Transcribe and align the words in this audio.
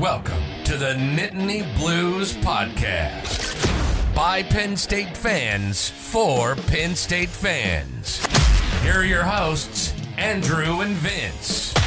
Welcome 0.00 0.44
to 0.62 0.76
the 0.76 0.94
Nittany 0.94 1.76
Blues 1.76 2.32
Podcast. 2.34 4.14
By 4.14 4.44
Penn 4.44 4.76
State 4.76 5.16
fans, 5.16 5.90
for 5.90 6.54
Penn 6.54 6.94
State 6.94 7.28
fans. 7.28 8.24
Here 8.84 9.00
are 9.00 9.04
your 9.04 9.24
hosts, 9.24 9.92
Andrew 10.16 10.82
and 10.82 10.94
Vince. 10.94 11.77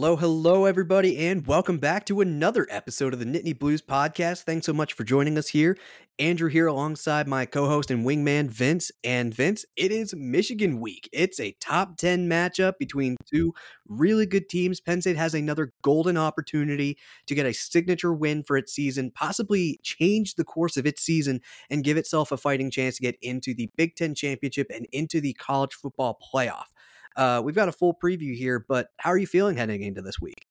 Hello, 0.00 0.16
hello, 0.16 0.64
everybody, 0.64 1.18
and 1.18 1.46
welcome 1.46 1.76
back 1.76 2.06
to 2.06 2.22
another 2.22 2.66
episode 2.70 3.12
of 3.12 3.18
the 3.18 3.26
Nittany 3.26 3.56
Blues 3.56 3.82
podcast. 3.82 4.44
Thanks 4.44 4.64
so 4.64 4.72
much 4.72 4.94
for 4.94 5.04
joining 5.04 5.36
us 5.36 5.48
here. 5.48 5.76
Andrew 6.18 6.48
here 6.48 6.68
alongside 6.68 7.28
my 7.28 7.44
co 7.44 7.66
host 7.66 7.90
and 7.90 8.06
wingman, 8.06 8.48
Vince. 8.48 8.90
And 9.04 9.34
Vince, 9.34 9.66
it 9.76 9.92
is 9.92 10.14
Michigan 10.14 10.80
week. 10.80 11.10
It's 11.12 11.38
a 11.38 11.54
top 11.60 11.98
10 11.98 12.30
matchup 12.30 12.78
between 12.78 13.16
two 13.30 13.52
really 13.88 14.24
good 14.24 14.48
teams. 14.48 14.80
Penn 14.80 15.02
State 15.02 15.18
has 15.18 15.34
another 15.34 15.74
golden 15.82 16.16
opportunity 16.16 16.96
to 17.26 17.34
get 17.34 17.44
a 17.44 17.52
signature 17.52 18.14
win 18.14 18.42
for 18.42 18.56
its 18.56 18.72
season, 18.72 19.10
possibly 19.10 19.78
change 19.82 20.36
the 20.36 20.44
course 20.44 20.78
of 20.78 20.86
its 20.86 21.02
season, 21.02 21.42
and 21.68 21.84
give 21.84 21.98
itself 21.98 22.32
a 22.32 22.38
fighting 22.38 22.70
chance 22.70 22.96
to 22.96 23.02
get 23.02 23.18
into 23.20 23.52
the 23.52 23.68
Big 23.76 23.96
Ten 23.96 24.14
championship 24.14 24.70
and 24.74 24.86
into 24.92 25.20
the 25.20 25.34
college 25.34 25.74
football 25.74 26.18
playoff. 26.32 26.68
Uh, 27.16 27.40
we've 27.44 27.54
got 27.54 27.68
a 27.68 27.72
full 27.72 27.94
preview 27.94 28.34
here, 28.36 28.64
but 28.66 28.88
how 28.98 29.10
are 29.10 29.18
you 29.18 29.26
feeling 29.26 29.56
heading 29.56 29.82
into 29.82 30.02
this 30.02 30.20
week? 30.20 30.46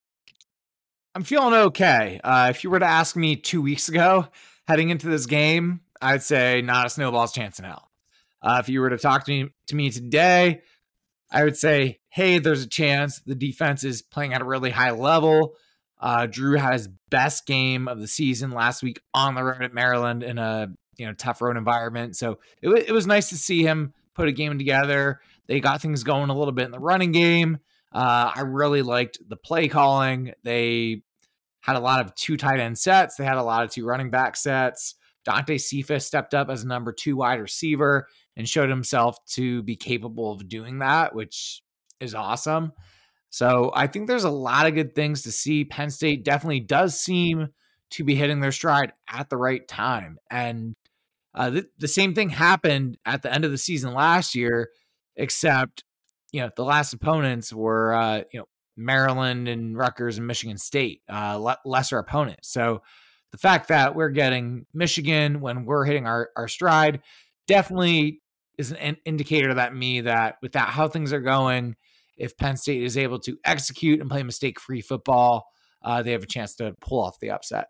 I'm 1.16 1.24
feeling 1.24 1.54
okay. 1.54 2.20
Uh, 2.24 2.48
if 2.50 2.64
you 2.64 2.70
were 2.70 2.80
to 2.80 2.86
ask 2.86 3.16
me 3.16 3.36
two 3.36 3.62
weeks 3.62 3.90
ago, 3.90 4.28
heading 4.68 4.90
into 4.90 5.08
this 5.08 5.26
game, 5.26 5.82
I'd 6.02 6.24
say 6.24 6.62
not 6.62 6.86
a 6.86 6.90
snowball's 6.90 7.34
chance 7.34 7.60
in 7.60 7.66
hell. 7.66 7.90
Uh, 8.42 8.58
if 8.62 8.70
you 8.70 8.82
were 8.82 8.90
to 8.90 8.98
talk 8.98 9.26
to 9.26 9.32
me 9.32 9.50
to 9.68 9.76
me 9.76 9.90
today, 9.90 10.62
I 11.32 11.44
would 11.44 11.58
say, 11.58 12.00
hey, 12.10 12.40
there's 12.40 12.64
a 12.64 12.70
chance. 12.70 13.20
The 13.20 13.36
defense 13.36 13.84
is 13.84 14.02
playing 14.02 14.34
at 14.34 14.42
a 14.42 14.46
really 14.46 14.70
high 14.70 14.92
level. 14.92 15.56
Uh, 16.00 16.28
Drew 16.28 16.58
had 16.58 16.74
his 16.74 16.88
best 17.10 17.46
game 17.46 17.88
of 17.88 18.00
the 18.00 18.08
season 18.08 18.52
last 18.52 18.82
week 18.82 19.02
on 19.14 19.36
the 19.36 19.44
road 19.44 19.62
at 19.62 19.74
Maryland 19.74 20.24
in 20.24 20.38
a 20.38 20.70
you 20.98 21.06
know 21.06 21.14
tough 21.14 21.42
road 21.42 21.58
environment. 21.58 22.16
So 22.16 22.40
it, 22.62 22.68
w- 22.68 22.86
it 22.88 22.92
was 22.92 23.08
nice 23.08 23.30
to 23.30 23.38
see 23.38 23.64
him 23.64 23.94
put 24.14 24.28
a 24.28 24.32
game 24.32 24.58
together. 24.58 25.20
They 25.50 25.60
got 25.60 25.82
things 25.82 26.04
going 26.04 26.30
a 26.30 26.38
little 26.38 26.54
bit 26.54 26.66
in 26.66 26.72
the 26.72 26.80
running 26.80 27.12
game. 27.12 27.58
Uh, 27.92 28.32
I 28.36 28.42
really 28.42 28.84
liked 28.84 29.18
the 29.28 29.36
play 29.36 29.68
calling. 29.68 30.32
They 30.44 31.02
had 31.62 31.76
a 31.76 31.80
lot 31.80 32.06
of 32.06 32.14
two 32.14 32.38
tight 32.38 32.60
end 32.60 32.78
sets. 32.78 33.16
They 33.16 33.26
had 33.26 33.38
a 33.38 33.44
lot 33.44 33.64
of 33.64 33.72
two 33.72 33.84
running 33.84 34.12
back 34.12 34.38
sets. 34.38 34.94
Dante 35.26 35.58
Cephas 35.58 36.06
stepped 36.06 36.36
up 36.36 36.50
as 36.50 36.64
a 36.64 36.68
number 36.68 36.94
two 36.94 37.18
wide 37.18 37.42
receiver 37.42 38.08
and 38.38 38.48
showed 38.48 38.70
himself 38.70 39.18
to 39.32 39.64
be 39.64 39.76
capable 39.76 40.32
of 40.32 40.48
doing 40.48 40.80
that, 40.80 41.16
which 41.16 41.64
is 42.00 42.14
awesome. 42.14 42.72
So 43.32 43.72
I 43.74 43.88
think 43.88 44.08
there's 44.08 44.24
a 44.24 44.30
lot 44.30 44.68
of 44.68 44.76
good 44.76 44.94
things 44.94 45.24
to 45.24 45.32
see. 45.32 45.66
Penn 45.66 45.90
State 45.90 46.24
definitely 46.24 46.62
does 46.62 47.00
seem 47.00 47.50
to 47.92 48.04
be 48.04 48.14
hitting 48.14 48.40
their 48.40 48.52
stride 48.52 48.94
at 49.12 49.30
the 49.30 49.38
right 49.38 49.68
time. 49.68 50.20
And 50.30 50.76
uh, 51.34 51.50
th- 51.50 51.66
the 51.80 51.88
same 51.88 52.14
thing 52.14 52.30
happened 52.30 53.00
at 53.04 53.24
the 53.24 53.34
end 53.34 53.46
of 53.46 53.52
the 53.52 53.58
season 53.58 53.96
last 53.96 54.36
year 54.36 54.70
except 55.20 55.84
you 56.32 56.42
know 56.42 56.50
the 56.56 56.64
last 56.64 56.94
opponents 56.94 57.54
were 57.54 57.94
uh, 57.94 58.22
you 58.32 58.40
know 58.40 58.46
Maryland 58.80 59.48
and 59.48 59.78
Rutgers 59.78 60.18
and 60.18 60.26
Michigan 60.26 60.58
State, 60.58 61.02
uh, 61.12 61.38
le- 61.38 61.60
lesser 61.66 62.00
opponents. 62.00 62.52
So 62.52 62.82
the 63.32 63.38
fact 63.38 63.68
that 63.68 63.94
we're 63.94 64.10
getting 64.10 64.66
Michigan 64.74 65.42
when 65.42 65.66
we're 65.66 65.86
hitting 65.86 66.08
our, 66.08 66.30
our 66.36 66.48
stride 66.48 67.02
definitely 67.48 68.22
is 68.58 68.72
an 68.72 68.98
indicator 69.06 69.54
that 69.54 69.76
me 69.76 70.02
that 70.02 70.38
with 70.42 70.54
that 70.54 70.70
how 70.70 70.88
things 70.88 71.14
are 71.14 71.22
going, 71.22 71.76
if 72.18 72.38
Penn 72.38 72.58
State 72.58 72.84
is 72.84 72.98
able 72.98 73.20
to 73.20 73.38
execute 73.46 74.00
and 74.00 74.10
play 74.10 74.24
mistake 74.24 74.60
free 74.60 74.82
football, 74.82 75.46
uh, 75.84 76.02
they 76.02 76.12
have 76.12 76.24
a 76.24 76.28
chance 76.28 76.56
to 76.56 76.74
pull 76.82 77.04
off 77.04 77.20
the 77.20 77.32
upset. 77.32 77.68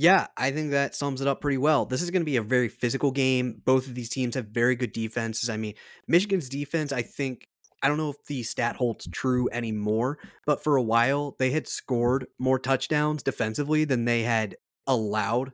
Yeah, 0.00 0.28
I 0.36 0.52
think 0.52 0.70
that 0.70 0.94
sums 0.94 1.20
it 1.20 1.26
up 1.26 1.40
pretty 1.40 1.58
well. 1.58 1.84
This 1.84 2.02
is 2.02 2.10
going 2.12 2.22
to 2.22 2.26
be 2.26 2.36
a 2.36 2.42
very 2.42 2.68
physical 2.68 3.10
game. 3.10 3.60
Both 3.64 3.88
of 3.88 3.96
these 3.96 4.08
teams 4.08 4.36
have 4.36 4.46
very 4.46 4.76
good 4.76 4.92
defenses. 4.92 5.50
I 5.50 5.56
mean, 5.56 5.74
Michigan's 6.06 6.48
defense, 6.48 6.92
I 6.92 7.02
think, 7.02 7.48
I 7.82 7.88
don't 7.88 7.96
know 7.96 8.10
if 8.10 8.24
the 8.28 8.44
stat 8.44 8.76
holds 8.76 9.08
true 9.10 9.48
anymore, 9.50 10.18
but 10.46 10.62
for 10.62 10.76
a 10.76 10.82
while 10.82 11.34
they 11.40 11.50
had 11.50 11.66
scored 11.66 12.26
more 12.38 12.60
touchdowns 12.60 13.24
defensively 13.24 13.84
than 13.84 14.04
they 14.04 14.22
had 14.22 14.54
allowed 14.86 15.52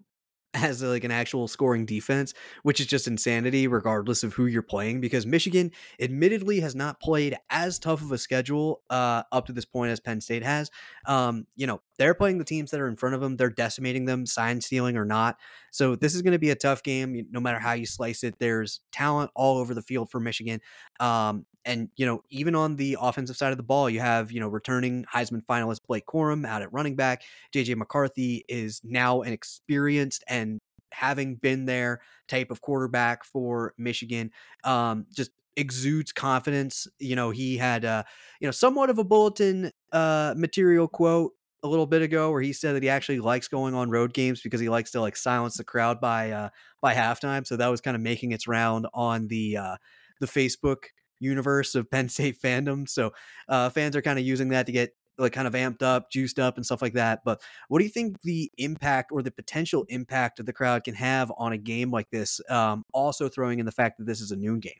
as 0.54 0.82
like 0.82 1.04
an 1.04 1.10
actual 1.10 1.48
scoring 1.48 1.84
defense, 1.84 2.32
which 2.62 2.81
is 2.81 2.87
just 2.87 3.06
insanity 3.06 3.66
regardless 3.66 4.22
of 4.22 4.32
who 4.34 4.47
you're 4.47 4.62
playing 4.62 5.00
because 5.00 5.26
Michigan 5.26 5.70
admittedly 6.00 6.60
has 6.60 6.75
not 6.75 7.00
played 7.00 7.37
as 7.50 7.78
tough 7.78 8.00
of 8.00 8.12
a 8.12 8.19
schedule 8.19 8.82
uh, 8.91 9.22
up 9.32 9.47
to 9.47 9.53
this 9.53 9.65
point 9.65 9.91
as 9.91 10.00
Penn 10.00 10.20
State 10.20 10.44
has. 10.44 10.70
Um, 11.06 11.47
you 11.56 11.66
know, 11.66 11.81
they're 11.98 12.15
playing 12.15 12.38
the 12.38 12.44
teams 12.44 12.70
that 12.70 12.81
are 12.81 12.88
in 12.88 12.97
front 12.97 13.15
of 13.15 13.20
them, 13.20 13.37
they're 13.37 13.50
decimating 13.50 14.04
them, 14.04 14.26
sign 14.26 14.60
stealing 14.60 14.97
or 14.97 15.04
not. 15.04 15.38
So 15.75 15.97
this 15.97 16.15
is 16.15 16.23
going 16.23 16.35
to 16.35 16.39
be 16.39 16.51
a 16.51 16.55
tough 16.55 16.85
game 16.85 17.27
no 17.33 17.41
matter 17.41 17.59
how 17.59 17.73
you 17.73 17.85
slice 17.85 18.23
it. 18.23 18.37
There's 18.39 18.79
talent 18.93 19.33
all 19.35 19.59
over 19.59 19.75
the 19.75 19.83
field 19.83 20.09
for 20.09 20.21
Michigan. 20.21 20.61
Um, 21.01 21.47
and 21.65 21.89
you 21.97 22.07
know, 22.07 22.23
even 22.31 22.55
on 22.55 22.77
the 22.77 22.97
offensive 23.01 23.37
side 23.37 23.51
of 23.51 23.57
the 23.57 23.65
ball, 23.65 23.91
you 23.91 23.99
have 23.99 24.31
you 24.31 24.39
know 24.39 24.47
returning 24.47 25.05
Heisman 25.13 25.45
finalist 25.45 25.81
Blake 25.89 26.07
Corum 26.07 26.47
out 26.47 26.63
at 26.63 26.73
running 26.73 26.95
back. 26.95 27.23
JJ 27.53 27.75
McCarthy 27.77 28.45
is 28.49 28.83
now 28.84 29.23
an 29.23 29.33
experienced 29.33 30.23
and 30.29 30.61
having 30.93 31.34
been 31.34 31.65
there 31.65 32.03
type 32.29 32.53
of 32.53 32.61
quarterback 32.61 33.25
for 33.25 33.75
Michigan. 33.77 34.31
Um, 34.63 35.07
just 35.13 35.33
exudes 35.57 36.13
confidence. 36.13 36.87
You 37.01 37.17
know, 37.17 37.31
he 37.31 37.57
had 37.57 37.84
uh, 37.84 38.05
you 38.39 38.47
know 38.47 38.53
somewhat 38.53 38.91
of 38.91 38.99
a 38.99 39.05
bulletin 39.05 39.73
uh, 39.91 40.34
material 40.37 40.87
quote 40.87 41.33
a 41.65 41.69
little 41.69 41.87
bit 41.87 42.03
ago 42.03 42.31
where 42.31 42.43
he 42.43 42.53
said 42.53 42.77
that 42.77 42.83
he 42.83 42.91
actually 42.91 43.21
likes 43.21 43.49
going 43.49 43.75
on 43.75 43.91
road 43.91 44.13
games 44.13 44.43
because 44.43 44.61
he 44.61 44.69
likes 44.69 44.91
to 44.93 45.01
like 45.01 45.17
silence 45.17 45.57
the 45.57 45.65
crowd 45.65 46.01
by 46.01 46.31
uh, 46.31 46.51
by 46.81 46.95
halftime. 46.95 47.47
So 47.47 47.57
that 47.57 47.69
was 47.69 47.81
kind 47.81 47.97
of 47.97 48.03
making 48.03 48.33
its 48.33 48.47
round 48.47 48.87
on 48.93 49.27
the 49.29 49.57
uh, 49.57 49.77
the 50.21 50.27
Facebook 50.27 50.85
universe 51.21 51.75
of 51.75 51.91
Penn 51.91 52.09
State 52.09 52.41
fandom. 52.41 52.89
So 52.89 53.13
uh, 53.49 53.71
fans 53.71 53.97
are 53.97 54.03
kind 54.03 54.19
of 54.19 54.25
using 54.25 54.51
that 54.51 54.67
to 54.67 54.73
get 54.73 54.95
like 55.17 55.33
kind 55.33 55.47
of 55.47 55.55
amped 55.55 55.83
up, 55.83 56.11
juiced 56.11 56.39
up, 56.39 56.57
and 56.57 56.67
stuff 56.67 56.83
like 56.83 56.95
that. 56.95 57.21
But 57.25 57.41
what 57.69 57.79
do 57.79 57.85
you 57.85 57.91
think 57.91 58.21
the 58.23 58.51
impact 58.59 59.11
or 59.11 59.23
the 59.23 59.31
potential 59.31 59.87
impact 59.89 60.41
of 60.41 60.47
the 60.47 60.53
crowd 60.53 60.85
can 60.85 60.95
have 60.95 61.33
on 61.39 61.53
a 61.53 61.59
game 61.59 61.91
like 61.91 62.11
this? 62.11 62.41
Um, 62.51 62.85
also 62.93 63.29
throwing 63.29 63.59
in 63.59 63.67
the 63.67 63.73
fact 63.73 63.99
that 63.99 64.07
this 64.07 64.21
is 64.21 64.33
a 64.33 64.37
noon 64.37 64.61
game. 64.61 64.73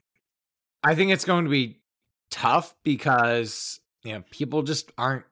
I 0.83 0.95
think 0.95 1.13
it's 1.13 1.25
going 1.25 1.45
to 1.45 1.51
be 1.51 1.81
tough 2.31 2.75
because 2.85 3.81
you 4.03 4.13
know 4.13 4.25
people 4.31 4.63
just 4.63 4.93
aren't 4.99 5.25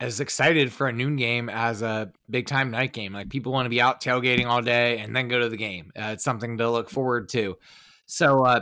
as 0.00 0.20
excited 0.20 0.72
for 0.72 0.88
a 0.88 0.92
noon 0.92 1.16
game 1.16 1.48
as 1.48 1.82
a 1.82 2.12
big 2.28 2.46
time 2.46 2.70
night 2.70 2.92
game. 2.92 3.12
Like 3.12 3.28
people 3.28 3.52
want 3.52 3.66
to 3.66 3.70
be 3.70 3.80
out 3.80 4.02
tailgating 4.02 4.46
all 4.46 4.60
day 4.60 4.98
and 4.98 5.14
then 5.14 5.28
go 5.28 5.40
to 5.40 5.48
the 5.48 5.56
game. 5.56 5.92
Uh, 5.96 6.10
it's 6.12 6.24
something 6.24 6.58
to 6.58 6.70
look 6.70 6.90
forward 6.90 7.28
to. 7.30 7.56
So 8.06 8.44
uh, 8.44 8.60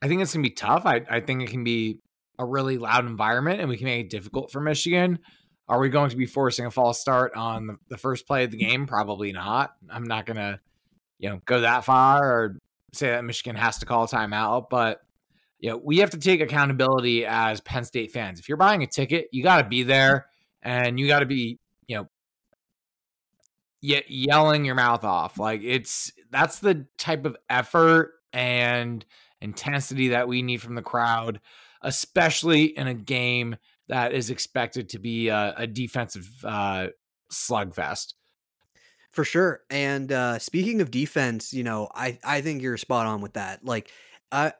I 0.00 0.08
think 0.08 0.22
it's 0.22 0.32
gonna 0.32 0.42
be 0.42 0.50
tough. 0.50 0.86
I, 0.86 1.02
I 1.10 1.20
think 1.20 1.42
it 1.42 1.50
can 1.50 1.64
be 1.64 1.98
a 2.38 2.44
really 2.44 2.78
loud 2.78 3.04
environment 3.04 3.60
and 3.60 3.68
we 3.68 3.76
can 3.76 3.86
make 3.86 4.06
it 4.06 4.10
difficult 4.10 4.50
for 4.50 4.60
Michigan. 4.60 5.18
Are 5.68 5.78
we 5.78 5.88
going 5.88 6.10
to 6.10 6.16
be 6.16 6.26
forcing 6.26 6.66
a 6.66 6.70
false 6.70 7.00
start 7.00 7.34
on 7.36 7.66
the, 7.66 7.76
the 7.90 7.98
first 7.98 8.26
play 8.26 8.44
of 8.44 8.50
the 8.50 8.56
game? 8.56 8.86
Probably 8.86 9.32
not. 9.32 9.72
I'm 9.88 10.04
not 10.04 10.26
gonna, 10.26 10.60
you 11.18 11.28
know, 11.28 11.40
go 11.44 11.60
that 11.60 11.84
far 11.84 12.24
or 12.24 12.58
say 12.92 13.08
that 13.10 13.24
Michigan 13.24 13.56
has 13.56 13.78
to 13.78 13.86
call 13.86 14.04
a 14.04 14.08
timeout, 14.08 14.70
but 14.70 15.00
you 15.58 15.70
know, 15.70 15.76
we 15.76 15.98
have 15.98 16.10
to 16.10 16.18
take 16.18 16.40
accountability 16.40 17.26
as 17.26 17.60
Penn 17.60 17.84
State 17.84 18.12
fans. 18.12 18.40
If 18.40 18.48
you're 18.48 18.56
buying 18.56 18.82
a 18.82 18.86
ticket, 18.86 19.28
you 19.30 19.42
got 19.42 19.58
to 19.60 19.68
be 19.68 19.82
there 19.82 20.29
and 20.62 20.98
you 20.98 21.06
got 21.06 21.20
to 21.20 21.26
be, 21.26 21.58
you 21.86 21.96
know, 21.96 22.08
ye- 23.80 24.04
yelling 24.08 24.64
your 24.64 24.74
mouth 24.74 25.04
off. 25.04 25.38
Like 25.38 25.62
it's 25.62 26.12
that's 26.30 26.58
the 26.58 26.86
type 26.98 27.24
of 27.24 27.36
effort 27.48 28.14
and 28.32 29.04
intensity 29.40 30.08
that 30.08 30.28
we 30.28 30.42
need 30.42 30.62
from 30.62 30.74
the 30.74 30.82
crowd, 30.82 31.40
especially 31.82 32.64
in 32.64 32.86
a 32.86 32.94
game 32.94 33.56
that 33.88 34.12
is 34.12 34.30
expected 34.30 34.88
to 34.90 34.98
be 34.98 35.28
a, 35.28 35.54
a 35.56 35.66
defensive 35.66 36.28
uh, 36.44 36.88
slugfest. 37.32 38.14
For 39.10 39.24
sure. 39.24 39.62
And 39.70 40.12
uh, 40.12 40.38
speaking 40.38 40.80
of 40.80 40.92
defense, 40.92 41.52
you 41.52 41.64
know, 41.64 41.88
I, 41.92 42.18
I 42.22 42.42
think 42.42 42.62
you're 42.62 42.76
spot 42.76 43.06
on 43.06 43.20
with 43.20 43.32
that. 43.32 43.64
Like, 43.64 43.90
uh, 44.30 44.52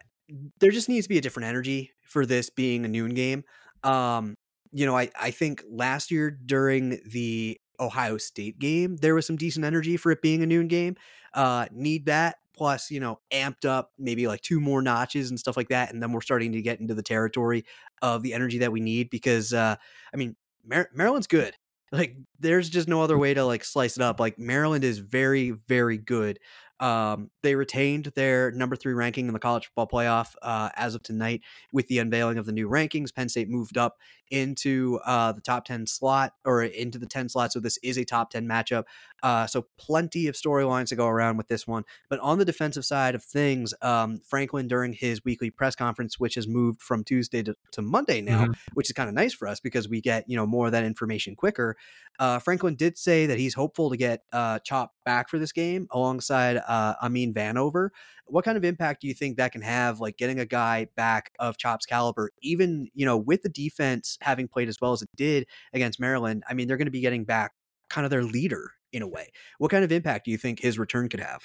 there 0.58 0.72
just 0.72 0.88
needs 0.88 1.06
to 1.06 1.08
be 1.08 1.18
a 1.18 1.20
different 1.20 1.48
energy 1.48 1.92
for 2.02 2.26
this 2.26 2.50
being 2.50 2.84
a 2.84 2.88
noon 2.88 3.14
game. 3.14 3.44
Um, 3.84 4.34
you 4.72 4.86
know, 4.86 4.96
I, 4.96 5.10
I 5.20 5.30
think 5.30 5.62
last 5.68 6.10
year 6.10 6.30
during 6.30 7.00
the 7.06 7.60
Ohio 7.78 8.18
State 8.18 8.58
game, 8.58 8.96
there 8.96 9.14
was 9.14 9.26
some 9.26 9.36
decent 9.36 9.64
energy 9.64 9.96
for 9.96 10.12
it 10.12 10.22
being 10.22 10.42
a 10.42 10.46
noon 10.46 10.68
game. 10.68 10.96
Uh, 11.34 11.66
need 11.72 12.06
that 12.06 12.36
plus 12.56 12.90
you 12.90 12.98
know 12.98 13.20
amped 13.32 13.64
up 13.64 13.92
maybe 13.96 14.26
like 14.26 14.40
two 14.40 14.60
more 14.60 14.82
notches 14.82 15.30
and 15.30 15.38
stuff 15.38 15.56
like 15.56 15.68
that 15.68 15.92
and 15.92 16.02
then 16.02 16.12
we're 16.12 16.20
starting 16.20 16.50
to 16.52 16.60
get 16.60 16.80
into 16.80 16.94
the 16.94 17.02
territory 17.02 17.64
of 18.02 18.22
the 18.22 18.34
energy 18.34 18.58
that 18.58 18.72
we 18.72 18.80
need 18.80 19.08
because 19.08 19.52
uh 19.52 19.76
i 20.12 20.16
mean 20.16 20.34
Mar- 20.66 20.90
maryland's 20.92 21.28
good 21.28 21.54
Like 21.92 22.16
there's 22.38 22.70
just 22.70 22.86
no 22.88 23.02
other 23.02 23.18
way 23.18 23.34
to 23.34 23.44
like 23.44 23.64
slice 23.64 23.96
it 23.96 24.02
up. 24.02 24.20
Like 24.20 24.38
Maryland 24.38 24.84
is 24.84 24.98
very, 24.98 25.50
very 25.50 25.98
good. 25.98 26.38
Um, 26.80 27.30
they 27.42 27.54
retained 27.54 28.12
their 28.16 28.50
number 28.50 28.74
three 28.74 28.94
ranking 28.94 29.26
in 29.26 29.32
the 29.32 29.38
college 29.38 29.66
football 29.66 29.86
playoff 29.86 30.34
uh, 30.42 30.70
as 30.76 30.94
of 30.94 31.02
tonight 31.02 31.42
with 31.72 31.86
the 31.88 31.98
unveiling 31.98 32.38
of 32.38 32.46
the 32.46 32.52
new 32.52 32.68
rankings. 32.68 33.14
Penn 33.14 33.28
State 33.28 33.48
moved 33.48 33.76
up 33.76 33.98
into 34.30 35.00
uh, 35.04 35.32
the 35.32 35.40
top 35.40 35.64
10 35.64 35.86
slot 35.86 36.34
or 36.44 36.62
into 36.62 36.98
the 36.98 37.06
10 37.06 37.28
slot. 37.28 37.52
So 37.52 37.60
this 37.60 37.78
is 37.82 37.98
a 37.98 38.04
top 38.04 38.30
10 38.30 38.46
matchup. 38.46 38.84
Uh, 39.22 39.46
so 39.46 39.66
plenty 39.76 40.28
of 40.28 40.34
storylines 40.34 40.86
to 40.88 40.96
go 40.96 41.06
around 41.06 41.36
with 41.36 41.48
this 41.48 41.66
one. 41.66 41.84
But 42.08 42.20
on 42.20 42.38
the 42.38 42.44
defensive 42.44 42.84
side 42.84 43.14
of 43.14 43.22
things, 43.22 43.74
um, 43.82 44.20
Franklin, 44.24 44.68
during 44.68 44.92
his 44.92 45.24
weekly 45.24 45.50
press 45.50 45.74
conference, 45.74 46.18
which 46.18 46.36
has 46.36 46.46
moved 46.46 46.80
from 46.80 47.04
Tuesday 47.04 47.42
to, 47.42 47.54
to 47.72 47.82
Monday 47.82 48.20
now, 48.20 48.44
mm-hmm. 48.44 48.52
which 48.74 48.88
is 48.88 48.94
kind 48.94 49.08
of 49.08 49.14
nice 49.14 49.34
for 49.34 49.48
us 49.48 49.60
because 49.60 49.88
we 49.88 50.00
get, 50.00 50.28
you 50.28 50.36
know, 50.36 50.46
more 50.46 50.66
of 50.66 50.72
that 50.72 50.84
information 50.84 51.34
quicker. 51.34 51.76
Uh, 52.18 52.38
Franklin 52.38 52.76
did 52.76 52.96
say 52.96 53.26
that 53.26 53.38
he's 53.38 53.54
hopeful 53.54 53.90
to 53.90 53.96
get 53.96 54.22
uh, 54.32 54.58
Chop 54.60 54.94
back 55.04 55.28
for 55.28 55.38
this 55.38 55.52
game 55.52 55.88
alongside 55.90 56.60
uh, 56.70 56.94
Amin 57.02 57.34
Vanover. 57.34 57.90
What 58.26 58.44
kind 58.44 58.56
of 58.56 58.64
impact 58.64 59.02
do 59.02 59.08
you 59.08 59.14
think 59.14 59.36
that 59.36 59.50
can 59.50 59.60
have, 59.60 59.98
like 59.98 60.16
getting 60.16 60.38
a 60.38 60.46
guy 60.46 60.86
back 60.94 61.32
of 61.40 61.58
Chop's 61.58 61.84
caliber, 61.84 62.30
even 62.42 62.88
you 62.94 63.04
know 63.04 63.16
with 63.16 63.42
the 63.42 63.48
defense 63.48 64.16
having 64.20 64.46
played 64.46 64.68
as 64.68 64.80
well 64.80 64.92
as 64.92 65.02
it 65.02 65.10
did 65.16 65.46
against 65.74 65.98
Maryland? 65.98 66.44
I 66.48 66.54
mean, 66.54 66.68
they're 66.68 66.76
going 66.76 66.86
to 66.86 66.92
be 66.92 67.00
getting 67.00 67.24
back 67.24 67.52
kind 67.88 68.04
of 68.04 68.10
their 68.10 68.22
leader 68.22 68.70
in 68.92 69.02
a 69.02 69.08
way. 69.08 69.32
What 69.58 69.72
kind 69.72 69.84
of 69.84 69.90
impact 69.90 70.26
do 70.26 70.30
you 70.30 70.38
think 70.38 70.60
his 70.60 70.78
return 70.78 71.08
could 71.08 71.20
have? 71.20 71.44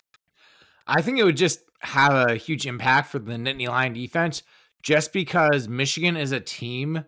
I 0.85 1.01
think 1.01 1.17
it 1.17 1.23
would 1.23 1.37
just 1.37 1.61
have 1.79 2.29
a 2.29 2.35
huge 2.35 2.67
impact 2.67 3.09
for 3.09 3.17
the 3.17 3.33
Nittany 3.33 3.67
Lion 3.67 3.93
defense, 3.93 4.43
just 4.83 5.11
because 5.11 5.67
Michigan 5.67 6.15
is 6.15 6.31
a 6.31 6.39
team 6.39 7.03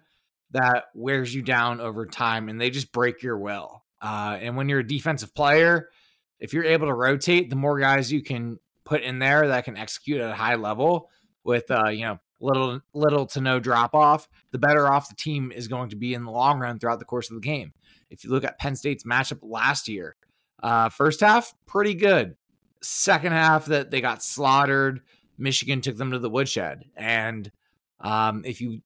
that 0.51 0.85
wears 0.95 1.35
you 1.35 1.43
down 1.43 1.79
over 1.79 2.07
time 2.07 2.49
and 2.49 2.59
they 2.59 2.71
just 2.71 2.91
break 2.91 3.21
your 3.21 3.37
will. 3.37 3.83
Uh, 4.01 4.39
and 4.41 4.57
when 4.57 4.69
you're 4.69 4.79
a 4.79 4.87
defensive 4.87 5.35
player, 5.35 5.89
if 6.39 6.53
you're 6.53 6.63
able 6.63 6.87
to 6.87 6.93
rotate, 6.93 7.49
the 7.49 7.55
more 7.55 7.79
guys 7.79 8.11
you 8.11 8.21
can 8.21 8.59
put 8.85 9.01
in 9.01 9.19
there 9.19 9.47
that 9.47 9.65
can 9.65 9.77
execute 9.77 10.21
at 10.21 10.29
a 10.29 10.35
high 10.35 10.55
level 10.55 11.09
with 11.43 11.69
uh, 11.69 11.89
you 11.89 12.05
know 12.05 12.19
little 12.39 12.79
little 12.93 13.25
to 13.25 13.41
no 13.41 13.59
drop 13.59 13.95
off, 13.95 14.27
the 14.51 14.59
better 14.59 14.87
off 14.87 15.09
the 15.09 15.15
team 15.15 15.51
is 15.51 15.67
going 15.67 15.89
to 15.89 15.95
be 15.95 16.13
in 16.13 16.23
the 16.23 16.31
long 16.31 16.59
run 16.59 16.79
throughout 16.79 16.99
the 16.99 17.05
course 17.05 17.29
of 17.29 17.35
the 17.35 17.41
game. 17.41 17.73
If 18.09 18.23
you 18.23 18.29
look 18.29 18.43
at 18.43 18.59
Penn 18.59 18.75
State's 18.75 19.03
matchup 19.03 19.39
last 19.41 19.87
year, 19.87 20.15
uh, 20.61 20.89
first 20.89 21.19
half 21.21 21.53
pretty 21.65 21.93
good. 21.93 22.35
Second 22.81 23.33
half 23.33 23.65
that 23.65 23.91
they 23.91 24.01
got 24.01 24.23
slaughtered. 24.23 25.01
Michigan 25.37 25.81
took 25.81 25.97
them 25.97 26.11
to 26.11 26.19
the 26.19 26.29
woodshed, 26.29 26.85
and 26.95 27.51
um, 27.99 28.43
if 28.45 28.61
you 28.61 28.81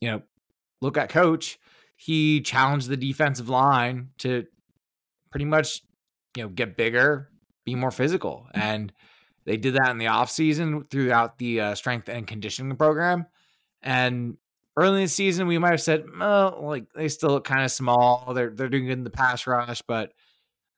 you 0.00 0.10
know 0.10 0.22
look 0.80 0.96
at 0.96 1.08
coach, 1.08 1.58
he 1.96 2.40
challenged 2.40 2.88
the 2.88 2.96
defensive 2.96 3.48
line 3.48 4.10
to 4.18 4.46
pretty 5.30 5.44
much 5.44 5.82
you 6.38 6.44
know 6.44 6.48
get 6.48 6.76
bigger, 6.76 7.28
be 7.64 7.74
more 7.74 7.90
physical, 7.90 8.46
and 8.54 8.92
they 9.44 9.56
did 9.56 9.74
that 9.74 9.90
in 9.90 9.98
the 9.98 10.06
off 10.06 10.30
season 10.30 10.84
throughout 10.88 11.38
the 11.38 11.60
uh, 11.60 11.74
strength 11.74 12.08
and 12.08 12.28
conditioning 12.28 12.76
program. 12.76 13.26
And 13.82 14.36
early 14.76 14.98
in 14.98 15.04
the 15.04 15.08
season, 15.08 15.48
we 15.48 15.58
might 15.58 15.72
have 15.72 15.82
said, 15.82 16.04
oh, 16.20 16.60
like 16.62 16.84
they 16.94 17.08
still 17.08 17.30
look 17.30 17.44
kind 17.44 17.64
of 17.64 17.72
small. 17.72 18.34
They're 18.34 18.50
they're 18.50 18.68
doing 18.68 18.86
good 18.86 18.98
in 18.98 19.04
the 19.04 19.10
pass 19.10 19.48
rush, 19.48 19.82
but 19.82 20.12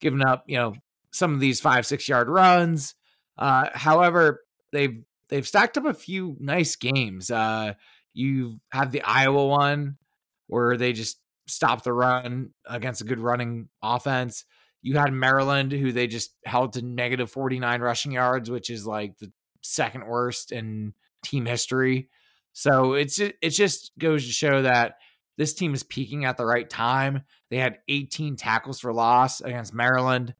giving 0.00 0.24
up, 0.24 0.44
you 0.46 0.56
know, 0.56 0.74
some 1.12 1.34
of 1.34 1.40
these 1.40 1.60
five 1.60 1.84
six 1.84 2.08
yard 2.08 2.30
runs. 2.30 2.94
Uh, 3.36 3.68
however, 3.74 4.40
they've 4.72 5.02
they've 5.28 5.46
stacked 5.46 5.76
up 5.76 5.84
a 5.84 5.92
few 5.92 6.38
nice 6.40 6.74
games. 6.76 7.30
Uh, 7.30 7.74
you 8.14 8.60
have 8.70 8.92
the 8.92 9.02
Iowa 9.02 9.46
one 9.46 9.98
where 10.46 10.78
they 10.78 10.94
just 10.94 11.18
stopped 11.46 11.84
the 11.84 11.92
run 11.92 12.54
against 12.66 13.02
a 13.02 13.04
good 13.04 13.20
running 13.20 13.68
offense. 13.82 14.46
You 14.82 14.96
had 14.96 15.12
Maryland, 15.12 15.72
who 15.72 15.92
they 15.92 16.06
just 16.06 16.34
held 16.44 16.74
to 16.74 16.82
negative 16.82 17.30
49 17.30 17.80
rushing 17.80 18.12
yards, 18.12 18.50
which 18.50 18.70
is 18.70 18.86
like 18.86 19.18
the 19.18 19.30
second 19.60 20.06
worst 20.06 20.52
in 20.52 20.94
team 21.22 21.46
history. 21.46 22.08
So 22.52 22.94
it's 22.94 23.18
it 23.18 23.50
just 23.50 23.92
goes 23.98 24.26
to 24.26 24.32
show 24.32 24.62
that 24.62 24.94
this 25.36 25.54
team 25.54 25.74
is 25.74 25.82
peaking 25.82 26.24
at 26.24 26.36
the 26.36 26.44
right 26.44 26.68
time. 26.68 27.22
They 27.50 27.58
had 27.58 27.78
18 27.88 28.36
tackles 28.36 28.80
for 28.80 28.92
loss 28.92 29.40
against 29.40 29.72
Maryland. 29.72 30.34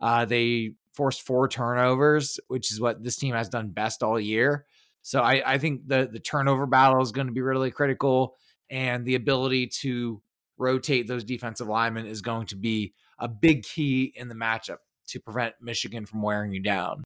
Uh, 0.00 0.24
they 0.24 0.74
forced 0.92 1.22
four 1.22 1.48
turnovers, 1.48 2.38
which 2.48 2.70
is 2.70 2.80
what 2.80 3.02
this 3.02 3.16
team 3.16 3.34
has 3.34 3.48
done 3.48 3.70
best 3.70 4.02
all 4.02 4.18
year. 4.18 4.66
So 5.02 5.20
I, 5.20 5.42
I 5.44 5.58
think 5.58 5.86
the 5.86 6.08
the 6.10 6.20
turnover 6.20 6.66
battle 6.66 7.02
is 7.02 7.12
going 7.12 7.26
to 7.26 7.32
be 7.32 7.42
really 7.42 7.70
critical, 7.70 8.36
and 8.70 9.04
the 9.04 9.16
ability 9.16 9.68
to 9.80 10.22
rotate 10.56 11.08
those 11.08 11.24
defensive 11.24 11.66
linemen 11.66 12.06
is 12.06 12.22
going 12.22 12.46
to 12.46 12.56
be 12.56 12.94
a 13.24 13.28
big 13.28 13.62
key 13.62 14.12
in 14.14 14.28
the 14.28 14.34
matchup 14.34 14.76
to 15.08 15.18
prevent 15.18 15.54
Michigan 15.60 16.04
from 16.04 16.20
wearing 16.22 16.52
you 16.52 16.60
down. 16.60 17.02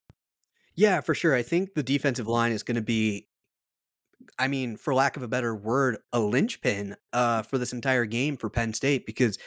Yeah, 0.74 1.00
for 1.00 1.14
sure. 1.14 1.34
I 1.34 1.42
think 1.42 1.74
the 1.74 1.82
defensive 1.82 2.26
line 2.26 2.50
is 2.52 2.64
going 2.64 2.74
to 2.74 2.82
be, 2.82 3.28
I 4.38 4.48
mean, 4.48 4.76
for 4.76 4.94
lack 4.94 5.16
of 5.16 5.22
a 5.22 5.28
better 5.28 5.54
word, 5.54 5.98
a 6.12 6.18
linchpin 6.18 6.96
uh, 7.12 7.42
for 7.42 7.56
this 7.56 7.72
entire 7.72 8.04
game 8.04 8.36
for 8.36 8.50
Penn 8.50 8.74
State 8.74 9.06
because 9.06 9.38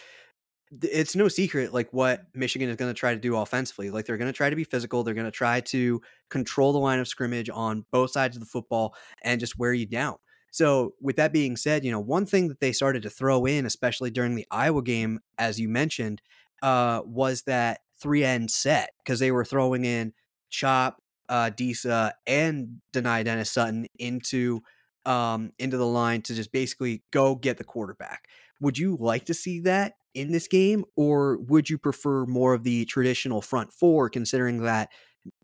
it's 0.82 1.14
no 1.14 1.28
secret 1.28 1.74
like 1.74 1.92
what 1.92 2.24
Michigan 2.34 2.70
is 2.70 2.78
going 2.78 2.90
to 2.90 2.98
try 2.98 3.14
to 3.14 3.20
do 3.20 3.36
offensively. 3.36 3.90
Like 3.90 4.06
they're 4.06 4.18
going 4.18 4.32
to 4.32 4.36
try 4.36 4.50
to 4.50 4.56
be 4.56 4.64
physical. 4.64 5.04
They're 5.04 5.14
going 5.14 5.26
to 5.26 5.32
try 5.32 5.60
to 5.60 6.02
control 6.30 6.72
the 6.72 6.80
line 6.80 7.00
of 7.00 7.08
scrimmage 7.08 7.50
on 7.50 7.86
both 7.92 8.12
sides 8.12 8.38
of 8.38 8.40
the 8.40 8.46
football 8.46 8.96
and 9.24 9.42
just 9.42 9.60
wear 9.60 9.74
you 9.74 9.86
down. 9.86 10.16
So, 10.54 10.96
with 11.00 11.16
that 11.16 11.32
being 11.32 11.56
said, 11.56 11.86
you 11.86 11.92
know, 11.92 12.00
one 12.00 12.26
thing 12.26 12.50
that 12.50 12.60
they 12.60 12.74
started 12.74 13.04
to 13.04 13.10
throw 13.10 13.46
in, 13.46 13.66
especially 13.66 14.12
during 14.12 14.36
the 14.36 14.46
Iowa 14.52 14.84
game, 14.84 15.22
as 15.38 15.58
you 15.60 15.70
mentioned, 15.70 16.22
uh, 16.62 17.02
was 17.06 17.44
that 17.44 17.82
three 18.02 18.24
end 18.24 18.52
set 18.52 18.92
because 19.04 19.20
they 19.20 19.32
were 19.32 19.46
throwing 19.46 19.86
in 19.86 20.14
Chop, 20.50 21.02
uh, 21.30 21.50
Disa, 21.50 22.14
and 22.28 22.82
Dani 22.94 23.24
Dennis 23.24 23.52
Sutton 23.52 23.88
into 23.98 24.62
um, 25.06 25.52
into 25.58 25.78
the 25.78 25.86
line 25.86 26.22
to 26.24 26.36
just 26.36 26.52
basically 26.52 27.04
go 27.12 27.36
get 27.36 27.58
the 27.58 27.64
quarterback. 27.64 28.28
Would 28.60 28.78
you 28.78 28.98
like 29.00 29.26
to 29.26 29.34
see 29.34 29.62
that 29.62 29.94
in 30.14 30.32
this 30.32 30.48
game, 30.48 30.86
or 30.96 31.38
would 31.38 31.70
you 31.70 31.78
prefer 31.78 32.26
more 32.26 32.54
of 32.54 32.64
the 32.64 32.86
traditional 32.86 33.42
front 33.42 33.74
four, 33.74 34.10
considering 34.10 34.64
that 34.64 34.90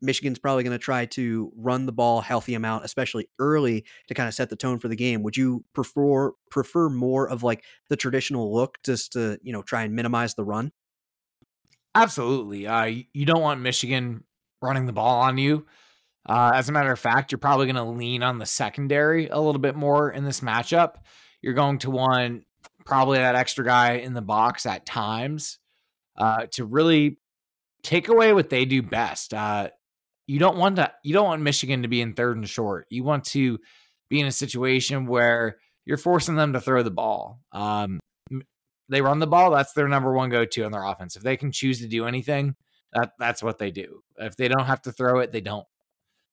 Michigan's 0.01 0.39
probably 0.39 0.63
going 0.63 0.77
to 0.77 0.83
try 0.83 1.05
to 1.05 1.51
run 1.55 1.85
the 1.85 1.91
ball 1.91 2.21
healthy 2.21 2.55
amount, 2.55 2.83
especially 2.85 3.29
early 3.39 3.85
to 4.07 4.13
kind 4.13 4.27
of 4.27 4.33
set 4.33 4.49
the 4.49 4.55
tone 4.55 4.79
for 4.79 4.87
the 4.87 4.95
game. 4.95 5.23
Would 5.23 5.37
you 5.37 5.63
prefer 5.73 6.31
prefer 6.49 6.89
more 6.89 7.29
of 7.29 7.43
like 7.43 7.63
the 7.89 7.95
traditional 7.95 8.53
look 8.53 8.77
just 8.83 9.13
to, 9.13 9.39
you 9.41 9.53
know, 9.53 9.61
try 9.61 9.83
and 9.83 9.95
minimize 9.95 10.35
the 10.35 10.43
run? 10.43 10.71
Absolutely. 11.97 12.67
Uh, 12.67 12.85
you 13.11 13.25
don't 13.25 13.41
want 13.41 13.61
Michigan 13.61 14.23
running 14.61 14.85
the 14.85 14.93
ball 14.93 15.19
on 15.21 15.39
you. 15.39 15.65
Uh, 16.29 16.51
as 16.53 16.69
a 16.69 16.71
matter 16.71 16.91
of 16.91 16.99
fact, 16.99 17.31
you're 17.31 17.39
probably 17.39 17.65
going 17.65 17.75
to 17.75 17.83
lean 17.85 18.21
on 18.21 18.37
the 18.37 18.45
secondary 18.45 19.29
a 19.29 19.39
little 19.39 19.59
bit 19.59 19.75
more 19.75 20.11
in 20.11 20.23
this 20.23 20.41
matchup. 20.41 20.97
You're 21.41 21.55
going 21.55 21.79
to 21.79 21.89
want 21.89 22.43
probably 22.85 23.17
that 23.17 23.33
extra 23.33 23.65
guy 23.65 23.93
in 23.93 24.13
the 24.13 24.21
box 24.21 24.67
at 24.67 24.85
times 24.85 25.57
uh, 26.19 26.45
to 26.51 26.65
really 26.65 27.17
take 27.81 28.09
away 28.09 28.31
what 28.31 28.51
they 28.51 28.65
do 28.65 28.83
best. 28.83 29.33
Uh, 29.33 29.69
you 30.27 30.37
don't 30.37 30.57
want 30.57 30.75
to 30.75 30.91
you 31.03 31.13
don't 31.13 31.25
want 31.25 31.41
Michigan 31.41 31.81
to 31.81 31.87
be 31.87 32.01
in 32.01 32.13
third 32.13 32.37
and 32.37 32.47
short. 32.47 32.85
You 32.91 33.03
want 33.05 33.23
to 33.25 33.57
be 34.07 34.19
in 34.19 34.27
a 34.27 34.31
situation 34.31 35.07
where 35.07 35.57
you're 35.83 35.97
forcing 35.97 36.35
them 36.35 36.53
to 36.53 36.61
throw 36.61 36.83
the 36.83 36.91
ball. 36.91 37.39
Um, 37.53 37.99
they 38.89 39.01
run 39.01 39.19
the 39.19 39.27
ball. 39.27 39.51
That's 39.51 39.73
their 39.73 39.87
number 39.87 40.13
one 40.13 40.29
go 40.29 40.45
to 40.45 40.63
on 40.63 40.71
their 40.71 40.83
offense. 40.83 41.15
If 41.15 41.23
they 41.23 41.37
can 41.37 41.51
choose 41.51 41.79
to 41.79 41.87
do 41.87 42.05
anything, 42.05 42.55
that 42.93 43.11
that's 43.19 43.43
what 43.43 43.57
they 43.57 43.71
do. 43.71 44.03
If 44.17 44.35
they 44.37 44.47
don't 44.47 44.65
have 44.65 44.81
to 44.83 44.91
throw 44.91 45.19
it, 45.19 45.31
they 45.31 45.41
don't. 45.41 45.65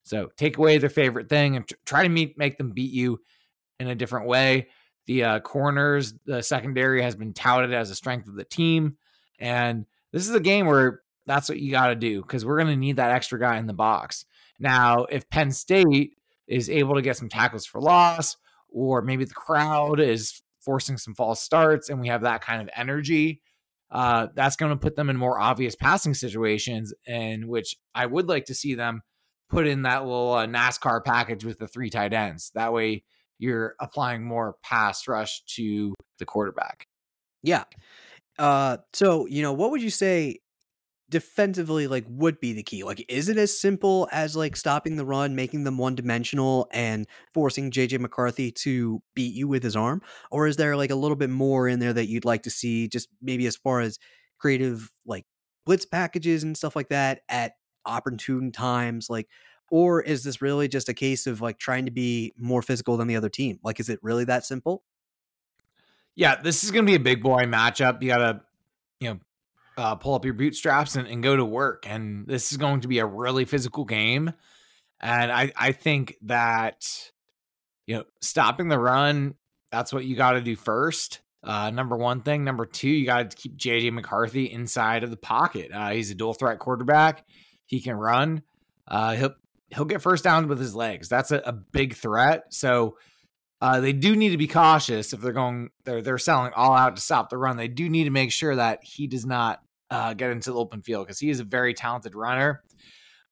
So 0.03 0.29
take 0.37 0.57
away 0.57 0.77
their 0.77 0.89
favorite 0.89 1.29
thing 1.29 1.55
and 1.55 1.67
try 1.85 2.03
to 2.03 2.09
meet, 2.09 2.37
make 2.37 2.57
them 2.57 2.71
beat 2.71 2.91
you 2.91 3.19
in 3.79 3.87
a 3.87 3.95
different 3.95 4.27
way. 4.27 4.67
The 5.07 5.23
uh, 5.23 5.39
corners, 5.39 6.13
the 6.25 6.41
secondary 6.41 7.01
has 7.01 7.15
been 7.15 7.33
touted 7.33 7.73
as 7.73 7.89
a 7.89 7.95
strength 7.95 8.27
of 8.27 8.35
the 8.35 8.43
team, 8.43 8.97
and 9.39 9.85
this 10.11 10.27
is 10.27 10.33
a 10.33 10.39
game 10.39 10.65
where 10.65 11.01
that's 11.27 11.49
what 11.49 11.59
you 11.59 11.71
got 11.71 11.87
to 11.87 11.95
do 11.95 12.21
because 12.21 12.45
we're 12.45 12.57
going 12.57 12.73
to 12.73 12.75
need 12.75 12.95
that 12.95 13.11
extra 13.11 13.39
guy 13.39 13.57
in 13.57 13.67
the 13.67 13.73
box. 13.73 14.25
Now, 14.59 15.05
if 15.05 15.29
Penn 15.29 15.51
State 15.51 16.17
is 16.47 16.69
able 16.69 16.95
to 16.95 17.01
get 17.01 17.17
some 17.17 17.29
tackles 17.29 17.65
for 17.65 17.81
loss, 17.81 18.37
or 18.69 19.01
maybe 19.01 19.25
the 19.25 19.33
crowd 19.33 19.99
is 19.99 20.41
forcing 20.65 20.97
some 20.97 21.13
false 21.13 21.41
starts 21.41 21.89
and 21.89 22.01
we 22.01 22.07
have 22.07 22.23
that 22.23 22.41
kind 22.41 22.61
of 22.61 22.69
energy, 22.75 23.41
uh, 23.91 24.27
that's 24.33 24.55
going 24.55 24.71
to 24.71 24.77
put 24.77 24.95
them 24.95 25.09
in 25.09 25.15
more 25.15 25.39
obvious 25.39 25.75
passing 25.75 26.13
situations, 26.13 26.93
in 27.05 27.47
which 27.47 27.75
I 27.93 28.05
would 28.05 28.27
like 28.27 28.45
to 28.45 28.55
see 28.55 28.75
them 28.75 29.01
put 29.49 29.67
in 29.67 29.83
that 29.83 30.03
little 30.03 30.33
uh, 30.33 30.47
NASCAR 30.47 31.05
package 31.05 31.45
with 31.45 31.59
the 31.59 31.67
three 31.67 31.89
tight 31.89 32.13
ends. 32.13 32.51
That 32.55 32.73
way, 32.73 33.03
you're 33.37 33.75
applying 33.79 34.23
more 34.23 34.55
pass 34.63 35.07
rush 35.07 35.43
to 35.55 35.93
the 36.19 36.25
quarterback. 36.25 36.87
Yeah. 37.43 37.65
Uh, 38.39 38.77
so 38.93 39.27
you 39.27 39.41
know, 39.41 39.53
what 39.53 39.71
would 39.71 39.81
you 39.81 39.89
say 39.89 40.39
defensively 41.09 41.87
like 41.87 42.05
would 42.07 42.39
be 42.39 42.53
the 42.53 42.63
key? 42.63 42.83
Like 42.83 43.05
is 43.09 43.29
it 43.29 43.37
as 43.37 43.57
simple 43.57 44.07
as 44.11 44.35
like 44.35 44.55
stopping 44.55 44.95
the 44.95 45.05
run, 45.05 45.35
making 45.35 45.63
them 45.63 45.77
one 45.77 45.95
dimensional 45.95 46.67
and 46.71 47.07
forcing 47.33 47.71
JJ 47.71 47.99
McCarthy 47.99 48.51
to 48.51 49.01
beat 49.13 49.33
you 49.33 49.47
with 49.47 49.63
his 49.63 49.75
arm 49.75 50.01
or 50.31 50.47
is 50.47 50.57
there 50.57 50.75
like 50.75 50.91
a 50.91 50.95
little 50.95 51.17
bit 51.17 51.29
more 51.29 51.67
in 51.67 51.79
there 51.79 51.93
that 51.93 52.07
you'd 52.07 52.25
like 52.25 52.43
to 52.43 52.49
see 52.49 52.87
just 52.87 53.09
maybe 53.21 53.45
as 53.45 53.55
far 53.55 53.81
as 53.81 53.99
creative 54.37 54.91
like 55.05 55.25
blitz 55.65 55.85
packages 55.85 56.43
and 56.43 56.57
stuff 56.57 56.75
like 56.75 56.89
that 56.89 57.21
at 57.29 57.53
opportune 57.85 58.51
times 58.51 59.09
like 59.09 59.27
or 59.71 60.01
is 60.01 60.23
this 60.23 60.41
really 60.41 60.67
just 60.67 60.89
a 60.89 60.93
case 60.93 61.27
of 61.27 61.41
like 61.41 61.57
trying 61.57 61.85
to 61.85 61.91
be 61.91 62.33
more 62.37 62.61
physical 62.61 62.97
than 62.97 63.07
the 63.07 63.15
other 63.15 63.29
team? 63.29 63.59
Like 63.63 63.79
is 63.79 63.89
it 63.89 63.99
really 64.01 64.25
that 64.25 64.45
simple? 64.45 64.83
Yeah, 66.15 66.41
this 66.41 66.63
is 66.63 66.71
going 66.71 66.85
to 66.85 66.89
be 66.89 66.95
a 66.95 66.99
big 66.99 67.21
boy 67.21 67.43
matchup. 67.43 68.01
You 68.01 68.07
got 68.07 68.17
to 68.17 68.41
you 68.99 69.09
know 69.09 69.19
uh, 69.77 69.95
pull 69.95 70.13
up 70.13 70.25
your 70.25 70.33
bootstraps 70.33 70.95
and, 70.95 71.07
and 71.07 71.23
go 71.23 71.35
to 71.35 71.45
work. 71.45 71.85
And 71.87 72.27
this 72.27 72.51
is 72.51 72.57
going 72.57 72.81
to 72.81 72.87
be 72.87 72.99
a 72.99 73.05
really 73.05 73.45
physical 73.45 73.85
game. 73.85 74.33
And 75.01 75.31
I, 75.31 75.51
I 75.55 75.71
think 75.71 76.15
that, 76.23 76.85
you 77.85 77.95
know, 77.97 78.03
stopping 78.21 78.69
the 78.69 78.79
run, 78.79 79.35
that's 79.71 79.91
what 79.91 80.05
you 80.05 80.15
got 80.15 80.33
to 80.33 80.41
do 80.41 80.55
first. 80.55 81.21
Uh, 81.43 81.69
number 81.69 81.95
one 81.95 82.21
thing. 82.21 82.43
Number 82.43 82.65
two, 82.65 82.89
you 82.89 83.05
got 83.05 83.29
to 83.29 83.37
keep 83.37 83.55
JJ 83.57 83.93
McCarthy 83.93 84.51
inside 84.51 85.03
of 85.03 85.11
the 85.11 85.17
pocket. 85.17 85.71
Uh, 85.71 85.91
he's 85.91 86.09
a 86.09 86.15
dual 86.15 86.33
threat 86.33 86.57
quarterback. 86.57 87.25
He 87.65 87.81
can 87.81 87.95
run. 87.95 88.41
Uh, 88.87 89.15
he'll 89.15 89.35
he'll 89.69 89.85
get 89.85 90.01
first 90.01 90.23
down 90.23 90.47
with 90.47 90.59
his 90.59 90.75
legs. 90.75 91.09
That's 91.09 91.31
a, 91.31 91.41
a 91.45 91.51
big 91.51 91.95
threat. 91.95 92.45
So 92.49 92.97
uh, 93.61 93.79
they 93.79 93.93
do 93.93 94.15
need 94.15 94.29
to 94.29 94.37
be 94.37 94.47
cautious 94.47 95.13
if 95.13 95.21
they're 95.21 95.33
going 95.33 95.69
they're 95.85 96.01
they're 96.01 96.17
selling 96.17 96.51
all 96.55 96.75
out 96.75 96.95
to 96.95 97.01
stop 97.01 97.29
the 97.29 97.37
run. 97.37 97.57
They 97.57 97.67
do 97.67 97.89
need 97.89 98.05
to 98.05 98.09
make 98.09 98.31
sure 98.31 98.55
that 98.55 98.83
he 98.83 99.07
does 99.07 99.25
not 99.25 99.61
uh, 99.89 100.13
get 100.13 100.31
into 100.31 100.51
the 100.51 100.57
open 100.57 100.81
field 100.81 101.05
because 101.05 101.19
he 101.19 101.29
is 101.29 101.39
a 101.39 101.43
very 101.43 101.73
talented 101.73 102.15
runner. 102.15 102.63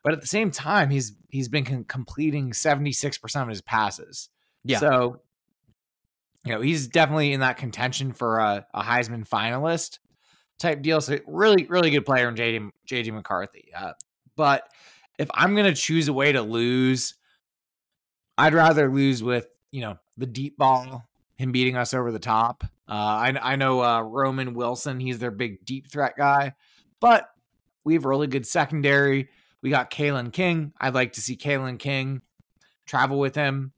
But 0.04 0.14
at 0.14 0.22
the 0.22 0.28
same 0.28 0.52
time, 0.52 0.90
he's 0.90 1.14
he's 1.30 1.48
been 1.48 1.86
completing 1.86 2.52
76% 2.52 3.42
of 3.42 3.48
his 3.48 3.62
passes. 3.62 4.30
Yeah. 4.66 4.80
So, 4.80 5.22
you 6.46 6.54
know, 6.54 6.62
he's 6.62 6.88
definitely 6.88 7.32
in 7.32 7.40
that 7.40 7.58
contention 7.58 8.12
for 8.12 8.40
a, 8.40 8.66
a 8.74 8.84
Heisman 8.84 9.28
finalist 9.28 10.00
type 10.60 10.82
deal. 10.82 11.00
So 11.02 11.20
really, 11.26 11.66
really 11.66 11.90
good 11.90 12.06
player 12.06 12.28
in 12.28 12.36
JD, 12.36 12.70
JD 12.90 13.14
McCarthy. 13.14 13.70
Uh, 13.76 13.94
but 14.36 14.64
if 15.18 15.30
I'm 15.34 15.56
going 15.56 15.74
to 15.74 15.80
choose 15.80 16.08
a 16.08 16.14
way 16.14 16.32
to 16.32 16.42
lose, 16.42 17.16
I'd 18.38 18.54
rather 18.54 18.92
lose 18.92 19.24
with, 19.24 19.48
you 19.72 19.82
know, 19.82 19.98
the 20.18 20.26
deep 20.26 20.58
ball, 20.58 21.04
him 21.44 21.52
beating 21.52 21.78
us 21.78 21.94
over 21.94 22.12
the 22.12 22.20
top. 22.20 22.64
Uh, 22.88 22.94
I, 22.94 23.54
I 23.54 23.56
know 23.56 23.84
uh, 23.84 24.02
Roman 24.02 24.54
Wilson, 24.54 25.00
he's 25.00 25.20
their 25.20 25.32
big 25.32 25.66
deep 25.66 25.90
threat 25.90 26.16
guy, 26.18 26.54
but 27.00 27.30
we 27.84 27.94
have 27.94 28.06
a 28.06 28.10
really 28.10 28.28
good 28.28 28.48
secondary. 28.48 29.30
We 29.62 29.70
got 29.70 29.92
Kalen 29.92 30.34
King. 30.34 30.74
I'd 30.80 30.94
like 30.94 31.14
to 31.14 31.22
see 31.22 31.38
Kalen 31.38 31.80
King 31.80 32.22
travel 32.86 33.20
with 33.20 33.36
him. 33.36 33.72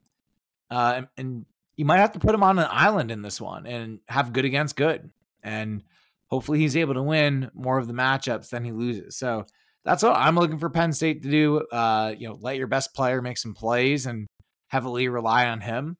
Uh, 0.72 0.94
and, 0.98 1.08
and 1.18 1.46
you 1.76 1.86
might 1.86 2.00
have 2.00 2.14
to 2.14 2.20
put 2.20 2.34
him 2.34 2.44
on 2.44 2.58
an 2.58 2.68
island 2.70 3.12
in 3.12 3.22
this 3.22 3.40
one 3.40 3.68
and 3.68 4.00
have 4.08 4.34
good 4.34 4.46
against 4.46 4.76
good. 4.76 5.12
And 5.44 5.84
hopefully 6.28 6.60
he's 6.60 6.78
able 6.78 6.96
to 6.96 7.04
win 7.04 7.52
more 7.54 7.78
of 7.78 7.88
the 7.88 7.94
matchups 7.94 8.50
than 8.50 8.64
he 8.64 8.72
loses. 8.72 9.16
So 9.16 9.46
that's 9.84 10.02
what 10.02 10.16
I'm 10.16 10.36
looking 10.36 10.58
for 10.58 10.70
Penn 10.70 10.94
State 10.94 11.22
to 11.22 11.30
do. 11.30 11.60
Uh, 11.72 12.14
you 12.18 12.28
know, 12.28 12.38
let 12.42 12.58
your 12.58 12.68
best 12.68 12.96
player 12.96 13.22
make 13.22 13.38
some 13.38 13.54
plays 13.54 14.08
and 14.08 14.26
heavily 14.68 15.08
rely 15.08 15.48
on 15.48 15.62
him. 15.62 15.98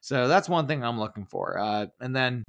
So 0.00 0.28
that's 0.28 0.48
one 0.48 0.66
thing 0.66 0.82
I'm 0.82 0.98
looking 0.98 1.26
for. 1.26 1.58
Uh, 1.58 1.86
and 2.00 2.14
then 2.14 2.44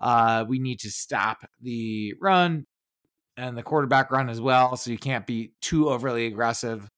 uh, 0.00 0.44
we 0.48 0.58
need 0.58 0.80
to 0.80 0.90
stop 0.90 1.38
the 1.60 2.14
run 2.20 2.66
and 3.36 3.56
the 3.56 3.62
quarterback 3.62 4.10
run 4.10 4.28
as 4.28 4.40
well. 4.40 4.76
So 4.76 4.90
you 4.90 4.98
can't 4.98 5.26
be 5.26 5.52
too 5.60 5.88
overly 5.88 6.26
aggressive. 6.26 6.88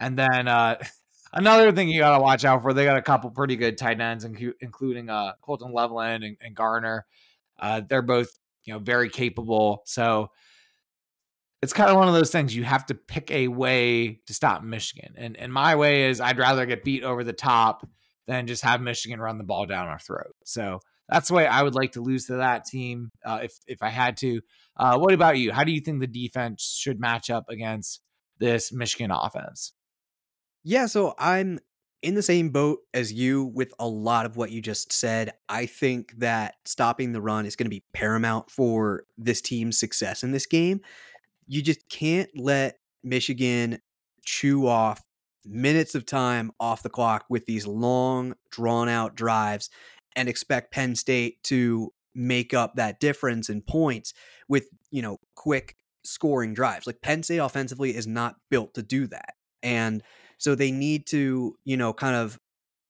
And 0.00 0.18
then 0.18 0.48
uh, 0.48 0.76
another 1.32 1.72
thing 1.72 1.88
you 1.88 2.00
got 2.00 2.16
to 2.16 2.22
watch 2.22 2.44
out 2.44 2.62
for, 2.62 2.72
they 2.72 2.84
got 2.84 2.96
a 2.96 3.02
couple 3.02 3.30
pretty 3.30 3.56
good 3.56 3.78
tight 3.78 4.00
ends, 4.00 4.24
including 4.24 5.08
uh, 5.08 5.32
Colston 5.40 5.72
Loveland 5.72 6.24
and, 6.24 6.36
and 6.40 6.56
Barner. 6.56 7.02
Uh, 7.58 7.82
they're 7.88 8.02
both 8.02 8.28
you 8.64 8.74
know 8.74 8.78
very 8.78 9.08
capable. 9.08 9.82
So 9.86 10.30
it's 11.62 11.72
kind 11.72 11.90
of 11.90 11.96
one 11.96 12.06
of 12.06 12.14
those 12.14 12.30
things 12.30 12.54
you 12.54 12.64
have 12.64 12.86
to 12.86 12.94
pick 12.94 13.30
a 13.30 13.48
way 13.48 14.20
to 14.26 14.34
stop 14.34 14.62
Michigan. 14.62 15.14
And 15.16 15.36
and 15.36 15.52
my 15.52 15.74
way 15.74 16.08
is 16.08 16.20
I'd 16.20 16.38
rather 16.38 16.66
get 16.66 16.84
beat 16.84 17.02
over 17.02 17.24
the 17.24 17.32
top 17.32 17.88
than 18.28 18.46
just 18.46 18.62
have 18.62 18.80
Michigan 18.80 19.20
run 19.20 19.38
the 19.38 19.44
ball 19.44 19.66
down 19.66 19.88
our 19.88 19.98
throat. 19.98 20.36
So 20.44 20.80
that's 21.08 21.28
the 21.28 21.34
way 21.34 21.46
I 21.46 21.62
would 21.62 21.74
like 21.74 21.92
to 21.92 22.02
lose 22.02 22.26
to 22.26 22.34
that 22.34 22.66
team 22.66 23.10
uh, 23.24 23.40
if 23.42 23.58
if 23.66 23.82
I 23.82 23.88
had 23.88 24.16
to. 24.18 24.40
Uh, 24.76 24.98
what 24.98 25.14
about 25.14 25.38
you? 25.38 25.50
How 25.50 25.64
do 25.64 25.72
you 25.72 25.80
think 25.80 26.00
the 26.00 26.06
defense 26.06 26.78
should 26.78 27.00
match 27.00 27.30
up 27.30 27.48
against 27.48 28.02
this 28.38 28.70
Michigan 28.70 29.10
offense? 29.10 29.72
Yeah, 30.62 30.86
so 30.86 31.14
I'm 31.18 31.58
in 32.02 32.14
the 32.14 32.22
same 32.22 32.50
boat 32.50 32.80
as 32.94 33.12
you 33.12 33.46
with 33.46 33.72
a 33.80 33.88
lot 33.88 34.26
of 34.26 34.36
what 34.36 34.52
you 34.52 34.60
just 34.60 34.92
said. 34.92 35.32
I 35.48 35.66
think 35.66 36.12
that 36.18 36.56
stopping 36.64 37.12
the 37.12 37.22
run 37.22 37.46
is 37.46 37.56
going 37.56 37.66
to 37.66 37.70
be 37.70 37.82
paramount 37.92 38.50
for 38.50 39.04
this 39.16 39.40
team's 39.40 39.80
success 39.80 40.22
in 40.22 40.30
this 40.30 40.46
game. 40.46 40.82
You 41.46 41.62
just 41.62 41.88
can't 41.88 42.28
let 42.36 42.78
Michigan 43.02 43.80
chew 44.24 44.66
off 44.66 45.02
minutes 45.48 45.94
of 45.94 46.06
time 46.06 46.52
off 46.60 46.82
the 46.82 46.90
clock 46.90 47.24
with 47.28 47.46
these 47.46 47.66
long, 47.66 48.34
drawn 48.50 48.88
out 48.88 49.14
drives 49.14 49.70
and 50.14 50.28
expect 50.28 50.72
Penn 50.72 50.94
State 50.94 51.42
to 51.44 51.92
make 52.14 52.52
up 52.52 52.74
that 52.76 53.00
difference 53.00 53.48
in 53.48 53.62
points 53.62 54.12
with, 54.48 54.68
you 54.90 55.02
know, 55.02 55.18
quick 55.34 55.76
scoring 56.04 56.54
drives. 56.54 56.86
Like 56.86 57.00
Penn 57.00 57.22
State 57.22 57.38
offensively 57.38 57.94
is 57.94 58.06
not 58.06 58.36
built 58.50 58.74
to 58.74 58.82
do 58.82 59.06
that. 59.08 59.34
And 59.62 60.02
so 60.38 60.54
they 60.54 60.70
need 60.70 61.06
to, 61.08 61.56
you 61.64 61.76
know, 61.76 61.92
kind 61.92 62.16
of 62.16 62.38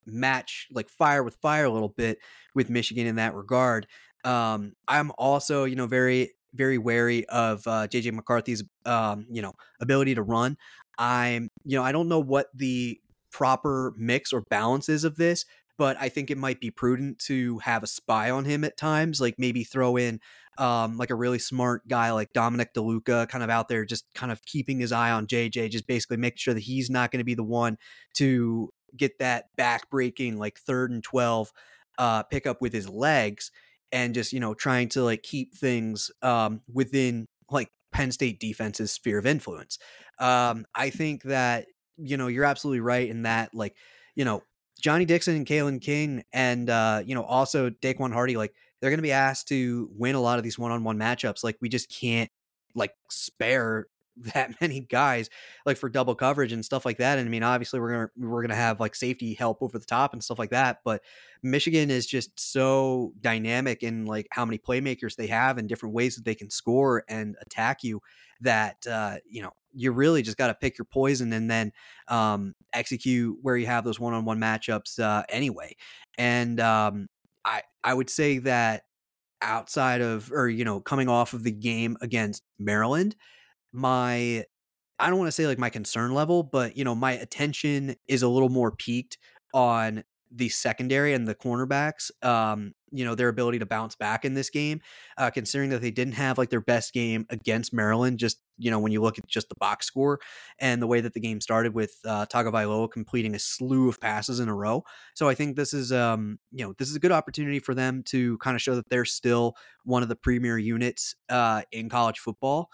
match 0.05 0.67
like 0.71 0.89
fire 0.89 1.23
with 1.23 1.35
fire 1.41 1.65
a 1.65 1.71
little 1.71 1.89
bit 1.89 2.19
with 2.55 2.69
Michigan 2.69 3.07
in 3.07 3.15
that 3.15 3.35
regard. 3.35 3.87
Um, 4.23 4.73
I'm 4.87 5.11
also, 5.17 5.65
you 5.65 5.75
know, 5.75 5.87
very 5.87 6.33
very 6.53 6.77
wary 6.77 7.25
of 7.27 7.65
uh, 7.67 7.87
JJ 7.87 8.13
McCarthy's 8.13 8.63
um, 8.85 9.25
you 9.29 9.41
know 9.41 9.53
ability 9.79 10.15
to 10.15 10.21
run. 10.21 10.57
I'm, 10.99 11.49
you 11.63 11.77
know, 11.77 11.83
I 11.83 11.91
don't 11.91 12.09
know 12.09 12.19
what 12.19 12.47
the 12.53 12.99
proper 13.31 13.93
mix 13.97 14.33
or 14.33 14.41
balance 14.41 14.89
is 14.89 15.03
of 15.03 15.15
this, 15.15 15.45
but 15.77 15.95
I 15.99 16.09
think 16.09 16.29
it 16.29 16.37
might 16.37 16.59
be 16.59 16.71
prudent 16.71 17.19
to 17.19 17.59
have 17.59 17.83
a 17.83 17.87
spy 17.87 18.29
on 18.29 18.43
him 18.43 18.65
at 18.65 18.75
times, 18.75 19.21
like 19.21 19.35
maybe 19.39 19.63
throw 19.63 19.95
in 19.95 20.19
um, 20.57 20.97
like 20.97 21.09
a 21.09 21.15
really 21.15 21.39
smart 21.39 21.87
guy 21.87 22.11
like 22.11 22.33
Dominic 22.33 22.73
DeLuca 22.73 23.29
kind 23.29 23.45
of 23.45 23.49
out 23.49 23.69
there, 23.69 23.85
just 23.85 24.03
kind 24.13 24.29
of 24.29 24.43
keeping 24.43 24.77
his 24.77 24.91
eye 24.91 25.11
on 25.11 25.25
JJ, 25.25 25.69
just 25.69 25.87
basically 25.87 26.17
making 26.17 26.37
sure 26.37 26.53
that 26.53 26.59
he's 26.59 26.89
not 26.89 27.11
going 27.11 27.19
to 27.19 27.25
be 27.25 27.33
the 27.33 27.43
one 27.43 27.77
to 28.15 28.69
get 28.97 29.19
that 29.19 29.45
back 29.55 29.89
breaking 29.89 30.37
like 30.37 30.59
third 30.59 30.91
and 30.91 31.01
12 31.01 31.53
uh, 31.97 32.23
pickup 32.23 32.61
with 32.61 32.73
his 32.73 32.89
legs 32.89 33.51
and 33.93 34.13
just, 34.13 34.33
you 34.33 34.41
know, 34.41 34.53
trying 34.53 34.89
to 34.89 35.03
like 35.03 35.23
keep 35.23 35.55
things 35.55 36.11
um, 36.21 36.61
within 36.71 37.25
like 37.49 37.71
Penn 37.91 38.11
State 38.11 38.39
defense's 38.39 38.91
sphere 38.91 39.17
of 39.17 39.25
influence. 39.25 39.79
Um, 40.19 40.65
I 40.75 40.89
think 40.89 41.23
that 41.23 41.67
you 41.97 42.17
know 42.17 42.27
you're 42.27 42.45
absolutely 42.45 42.81
right 42.81 43.09
in 43.09 43.23
that, 43.23 43.53
like 43.53 43.75
you 44.15 44.25
know 44.25 44.43
Johnny 44.79 45.05
Dixon 45.05 45.35
and 45.35 45.45
Kalen 45.45 45.81
King, 45.81 46.23
and 46.33 46.69
uh, 46.69 47.01
you 47.05 47.15
know 47.15 47.23
also 47.23 47.69
Daequan 47.69 48.13
Hardy, 48.13 48.37
like 48.37 48.53
they're 48.79 48.89
going 48.89 48.99
to 48.99 49.03
be 49.03 49.11
asked 49.11 49.47
to 49.49 49.89
win 49.93 50.15
a 50.15 50.21
lot 50.21 50.37
of 50.37 50.43
these 50.43 50.57
one-on-one 50.57 50.97
matchups. 50.97 51.43
Like 51.43 51.57
we 51.61 51.69
just 51.69 51.89
can't 51.89 52.29
like 52.75 52.93
spare 53.09 53.87
that 54.33 54.51
many 54.61 54.81
guys 54.81 55.29
like 55.65 55.77
for 55.77 55.89
double 55.89 56.15
coverage 56.15 56.51
and 56.51 56.63
stuff 56.63 56.85
like 56.85 56.97
that. 56.97 57.19
And 57.19 57.27
I 57.27 57.29
mean, 57.29 57.43
obviously 57.43 57.79
we're 57.79 57.91
gonna 57.91 58.29
we're 58.29 58.41
gonna 58.41 58.55
have 58.55 58.79
like 58.79 58.95
safety 58.95 59.33
help 59.33 59.61
over 59.61 59.77
the 59.77 59.85
top 59.85 60.13
and 60.13 60.23
stuff 60.23 60.39
like 60.39 60.51
that. 60.51 60.79
But 60.83 61.01
Michigan 61.43 61.89
is 61.89 62.05
just 62.05 62.39
so 62.39 63.13
dynamic 63.21 63.83
in 63.83 64.05
like 64.05 64.27
how 64.31 64.45
many 64.45 64.57
playmakers 64.57 65.15
they 65.15 65.27
have 65.27 65.57
and 65.57 65.69
different 65.69 65.95
ways 65.95 66.15
that 66.15 66.25
they 66.25 66.35
can 66.35 66.49
score 66.49 67.03
and 67.07 67.35
attack 67.41 67.83
you 67.83 68.01
that 68.41 68.85
uh, 68.87 69.17
you 69.29 69.41
know 69.41 69.51
you 69.73 69.91
really 69.91 70.21
just 70.21 70.37
got 70.37 70.47
to 70.47 70.53
pick 70.55 70.77
your 70.77 70.85
poison 70.85 71.31
and 71.33 71.49
then 71.49 71.71
um, 72.07 72.55
execute 72.73 73.37
where 73.41 73.55
you 73.55 73.67
have 73.67 73.83
those 73.83 73.99
one-on-one 73.99 74.39
matchups 74.39 74.99
uh, 74.99 75.23
anyway. 75.29 75.75
And 76.17 76.59
um, 76.59 77.07
I 77.45 77.61
I 77.83 77.93
would 77.93 78.09
say 78.09 78.39
that 78.39 78.83
outside 79.41 80.01
of 80.01 80.31
or 80.31 80.49
you 80.49 80.65
know 80.65 80.81
coming 80.81 81.07
off 81.07 81.33
of 81.33 81.43
the 81.43 81.51
game 81.51 81.97
against 82.01 82.43
Maryland 82.57 83.15
my 83.71 84.45
I 84.99 85.09
don't 85.09 85.17
want 85.17 85.29
to 85.29 85.33
say 85.33 85.47
like 85.47 85.57
my 85.57 85.69
concern 85.69 86.13
level, 86.13 86.43
but 86.43 86.75
you 86.75 86.83
know, 86.83 86.95
my 86.95 87.13
attention 87.13 87.95
is 88.07 88.21
a 88.21 88.27
little 88.27 88.49
more 88.49 88.71
peaked 88.71 89.17
on 89.53 90.03
the 90.31 90.49
secondary 90.49 91.13
and 91.13 91.27
the 91.27 91.33
cornerbacks. 91.33 92.11
Um, 92.23 92.73
you 92.91 93.05
know, 93.05 93.15
their 93.15 93.29
ability 93.29 93.59
to 93.59 93.65
bounce 93.65 93.95
back 93.95 94.25
in 94.25 94.33
this 94.33 94.49
game, 94.49 94.81
uh, 95.17 95.29
considering 95.29 95.69
that 95.69 95.81
they 95.81 95.91
didn't 95.91 96.13
have 96.13 96.37
like 96.37 96.49
their 96.49 96.61
best 96.61 96.93
game 96.93 97.25
against 97.29 97.73
Maryland. 97.73 98.19
Just 98.19 98.41
you 98.57 98.69
know, 98.69 98.79
when 98.79 98.91
you 98.91 99.01
look 99.01 99.17
at 99.17 99.25
just 99.27 99.47
the 99.47 99.55
box 99.55 99.85
score 99.85 100.19
and 100.59 100.81
the 100.81 100.87
way 100.87 100.99
that 100.99 101.13
the 101.13 101.19
game 101.19 101.39
started 101.39 101.73
with 101.73 101.95
uh, 102.05 102.25
Tagovailoa 102.25 102.91
completing 102.91 103.33
a 103.35 103.39
slew 103.39 103.87
of 103.87 104.01
passes 104.01 104.39
in 104.39 104.49
a 104.49 104.55
row. 104.55 104.83
So 105.15 105.29
I 105.29 105.33
think 105.33 105.55
this 105.55 105.73
is, 105.73 105.93
um, 105.93 106.39
you 106.51 106.65
know, 106.65 106.73
this 106.77 106.89
is 106.89 106.95
a 106.95 106.99
good 106.99 107.13
opportunity 107.13 107.59
for 107.59 107.73
them 107.73 108.03
to 108.07 108.37
kind 108.39 108.55
of 108.55 108.61
show 108.61 108.75
that 108.75 108.89
they're 108.89 109.05
still 109.05 109.55
one 109.85 110.03
of 110.03 110.09
the 110.09 110.15
premier 110.17 110.57
units 110.57 111.15
uh, 111.29 111.61
in 111.71 111.87
college 111.87 112.19
football 112.19 112.69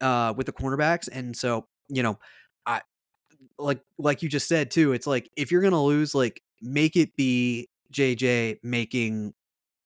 uh, 0.00 0.34
with 0.36 0.46
the 0.46 0.52
cornerbacks, 0.52 1.08
and 1.10 1.36
so 1.36 1.66
you 1.88 2.02
know, 2.02 2.18
I 2.66 2.82
like 3.58 3.80
like 3.98 4.22
you 4.22 4.28
just 4.28 4.48
said 4.48 4.70
too. 4.70 4.92
It's 4.92 5.06
like 5.06 5.30
if 5.36 5.50
you're 5.50 5.62
gonna 5.62 5.82
lose, 5.82 6.14
like 6.14 6.42
make 6.60 6.96
it 6.96 7.16
be 7.16 7.68
JJ 7.92 8.58
making 8.62 9.34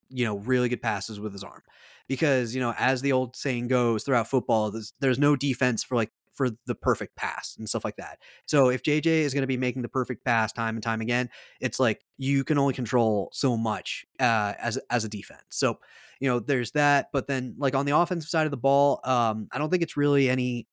you 0.09 0.25
know 0.25 0.39
really 0.39 0.69
good 0.69 0.83
passes 0.83 1.21
with 1.21 1.33
his 1.33 1.45
arm, 1.45 1.63
because 2.09 2.55
you 2.55 2.61
know 2.61 2.75
as 2.79 3.03
the 3.03 3.13
old 3.13 3.37
saying 3.37 3.69
goes 3.69 4.05
throughout 4.05 4.29
football, 4.29 4.71
there's 4.71 4.93
there's 5.01 5.19
no 5.19 5.37
defense 5.37 5.83
for 5.85 5.97
like 5.97 6.11
for 6.35 6.51
the 6.67 6.75
perfect 6.75 7.17
pass 7.17 7.57
and 7.59 7.69
stuff 7.69 7.85
like 7.85 7.97
that. 7.97 8.19
So 8.47 8.69
if 8.69 8.83
JJ 8.83 9.07
is 9.07 9.35
going 9.35 9.43
to 9.43 9.47
be 9.49 9.57
making 9.57 9.83
the 9.83 9.89
perfect 9.89 10.25
pass 10.25 10.53
time 10.53 10.77
and 10.77 10.83
time 10.83 11.01
again, 11.01 11.29
it's 11.61 11.79
like 11.79 12.01
you 12.19 12.45
can 12.45 12.59
only 12.59 12.75
control 12.75 13.31
so 13.33 13.57
much 13.57 14.05
uh, 14.21 14.55
as 14.59 14.79
as 14.91 15.05
a 15.05 15.09
defense. 15.09 15.43
So 15.51 15.79
you 16.21 16.29
know 16.29 16.41
there's 16.41 16.73
that, 16.73 17.09
but 17.13 17.27
then 17.27 17.55
like 17.59 17.75
on 17.75 17.87
the 17.87 17.97
offensive 17.97 18.31
side 18.31 18.47
of 18.47 18.51
the 18.51 18.57
ball, 18.57 19.01
um, 19.05 19.49
I 19.53 19.59
don't 19.59 19.71
think 19.71 19.83
it's 19.83 19.97
really 19.97 20.29
any 20.29 20.67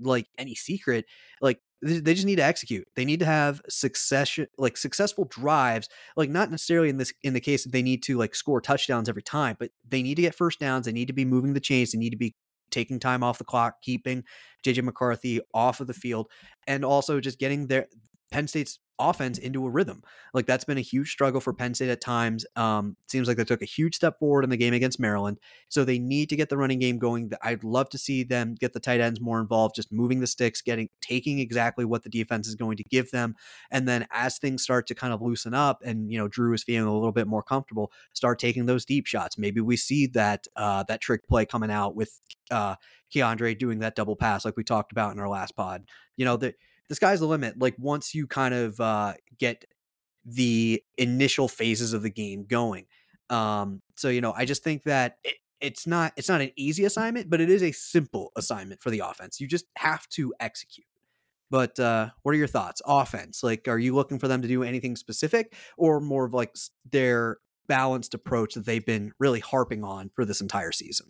like 0.00 0.26
any 0.38 0.54
secret. 0.54 1.06
Like 1.40 1.60
they 1.82 2.14
just 2.14 2.26
need 2.26 2.36
to 2.36 2.44
execute. 2.44 2.88
They 2.96 3.04
need 3.04 3.20
to 3.20 3.26
have 3.26 3.60
succession 3.68 4.46
like 4.58 4.76
successful 4.76 5.26
drives, 5.26 5.88
like 6.16 6.30
not 6.30 6.50
necessarily 6.50 6.88
in 6.88 6.96
this 6.96 7.12
in 7.22 7.34
the 7.34 7.40
case 7.40 7.64
that 7.64 7.72
they 7.72 7.82
need 7.82 8.02
to 8.04 8.16
like 8.16 8.34
score 8.34 8.60
touchdowns 8.60 9.08
every 9.08 9.22
time, 9.22 9.56
but 9.58 9.70
they 9.86 10.02
need 10.02 10.16
to 10.16 10.22
get 10.22 10.34
first 10.34 10.58
downs, 10.58 10.86
they 10.86 10.92
need 10.92 11.08
to 11.08 11.12
be 11.12 11.24
moving 11.24 11.54
the 11.54 11.60
chains, 11.60 11.92
they 11.92 11.98
need 11.98 12.10
to 12.10 12.16
be 12.16 12.34
taking 12.70 12.98
time 12.98 13.22
off 13.22 13.38
the 13.38 13.44
clock, 13.44 13.82
keeping 13.82 14.24
JJ 14.64 14.82
McCarthy 14.82 15.40
off 15.54 15.80
of 15.80 15.86
the 15.86 15.94
field, 15.94 16.30
and 16.66 16.84
also 16.84 17.20
just 17.20 17.38
getting 17.38 17.66
their 17.66 17.86
Penn 18.30 18.48
State's 18.48 18.78
offense 18.98 19.38
into 19.38 19.66
a 19.66 19.70
rhythm. 19.70 20.02
Like 20.32 20.46
that's 20.46 20.64
been 20.64 20.78
a 20.78 20.82
huge 20.82 21.10
struggle 21.10 21.40
for 21.40 21.52
Penn 21.52 21.74
State 21.74 21.90
at 21.90 22.00
times. 22.00 22.46
Um, 22.56 22.96
seems 23.08 23.28
like 23.28 23.36
they 23.36 23.44
took 23.44 23.62
a 23.62 23.66
huge 23.66 23.94
step 23.94 24.18
forward 24.18 24.44
in 24.44 24.50
the 24.50 24.56
game 24.56 24.72
against 24.72 24.98
Maryland. 24.98 25.38
So 25.68 25.84
they 25.84 25.98
need 25.98 26.28
to 26.30 26.36
get 26.36 26.48
the 26.48 26.56
running 26.56 26.78
game 26.78 26.98
going. 26.98 27.30
I'd 27.42 27.64
love 27.64 27.88
to 27.90 27.98
see 27.98 28.24
them 28.24 28.54
get 28.58 28.72
the 28.72 28.80
tight 28.80 29.00
ends 29.00 29.20
more 29.20 29.40
involved, 29.40 29.74
just 29.74 29.92
moving 29.92 30.20
the 30.20 30.26
sticks, 30.26 30.62
getting 30.62 30.88
taking 31.00 31.38
exactly 31.38 31.84
what 31.84 32.02
the 32.02 32.08
defense 32.08 32.48
is 32.48 32.54
going 32.54 32.76
to 32.78 32.84
give 32.84 33.10
them. 33.10 33.34
And 33.70 33.86
then 33.86 34.06
as 34.10 34.38
things 34.38 34.62
start 34.62 34.86
to 34.88 34.94
kind 34.94 35.12
of 35.12 35.20
loosen 35.20 35.54
up 35.54 35.82
and 35.84 36.10
you 36.10 36.18
know 36.18 36.28
Drew 36.28 36.54
is 36.54 36.64
feeling 36.64 36.88
a 36.88 36.94
little 36.94 37.12
bit 37.12 37.26
more 37.26 37.42
comfortable, 37.42 37.92
start 38.14 38.38
taking 38.38 38.66
those 38.66 38.84
deep 38.84 39.06
shots. 39.06 39.36
Maybe 39.38 39.60
we 39.60 39.76
see 39.76 40.06
that 40.08 40.46
uh 40.56 40.84
that 40.88 41.00
trick 41.00 41.26
play 41.28 41.44
coming 41.44 41.70
out 41.70 41.94
with 41.94 42.18
uh 42.50 42.76
Keandre 43.14 43.56
doing 43.56 43.80
that 43.80 43.94
double 43.94 44.16
pass 44.16 44.44
like 44.44 44.56
we 44.56 44.64
talked 44.64 44.92
about 44.92 45.12
in 45.12 45.20
our 45.20 45.28
last 45.28 45.54
pod. 45.54 45.84
You 46.16 46.24
know, 46.24 46.36
the 46.36 46.54
the 46.88 46.94
sky's 46.94 47.20
the 47.20 47.26
limit. 47.26 47.58
Like 47.58 47.74
once 47.78 48.14
you 48.14 48.26
kind 48.26 48.54
of 48.54 48.80
uh, 48.80 49.14
get 49.38 49.64
the 50.24 50.82
initial 50.98 51.48
phases 51.48 51.92
of 51.92 52.02
the 52.02 52.10
game 52.10 52.44
going. 52.44 52.86
Um, 53.30 53.80
so 53.96 54.08
you 54.08 54.20
know, 54.20 54.32
I 54.36 54.44
just 54.44 54.62
think 54.62 54.84
that 54.84 55.18
it, 55.24 55.36
it's 55.60 55.86
not 55.86 56.12
it's 56.16 56.28
not 56.28 56.40
an 56.40 56.50
easy 56.56 56.84
assignment, 56.84 57.30
but 57.30 57.40
it 57.40 57.50
is 57.50 57.62
a 57.62 57.72
simple 57.72 58.32
assignment 58.36 58.82
for 58.82 58.90
the 58.90 59.00
offense. 59.00 59.40
You 59.40 59.46
just 59.46 59.66
have 59.76 60.06
to 60.10 60.34
execute. 60.40 60.86
But 61.48 61.78
uh, 61.78 62.10
what 62.22 62.34
are 62.34 62.38
your 62.38 62.48
thoughts? 62.48 62.82
Offense, 62.84 63.44
like, 63.44 63.68
are 63.68 63.78
you 63.78 63.94
looking 63.94 64.18
for 64.18 64.26
them 64.26 64.42
to 64.42 64.48
do 64.48 64.64
anything 64.64 64.96
specific, 64.96 65.54
or 65.76 66.00
more 66.00 66.24
of 66.24 66.34
like 66.34 66.54
their 66.90 67.38
balanced 67.68 68.14
approach 68.14 68.54
that 68.54 68.66
they've 68.66 68.84
been 68.84 69.12
really 69.20 69.40
harping 69.40 69.84
on 69.84 70.10
for 70.14 70.24
this 70.24 70.40
entire 70.40 70.72
season? 70.72 71.06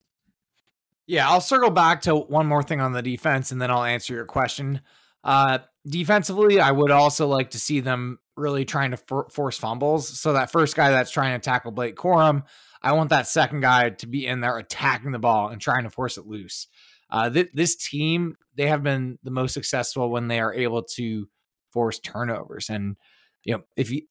Yeah, 1.06 1.28
I'll 1.28 1.40
circle 1.40 1.71
back 1.71 2.02
to 2.02 2.16
one 2.16 2.47
more 2.47 2.62
thing 2.62 2.80
on 2.80 2.92
the 2.92 3.02
defense, 3.02 3.50
and 3.50 3.62
then 3.62 3.71
I'll 3.71 3.85
answer 3.85 4.12
your 4.12 4.25
question. 4.26 4.83
Uh, 5.26 5.59
defensively, 5.85 6.61
I 6.61 6.71
would 6.71 6.92
also 6.92 7.26
like 7.26 7.50
to 7.50 7.59
see 7.59 7.80
them 7.80 8.21
really 8.37 8.64
trying 8.64 8.92
to 8.92 8.97
for- 8.97 9.28
force 9.30 9.59
fumbles. 9.59 10.09
So 10.09 10.35
that 10.35 10.52
first 10.52 10.76
guy 10.76 10.90
that's 10.90 11.11
trying 11.11 11.38
to 11.38 11.45
tackle 11.45 11.73
Blake 11.73 11.97
Corum, 11.97 12.45
I 12.80 12.92
want 12.92 13.11
that 13.11 13.26
second 13.26 13.61
guy 13.61 13.90
to 13.90 14.06
be 14.06 14.25
in 14.25 14.40
there 14.40 14.56
attacking 14.56 15.11
the 15.11 15.18
ball 15.18 15.49
and 15.49 15.61
trying 15.61 15.83
to 15.83 15.90
force 15.90 16.16
it 16.16 16.26
loose. 16.26 16.68
Uh, 17.11 17.28
th- 17.28 17.50
this 17.54 17.75
team, 17.75 18.37
they 18.54 18.68
have 18.68 18.85
been 18.85 19.18
the 19.25 19.33
most 19.33 19.52
successful 19.52 20.11
when 20.11 20.28
they 20.28 20.38
are 20.38 20.54
able 20.54 20.83
to 20.83 21.28
force 21.73 21.99
turnovers. 21.99 22.71
And, 22.71 22.97
you 23.42 23.54
know, 23.54 23.64
if 23.76 23.90
you, 23.90 24.02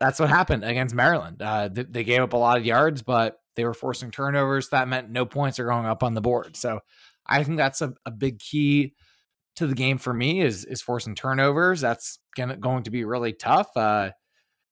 that's 0.00 0.20
what 0.20 0.28
happened 0.28 0.64
against 0.64 0.94
Maryland. 0.94 1.40
Uh, 1.40 1.70
th- 1.70 1.86
they 1.90 2.04
gave 2.04 2.20
up 2.20 2.34
a 2.34 2.36
lot 2.38 2.58
of 2.58 2.66
yards, 2.66 3.00
but 3.00 3.38
they 3.56 3.64
were 3.64 3.74
forcing 3.74 4.10
turnovers. 4.10 4.68
That 4.68 4.88
meant 4.88 5.08
no 5.08 5.24
points 5.24 5.58
are 5.58 5.64
going 5.64 5.86
up 5.86 6.02
on 6.02 6.12
the 6.12 6.20
board. 6.20 6.56
So 6.56 6.80
I 7.26 7.42
think 7.42 7.56
that's 7.56 7.80
a, 7.80 7.94
a 8.04 8.10
big 8.10 8.38
key 8.38 8.94
to 9.56 9.66
the 9.66 9.74
game 9.74 9.98
for 9.98 10.12
me 10.12 10.40
is 10.40 10.64
is 10.64 10.82
forcing 10.82 11.14
turnovers. 11.14 11.80
That's 11.80 12.18
gonna, 12.36 12.56
going 12.56 12.84
to 12.84 12.90
be 12.90 13.04
really 13.04 13.32
tough. 13.32 13.68
Uh, 13.76 14.10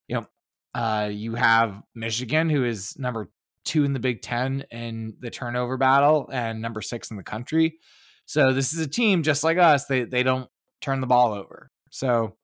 you 0.07 0.15
know, 0.15 0.25
uh, 0.73 1.09
you 1.11 1.35
have 1.35 1.81
Michigan, 1.95 2.49
who 2.49 2.63
is 2.63 2.97
number 2.97 3.29
two 3.65 3.83
in 3.83 3.93
the 3.93 3.99
Big 3.99 4.21
Ten 4.21 4.63
in 4.71 5.15
the 5.19 5.29
turnover 5.29 5.77
battle, 5.77 6.29
and 6.31 6.61
number 6.61 6.81
six 6.81 7.11
in 7.11 7.17
the 7.17 7.23
country. 7.23 7.77
So 8.25 8.53
this 8.53 8.73
is 8.73 8.79
a 8.79 8.87
team 8.87 9.23
just 9.23 9.43
like 9.43 9.57
us. 9.57 9.85
They 9.85 10.03
they 10.03 10.23
don't 10.23 10.49
turn 10.81 11.01
the 11.01 11.07
ball 11.07 11.33
over. 11.33 11.69
So 11.89 12.37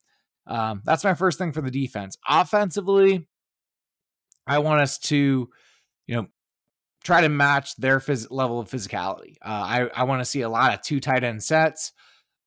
um, 0.45 0.81
that's 0.85 1.03
my 1.03 1.13
first 1.13 1.37
thing 1.37 1.51
for 1.51 1.61
the 1.61 1.71
defense. 1.71 2.17
Offensively, 2.27 3.27
I 4.45 4.59
want 4.59 4.81
us 4.81 4.97
to, 4.99 5.49
you 6.07 6.15
know, 6.15 6.27
try 7.03 7.21
to 7.21 7.29
match 7.29 7.75
their 7.77 7.99
phys- 7.99 8.27
level 8.29 8.59
of 8.59 8.69
physicality. 8.69 9.35
Uh, 9.41 9.49
I 9.49 9.89
I 9.95 10.03
want 10.03 10.21
to 10.21 10.25
see 10.25 10.41
a 10.41 10.49
lot 10.49 10.73
of 10.73 10.81
two 10.81 10.99
tight 10.99 11.23
end 11.23 11.43
sets. 11.43 11.93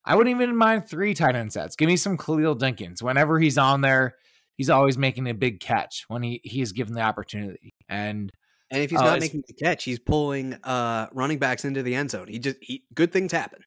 I 0.04 0.16
wouldn't 0.16 0.34
even 0.34 0.56
mind 0.56 0.88
three 0.88 1.14
tight 1.14 1.36
end 1.36 1.52
sets. 1.52 1.76
Give 1.76 1.86
me 1.86 1.96
some 1.96 2.16
Khalil 2.16 2.56
Dinkins. 2.56 3.02
Whenever 3.02 3.38
he's 3.38 3.58
on 3.58 3.80
there, 3.80 4.16
he's 4.56 4.70
always 4.70 4.96
making 4.96 5.28
a 5.28 5.34
big 5.34 5.60
catch 5.60 6.04
when 6.08 6.22
he 6.22 6.40
he 6.44 6.60
is 6.60 6.72
given 6.72 6.94
the 6.94 7.02
opportunity. 7.02 7.74
And 7.88 8.30
and 8.70 8.82
if 8.82 8.90
he's 8.90 9.00
uh, 9.00 9.04
not 9.04 9.20
making 9.20 9.42
the 9.46 9.54
catch, 9.54 9.84
he's 9.84 9.98
pulling 9.98 10.54
uh, 10.64 11.08
running 11.12 11.38
backs 11.38 11.64
into 11.64 11.82
the 11.82 11.94
end 11.94 12.10
zone. 12.10 12.28
He 12.28 12.38
just 12.38 12.56
he, 12.60 12.84
good 12.94 13.12
things 13.12 13.32
happen. 13.32 13.60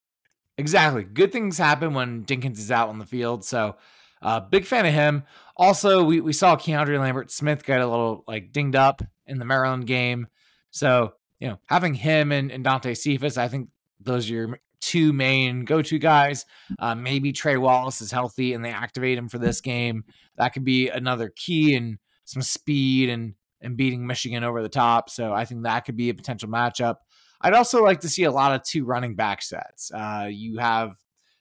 Exactly, 0.57 1.03
good 1.03 1.31
things 1.31 1.57
happen 1.57 1.93
when 1.93 2.25
Dinkins 2.25 2.59
is 2.59 2.71
out 2.71 2.89
on 2.89 2.99
the 2.99 3.05
field. 3.05 3.43
So, 3.43 3.75
uh, 4.21 4.39
big 4.39 4.65
fan 4.65 4.85
of 4.85 4.93
him. 4.93 5.23
Also, 5.57 6.03
we 6.03 6.21
we 6.21 6.33
saw 6.33 6.55
Keandre 6.55 6.99
Lambert 6.99 7.31
Smith 7.31 7.65
get 7.65 7.81
a 7.81 7.87
little 7.87 8.23
like 8.27 8.51
dinged 8.51 8.75
up 8.75 9.01
in 9.27 9.39
the 9.39 9.45
Maryland 9.45 9.87
game. 9.87 10.27
So 10.71 11.13
you 11.39 11.49
know, 11.49 11.59
having 11.67 11.93
him 11.93 12.31
and, 12.31 12.51
and 12.51 12.63
Dante 12.63 12.93
Cephas, 12.93 13.37
I 13.37 13.47
think 13.47 13.69
those 13.99 14.29
are 14.29 14.33
your 14.33 14.59
two 14.83 15.13
main 15.13 15.65
go-to 15.65 15.97
guys. 15.99 16.45
Uh, 16.79 16.95
maybe 16.95 17.31
Trey 17.31 17.57
Wallace 17.57 18.01
is 18.01 18.11
healthy 18.11 18.53
and 18.53 18.63
they 18.63 18.71
activate 18.71 19.17
him 19.17 19.29
for 19.29 19.37
this 19.37 19.61
game. 19.61 20.03
That 20.37 20.49
could 20.49 20.63
be 20.65 20.89
another 20.89 21.31
key 21.35 21.75
and 21.75 21.97
some 22.25 22.41
speed 22.41 23.09
and 23.09 23.35
and 23.61 23.77
beating 23.77 24.05
Michigan 24.05 24.43
over 24.43 24.61
the 24.61 24.69
top. 24.69 25.09
So 25.09 25.33
I 25.33 25.45
think 25.45 25.63
that 25.63 25.85
could 25.85 25.95
be 25.95 26.09
a 26.09 26.13
potential 26.13 26.49
matchup. 26.49 26.95
I'd 27.39 27.53
also 27.53 27.81
like 27.81 28.01
to 28.01 28.09
see 28.09 28.23
a 28.23 28.31
lot 28.31 28.53
of 28.53 28.63
two 28.63 28.83
running 28.83 29.15
back 29.15 29.41
sets. 29.41 29.89
Uh, 29.93 30.27
you 30.29 30.57
have, 30.57 30.97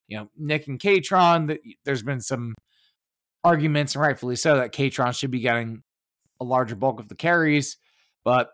you 0.06 0.18
know, 0.18 0.28
Nick 0.36 0.68
and 0.68 0.78
Kaytron. 0.78 1.58
There's 1.84 2.02
been 2.04 2.20
some 2.20 2.54
arguments, 3.42 3.96
and 3.96 4.02
rightfully 4.02 4.36
so, 4.36 4.56
that 4.56 4.72
Kaytron 4.72 5.18
should 5.18 5.32
be 5.32 5.40
getting 5.40 5.82
a 6.40 6.44
larger 6.44 6.76
bulk 6.76 7.00
of 7.00 7.08
the 7.08 7.16
carries. 7.16 7.76
But 8.24 8.50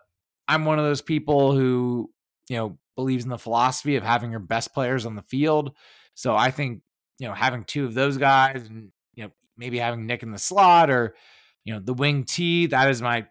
I'm 0.47 0.65
one 0.65 0.79
of 0.79 0.85
those 0.85 1.03
people 1.03 1.53
who, 1.53 2.11
you 2.49 2.57
know, 2.57 2.79
believes 2.95 3.23
in 3.23 3.29
the 3.29 3.37
philosophy 3.37 3.95
of 3.95 4.03
having 4.03 4.31
your 4.31 4.39
best 4.39 4.73
players 4.73 5.05
on 5.05 5.15
the 5.15 5.21
field. 5.23 5.75
So 6.15 6.35
I 6.35 6.51
think, 6.51 6.81
you 7.17 7.27
know, 7.27 7.33
having 7.33 7.63
two 7.63 7.85
of 7.85 7.93
those 7.93 8.17
guys 8.17 8.67
and, 8.67 8.91
you 9.15 9.23
know, 9.23 9.31
maybe 9.57 9.79
having 9.79 10.05
Nick 10.05 10.23
in 10.23 10.31
the 10.31 10.37
slot 10.37 10.89
or, 10.89 11.15
you 11.63 11.73
know, 11.73 11.79
the 11.79 11.93
wing 11.93 12.23
T, 12.23 12.67
that 12.67 12.89
is 12.89 13.01
my 13.01 13.25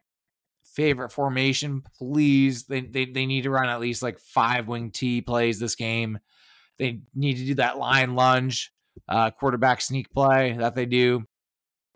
favorite 0.64 1.10
formation. 1.10 1.82
Please, 1.98 2.64
they, 2.64 2.80
they, 2.80 3.04
they 3.06 3.26
need 3.26 3.42
to 3.42 3.50
run 3.50 3.68
at 3.68 3.80
least 3.80 4.02
like 4.02 4.18
five 4.18 4.68
wing 4.68 4.90
T 4.90 5.20
plays 5.20 5.58
this 5.58 5.74
game. 5.74 6.18
They 6.78 7.00
need 7.14 7.38
to 7.38 7.44
do 7.44 7.54
that 7.56 7.78
line 7.78 8.14
lunge, 8.14 8.72
uh, 9.08 9.30
quarterback 9.32 9.80
sneak 9.80 10.10
play 10.12 10.56
that 10.58 10.74
they 10.74 10.86
do. 10.86 11.24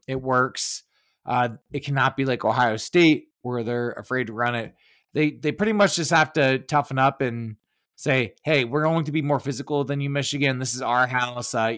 It 0.09 0.21
works. 0.21 0.83
Uh, 1.25 1.51
it 1.73 1.85
cannot 1.85 2.17
be 2.17 2.25
like 2.25 2.45
Ohio 2.45 2.77
State 2.77 3.29
where 3.43 3.63
they're 3.63 3.93
afraid 3.93 4.27
to 4.27 4.33
run 4.33 4.57
it. 4.57 4.75
They 5.15 5.31
they 5.31 5.53
pretty 5.53 5.73
much 5.73 5.97
just 5.97 6.11
have 6.11 6.33
to 6.35 6.59
toughen 6.61 6.99
up 6.99 7.21
and 7.21 7.57
say, 7.97 8.35
hey, 8.45 8.65
we're 8.65 8.83
going 8.83 9.05
to 9.05 9.13
be 9.13 9.23
more 9.23 9.39
physical 9.39 9.85
than 9.85 10.01
you, 10.01 10.11
Michigan. 10.11 10.59
This 10.59 10.75
is 10.75 10.83
our 10.83 11.07
house. 11.07 11.55
Uh, 11.55 11.77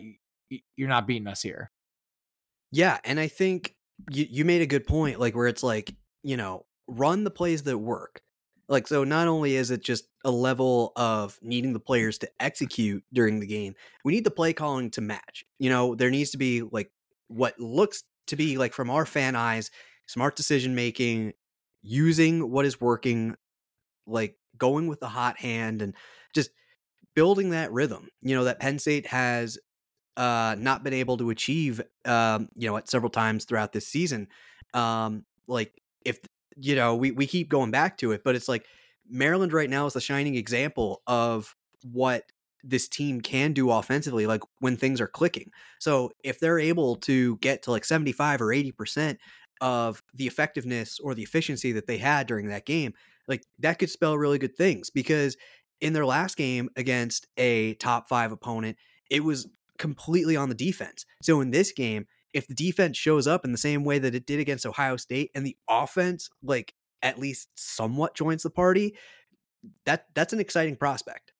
you're 0.76 0.88
not 0.88 1.06
beating 1.06 1.26
us 1.26 1.42
here. 1.42 1.70
Yeah. 2.70 2.98
And 3.04 3.20
I 3.20 3.28
think 3.28 3.74
you, 4.10 4.26
you 4.28 4.44
made 4.44 4.62
a 4.62 4.66
good 4.66 4.86
point, 4.86 5.20
like 5.20 5.36
where 5.36 5.46
it's 5.46 5.62
like, 5.62 5.94
you 6.22 6.36
know, 6.36 6.64
run 6.86 7.24
the 7.24 7.30
plays 7.30 7.62
that 7.64 7.78
work. 7.78 8.22
Like, 8.68 8.88
so 8.88 9.04
not 9.04 9.28
only 9.28 9.56
is 9.56 9.70
it 9.70 9.82
just 9.82 10.06
a 10.24 10.30
level 10.30 10.92
of 10.96 11.38
needing 11.42 11.74
the 11.74 11.80
players 11.80 12.16
to 12.18 12.30
execute 12.40 13.04
during 13.12 13.38
the 13.40 13.46
game, 13.46 13.74
we 14.04 14.14
need 14.14 14.24
the 14.24 14.30
play 14.30 14.54
calling 14.54 14.90
to 14.92 15.02
match. 15.02 15.44
You 15.58 15.68
know, 15.68 15.94
there 15.94 16.10
needs 16.10 16.30
to 16.30 16.38
be 16.38 16.62
like 16.62 16.90
what 17.28 17.58
looks 17.60 18.04
to 18.28 18.36
be 18.36 18.56
like 18.56 18.72
from 18.72 18.88
our 18.88 19.04
fan 19.04 19.36
eyes, 19.36 19.70
smart 20.06 20.36
decision 20.36 20.74
making, 20.74 21.34
using 21.84 22.50
what 22.50 22.64
is 22.64 22.80
working, 22.80 23.36
like 24.06 24.36
going 24.58 24.88
with 24.88 25.00
the 25.00 25.08
hot 25.08 25.38
hand 25.38 25.82
and 25.82 25.94
just 26.34 26.50
building 27.14 27.50
that 27.50 27.72
rhythm, 27.72 28.08
you 28.22 28.34
know, 28.34 28.44
that 28.44 28.58
Penn 28.58 28.78
State 28.78 29.06
has 29.06 29.58
uh, 30.16 30.56
not 30.58 30.82
been 30.82 30.94
able 30.94 31.16
to 31.18 31.30
achieve, 31.30 31.80
um, 32.04 32.48
you 32.54 32.68
know, 32.68 32.76
at 32.76 32.88
several 32.88 33.10
times 33.10 33.44
throughout 33.44 33.72
this 33.72 33.86
season. 33.86 34.28
Um, 34.72 35.24
like 35.46 35.80
if, 36.04 36.18
you 36.56 36.74
know, 36.74 36.96
we, 36.96 37.10
we 37.10 37.26
keep 37.26 37.48
going 37.48 37.70
back 37.70 37.98
to 37.98 38.12
it, 38.12 38.22
but 38.24 38.34
it's 38.34 38.48
like 38.48 38.66
Maryland 39.08 39.52
right 39.52 39.70
now 39.70 39.86
is 39.86 39.92
the 39.92 40.00
shining 40.00 40.36
example 40.36 41.02
of 41.06 41.54
what 41.82 42.24
this 42.62 42.88
team 42.88 43.20
can 43.20 43.52
do 43.52 43.70
offensively, 43.70 44.26
like 44.26 44.40
when 44.60 44.76
things 44.76 45.00
are 45.00 45.06
clicking. 45.06 45.50
So 45.78 46.12
if 46.24 46.40
they're 46.40 46.58
able 46.58 46.96
to 46.96 47.36
get 47.38 47.62
to 47.64 47.70
like 47.70 47.84
75 47.84 48.40
or 48.40 48.46
80% 48.46 49.18
of 49.64 50.02
the 50.12 50.26
effectiveness 50.26 51.00
or 51.00 51.14
the 51.14 51.22
efficiency 51.22 51.72
that 51.72 51.86
they 51.86 51.96
had 51.96 52.26
during 52.26 52.48
that 52.48 52.66
game, 52.66 52.92
like 53.26 53.42
that 53.58 53.78
could 53.78 53.88
spell 53.88 54.18
really 54.18 54.38
good 54.38 54.54
things 54.54 54.90
because 54.90 55.38
in 55.80 55.94
their 55.94 56.04
last 56.04 56.36
game 56.36 56.68
against 56.76 57.26
a 57.38 57.72
top 57.76 58.06
five 58.06 58.30
opponent, 58.30 58.76
it 59.10 59.24
was 59.24 59.48
completely 59.78 60.36
on 60.36 60.50
the 60.50 60.54
defense. 60.54 61.06
So 61.22 61.40
in 61.40 61.50
this 61.50 61.72
game, 61.72 62.06
if 62.34 62.46
the 62.46 62.54
defense 62.54 62.98
shows 62.98 63.26
up 63.26 63.42
in 63.42 63.52
the 63.52 63.58
same 63.58 63.84
way 63.84 63.98
that 63.98 64.14
it 64.14 64.26
did 64.26 64.38
against 64.38 64.66
Ohio 64.66 64.98
State 64.98 65.30
and 65.34 65.46
the 65.46 65.56
offense 65.66 66.28
like 66.42 66.74
at 67.02 67.18
least 67.18 67.48
somewhat 67.54 68.14
joins 68.14 68.42
the 68.42 68.50
party, 68.50 68.94
that 69.86 70.08
that's 70.12 70.34
an 70.34 70.40
exciting 70.40 70.76
prospect. 70.76 71.32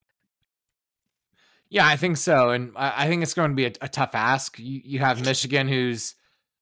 Yeah, 1.68 1.86
I 1.86 1.96
think 1.96 2.16
so, 2.16 2.48
and 2.48 2.72
I, 2.74 3.04
I 3.04 3.06
think 3.06 3.22
it's 3.22 3.34
going 3.34 3.50
to 3.50 3.56
be 3.56 3.66
a, 3.66 3.72
a 3.82 3.88
tough 3.88 4.14
ask. 4.14 4.58
You, 4.58 4.80
you 4.82 4.98
have 5.00 5.22
Michigan, 5.22 5.68
who's 5.68 6.14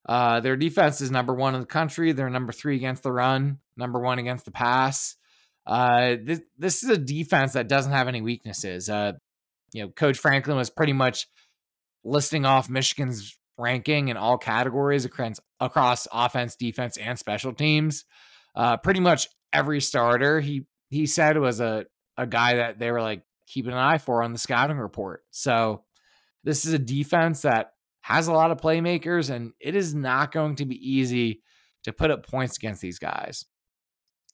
uh, 0.06 0.40
their 0.40 0.56
defense 0.56 1.00
is 1.00 1.10
number 1.10 1.34
one 1.34 1.54
in 1.54 1.60
the 1.60 1.66
country. 1.66 2.12
They're 2.12 2.30
number 2.30 2.52
three 2.52 2.76
against 2.76 3.02
the 3.02 3.12
run, 3.12 3.58
number 3.76 4.00
one 4.00 4.18
against 4.18 4.44
the 4.44 4.50
pass. 4.50 5.16
Uh, 5.66 6.16
this 6.22 6.40
this 6.58 6.82
is 6.82 6.90
a 6.90 6.98
defense 6.98 7.52
that 7.52 7.68
doesn't 7.68 7.92
have 7.92 8.08
any 8.08 8.20
weaknesses. 8.20 8.90
Uh, 8.90 9.12
you 9.72 9.82
know, 9.82 9.88
Coach 9.88 10.18
Franklin 10.18 10.56
was 10.56 10.70
pretty 10.70 10.92
much 10.92 11.28
listing 12.04 12.44
off 12.44 12.68
Michigan's 12.68 13.38
ranking 13.58 14.08
in 14.08 14.16
all 14.16 14.38
categories 14.38 15.04
across 15.04 15.38
across 15.60 16.08
offense, 16.12 16.56
defense, 16.56 16.96
and 16.96 17.18
special 17.18 17.52
teams. 17.52 18.04
Uh, 18.56 18.76
pretty 18.76 19.00
much 19.00 19.28
every 19.52 19.80
starter 19.80 20.40
he 20.40 20.66
he 20.90 21.06
said 21.06 21.38
was 21.38 21.60
a 21.60 21.86
a 22.18 22.26
guy 22.26 22.56
that 22.56 22.78
they 22.78 22.90
were 22.90 23.00
like 23.00 23.22
keeping 23.46 23.72
an 23.72 23.78
eye 23.78 23.98
for 23.98 24.22
on 24.22 24.32
the 24.32 24.38
scouting 24.38 24.78
report. 24.78 25.22
So 25.30 25.84
this 26.42 26.64
is 26.64 26.72
a 26.72 26.78
defense 26.78 27.42
that 27.42 27.72
has 28.02 28.28
a 28.28 28.32
lot 28.32 28.50
of 28.50 28.58
playmakers, 28.58 29.30
and 29.30 29.52
it 29.60 29.74
is 29.74 29.94
not 29.94 30.32
going 30.32 30.56
to 30.56 30.66
be 30.66 30.76
easy 30.76 31.40
to 31.84 31.92
put 31.92 32.10
up 32.10 32.26
points 32.26 32.56
against 32.56 32.80
these 32.80 32.98
guys. 32.98 33.46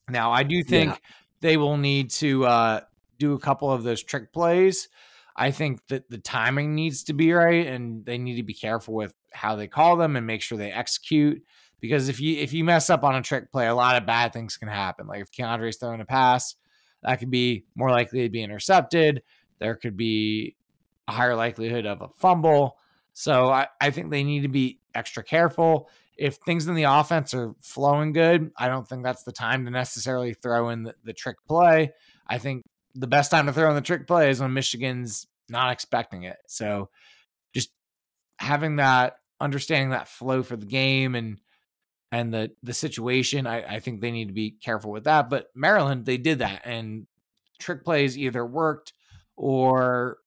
Now, 0.09 0.33
I 0.33 0.43
do 0.43 0.63
think 0.63 0.91
yeah. 0.91 0.99
they 1.41 1.57
will 1.57 1.77
need 1.77 2.11
to 2.13 2.45
uh, 2.47 2.81
do 3.19 3.35
a 3.35 3.39
couple 3.39 3.71
of 3.71 3.83
those 3.83 4.03
trick 4.03 4.33
plays. 4.33 4.89
I 5.37 5.51
think 5.51 5.87
that 5.89 6.11
the 6.11 6.19
timing 6.19 6.75
needs 6.75 7.05
to 7.05 7.13
be 7.13 7.33
right, 7.33 7.67
and 7.67 8.05
they 8.05 8.19
need 8.19 8.37
to 8.37 8.43
be 8.43 8.55
careful 8.55 8.95
with 8.95 9.15
how 9.33 9.55
they 9.55 9.69
call 9.69 9.97
them 9.97 10.17
and 10.17 10.27
make 10.27 10.43
sure 10.43 10.59
they 10.59 10.73
execute. 10.73 11.43
Because 11.81 12.09
if 12.09 12.21
you 12.21 12.39
if 12.39 12.53
you 12.53 12.65
mess 12.65 12.91
up 12.91 13.05
on 13.05 13.15
a 13.15 13.23
trick 13.23 13.53
play, 13.53 13.69
a 13.69 13.75
lot 13.75 13.97
of 13.97 14.07
bad 14.07 14.33
things 14.33 14.57
can 14.57 14.69
happen. 14.69 15.07
Like 15.07 15.21
if 15.21 15.31
Keandre's 15.31 15.77
throwing 15.77 16.01
a 16.01 16.05
pass, 16.05 16.57
that 17.03 17.21
could 17.21 17.31
be 17.31 17.67
more 17.77 17.91
likely 17.91 18.23
to 18.23 18.31
be 18.31 18.43
intercepted. 18.43 19.23
There 19.61 19.77
could 19.77 19.97
be 19.97 20.57
a 21.07 21.13
higher 21.13 21.37
likelihood 21.37 21.87
of 21.87 22.03
a 22.03 22.09
fumble. 22.17 22.79
So 23.19 23.49
I, 23.49 23.67
I 23.81 23.91
think 23.91 24.13
they 24.13 24.23
need 24.23 24.43
to 24.43 24.49
be 24.49 24.79
extra 24.95 25.25
careful. 25.25 25.91
If 26.17 26.37
things 26.37 26.69
in 26.69 26.77
the 26.77 26.85
offense 26.85 27.35
are 27.35 27.53
flowing 27.61 28.13
good, 28.13 28.53
I 28.57 28.69
don't 28.69 28.87
think 28.87 29.03
that's 29.03 29.25
the 29.25 29.33
time 29.33 29.65
to 29.65 29.73
necessarily 29.73 30.35
throw 30.35 30.69
in 30.69 30.85
the, 30.85 30.95
the 31.03 31.13
trick 31.13 31.39
play. 31.49 31.91
I 32.29 32.39
think 32.39 32.63
the 32.95 33.09
best 33.09 33.33
time 33.33 33.47
to 33.47 33.53
throw 33.53 33.71
in 33.71 33.75
the 33.75 33.81
trick 33.81 34.07
play 34.07 34.31
is 34.31 34.41
when 34.41 34.53
Michigan's 34.53 35.27
not 35.49 35.73
expecting 35.73 36.23
it. 36.23 36.37
So 36.47 36.91
just 37.53 37.71
having 38.39 38.77
that 38.77 39.17
understanding 39.41 39.91
that 39.91 40.07
flow 40.07 40.45
for 40.45 40.55
the 40.57 40.67
game 40.67 41.17
and 41.17 41.41
and 42.13 42.33
the 42.33 42.53
the 42.63 42.73
situation, 42.73 43.49
I, 43.49 43.63
I 43.63 43.81
think 43.81 44.01
they 44.01 44.13
need 44.13 44.29
to 44.29 44.33
be 44.33 44.53
careful 44.53 44.93
with 44.93 45.05
that. 45.05 45.29
But 45.29 45.49
Maryland, 45.57 46.07
they 46.07 46.19
did 46.19 46.39
that, 46.39 46.63
and 46.65 47.09
trick 47.59 47.85
plays 47.85 48.17
either 48.17 48.47
worked 48.47 48.93
or 49.37 50.19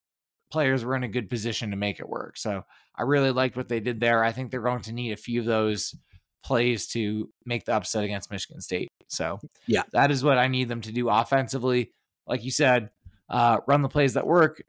players 0.52 0.84
were 0.84 0.96
in 0.96 1.04
a 1.04 1.08
good 1.08 1.30
position 1.30 1.72
to 1.72 1.78
make 1.78 2.00
it 2.00 2.08
work. 2.08 2.38
So 2.38 2.64
I 2.96 3.04
really 3.04 3.32
liked 3.32 3.56
what 3.56 3.70
they 3.70 3.80
did 3.80 4.00
there. 4.00 4.24
I 4.24 4.32
think 4.32 4.52
they're 4.52 4.62
going 4.62 4.82
to 4.84 4.94
need 4.94 5.12
a 5.12 5.18
few 5.18 5.40
of 5.40 5.46
those 5.46 5.96
plays 6.44 6.88
to 6.88 7.30
make 7.46 7.66
the 7.66 7.74
upset 7.74 8.04
against 8.04 8.32
Michigan 8.32 8.62
State. 8.62 8.90
So 9.08 9.40
yeah, 9.68 9.84
that 9.94 10.12
is 10.12 10.24
what 10.24 10.38
I 10.38 10.48
need 10.48 10.70
them 10.70 10.82
to 10.82 10.92
do 10.92 11.10
offensively. 11.10 11.92
Like 12.28 12.44
you 12.44 12.52
said, 12.52 12.90
uh, 13.30 13.58
run 13.68 13.82
the 13.82 13.90
plays 13.90 14.14
that 14.14 14.28
work, 14.28 14.62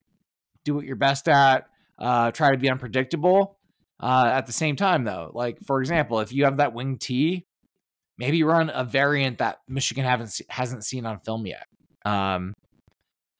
do 0.64 0.74
what 0.74 0.84
you're 0.84 0.96
best 0.96 1.28
at, 1.28 1.66
uh, 1.98 2.30
try 2.30 2.50
to 2.50 2.58
be 2.58 2.70
unpredictable. 2.70 3.58
Uh, 4.00 4.30
at 4.34 4.46
the 4.46 4.52
same 4.52 4.74
time, 4.74 5.04
though, 5.04 5.30
like 5.32 5.60
for 5.64 5.80
example, 5.80 6.20
if 6.20 6.32
you 6.32 6.44
have 6.44 6.56
that 6.56 6.74
wing 6.74 6.98
T, 6.98 7.46
maybe 8.18 8.42
run 8.42 8.70
a 8.72 8.84
variant 8.84 9.38
that 9.38 9.58
Michigan 9.68 10.04
haven't 10.04 10.40
hasn't 10.48 10.84
seen 10.84 11.06
on 11.06 11.20
film 11.20 11.46
yet. 11.46 11.66
Um, 12.04 12.52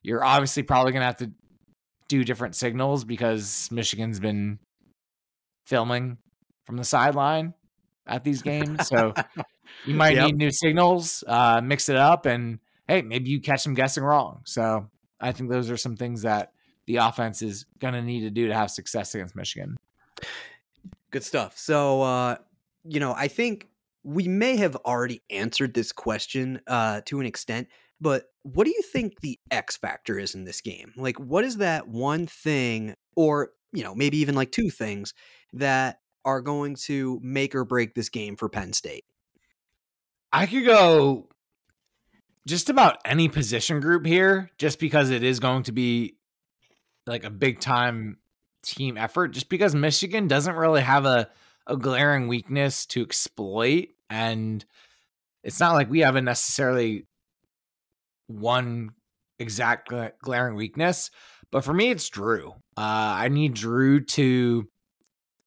you're 0.03 0.25
obviously 0.25 0.63
probably 0.63 0.93
gonna 0.93 1.05
have 1.05 1.17
to 1.17 1.33
do 2.13 2.25
different 2.25 2.55
signals 2.55 3.05
because 3.05 3.69
Michigan's 3.73 4.21
been 4.21 4.59
filming 5.65 6.19
from 6.67 6.77
the 6.77 6.85
sideline 6.85 7.55
at 8.07 8.23
these 8.23 8.43
games, 8.53 8.87
so 8.87 9.15
you 9.87 9.95
might 9.95 10.17
yep. 10.17 10.27
need 10.27 10.37
new 10.37 10.51
signals. 10.51 11.25
Uh, 11.27 11.63
mix 11.65 11.89
it 11.89 11.97
up, 11.97 12.27
and 12.27 12.59
hey, 12.87 13.01
maybe 13.01 13.31
you 13.31 13.41
catch 13.41 13.65
them 13.65 13.73
guessing 13.73 14.05
wrong. 14.05 14.43
So 14.45 14.91
I 15.21 15.33
think 15.33 15.49
those 15.49 15.71
are 15.71 15.79
some 15.79 15.97
things 15.97 16.23
that 16.23 16.53
the 16.87 16.97
offense 16.97 17.41
is 17.41 17.65
going 17.79 17.95
to 17.95 18.03
need 18.03 18.21
to 18.21 18.31
do 18.31 18.49
to 18.49 18.55
have 18.55 18.71
success 18.71 19.15
against 19.15 19.35
Michigan. 19.35 19.77
Good 21.11 21.25
stuff. 21.25 21.57
So, 21.57 22.03
uh, 22.03 22.37
you 22.85 23.01
know, 23.01 23.15
I 23.15 23.29
think 23.29 23.69
we 24.05 24.29
may 24.29 24.57
have 24.57 24.77
already 24.77 25.23
answered 25.31 25.73
this 25.73 25.93
question 25.93 26.61
uh, 26.67 27.01
to 27.07 27.21
an 27.21 27.27
extent, 27.27 27.69
but 28.03 28.25
what 28.43 28.65
do 28.65 28.71
you 28.71 28.83
think 28.83 29.21
the 29.21 29.39
X 29.53 29.77
factor 29.77 30.19
is 30.19 30.35
in 30.35 30.45
this 30.45 30.61
game? 30.61 30.93
Like, 30.97 31.19
what 31.21 31.45
is 31.45 31.59
that 31.59 31.87
one 31.87 32.27
thing, 32.27 32.95
or, 33.15 33.51
you 33.73 33.85
know, 33.85 33.95
maybe 33.95 34.19
even 34.19 34.35
like 34.35 34.51
two 34.51 34.71
things 34.71 35.15
that 35.53 36.01
are 36.25 36.41
going 36.41 36.75
to 36.87 37.21
make 37.23 37.55
or 37.55 37.65
break 37.65 37.95
this 37.95 38.09
game 38.09 38.37
for 38.37 38.49
Penn 38.49 38.73
State? 38.73 39.05
I 40.33 40.47
could 40.47 40.65
go 40.65 41.29
just 42.45 42.69
about 42.69 42.99
any 43.05 43.29
position 43.29 43.79
group 43.79 44.05
here, 44.05 44.51
just 44.59 44.81
because 44.81 45.11
it 45.11 45.23
is 45.23 45.39
going 45.39 45.63
to 45.65 45.73
be 45.73 46.17
like 47.07 47.23
a 47.23 47.31
big 47.31 47.61
time 47.61 48.19
team 48.65 48.97
effort 48.97 49.29
just 49.29 49.49
because 49.49 49.75
Michigan 49.75 50.27
doesn't 50.27 50.57
really 50.57 50.83
have 50.83 51.05
a, 51.05 51.29
a 51.69 51.77
glaring 51.77 52.27
weakness 52.27 52.87
to 52.87 53.03
exploit. 53.03 53.89
And 54.11 54.65
it's 55.45 55.61
not 55.61 55.75
like 55.75 55.89
we 55.89 56.01
have 56.01 56.17
a 56.17 56.21
necessarily 56.21 57.07
one 58.33 58.91
exact 59.39 59.93
glaring 60.23 60.57
weakness. 60.57 61.11
But 61.51 61.65
for 61.65 61.75
me, 61.75 61.91
it's 61.91 62.09
Drew. 62.09 62.51
Uh, 62.77 63.15
I 63.17 63.29
need 63.29 63.55
Drew 63.55 64.05
to 64.05 64.69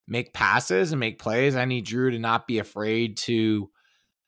make 0.08 0.34
passes 0.34 0.91
and 0.91 1.00
make 1.00 1.19
plays. 1.19 1.56
I 1.56 1.65
need 1.65 1.86
Drew 1.86 2.12
to 2.12 2.19
not 2.19 2.48
be 2.48 2.60
afraid 2.60 3.17
to 3.17 3.69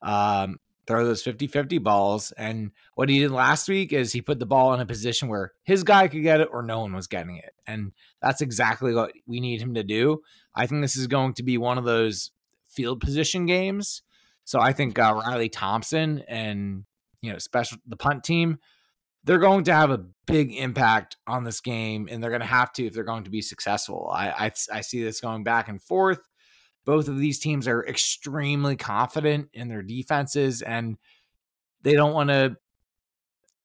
um, 0.02 0.58
throw 0.88 1.04
those 1.04 1.22
50-50 1.22 1.82
balls. 1.82 2.32
And 2.36 2.72
what 2.94 3.08
he 3.08 3.20
did 3.20 3.30
last 3.30 3.68
week 3.68 3.92
is 3.92 4.12
he 4.12 4.22
put 4.22 4.38
the 4.38 4.46
ball 4.46 4.74
in 4.74 4.80
a 4.80 4.86
position 4.86 5.28
where 5.28 5.52
his 5.62 5.84
guy 5.84 6.08
could 6.08 6.22
get 6.22 6.40
it 6.40 6.48
or 6.50 6.62
no 6.62 6.80
one 6.80 6.94
was 6.94 7.06
getting 7.06 7.36
it. 7.36 7.52
And 7.66 7.92
that's 8.20 8.40
exactly 8.40 8.94
what 8.94 9.12
we 9.26 9.38
need 9.38 9.60
him 9.60 9.74
to 9.74 9.84
do. 9.84 10.22
I 10.54 10.66
think 10.66 10.82
this 10.82 10.96
is 10.96 11.06
going 11.06 11.34
to 11.34 11.42
be 11.42 11.58
one 11.58 11.78
of 11.78 11.84
those 11.84 12.32
field 12.68 13.00
position 13.00 13.46
games. 13.46 14.02
So 14.44 14.60
I 14.60 14.72
think 14.72 14.98
uh, 14.98 15.14
Riley 15.14 15.50
Thompson 15.50 16.24
and 16.26 16.84
you 17.22 17.32
know 17.32 17.38
special 17.38 17.78
the 17.86 17.96
punt 17.96 18.24
team 18.24 18.58
they're 19.24 19.38
going 19.38 19.64
to 19.64 19.74
have 19.74 19.90
a 19.90 20.04
big 20.26 20.54
impact 20.54 21.16
on 21.26 21.44
this 21.44 21.60
game 21.60 22.08
and 22.10 22.22
they're 22.22 22.30
going 22.30 22.40
to 22.40 22.46
have 22.46 22.72
to 22.72 22.86
if 22.86 22.94
they're 22.94 23.04
going 23.04 23.24
to 23.24 23.30
be 23.30 23.42
successful. 23.42 24.10
I, 24.10 24.30
I, 24.30 24.52
I 24.72 24.80
see 24.80 25.02
this 25.02 25.20
going 25.20 25.44
back 25.44 25.68
and 25.68 25.82
forth. 25.82 26.20
Both 26.86 27.08
of 27.08 27.18
these 27.18 27.38
teams 27.38 27.68
are 27.68 27.84
extremely 27.84 28.76
confident 28.76 29.50
in 29.52 29.68
their 29.68 29.82
defenses 29.82 30.62
and 30.62 30.96
they 31.82 31.92
don't 31.92 32.14
want 32.14 32.30
to 32.30 32.56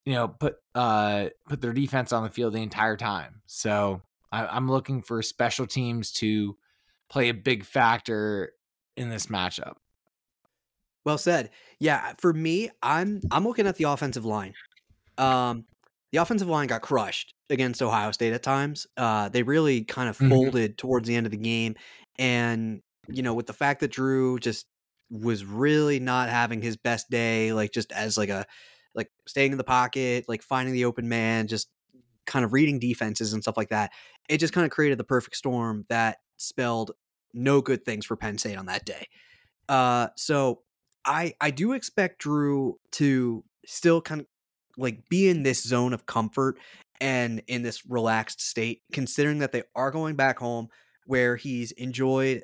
you 0.06 0.14
know 0.14 0.28
put 0.28 0.56
uh 0.76 1.30
put 1.48 1.62
their 1.62 1.72
defense 1.72 2.12
on 2.12 2.24
the 2.24 2.30
field 2.30 2.54
the 2.54 2.62
entire 2.62 2.98
time. 2.98 3.42
So 3.46 4.02
I, 4.34 4.46
I'm 4.46 4.70
looking 4.70 5.02
for 5.02 5.22
special 5.22 5.66
teams 5.66 6.12
to 6.14 6.58
play 7.10 7.30
a 7.30 7.34
big 7.34 7.64
factor 7.64 8.52
in 8.98 9.10
this 9.10 9.28
matchup. 9.28 9.76
Well 11.06 11.18
said. 11.18 11.50
Yeah, 11.80 12.14
for 12.20 12.34
me, 12.34 12.70
I'm 12.82 13.22
I'm 13.32 13.46
looking 13.46 13.68
at 13.68 13.76
the 13.76 13.86
offensive 13.86 14.26
line. 14.26 14.54
Um, 15.18 15.66
the 16.12 16.20
offensive 16.20 16.48
line 16.48 16.68
got 16.68 16.82
crushed 16.82 17.34
against 17.50 17.82
Ohio 17.82 18.12
State 18.12 18.34
at 18.34 18.44
times. 18.44 18.88
Uh, 18.96 19.30
they 19.30 19.44
really 19.44 19.84
kind 19.84 20.10
of 20.10 20.18
mm-hmm. 20.18 20.30
folded 20.30 20.78
towards 20.78 21.08
the 21.08 21.16
end 21.16 21.26
of 21.26 21.32
the 21.32 21.38
game, 21.38 21.76
and 22.18 22.82
you 23.08 23.24
know, 23.24 23.34
with 23.34 23.48
the 23.48 23.54
fact 23.54 23.82
that 23.82 23.92
Drew 23.92 24.40
just 24.40 24.66
was 25.10 25.46
really 25.46 26.00
not 26.00 26.30
having 26.30 26.62
his 26.62 26.78
best 26.78 27.10
day, 27.10 27.54
like 27.54 27.72
just 27.72 27.92
as 27.92 28.18
like 28.18 28.30
a 28.30 28.46
like 28.96 29.10
staying 29.28 29.52
in 29.52 29.58
the 29.58 29.64
pocket, 29.64 30.26
like 30.28 30.42
finding 30.42 30.74
the 30.74 30.86
open 30.86 31.10
man, 31.10 31.48
just 31.48 31.68
kind 32.26 32.46
of 32.46 32.54
reading 32.54 32.80
defenses 32.80 33.34
and 33.34 33.42
stuff 33.44 33.58
like 33.58 33.70
that. 33.70 33.92
It 34.30 34.38
just 34.38 34.54
kind 34.54 34.66
of 34.66 34.72
created 34.72 34.98
the 34.98 35.04
perfect 35.04 35.36
storm 35.36 35.86
that 35.90 36.18
spelled 36.38 36.92
no 37.34 37.62
good 37.62 37.84
things 37.84 38.06
for 38.06 38.16
Penn 38.16 38.38
State 38.38 38.58
on 38.58 38.68
that 38.68 38.86
day. 38.86 39.08
Uh, 39.68 40.08
so 40.16 40.62
I 41.06 41.34
I 41.42 41.52
do 41.52 41.74
expect 41.74 42.20
Drew 42.20 42.80
to 42.94 43.44
still 43.66 44.02
kind 44.02 44.22
of 44.22 44.28
like 44.78 45.08
be 45.10 45.30
in 45.30 45.44
this 45.44 45.64
zone 45.64 45.94
of 45.94 46.06
comfort 46.06 46.58
and 47.00 47.42
in 47.48 47.62
this 47.62 47.86
relaxed 47.86 48.42
state, 48.42 48.82
considering 48.92 49.40
that 49.40 49.52
they 49.52 49.64
are 49.76 49.92
going 49.92 50.16
back 50.16 50.40
home 50.40 50.70
where 51.06 51.36
he's 51.36 51.72
enjoyed 51.74 52.44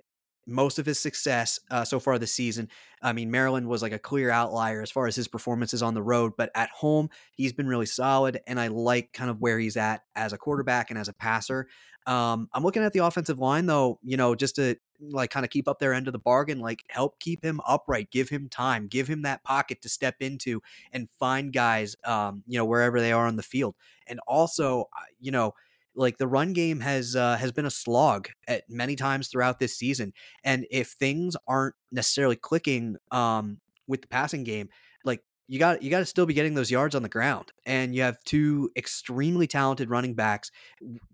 most 0.50 0.80
of 0.80 0.86
his 0.86 1.00
success 1.00 1.60
uh, 1.72 1.84
so 1.84 2.00
far 2.00 2.18
this 2.18 2.34
season. 2.34 2.70
I 3.02 3.14
mean, 3.14 3.32
Maryland 3.32 3.68
was 3.68 3.82
like 3.82 3.92
a 3.92 4.00
clear 4.00 4.30
outlier 4.30 4.82
as 4.82 4.92
far 4.92 5.08
as 5.08 5.16
his 5.16 5.28
performances 5.28 5.82
on 5.82 5.94
the 5.94 6.02
road, 6.02 6.34
but 6.38 6.52
at 6.56 6.70
home, 6.70 7.10
he's 7.34 7.54
been 7.54 7.68
really 7.68 7.86
solid. 7.86 8.40
And 8.48 8.60
I 8.60 8.68
like 8.68 9.14
kind 9.14 9.30
of 9.30 9.40
where 9.40 9.60
he's 9.60 9.78
at 9.78 10.02
as 10.16 10.34
a 10.34 10.38
quarterback 10.38 10.90
and 10.90 11.00
as 11.00 11.08
a 11.08 11.14
passer. 11.14 11.68
Um, 12.08 12.50
I'm 12.54 12.64
looking 12.64 12.84
at 12.84 12.94
the 12.94 13.06
offensive 13.06 13.40
line, 13.40 13.66
though, 13.66 14.00
you 14.04 14.18
know, 14.18 14.34
just 14.36 14.56
to 14.56 14.78
like 15.00 15.30
kind 15.30 15.46
of 15.46 15.50
keep 15.50 15.68
up 15.68 15.80
their 15.80 15.94
end 15.94 16.08
of 16.08 16.14
the 16.14 16.20
bargain, 16.20 16.60
like 16.60 16.84
help 16.90 17.20
keep 17.20 17.44
him 17.44 17.62
upright, 17.68 18.12
give 18.12 18.30
him 18.30 18.50
time, 18.50 18.88
give 18.88 19.08
him 19.08 19.22
that 19.22 19.44
pocket 19.44 19.82
to 19.84 19.90
step 19.90 20.16
into 20.20 20.62
and 20.92 21.08
find 21.20 21.54
guys, 21.54 21.96
um, 22.06 22.44
you 22.48 22.58
know, 22.58 22.66
wherever 22.66 23.00
they 23.00 23.12
are 23.12 23.28
on 23.28 23.36
the 23.36 23.44
field. 23.44 23.76
And 24.08 24.20
also, 24.28 24.90
you 25.20 25.32
know, 25.32 25.54
like 25.96 26.18
the 26.18 26.28
run 26.28 26.54
game 26.54 26.80
has 26.80 27.16
uh, 27.16 27.38
has 27.38 27.52
been 27.52 27.66
a 27.66 27.72
slog 27.72 28.30
at 28.48 28.64
many 28.70 28.96
times 28.96 29.28
throughout 29.28 29.60
this 29.60 29.78
season, 29.78 30.14
and 30.44 30.66
if 30.72 30.90
things 30.92 31.36
aren't 31.48 31.76
necessarily 31.92 32.36
clicking 32.36 32.96
um, 33.12 33.60
with 33.88 34.02
the 34.02 34.08
passing 34.08 34.44
game, 34.44 34.70
like 35.04 35.24
you 35.48 35.60
got 35.60 35.82
you 35.82 35.90
got 35.90 36.00
to 36.00 36.06
still 36.06 36.26
be 36.26 36.34
getting 36.34 36.54
those 36.54 36.72
yards 36.72 36.96
on 36.96 37.04
the 37.04 37.10
ground, 37.10 37.52
and 37.66 37.96
you 37.96 38.04
have 38.04 38.24
two 38.24 38.70
extremely 38.76 39.48
talented 39.48 39.90
running 39.90 40.14
backs 40.14 40.52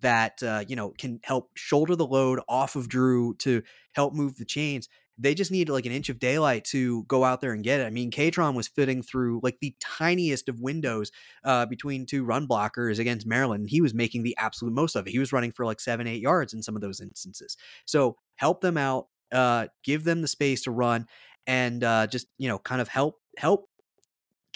that 0.02 0.44
uh, 0.44 0.64
you 0.68 0.76
know 0.76 0.94
can 0.98 1.20
help 1.24 1.50
shoulder 1.56 1.96
the 1.96 2.06
load 2.06 2.40
off 2.48 2.76
of 2.76 2.90
Drew 2.90 3.34
to 3.36 3.64
help 3.94 4.14
move 4.14 4.36
the 4.36 4.46
chains 4.46 4.90
they 5.18 5.34
just 5.34 5.52
need 5.52 5.70
like 5.70 5.86
an 5.86 5.92
inch 5.92 6.10
of 6.10 6.20
daylight 6.20 6.66
to 6.66 7.04
go 7.04 7.24
out 7.24 7.42
there 7.42 7.54
and 7.54 7.64
get 7.64 7.80
it. 7.80 7.86
I 7.86 7.90
mean, 7.90 8.12
Kaytron 8.12 8.54
was 8.54 8.68
fitting 8.68 9.02
through 9.02 9.40
like 9.44 9.58
the 9.62 9.76
tiniest 9.80 10.50
of 10.50 10.60
windows 10.60 11.12
uh, 11.44 11.66
between 11.66 12.06
two 12.06 12.26
run 12.26 12.48
blockers 12.48 13.00
against 13.00 13.26
Maryland, 13.26 13.62
and 13.62 13.70
he 13.70 13.82
was 13.82 13.94
making 13.94 14.24
the 14.24 14.36
absolute 14.38 14.74
most 14.74 14.96
of 14.96 15.08
it. 15.08 15.12
He 15.12 15.20
was 15.20 15.32
running 15.34 15.52
for 15.52 15.66
like 15.66 15.80
seven, 15.80 16.08
eight 16.08 16.22
yards 16.22 16.54
in 16.54 16.62
some 16.62 16.76
of 16.76 16.82
those 16.82 17.00
instances. 17.00 17.56
So 17.86 18.18
help 18.36 18.62
them 18.62 18.78
out, 18.78 19.08
uh, 19.32 19.68
give 19.84 20.04
them 20.04 20.22
the 20.22 20.28
space 20.28 20.64
to 20.64 20.72
run, 20.72 21.08
and 21.48 21.84
uh, 21.84 22.08
just 22.08 22.28
you 22.38 22.50
know, 22.50 22.60
kind 22.60 22.82
of 22.82 22.88
help 22.88 23.16
help 23.38 23.70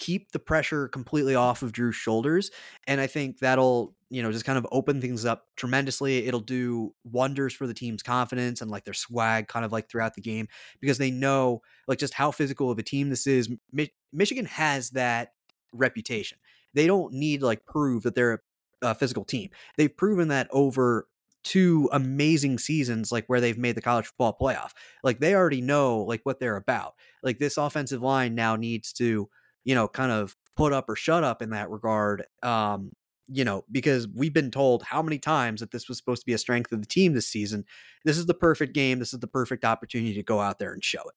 keep 0.00 0.32
the 0.32 0.38
pressure 0.38 0.88
completely 0.88 1.34
off 1.34 1.62
of 1.62 1.72
Drew's 1.72 1.94
shoulders. 1.94 2.50
And 2.86 3.02
I 3.02 3.06
think 3.06 3.38
that'll, 3.38 3.94
you 4.08 4.22
know, 4.22 4.32
just 4.32 4.46
kind 4.46 4.56
of 4.56 4.66
open 4.72 4.98
things 4.98 5.26
up 5.26 5.44
tremendously. 5.56 6.26
It'll 6.26 6.40
do 6.40 6.94
wonders 7.04 7.52
for 7.52 7.66
the 7.66 7.74
team's 7.74 8.02
confidence 8.02 8.62
and 8.62 8.70
like 8.70 8.84
their 8.84 8.94
swag 8.94 9.46
kind 9.46 9.62
of 9.62 9.72
like 9.72 9.90
throughout 9.90 10.14
the 10.14 10.22
game 10.22 10.48
because 10.80 10.96
they 10.96 11.10
know 11.10 11.60
like 11.86 11.98
just 11.98 12.14
how 12.14 12.30
physical 12.30 12.70
of 12.70 12.78
a 12.78 12.82
team 12.82 13.10
this 13.10 13.26
is. 13.26 13.50
Mi- 13.72 13.92
Michigan 14.10 14.46
has 14.46 14.88
that 14.90 15.34
reputation. 15.74 16.38
They 16.72 16.86
don't 16.86 17.12
need 17.12 17.42
like 17.42 17.66
prove 17.66 18.04
that 18.04 18.14
they're 18.14 18.42
a, 18.82 18.88
a 18.88 18.94
physical 18.94 19.24
team. 19.24 19.50
They've 19.76 19.94
proven 19.94 20.28
that 20.28 20.48
over 20.50 21.08
two 21.44 21.90
amazing 21.92 22.58
seasons 22.58 23.12
like 23.12 23.26
where 23.26 23.40
they've 23.40 23.58
made 23.58 23.74
the 23.74 23.82
college 23.82 24.06
football 24.06 24.36
playoff. 24.40 24.70
Like 25.04 25.20
they 25.20 25.34
already 25.34 25.60
know 25.60 25.98
like 26.00 26.22
what 26.22 26.40
they're 26.40 26.56
about. 26.56 26.94
Like 27.22 27.38
this 27.38 27.58
offensive 27.58 28.00
line 28.00 28.34
now 28.34 28.56
needs 28.56 28.94
to 28.94 29.28
you 29.64 29.74
know, 29.74 29.88
kind 29.88 30.12
of 30.12 30.36
put 30.56 30.72
up 30.72 30.88
or 30.88 30.96
shut 30.96 31.24
up 31.24 31.42
in 31.42 31.50
that 31.50 31.70
regard. 31.70 32.24
Um, 32.42 32.92
you 33.32 33.44
know, 33.44 33.64
because 33.70 34.08
we've 34.08 34.32
been 34.32 34.50
told 34.50 34.82
how 34.82 35.02
many 35.02 35.18
times 35.18 35.60
that 35.60 35.70
this 35.70 35.88
was 35.88 35.96
supposed 35.98 36.22
to 36.22 36.26
be 36.26 36.32
a 36.32 36.38
strength 36.38 36.72
of 36.72 36.80
the 36.80 36.86
team 36.86 37.14
this 37.14 37.28
season. 37.28 37.64
This 38.04 38.18
is 38.18 38.26
the 38.26 38.34
perfect 38.34 38.74
game. 38.74 38.98
This 38.98 39.14
is 39.14 39.20
the 39.20 39.28
perfect 39.28 39.64
opportunity 39.64 40.14
to 40.14 40.22
go 40.22 40.40
out 40.40 40.58
there 40.58 40.72
and 40.72 40.84
show 40.84 41.00
it. 41.00 41.14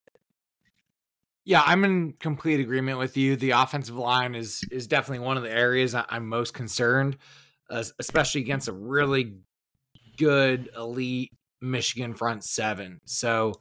Yeah, 1.46 1.64
I'm 1.66 1.84
in 1.84 2.14
complete 2.20 2.60
agreement 2.60 3.00
with 3.00 3.18
you. 3.18 3.36
The 3.36 3.52
offensive 3.52 3.98
line 3.98 4.36
is 4.36 4.64
is 4.72 4.88
definitely 4.88 5.26
one 5.26 5.38
of 5.38 5.44
the 5.44 5.52
areas 5.52 5.94
I'm 5.96 6.30
most 6.30 6.54
concerned, 6.54 7.18
especially 7.70 8.42
against 8.42 8.70
a 8.70 8.74
really 8.74 9.34
good 10.18 10.70
elite 10.78 11.34
Michigan 11.60 12.14
front 12.14 12.46
seven. 12.46 13.02
So 13.06 13.54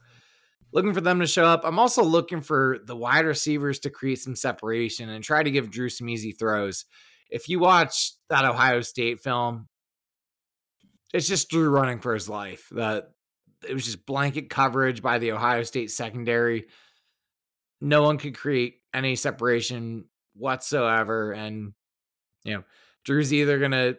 looking 0.73 0.93
for 0.93 1.01
them 1.01 1.19
to 1.19 1.27
show 1.27 1.45
up. 1.45 1.61
I'm 1.63 1.79
also 1.79 2.03
looking 2.03 2.41
for 2.41 2.79
the 2.83 2.95
wide 2.95 3.25
receivers 3.25 3.79
to 3.79 3.89
create 3.89 4.19
some 4.19 4.35
separation 4.35 5.07
and 5.09 5.23
try 5.23 5.43
to 5.43 5.51
give 5.51 5.71
Drew 5.71 5.87
some 5.87 6.09
easy 6.09 6.31
throws. 6.31 6.85
If 7.29 7.47
you 7.47 7.59
watch 7.59 8.13
that 8.29 8.43
Ohio 8.43 8.81
State 8.81 9.21
film, 9.21 9.67
it's 11.13 11.27
just 11.27 11.49
Drew 11.49 11.69
running 11.69 11.99
for 11.99 12.13
his 12.13 12.27
life. 12.27 12.67
That 12.71 13.11
it 13.67 13.73
was 13.73 13.85
just 13.85 14.05
blanket 14.05 14.49
coverage 14.49 15.01
by 15.01 15.19
the 15.19 15.31
Ohio 15.31 15.63
State 15.63 15.91
secondary. 15.91 16.65
No 17.79 18.01
one 18.01 18.17
could 18.17 18.35
create 18.35 18.81
any 18.93 19.15
separation 19.15 20.05
whatsoever. 20.35 21.31
And, 21.31 21.73
you 22.43 22.55
know, 22.55 22.63
Drew's 23.05 23.31
either 23.33 23.59
to 23.71 23.97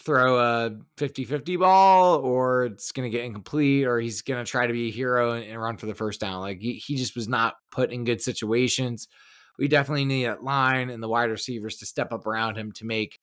throw 0.00 0.38
a 0.38 0.70
50-50 0.96 1.58
ball 1.58 2.16
or 2.16 2.64
it's 2.64 2.90
going 2.92 3.10
to 3.10 3.16
get 3.16 3.24
incomplete 3.24 3.86
or 3.86 4.00
he's 4.00 4.22
going 4.22 4.42
to 4.42 4.50
try 4.50 4.66
to 4.66 4.72
be 4.72 4.88
a 4.88 4.90
hero 4.90 5.32
and, 5.32 5.44
and, 5.44 5.60
run 5.60 5.76
for 5.76 5.86
the 5.86 5.94
first 5.94 6.20
down. 6.20 6.40
Like 6.40 6.58
he, 6.58 6.74
he 6.74 6.96
just 6.96 7.14
was 7.14 7.28
not 7.28 7.54
put 7.70 7.92
in 7.92 8.04
good 8.04 8.22
situations. 8.22 9.08
We 9.58 9.68
definitely 9.68 10.06
need 10.06 10.24
that 10.24 10.42
line 10.42 10.88
and 10.88 11.02
the 11.02 11.08
wide 11.08 11.30
receivers 11.30 11.76
to 11.76 11.86
step 11.86 12.12
up 12.12 12.26
around 12.26 12.56
him 12.56 12.72
to 12.72 12.86
make 12.86 13.18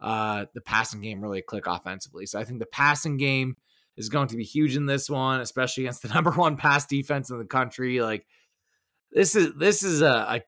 uh, 0.00 0.46
the 0.54 0.60
passing 0.60 1.00
game 1.00 1.20
really 1.20 1.42
click 1.42 1.66
offensively. 1.66 2.26
So 2.26 2.38
I 2.38 2.44
think 2.44 2.60
the 2.60 2.66
passing 2.66 3.16
game 3.16 3.56
is 3.96 4.08
going 4.08 4.28
to 4.28 4.36
be 4.36 4.44
huge 4.44 4.76
in 4.76 4.86
this 4.86 5.10
one, 5.10 5.40
especially 5.40 5.84
against 5.84 6.02
the 6.02 6.08
number 6.14 6.30
one 6.30 6.56
pass 6.56 6.86
defense 6.86 7.30
in 7.30 7.38
the 7.38 7.44
country. 7.44 8.00
Like 8.00 8.24
this 9.10 9.34
is 9.34 9.52
this 9.58 9.82
is 9.82 10.00
a, 10.00 10.06
a 10.06 10.40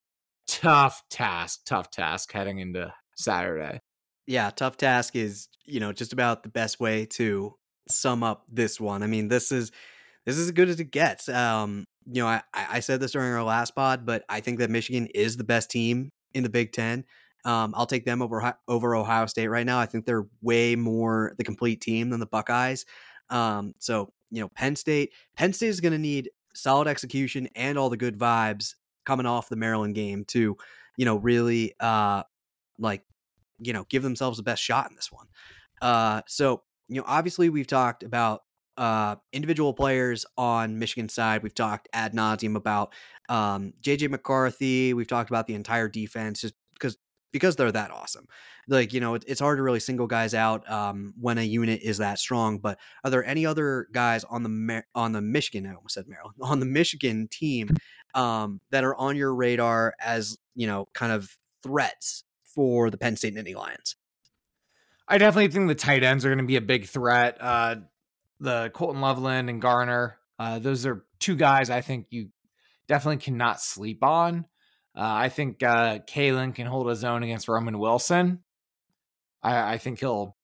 tough 0.47 1.03
task, 1.11 1.62
tough 1.66 1.90
task 1.90 2.33
heading 2.33 2.61
into 2.61 2.95
Saturday 3.16 3.81
yeah, 4.33 4.49
tough 4.51 4.79
task 4.79 5.14
is, 5.14 5.49
you 5.66 5.79
know, 5.79 5.92
just 5.92 6.14
about 6.14 6.42
the 6.42 6.49
best 6.49 6.81
way 6.81 7.05
to 7.05 7.55
sum 7.88 8.23
up 8.23 8.45
this 8.51 8.81
one. 8.81 9.03
I 9.03 9.07
mean, 9.07 9.29
this 9.29 9.53
is 9.53 9.71
this 10.25 10.38
is 10.38 10.47
as 10.47 10.53
good 10.53 10.71
as 10.71 10.81
it 10.81 10.90
gets. 10.90 11.29
Um, 11.29 11.85
you 12.07 12.23
know, 12.23 12.29
I, 12.29 12.42
I 12.55 12.81
said 12.81 12.99
this 13.01 13.12
during 13.12 13.33
our 13.35 13.42
last 13.42 13.75
pod, 13.75 14.07
but 14.07 14.25
I 14.31 14.40
think 14.40 14.59
that 14.61 14.71
Michigan 14.71 15.07
is 15.14 15.37
the 15.37 15.45
best 15.45 15.71
team 15.71 16.11
in 16.33 16.42
the 16.45 16.49
Big 16.49 16.73
Ten. 16.73 17.05
Um, 17.45 17.75
I'll 17.77 17.87
take 17.87 18.07
them 18.07 18.23
over 18.23 18.57
over 18.66 18.97
Ohio 18.97 19.27
State 19.27 19.49
right 19.49 19.66
now. 19.66 19.79
I 19.79 19.87
think 19.87 20.07
they're 20.07 20.27
way 20.40 20.77
more 20.77 21.35
the 21.37 21.45
complete 21.45 21.83
team 21.83 22.09
than 22.09 22.18
the 22.18 22.27
Buckeyes. 22.27 22.87
Um, 23.29 23.75
so 23.81 24.14
you 24.31 24.40
know, 24.40 24.49
Penn 24.57 24.77
State, 24.77 25.12
Penn 25.37 25.53
State 25.53 25.68
is 25.68 25.83
going 25.83 25.92
to 25.92 25.99
need 25.99 26.31
solid 26.55 26.88
execution 26.88 27.51
and 27.55 27.77
all 27.77 27.90
the 27.90 27.99
good 27.99 28.18
vibes 28.18 28.77
coming 29.05 29.27
off 29.27 29.51
the 29.51 29.57
Maryland 29.57 29.95
game 29.95 30.25
to, 30.29 30.57
you 30.97 31.05
know, 31.05 31.16
really 31.16 31.75
uh, 31.81 32.23
like 32.79 33.03
you 33.62 33.72
know, 33.72 33.85
give 33.88 34.03
themselves 34.03 34.37
the 34.37 34.42
best 34.42 34.62
shot 34.62 34.88
in 34.90 34.96
this 34.96 35.11
one. 35.11 35.27
Uh, 35.81 36.22
so, 36.27 36.62
you 36.88 36.96
know, 36.96 37.05
obviously 37.07 37.48
we've 37.48 37.66
talked 37.66 38.03
about 38.03 38.42
uh, 38.77 39.16
individual 39.33 39.75
players 39.75 40.25
on 40.37 40.79
Michigan 40.79 41.09
side. 41.09 41.42
We've 41.42 41.55
talked 41.55 41.88
ad 41.92 42.14
nauseum 42.14 42.57
about 42.57 42.92
um, 43.29 43.72
JJ 43.83 44.11
McCarthy. 44.11 44.94
We've 44.94 45.07
talked 45.07 45.31
about 45.31 45.46
the 45.46 45.55
entire 45.55 45.88
defense 45.88 46.40
just 46.40 46.55
because 46.75 46.96
because 47.33 47.57
they're 47.57 47.72
that 47.72 47.90
awesome. 47.90 48.27
Like 48.68 48.92
you 48.92 49.01
know, 49.01 49.14
it, 49.14 49.25
it's 49.27 49.40
hard 49.40 49.59
to 49.59 49.62
really 49.62 49.81
single 49.81 50.07
guys 50.07 50.35
out 50.35 50.68
um, 50.70 51.14
when 51.20 51.38
a 51.38 51.42
unit 51.42 51.81
is 51.83 51.98
that 51.98 52.18
strong. 52.18 52.59
But 52.59 52.79
are 53.05 53.11
there 53.11 53.25
any 53.25 53.44
other 53.44 53.88
guys 53.92 54.25
on 54.25 54.42
the 54.42 54.85
on 54.94 55.12
the 55.12 55.20
Michigan? 55.20 55.66
I 55.66 55.75
almost 55.75 55.94
said 55.94 56.09
Maryland 56.09 56.37
on 56.40 56.61
the 56.61 56.66
Michigan 56.66 57.29
team 57.31 57.68
um, 58.14 58.61
that 58.70 58.85
are 58.85 58.96
on 58.96 59.16
your 59.16 59.35
radar 59.35 59.94
as 60.01 60.38
you 60.55 60.66
know, 60.66 60.88
kind 60.94 61.12
of 61.12 61.37
threats 61.62 62.25
for 62.54 62.90
the 62.90 62.98
Penn 62.98 63.16
State 63.16 63.34
Nittany 63.34 63.54
Lions. 63.54 63.96
I 65.08 65.18
definitely 65.18 65.48
think 65.48 65.68
the 65.68 65.74
tight 65.74 66.04
ends 66.04 66.24
are 66.24 66.28
going 66.28 66.38
to 66.38 66.44
be 66.44 66.56
a 66.56 66.60
big 66.60 66.86
threat. 66.86 67.36
Uh, 67.40 67.76
the 68.40 68.70
Colston 68.74 69.00
Loveland 69.00 69.50
and 69.50 69.62
Barner, 69.62 70.14
uh, 70.38 70.58
those 70.58 70.86
are 70.86 71.04
two 71.18 71.36
guys 71.36 71.70
I 71.70 71.80
think 71.80 72.06
you 72.10 72.28
definitely 72.88 73.18
cannot 73.18 73.60
sleep 73.60 74.02
on. 74.02 74.46
Uh, 74.94 75.00
I 75.00 75.28
think 75.28 75.62
uh, 75.62 76.00
Kalen 76.00 76.54
can 76.54 76.66
hold 76.66 76.88
his 76.88 77.04
own 77.04 77.22
against 77.22 77.48
Roman 77.48 77.78
Wilson. 77.78 78.40
I, 79.42 79.74
I, 79.74 79.78
think 79.78 80.00
he'll 80.00 80.36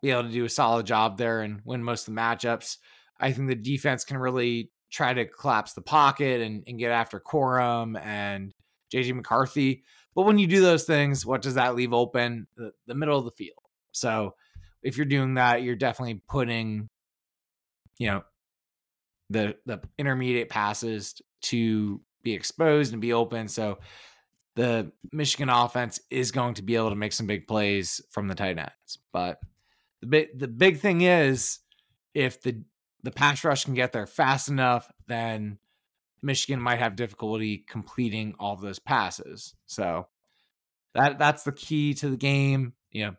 be 0.00 0.10
able 0.10 0.22
to 0.24 0.28
do 0.28 0.44
a 0.44 0.48
solid 0.48 0.86
job 0.86 1.18
there 1.18 1.40
and 1.40 1.60
win 1.64 1.82
most 1.82 2.06
of 2.06 2.14
the 2.14 2.20
matchups. 2.20 2.76
I 3.18 3.32
think 3.32 3.48
the 3.48 3.56
defense 3.56 4.04
can 4.04 4.18
really 4.18 4.70
try 4.90 5.12
to 5.12 5.26
collapse 5.26 5.72
the 5.72 5.82
pocket 5.82 6.40
and, 6.40 6.62
and 6.66 6.78
get 6.78 6.92
after 6.92 7.18
Corum 7.18 8.00
and 8.00 8.54
JJ 8.92 9.14
McCarthy. 9.14 9.84
But 10.16 10.22
when 10.22 10.38
you 10.38 10.46
do 10.46 10.62
those 10.62 10.84
things, 10.84 11.26
what 11.26 11.42
does 11.42 11.54
that 11.54 11.76
leave 11.76 11.92
open? 11.92 12.46
The, 12.56 12.72
the 12.86 12.94
middle 12.94 13.18
of 13.18 13.26
the 13.26 13.30
field. 13.30 13.58
So 13.92 14.34
if 14.82 14.96
you're 14.96 15.04
doing 15.04 15.34
that, 15.34 15.62
you're 15.62 15.76
definitely 15.76 16.22
putting, 16.26 16.88
you 17.98 18.08
know, 18.08 18.24
the 19.28 19.56
the 19.66 19.80
intermediate 19.98 20.48
passes 20.48 21.20
to 21.42 22.00
be 22.22 22.32
exposed 22.32 22.92
and 22.92 23.02
be 23.02 23.12
open. 23.12 23.46
So 23.48 23.78
the 24.54 24.90
Michigan 25.12 25.50
offense 25.50 26.00
is 26.10 26.32
going 26.32 26.54
to 26.54 26.62
be 26.62 26.76
able 26.76 26.90
to 26.90 26.96
make 26.96 27.12
some 27.12 27.26
big 27.26 27.46
plays 27.46 28.00
from 28.10 28.26
the 28.26 28.34
tight 28.34 28.58
ends. 28.58 28.98
But 29.12 29.38
the 30.00 30.06
big 30.06 30.38
the 30.38 30.48
big 30.48 30.78
thing 30.78 31.02
is 31.02 31.58
if 32.14 32.40
the 32.40 32.62
the 33.02 33.10
pass 33.10 33.44
rush 33.44 33.66
can 33.66 33.74
get 33.74 33.92
there 33.92 34.06
fast 34.06 34.48
enough, 34.48 34.90
then 35.08 35.58
Michigan 36.26 36.60
might 36.60 36.80
have 36.80 36.96
difficulty 36.96 37.64
completing 37.66 38.34
all 38.38 38.52
of 38.52 38.60
those 38.60 38.78
passes. 38.78 39.54
So 39.64 40.08
that 40.94 41.18
that's 41.18 41.44
the 41.44 41.52
key 41.52 41.94
to 41.94 42.10
the 42.10 42.16
game. 42.16 42.74
You 42.90 43.06
know, 43.06 43.14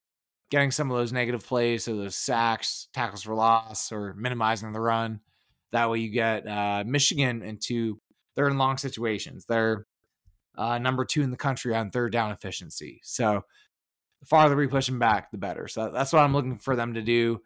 getting 0.52 0.72
some 0.72 0.92
of 0.92 0.98
those 0.98 1.14
negative 1.14 1.46
plays, 1.46 1.86
so 1.86 1.96
those 1.96 2.16
sacks, 2.16 2.90
tackles 2.94 3.24
for 3.24 3.34
loss, 3.34 3.92
or 3.92 4.14
minimizing 4.14 4.74
the 4.74 4.82
run. 4.82 5.22
That 5.72 5.90
way, 5.90 6.00
you 6.00 6.12
get 6.12 6.48
uh, 6.48 6.84
Michigan 6.86 7.42
into 7.42 8.00
they're 8.36 8.48
in 8.48 8.58
long 8.58 8.78
situations. 8.78 9.46
They're 9.46 9.88
uh, 10.58 10.78
number 10.78 11.06
two 11.06 11.22
in 11.22 11.32
the 11.32 11.38
country 11.38 11.76
on 11.76 11.90
third 11.90 12.12
down 12.12 12.32
efficiency. 12.32 13.00
So 13.04 13.42
the 14.20 14.26
farther 14.26 14.56
we 14.56 14.68
push 14.68 14.88
them 14.88 15.00
back, 15.00 15.32
the 15.32 15.38
better. 15.38 15.68
So 15.68 15.92
that's 15.94 16.14
what 16.14 16.24
I'm 16.24 16.34
looking 16.34 16.60
for 16.60 16.76
them 16.76 16.96
to 16.96 17.02
do. 17.02 17.42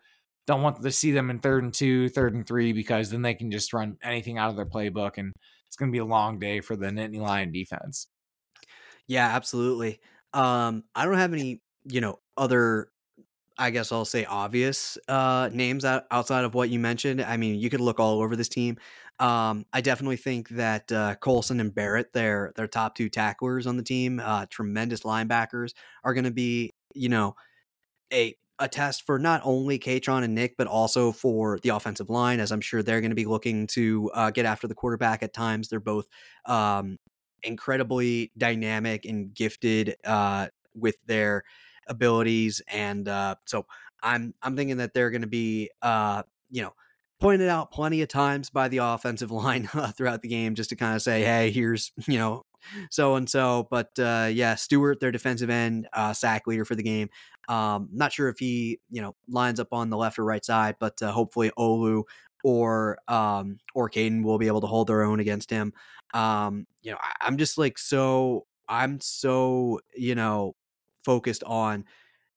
Don't 0.47 0.62
want 0.62 0.82
to 0.82 0.91
see 0.91 1.12
them 1.12 1.30
in 1.30 1.39
third 1.39 1.63
and 1.63 1.73
two, 1.73 2.10
third 2.10 2.34
and 2.34 2.45
three, 2.45 2.73
because 2.73 3.10
then 3.10 3.21
they 3.21 3.34
can 3.34 3.51
just 3.51 3.73
run 3.73 3.97
anything 4.04 4.38
out 4.38 4.49
of 4.49 4.56
their 4.56 4.65
playbook, 4.65 5.17
and 5.17 5.34
it's 5.67 5.75
going 5.75 5.91
to 5.91 5.95
be 5.95 5.99
a 5.99 6.06
long 6.06 6.39
day 6.39 6.62
for 6.62 6.75
the 6.75 6.88
Nittany 6.88 7.19
Lion 7.19 7.51
defense. 7.51 8.08
Yeah, 9.08 9.27
absolutely. 9.27 9.99
Um, 10.34 10.84
I 10.95 11.06
don't 11.06 11.17
have 11.17 11.34
any, 11.34 11.62
you 11.86 12.01
know, 12.01 12.19
other 12.38 12.91
I 13.58 13.69
guess 13.69 13.91
I'll 13.91 14.06
say 14.06 14.25
obvious 14.25 14.97
uh, 15.08 15.49
names 15.54 15.86
out, 15.86 16.06
outside 16.10 16.45
of 16.45 16.56
what 16.56 16.69
you 16.69 16.80
mentioned. 16.80 17.21
I 17.21 17.38
mean, 17.38 17.60
you 17.60 17.69
could 17.69 17.82
look 17.82 17.99
all 17.99 18.21
over 18.21 18.36
this 18.36 18.49
team. 18.49 18.77
Um, 19.19 19.65
I 19.71 19.82
definitely 19.82 20.17
think 20.17 20.49
that 20.49 20.91
uh, 20.91 21.15
Colson 21.15 21.60
and 21.60 21.73
Barrett, 21.73 22.12
their 22.12 22.54
their 22.56 22.67
top 22.67 22.95
two 22.95 23.08
tacklers 23.08 23.67
on 23.67 23.77
the 23.77 23.84
team, 23.84 24.19
uh, 24.19 24.47
tremendous 24.49 25.01
linebackers, 25.01 25.73
are 26.04 26.15
going 26.15 26.23
to 26.23 26.32
be 26.32 26.73
you 26.95 27.10
know 27.10 27.36
a 28.12 28.36
a 28.62 28.67
test 28.67 29.06
for 29.06 29.19
not 29.19 29.41
only 29.43 29.80
Kaytron 29.80 30.24
and 30.24 30.36
Nick, 30.36 30.56
but 30.56 30.67
also 30.67 31.12
for 31.12 31.60
the 31.63 31.69
offensive 31.69 32.10
line, 32.10 32.39
as 32.39 32.52
I'm 32.52 32.62
sure 32.62 32.84
they're 32.84 33.02
going 33.02 33.12
to 33.12 33.15
be 33.15 33.26
looking 33.26 33.67
to 33.67 34.10
uh, 34.13 34.32
get 34.32 34.45
after 34.45 34.67
the 34.67 34.76
quarterback 34.76 35.24
at 35.24 35.34
times. 35.34 35.67
They're 35.67 35.80
both 35.80 36.08
um, 36.45 36.97
incredibly 37.43 38.32
dynamic 38.38 39.06
and 39.06 39.34
gifted 39.34 39.95
uh, 40.06 40.47
with 40.76 40.95
their 41.08 41.43
abilities, 41.88 42.62
and 42.71 43.08
uh, 43.08 43.36
so 43.45 43.65
I'm 44.04 44.34
I'm 44.41 44.56
thinking 44.56 44.78
that 44.78 44.93
they're 44.93 45.12
going 45.12 45.21
to 45.21 45.28
be 45.28 45.71
uh, 45.82 46.24
you 46.52 46.62
know 46.62 46.74
pointed 47.19 47.50
out 47.50 47.71
plenty 47.71 48.02
of 48.02 48.10
times 48.10 48.50
by 48.50 48.67
the 48.67 48.78
offensive 48.78 49.32
line 49.32 49.69
uh, 49.74 49.91
throughout 49.91 50.21
the 50.21 50.28
game 50.28 50.56
just 50.56 50.69
to 50.69 50.76
kind 50.76 50.95
of 50.95 51.02
say, 51.02 51.24
hey, 51.24 51.52
here's 51.52 51.91
you 52.08 52.19
know 52.19 52.45
so 52.89 53.15
and 53.15 53.30
so. 53.30 53.67
But 53.69 53.91
uh, 54.00 54.30
yeah, 54.32 54.56
Stewart, 54.56 55.00
their 55.00 55.12
defensive 55.12 55.50
end, 55.50 55.88
uh, 55.93 56.13
sack 56.13 56.47
leader 56.47 56.65
for 56.65 56.76
the 56.76 56.84
game. 56.84 57.10
Um, 57.50 57.89
not 57.91 58.13
sure 58.13 58.30
if 58.30 58.39
he 58.39 58.80
you 58.89 59.02
know 59.02 59.15
lines 59.28 59.60
up 59.60 59.69
on 59.71 59.89
the 59.89 59.97
left 59.97 60.19
or 60.19 60.26
right 60.26 60.43
side, 60.43 60.76
but 60.80 61.02
uh, 61.02 61.12
hopefully 61.12 61.52
Olu 61.58 62.04
or 62.43 62.97
um, 63.08 63.58
or 63.74 63.89
Caedan 63.89 64.24
will 64.24 64.38
be 64.38 64.47
able 64.47 64.62
to 64.62 64.67
hold 64.67 64.88
their 64.88 65.04
own 65.04 65.19
against 65.19 65.50
him. 65.50 65.74
Um, 66.13 66.67
you 66.82 66.91
know, 66.91 66.97
I, 67.02 67.28
I'm 67.28 67.38
just 67.38 67.58
like 67.58 67.78
so 67.78 68.45
I'm 68.67 69.00
so 69.02 69.80
you 69.95 70.15
know 70.15 70.56
focused 71.04 71.43
on 71.43 71.86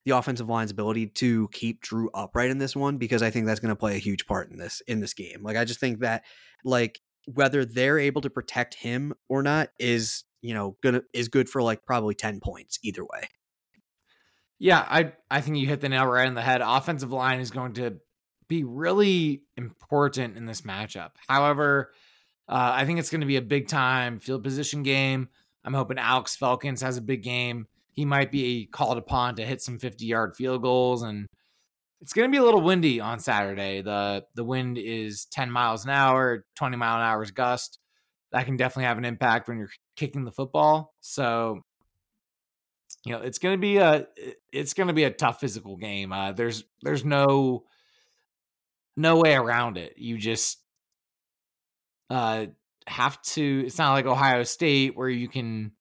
the 0.05 0.17
offensive 0.17 0.49
line's 0.49 0.71
ability 0.71 1.07
to 1.07 1.49
keep 1.49 1.81
Drew 1.81 2.11
upright 2.13 2.51
in 2.51 2.59
this 2.59 2.77
one 2.77 2.99
because 2.99 3.23
I 3.23 3.31
think 3.31 3.47
that's 3.47 3.61
going 3.61 3.71
to 3.71 3.77
play 3.77 3.97
a 3.97 4.01
huge 4.01 4.27
part 4.27 4.51
in 4.51 4.59
this 4.59 4.83
in 4.87 5.01
this 5.01 5.15
game. 5.15 5.43
Like 5.43 5.57
I 5.57 5.65
just 5.65 5.81
think 5.81 6.01
that 6.01 6.25
like 6.65 7.01
whether 7.27 7.65
they're 7.65 7.99
able 7.99 8.21
to 8.23 8.31
protect 8.31 8.75
him 8.75 9.15
or 9.29 9.43
not 9.43 9.71
is 9.79 10.25
you 10.43 10.55
know 10.55 10.77
gonna 10.83 11.03
is 11.13 11.29
good 11.29 11.49
for 11.49 11.63
like 11.63 11.85
probably 11.85 12.15
10 12.15 12.41
points 12.41 12.79
either 12.83 13.03
way. 13.03 13.29
Yeah 14.59 14.85
i 14.89 15.13
i 15.31 15.41
think 15.41 15.57
you 15.57 15.67
hit 15.67 15.81
the 15.81 15.89
nail 15.89 16.07
right 16.07 16.27
on 16.27 16.35
the 16.35 16.43
head. 16.43 16.61
Offensive 16.63 17.13
line 17.13 17.41
is 17.41 17.51
going 17.51 17.75
to 17.75 17.97
be 18.49 18.65
really 18.65 19.43
important 19.57 20.37
in 20.37 20.47
this 20.47 20.63
matchup. 20.63 21.11
However 21.29 21.93
uh, 22.49 22.73
i 22.75 22.85
think 22.85 22.99
it's 22.99 23.11
going 23.11 23.23
to 23.23 23.27
be 23.27 23.37
a 23.37 23.43
big 23.43 23.69
time 23.69 24.21
field 24.21 24.43
position 24.43 24.83
game. 24.83 25.29
I'm 25.65 25.75
hoping 25.75 25.99
Alex 25.99 26.37
Felkins 26.37 26.83
has 26.83 26.99
a 26.99 27.03
big 27.03 27.23
game. 27.23 27.67
He 27.93 28.05
might 28.05 28.31
be 28.31 28.67
called 28.67 28.99
upon 28.99 29.37
to 29.37 29.47
hit 29.47 29.63
some 29.63 29.79
50 29.79 30.05
yard 30.05 30.37
field 30.37 30.63
goals 30.63 31.03
and 31.03 31.29
it's 32.05 32.13
going 32.13 32.31
to 32.31 32.33
be 32.33 32.39
a 32.39 32.45
little 32.45 32.61
windy 32.61 33.01
on 33.01 33.19
Saturday. 33.19 33.81
The 33.81 34.27
the 34.35 34.45
wind 34.45 34.77
is 34.77 35.25
10 35.25 35.51
miles 35.51 35.87
an 35.87 35.91
hour, 35.91 36.45
20 36.55 36.77
mile 36.77 36.97
an 36.97 37.03
hour 37.03 37.25
gust. 37.35 37.79
That 38.31 38.45
can 38.45 38.59
definitely 38.59 38.85
have 38.85 38.99
an 38.99 39.07
impact 39.07 39.49
when 39.49 39.57
you're 39.57 39.71
kicking 39.97 40.27
the 40.27 40.31
football. 40.31 40.93
So 41.01 41.63
you 43.07 43.13
know, 43.13 43.23
it's 43.23 43.39
going 43.39 43.55
to 43.55 43.61
be 43.61 43.79
a 43.79 44.07
it's 44.53 44.75
going 44.75 44.89
to 44.89 44.93
be 44.93 45.05
a 45.05 45.11
tough 45.11 45.41
physical 45.41 45.79
game. 45.79 46.13
Uh, 46.13 46.33
there's 46.33 46.65
there's 46.83 47.07
no 47.07 47.65
no 48.99 49.17
way 49.17 49.35
around 49.35 49.79
it. 49.79 49.95
You 49.97 50.19
just 50.19 50.59
uh 52.11 52.47
have 52.87 53.23
to 53.23 53.63
it's 53.65 53.79
not 53.79 53.95
like 53.95 54.05
Ohio 54.05 54.43
State 54.43 54.95
where 54.95 55.09
you 55.09 55.27
can 55.27 55.73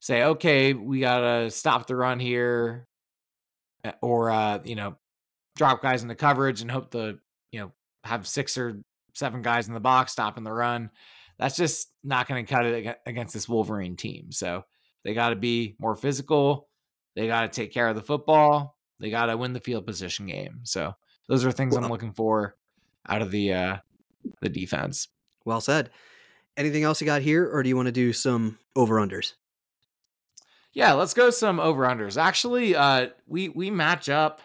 say, 0.00 0.24
okay, 0.24 0.72
we 0.72 0.98
gotta 0.98 1.48
stop 1.52 1.86
the 1.86 1.94
run 1.94 2.18
here, 2.18 2.88
eh, 3.84 3.92
or 4.02 4.32
uh, 4.32 4.58
you 4.64 4.74
know, 4.74 4.96
drop 5.58 5.82
guys 5.82 6.02
into 6.02 6.14
coverage 6.14 6.62
and 6.62 6.70
hope 6.70 6.90
to 6.92 7.18
you 7.52 7.60
know 7.60 7.72
have 8.04 8.26
six 8.26 8.56
or 8.56 8.80
seven 9.14 9.42
guys 9.42 9.68
in 9.68 9.74
the 9.74 9.80
box 9.80 10.12
stopping 10.12 10.44
the 10.44 10.52
run. 10.52 10.90
That's 11.38 11.56
just 11.56 11.90
not 12.02 12.26
going 12.26 12.44
to 12.44 12.52
cut 12.52 12.64
it 12.64 12.96
against 13.06 13.34
this 13.34 13.48
Wolverine 13.48 13.96
team. 13.96 14.32
So 14.32 14.64
they 15.04 15.14
got 15.14 15.30
to 15.30 15.36
be 15.36 15.76
more 15.78 15.94
physical. 15.94 16.68
They 17.14 17.26
got 17.26 17.42
to 17.42 17.48
take 17.48 17.72
care 17.72 17.88
of 17.88 17.96
the 17.96 18.02
football. 18.02 18.76
They 18.98 19.10
got 19.10 19.26
to 19.26 19.36
win 19.36 19.52
the 19.52 19.60
field 19.60 19.86
position 19.86 20.26
game. 20.26 20.60
So 20.64 20.94
those 21.28 21.44
are 21.44 21.52
things 21.52 21.74
well, 21.74 21.84
I'm 21.84 21.90
looking 21.90 22.12
for 22.12 22.56
out 23.08 23.22
of 23.22 23.30
the 23.30 23.52
uh, 23.52 23.76
the 24.40 24.48
defense. 24.48 25.08
Well 25.44 25.60
said. 25.60 25.90
Anything 26.56 26.82
else 26.82 27.00
you 27.00 27.04
got 27.04 27.22
here, 27.22 27.48
or 27.48 27.62
do 27.62 27.68
you 27.68 27.76
want 27.76 27.86
to 27.86 27.92
do 27.92 28.12
some 28.12 28.58
over 28.74 28.96
unders? 28.96 29.34
Yeah, 30.72 30.94
let's 30.94 31.14
go 31.14 31.30
some 31.30 31.60
over 31.60 31.86
unders. 31.86 32.20
Actually, 32.20 32.74
uh, 32.74 33.08
we 33.26 33.48
we 33.48 33.70
match 33.70 34.08
up 34.08 34.40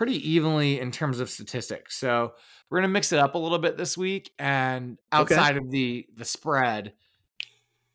pretty 0.00 0.30
evenly 0.30 0.80
in 0.80 0.90
terms 0.90 1.20
of 1.20 1.28
statistics. 1.28 1.94
So 1.94 2.32
we're 2.70 2.78
gonna 2.78 2.88
mix 2.88 3.12
it 3.12 3.18
up 3.18 3.34
a 3.34 3.38
little 3.38 3.58
bit 3.58 3.76
this 3.76 3.98
week, 3.98 4.32
and 4.38 4.96
outside 5.12 5.56
okay. 5.56 5.58
of 5.58 5.70
the 5.70 6.06
the 6.16 6.24
spread, 6.24 6.94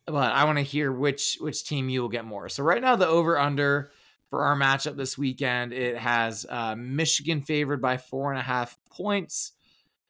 but 0.06 0.32
I 0.32 0.44
want 0.44 0.60
to 0.60 0.64
hear 0.64 0.92
which 0.92 1.40
which 1.42 1.66
team 1.66 1.90
you 1.90 2.04
will 2.04 2.10
get 2.10 2.24
more. 2.24 2.48
So 2.48 2.62
right 2.62 2.80
now, 2.80 2.96
the 2.96 3.08
over 3.08 3.40
under 3.40 3.90
for 4.30 4.44
our 4.44 4.56
matchup 4.56 4.96
this 4.96 5.18
weekend 5.18 5.74
it 5.74 5.98
has 5.98 6.46
uh, 6.48 6.76
Michigan 6.76 7.42
favored 7.42 7.82
by 7.82 7.98
four 7.98 8.30
and 8.30 8.40
a 8.40 8.44
half 8.44 8.78
points. 8.92 9.54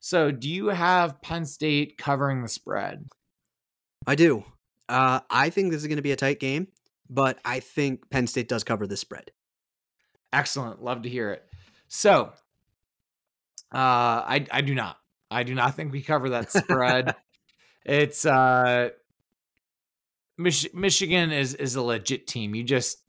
So 0.02 0.32
do 0.32 0.50
you 0.50 0.68
have 0.68 1.22
Penn 1.22 1.46
State 1.46 1.98
covering 1.98 2.42
the 2.42 2.50
spread? 2.50 3.08
I 4.06 4.16
do. 4.16 4.44
Uh, 4.90 5.22
I 5.30 5.50
think 5.50 5.72
this 5.72 5.80
is 5.80 5.88
going 5.88 5.96
to 5.96 6.04
be 6.04 6.12
a 6.12 6.18
tight 6.18 6.42
game 6.42 6.68
but 7.10 7.40
I 7.46 7.60
think 7.60 8.10
Penn 8.10 8.28
State 8.28 8.48
does 8.48 8.64
cover 8.64 8.88
the 8.88 8.98
spread. 8.98 9.32
Excellent. 10.34 10.84
Love 10.84 11.04
to 11.04 11.10
hear 11.10 11.32
it. 11.32 11.44
So, 11.88 12.32
uh, 13.74 13.78
I 13.78 14.46
I 14.52 14.62
do 14.62 14.76
not. 14.76 14.98
I 15.30 15.44
do 15.44 15.54
not 15.56 15.76
think 15.76 15.92
we 15.92 16.02
cover 16.02 16.30
that 16.30 16.52
spread. 16.52 17.16
it's 17.86 18.26
uh, 18.26 18.90
Mich- 20.38 20.74
Michigan 20.74 21.32
is 21.32 21.54
is 21.54 21.76
a 21.76 21.82
legit 21.82 22.28
team. 22.28 22.56
You 22.56 22.64
just 22.64 23.00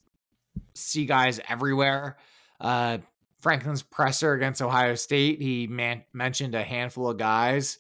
see 0.75 1.07
guys 1.07 1.41
everywhere. 1.49 2.17
Uh, 2.61 2.99
Franklin's 3.41 3.83
presser 3.83 4.33
against 4.33 4.63
Ohio 4.63 4.95
State, 4.95 5.41
he 5.41 5.67
man- 5.67 6.05
mentioned 6.13 6.55
a 6.55 6.63
handful 6.63 7.11
of 7.11 7.19
guys 7.19 7.79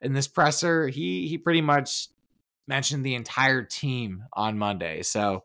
in 0.00 0.12
this 0.12 0.28
presser. 0.28 0.88
He 0.88 1.26
he 1.26 1.38
pretty 1.38 1.62
much 1.62 2.08
mentioned 2.66 3.04
the 3.04 3.14
entire 3.14 3.62
team 3.62 4.24
on 4.32 4.58
Monday. 4.58 5.02
So 5.02 5.44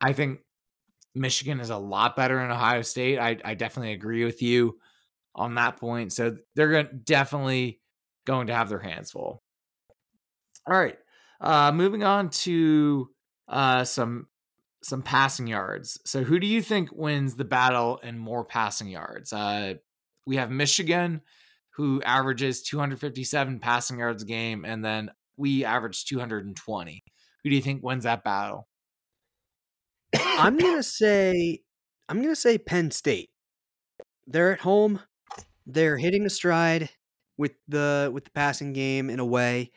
I 0.00 0.12
think 0.12 0.40
Michigan 1.14 1.60
is 1.60 1.70
a 1.70 1.76
lot 1.76 2.16
better 2.16 2.36
than 2.36 2.50
Ohio 2.50 2.82
State. 2.82 3.18
I, 3.18 3.38
I 3.44 3.54
definitely 3.54 3.92
agree 3.92 4.24
with 4.24 4.42
you 4.42 4.78
on 5.34 5.54
that 5.54 5.76
point. 5.76 6.12
So 6.12 6.36
they're 6.54 6.70
going 6.70 7.00
definitely 7.04 7.80
going 8.26 8.48
to 8.48 8.54
have 8.54 8.68
their 8.68 8.78
hands 8.78 9.12
full. 9.12 9.42
All 10.66 10.78
right. 10.78 10.98
Uh, 11.40 11.72
moving 11.72 12.04
on 12.04 12.30
to 12.30 13.10
uh, 13.48 13.84
some 13.84 14.28
some 14.82 15.02
passing 15.02 15.46
yards. 15.46 15.98
So 16.04 16.22
who 16.22 16.38
do 16.38 16.46
you 16.46 16.60
think 16.60 16.90
wins 16.92 17.36
the 17.36 17.44
battle 17.44 17.98
in 18.02 18.18
more 18.18 18.44
passing 18.44 18.88
yards? 18.88 19.32
Uh, 19.32 19.74
we 20.26 20.36
have 20.36 20.50
Michigan, 20.50 21.22
who 21.70 22.02
averages 22.02 22.62
257 22.62 23.60
passing 23.60 23.98
yards 23.98 24.22
a 24.22 24.26
game, 24.26 24.64
and 24.64 24.84
then 24.84 25.10
we 25.36 25.64
average 25.64 26.04
220. 26.04 27.04
Who 27.42 27.50
do 27.50 27.56
you 27.56 27.62
think 27.62 27.82
wins 27.82 28.04
that 28.04 28.24
battle? 28.24 28.68
I'm 30.16 30.56
gonna 30.58 30.82
say 30.82 31.60
I'm 32.08 32.22
gonna 32.22 32.36
say 32.36 32.58
Penn 32.58 32.90
State. 32.90 33.30
They're 34.26 34.52
at 34.52 34.60
home. 34.60 35.00
They're 35.66 35.96
hitting 35.96 36.26
a 36.26 36.30
stride 36.30 36.90
with 37.36 37.52
the 37.68 38.10
with 38.12 38.24
the 38.24 38.30
passing 38.30 38.72
game 38.72 39.10
in 39.10 39.20
a 39.20 39.24
way. 39.24 39.70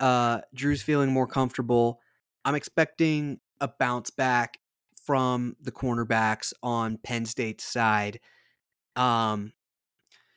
Uh, 0.00 0.40
Drew's 0.54 0.82
feeling 0.82 1.12
more 1.12 1.26
comfortable. 1.26 2.00
I'm 2.44 2.54
expecting 2.54 3.40
a 3.60 3.68
bounce 3.68 4.10
back 4.10 4.58
from 5.04 5.56
the 5.60 5.72
cornerbacks 5.72 6.52
on 6.62 6.98
Penn 6.98 7.26
State's 7.26 7.64
side. 7.64 8.20
Um, 8.96 9.52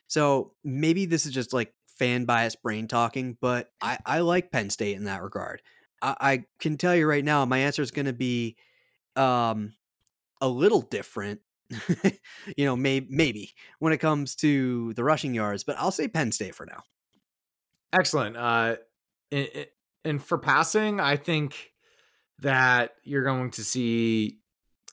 so 0.06 0.52
maybe 0.64 1.06
this 1.06 1.26
is 1.26 1.32
just 1.32 1.52
like 1.52 1.72
fan 1.86 2.24
bias 2.24 2.56
brain 2.56 2.86
talking, 2.86 3.36
but 3.40 3.70
I, 3.82 3.98
I 4.04 4.20
like 4.20 4.52
Penn 4.52 4.70
State 4.70 4.96
in 4.96 5.04
that 5.04 5.22
regard. 5.22 5.62
I, 6.02 6.16
I 6.20 6.44
can 6.60 6.76
tell 6.76 6.94
you 6.94 7.06
right 7.06 7.24
now, 7.24 7.44
my 7.44 7.58
answer 7.58 7.82
is 7.82 7.90
going 7.90 8.06
to 8.06 8.12
be 8.12 8.56
um, 9.18 9.74
a 10.40 10.48
little 10.48 10.82
different 10.82 11.40
you 12.56 12.64
know, 12.64 12.76
maybe 12.76 13.06
maybe 13.10 13.54
when 13.78 13.92
it 13.92 13.98
comes 13.98 14.34
to 14.36 14.92
the 14.94 15.04
rushing 15.04 15.34
yards, 15.34 15.64
but 15.64 15.76
I'll 15.78 15.90
say 15.90 16.08
Penn 16.08 16.32
State 16.32 16.54
for 16.54 16.66
now. 16.66 16.82
Excellent. 17.92 18.36
Uh, 18.36 18.76
and 20.04 20.22
for 20.22 20.38
passing, 20.38 21.00
I 21.00 21.16
think 21.16 21.72
that 22.40 22.92
you're 23.04 23.24
going 23.24 23.50
to 23.52 23.64
see 23.64 24.38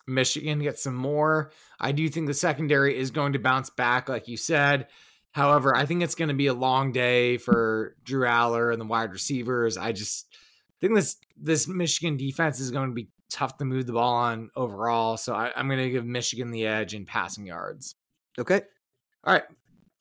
Michigan 0.08 0.60
get 0.60 0.80
some 0.80 0.96
more. 0.96 1.52
I 1.80 1.92
do 1.92 2.08
think 2.10 2.28
the 2.28 2.34
secondary 2.34 2.98
is 2.98 3.12
going 3.12 3.34
to 3.34 3.40
bounce 3.40 3.70
back, 3.70 4.10
like 4.10 4.28
you 4.28 4.38
said. 4.38 4.88
However, 5.32 5.76
I 5.76 5.86
think 5.86 6.02
it's 6.02 6.16
going 6.16 6.30
to 6.30 6.36
be 6.36 6.48
a 6.48 6.54
long 6.54 6.92
day 6.92 7.38
for 7.38 7.96
Drew 8.04 8.26
Allar 8.26 8.72
and 8.72 8.80
the 8.82 8.86
wide 8.86 9.12
receivers. 9.12 9.78
I 9.78 9.92
just 9.92 10.28
think 10.82 10.96
this 10.96 11.18
this 11.38 11.68
Michigan 11.68 12.18
defense 12.18 12.60
is 12.60 12.72
going 12.72 12.90
to 12.90 12.96
be 12.96 13.10
tough 13.30 13.58
to 13.58 13.66
move 13.66 13.86
the 13.86 13.94
ball 13.94 14.16
on 14.16 14.50
overall. 14.56 15.18
So 15.18 15.34
I, 15.34 15.52
am 15.60 15.68
going 15.68 15.80
to 15.80 15.90
give 15.90 16.06
Michigan 16.06 16.52
the 16.52 16.66
edge 16.68 16.94
in 16.94 17.06
passing 17.06 17.46
yards. 17.46 17.96
Okay. 18.38 18.62
All 19.24 19.34
right. 19.34 19.44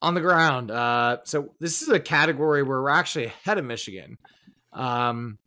On 0.03 0.14
the 0.14 0.20
ground. 0.20 0.70
Uh, 0.70 1.18
so 1.25 1.55
this 1.61 1.83
is 1.83 1.89
a 1.89 2.01
category 2.01 2.62
where 2.62 2.81
we're 2.81 2.91
actually 2.91 3.27
ahead 3.27 3.59
of 3.59 3.64
Michigan. 3.64 4.18
Um, 4.72 5.39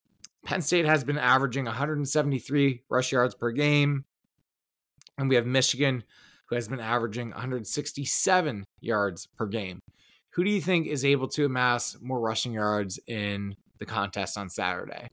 Penn 0.45 0.61
State 0.61 0.85
has 0.85 1.03
been 1.03 1.17
averaging 1.17 1.65
173 1.65 2.83
rush 2.89 3.11
yards 3.11 3.35
per 3.35 3.51
game. 3.51 4.05
And 5.17 5.29
we 5.29 5.35
have 5.35 5.45
Michigan, 5.45 6.03
who 6.47 6.55
has 6.55 6.67
been 6.67 6.79
averaging 6.79 7.31
167 7.31 8.63
yards 8.79 9.27
per 9.37 9.45
game. 9.47 9.79
Who 10.31 10.43
do 10.43 10.51
you 10.51 10.61
think 10.61 10.87
is 10.87 11.03
able 11.03 11.27
to 11.29 11.45
amass 11.45 11.97
more 11.99 12.19
rushing 12.19 12.53
yards 12.53 12.99
in 13.07 13.55
the 13.79 13.85
contest 13.85 14.37
on 14.37 14.49
Saturday? 14.49 15.07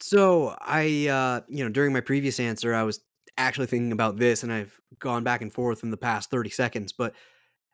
So 0.00 0.56
I, 0.60 1.08
uh, 1.08 1.40
you 1.48 1.64
know, 1.64 1.70
during 1.70 1.92
my 1.92 2.00
previous 2.00 2.38
answer, 2.38 2.74
I 2.74 2.82
was 2.84 3.00
actually 3.36 3.66
thinking 3.66 3.92
about 3.92 4.16
this, 4.16 4.42
and 4.42 4.52
I've 4.52 4.78
gone 4.98 5.24
back 5.24 5.42
and 5.42 5.52
forth 5.52 5.82
in 5.82 5.90
the 5.90 5.96
past 5.96 6.30
thirty 6.30 6.50
seconds. 6.50 6.92
But 6.92 7.14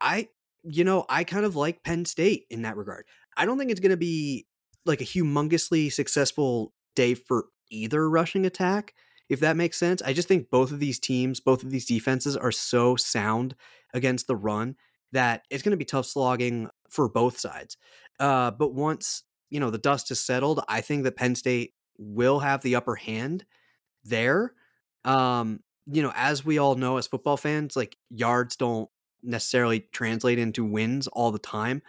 I, 0.00 0.28
you 0.64 0.84
know, 0.84 1.04
I 1.08 1.24
kind 1.24 1.44
of 1.44 1.56
like 1.56 1.82
Penn 1.82 2.04
State 2.04 2.46
in 2.50 2.62
that 2.62 2.76
regard. 2.76 3.06
I 3.36 3.46
don't 3.46 3.58
think 3.58 3.70
it's 3.70 3.80
going 3.80 3.90
to 3.90 3.96
be 3.96 4.46
like 4.86 5.00
a 5.00 5.04
humongously 5.04 5.92
successful 5.92 6.72
day 6.96 7.14
for 7.14 7.46
either 7.70 8.08
rushing 8.08 8.46
attack, 8.46 8.94
if 9.28 9.40
that 9.40 9.56
makes 9.56 9.78
sense. 9.78 10.02
I 10.02 10.12
just 10.12 10.28
think 10.28 10.50
both 10.50 10.72
of 10.72 10.80
these 10.80 10.98
teams, 10.98 11.40
both 11.40 11.62
of 11.62 11.70
these 11.70 11.86
defenses 11.86 12.36
are 12.36 12.52
so 12.52 12.96
sound 12.96 13.54
against 13.94 14.26
the 14.26 14.36
run 14.36 14.76
that 15.12 15.42
it's 15.50 15.62
going 15.62 15.72
to 15.72 15.76
be 15.76 15.84
tough 15.84 16.06
slogging 16.06 16.68
for 16.90 17.08
both 17.08 17.38
sides. 17.38 17.76
Uh, 18.20 18.50
but 18.50 18.74
once 18.74 19.24
you 19.50 19.60
know 19.60 19.70
the 19.70 19.78
dust 19.78 20.08
has 20.08 20.20
settled, 20.20 20.62
I 20.68 20.80
think 20.80 21.04
that 21.04 21.16
Penn 21.16 21.34
State 21.34 21.74
will 21.98 22.40
have 22.40 22.62
the 22.62 22.76
upper 22.76 22.94
hand 22.94 23.44
there. 24.04 24.52
Um, 25.04 25.60
you 25.86 26.02
know, 26.02 26.12
as 26.14 26.44
we 26.44 26.58
all 26.58 26.76
know 26.76 26.96
as 26.96 27.06
football 27.06 27.36
fans, 27.36 27.76
like 27.76 27.96
yards 28.10 28.56
don't 28.56 28.88
necessarily 29.22 29.80
translate 29.92 30.38
into 30.38 30.64
wins 30.64 31.08
all 31.08 31.30
the 31.30 31.38
time. 31.38 31.82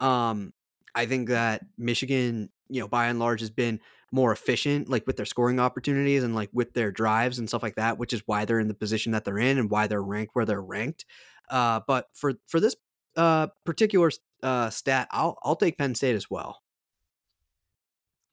Um, 0.00 0.52
I 0.94 1.06
think 1.06 1.28
that 1.28 1.64
Michigan, 1.78 2.50
you 2.68 2.80
know, 2.80 2.88
by 2.88 3.06
and 3.06 3.18
large 3.18 3.40
has 3.40 3.50
been 3.50 3.80
more 4.10 4.32
efficient, 4.32 4.88
like 4.88 5.06
with 5.06 5.16
their 5.16 5.26
scoring 5.26 5.58
opportunities 5.58 6.22
and 6.22 6.34
like 6.34 6.50
with 6.52 6.74
their 6.74 6.92
drives 6.92 7.38
and 7.38 7.48
stuff 7.48 7.62
like 7.62 7.76
that, 7.76 7.98
which 7.98 8.12
is 8.12 8.22
why 8.26 8.44
they're 8.44 8.60
in 8.60 8.68
the 8.68 8.74
position 8.74 9.12
that 9.12 9.24
they're 9.24 9.38
in 9.38 9.58
and 9.58 9.70
why 9.70 9.86
they're 9.86 10.02
ranked 10.02 10.34
where 10.34 10.44
they're 10.44 10.60
ranked. 10.60 11.06
Uh, 11.50 11.80
but 11.86 12.08
for 12.14 12.34
for 12.46 12.60
this 12.60 12.76
uh, 13.16 13.48
particular 13.64 14.10
uh, 14.42 14.70
stat, 14.70 15.08
I'll 15.10 15.38
I'll 15.42 15.56
take 15.56 15.78
Penn 15.78 15.94
State 15.94 16.14
as 16.14 16.30
well. 16.30 16.61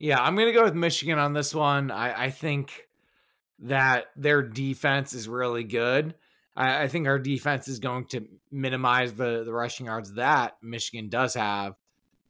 Yeah, 0.00 0.20
I'm 0.20 0.34
gonna 0.34 0.52
go 0.52 0.64
with 0.64 0.74
Michigan 0.74 1.18
on 1.18 1.34
this 1.34 1.54
one. 1.54 1.90
I, 1.90 2.24
I 2.24 2.30
think 2.30 2.88
that 3.60 4.06
their 4.16 4.42
defense 4.42 5.12
is 5.12 5.28
really 5.28 5.62
good. 5.62 6.14
I, 6.56 6.84
I, 6.84 6.88
think 6.88 7.06
our 7.06 7.18
defense 7.18 7.68
is 7.68 7.78
going 7.78 8.06
to 8.06 8.26
minimize 8.50 9.12
the 9.12 9.44
the 9.44 9.52
rushing 9.52 9.86
yards 9.86 10.14
that 10.14 10.56
Michigan 10.62 11.10
does 11.10 11.34
have, 11.34 11.74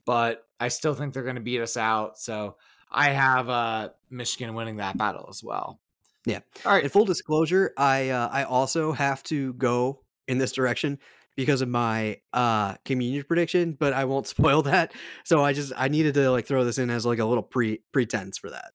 but 0.05 0.45
I 0.59 0.69
still 0.69 0.95
think 0.95 1.15
they're 1.15 1.23
going 1.23 1.37
to 1.37 1.41
beat 1.41 1.61
us 1.61 1.77
out. 1.77 2.19
So 2.19 2.57
I 2.91 3.11
have 3.11 3.49
uh, 3.49 3.91
Michigan 4.11 4.55
winning 4.55 4.77
that 4.79 4.99
battle 4.99 5.29
as 5.31 5.43
well. 5.43 5.79
Yeah. 6.27 6.41
All 6.67 6.73
right. 6.73 6.83
In 6.83 6.91
full 6.91 7.05
disclosure, 7.05 7.73
I 7.77 8.09
uh, 8.09 8.29
I 8.33 8.43
also 8.43 8.91
have 8.93 9.23
to 9.25 9.53
go 9.55 10.01
in 10.27 10.39
this 10.39 10.53
direction 10.53 10.99
because 11.41 11.63
of 11.63 11.71
my 11.71 12.19
uh 12.35 12.75
communion 12.85 13.25
prediction, 13.25 13.75
but 13.79 13.95
I 13.95 14.05
won't 14.05 14.27
spoil 14.37 14.61
that. 14.63 14.93
So 15.25 15.43
I 15.43 15.55
just 15.55 15.73
I 15.75 15.89
needed 15.89 16.15
to 16.15 16.31
like 16.31 16.47
throw 16.47 16.65
this 16.65 16.77
in 16.77 16.91
as 16.91 17.07
like 17.07 17.19
a 17.19 17.25
little 17.25 17.43
pre 17.43 17.81
pretense 17.93 18.37
for 18.37 18.51
that. 18.51 18.73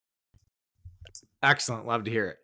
Excellent. 1.42 1.86
Love 1.86 2.04
to 2.04 2.10
hear 2.10 2.26
it. 2.26 2.38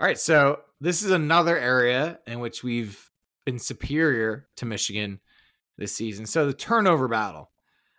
All 0.00 0.06
right, 0.06 0.18
so 0.18 0.60
this 0.80 1.02
is 1.02 1.10
another 1.10 1.58
area 1.58 2.20
in 2.26 2.40
which 2.40 2.62
we've 2.62 3.10
been 3.44 3.58
superior 3.58 4.48
to 4.56 4.64
Michigan 4.64 5.20
this 5.76 5.94
season. 5.94 6.24
So 6.24 6.46
the 6.46 6.54
turnover 6.54 7.08
battle. 7.08 7.50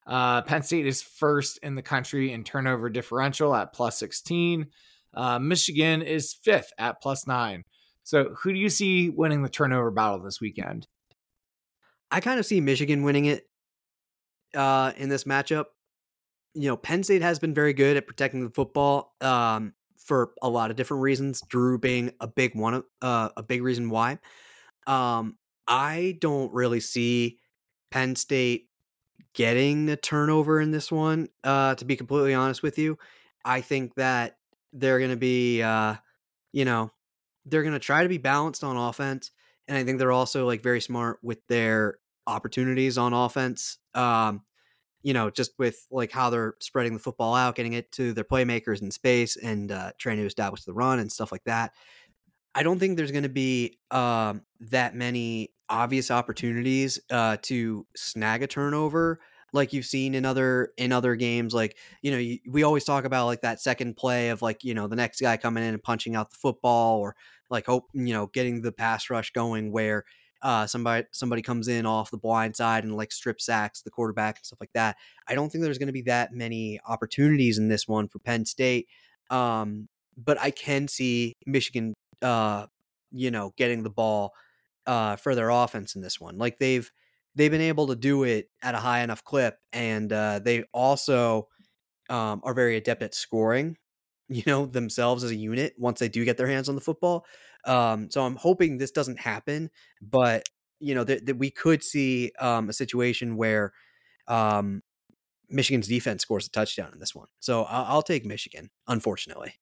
Uh, 0.07 0.41
Penn 0.41 0.63
State 0.63 0.87
is 0.87 1.03
first 1.03 1.59
in 1.61 1.75
the 1.75 1.83
country 1.83 2.31
in 2.31 2.43
turnover 2.43 2.89
differential 2.89 3.53
at 3.53 3.73
plus 3.73 3.99
16. 3.99 4.67
Uh, 5.13 5.37
Michigan 5.37 6.01
is 6.01 6.33
fifth 6.33 6.71
at 6.79 6.99
plus 6.99 7.27
nine. 7.27 7.63
So 8.03 8.33
who 8.39 8.53
do 8.53 8.57
you 8.57 8.69
see 8.69 9.09
winning 9.09 9.43
the 9.43 9.49
turnover 9.49 9.91
battle 9.91 10.19
this 10.19 10.41
weekend? 10.41 10.87
I 12.11 12.19
kind 12.19 12.39
of 12.39 12.45
see 12.45 12.61
Michigan 12.61 13.03
winning 13.03 13.25
it 13.25 13.47
uh, 14.55 14.93
in 14.97 15.09
this 15.09 15.23
matchup. 15.25 15.65
You 16.53 16.69
know, 16.69 16.77
Penn 16.77 17.03
State 17.03 17.21
has 17.21 17.39
been 17.39 17.53
very 17.53 17.73
good 17.73 17.97
at 17.97 18.07
protecting 18.07 18.43
the 18.43 18.49
football 18.49 19.15
um, 19.21 19.73
for 19.97 20.31
a 20.41 20.49
lot 20.49 20.71
of 20.71 20.77
different 20.77 21.03
reasons. 21.03 21.41
Drew 21.47 21.77
being 21.77 22.11
a 22.19 22.27
big 22.27 22.55
one, 22.55 22.83
uh, 23.01 23.29
a 23.37 23.43
big 23.43 23.61
reason 23.61 23.89
why. 23.89 24.19
Um, 24.87 25.37
I 25.67 26.17
don't 26.19 26.51
really 26.51 26.79
see 26.79 27.37
Penn 27.91 28.15
State 28.15 28.69
getting 29.33 29.89
a 29.89 29.95
turnover 29.95 30.59
in 30.59 30.71
this 30.71 30.91
one. 30.91 31.29
Uh, 31.43 31.75
to 31.75 31.85
be 31.85 31.95
completely 31.95 32.33
honest 32.33 32.63
with 32.63 32.79
you, 32.79 32.97
I 33.45 33.61
think 33.61 33.93
that 33.95 34.37
they're 34.73 34.97
going 34.97 35.11
to 35.11 35.17
be, 35.17 35.61
uh, 35.61 35.95
you 36.51 36.65
know, 36.65 36.91
they're 37.45 37.63
going 37.63 37.73
to 37.73 37.79
try 37.79 38.03
to 38.03 38.09
be 38.09 38.17
balanced 38.17 38.63
on 38.63 38.75
offense 38.77 39.31
and 39.69 39.77
I 39.77 39.83
think 39.83 39.99
they're 39.99 40.11
also 40.11 40.45
like 40.45 40.61
very 40.61 40.81
smart 40.81 41.19
with 41.21 41.45
their 41.47 41.99
opportunities 42.27 42.97
on 42.97 43.13
offense. 43.13 43.77
Um, 43.93 44.41
you 45.03 45.13
know, 45.13 45.29
just 45.29 45.51
with 45.57 45.87
like 45.91 46.11
how 46.11 46.29
they're 46.29 46.55
spreading 46.59 46.93
the 46.93 46.99
football 46.99 47.33
out, 47.33 47.55
getting 47.55 47.73
it 47.73 47.89
to 47.93 48.11
their 48.11 48.25
playmakers 48.25 48.81
in 48.81 48.91
space, 48.91 49.37
and 49.37 49.71
uh, 49.71 49.91
trying 49.97 50.17
to 50.17 50.25
establish 50.25 50.65
the 50.65 50.73
run 50.73 50.99
and 50.99 51.09
stuff 51.09 51.31
like 51.31 51.43
that. 51.45 51.71
I 52.53 52.63
don't 52.63 52.79
think 52.79 52.97
there's 52.97 53.11
going 53.11 53.23
to 53.23 53.29
be 53.29 53.79
um, 53.91 54.41
that 54.59 54.95
many 54.95 55.53
obvious 55.69 56.11
opportunities 56.11 56.99
uh, 57.11 57.37
to 57.43 57.85
snag 57.95 58.43
a 58.43 58.47
turnover 58.47 59.21
like 59.53 59.73
you've 59.73 59.85
seen 59.85 60.15
in 60.15 60.25
other 60.25 60.73
in 60.77 60.91
other 60.91 61.15
games 61.15 61.53
like 61.53 61.77
you 62.01 62.11
know 62.11 62.17
you, 62.17 62.39
we 62.47 62.63
always 62.63 62.83
talk 62.83 63.05
about 63.05 63.25
like 63.25 63.41
that 63.41 63.59
second 63.59 63.95
play 63.95 64.29
of 64.29 64.41
like 64.41 64.63
you 64.63 64.73
know 64.73 64.87
the 64.87 64.95
next 64.95 65.21
guy 65.21 65.37
coming 65.37 65.63
in 65.63 65.73
and 65.73 65.83
punching 65.83 66.15
out 66.15 66.29
the 66.29 66.37
football 66.37 66.99
or 66.99 67.15
like 67.49 67.65
hope 67.65 67.85
you 67.93 68.13
know 68.13 68.27
getting 68.27 68.61
the 68.61 68.71
pass 68.71 69.09
rush 69.09 69.31
going 69.31 69.71
where 69.71 70.05
uh, 70.41 70.65
somebody 70.65 71.05
somebody 71.11 71.41
comes 71.41 71.67
in 71.67 71.85
off 71.85 72.11
the 72.11 72.17
blind 72.17 72.55
side 72.55 72.83
and 72.83 72.95
like 72.95 73.11
strip 73.11 73.41
sacks 73.41 73.81
the 73.81 73.91
quarterback 73.91 74.37
and 74.37 74.45
stuff 74.45 74.59
like 74.59 74.71
that. 74.73 74.95
I 75.27 75.35
don't 75.35 75.49
think 75.51 75.63
there's 75.63 75.77
going 75.77 75.87
to 75.87 75.93
be 75.93 76.03
that 76.03 76.31
many 76.33 76.79
opportunities 76.87 77.57
in 77.57 77.67
this 77.67 77.87
one 77.87 78.07
for 78.07 78.19
Penn 78.19 78.45
State, 78.45 78.87
um, 79.29 79.89
but 80.17 80.39
I 80.39 80.51
can 80.51 80.87
see 80.87 81.33
Michigan, 81.45 81.93
uh, 82.21 82.67
you 83.11 83.31
know, 83.31 83.53
getting 83.57 83.83
the 83.83 83.89
ball 83.89 84.33
uh, 84.87 85.17
for 85.17 85.35
their 85.35 85.49
offense 85.49 85.95
in 85.95 86.01
this 86.01 86.19
one. 86.21 86.37
Like 86.37 86.57
they've 86.57 86.89
they've 87.35 87.51
been 87.51 87.61
able 87.61 87.87
to 87.87 87.95
do 87.95 88.23
it 88.23 88.49
at 88.61 88.75
a 88.75 88.79
high 88.79 89.01
enough 89.01 89.23
clip, 89.23 89.57
and 89.73 90.11
uh, 90.11 90.39
they 90.39 90.63
also 90.73 91.47
um, 92.09 92.41
are 92.43 92.53
very 92.53 92.77
adept 92.77 93.01
at 93.01 93.13
scoring 93.13 93.77
you 94.29 94.43
know, 94.45 94.65
themselves 94.65 95.23
as 95.23 95.31
a 95.31 95.35
unit 95.35 95.73
once 95.77 95.99
they 95.99 96.07
do 96.07 96.23
get 96.23 96.37
their 96.37 96.47
hands 96.47 96.69
on 96.69 96.75
the 96.75 96.81
football. 96.81 97.25
Um, 97.65 98.09
so 98.09 98.23
I'm 98.23 98.35
hoping 98.35 98.77
this 98.77 98.91
doesn't 98.91 99.19
happen, 99.19 99.69
but 100.01 100.43
you 100.79 100.95
know 100.95 101.03
that, 101.03 101.37
we 101.37 101.51
could 101.51 101.83
see 101.83 102.31
um, 102.39 102.69
a 102.69 102.73
situation 102.73 103.35
where 103.35 103.73
um, 104.27 104.81
Michigan's 105.49 105.87
defense 105.87 106.21
scores 106.21 106.47
a 106.47 106.51
touchdown 106.51 106.91
in 106.93 106.99
this 106.99 107.13
one. 107.13 107.27
So 107.41 107.63
I'll, 107.63 107.85
I'll 107.85 108.01
take 108.01 108.25
Michigan, 108.25 108.69
unfortunately. 108.87 109.53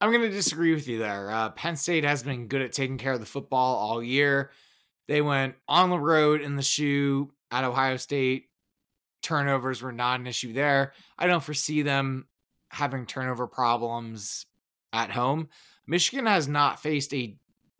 I'm 0.00 0.10
going 0.10 0.22
to 0.22 0.30
disagree 0.30 0.74
with 0.74 0.88
you 0.88 0.98
there. 0.98 1.30
Uh, 1.30 1.50
Penn 1.50 1.76
State 1.76 2.04
has 2.04 2.22
been 2.22 2.48
good 2.48 2.62
at 2.62 2.72
taking 2.72 2.98
care 2.98 3.12
of 3.12 3.20
the 3.20 3.26
football 3.26 3.76
all 3.76 4.02
year. 4.02 4.50
They 5.08 5.20
went 5.22 5.54
on 5.68 5.90
the 5.90 5.98
road 5.98 6.40
in 6.40 6.56
the 6.56 6.62
shoe 6.62 7.30
at 7.50 7.64
Ohio 7.64 7.96
State. 7.96 8.46
Turnovers 9.22 9.82
were 9.82 9.92
not 9.92 10.20
an 10.20 10.26
issue 10.26 10.52
there. 10.52 10.92
I 11.18 11.26
don't 11.26 11.42
foresee 11.42 11.82
them 11.82 12.26
having 12.70 13.06
turnover 13.06 13.46
problems 13.46 14.46
at 14.92 15.10
home. 15.10 15.48
Michigan 15.86 16.26
has 16.26 16.48
not 16.48 16.82
faced 16.82 17.14
a 17.14 17.36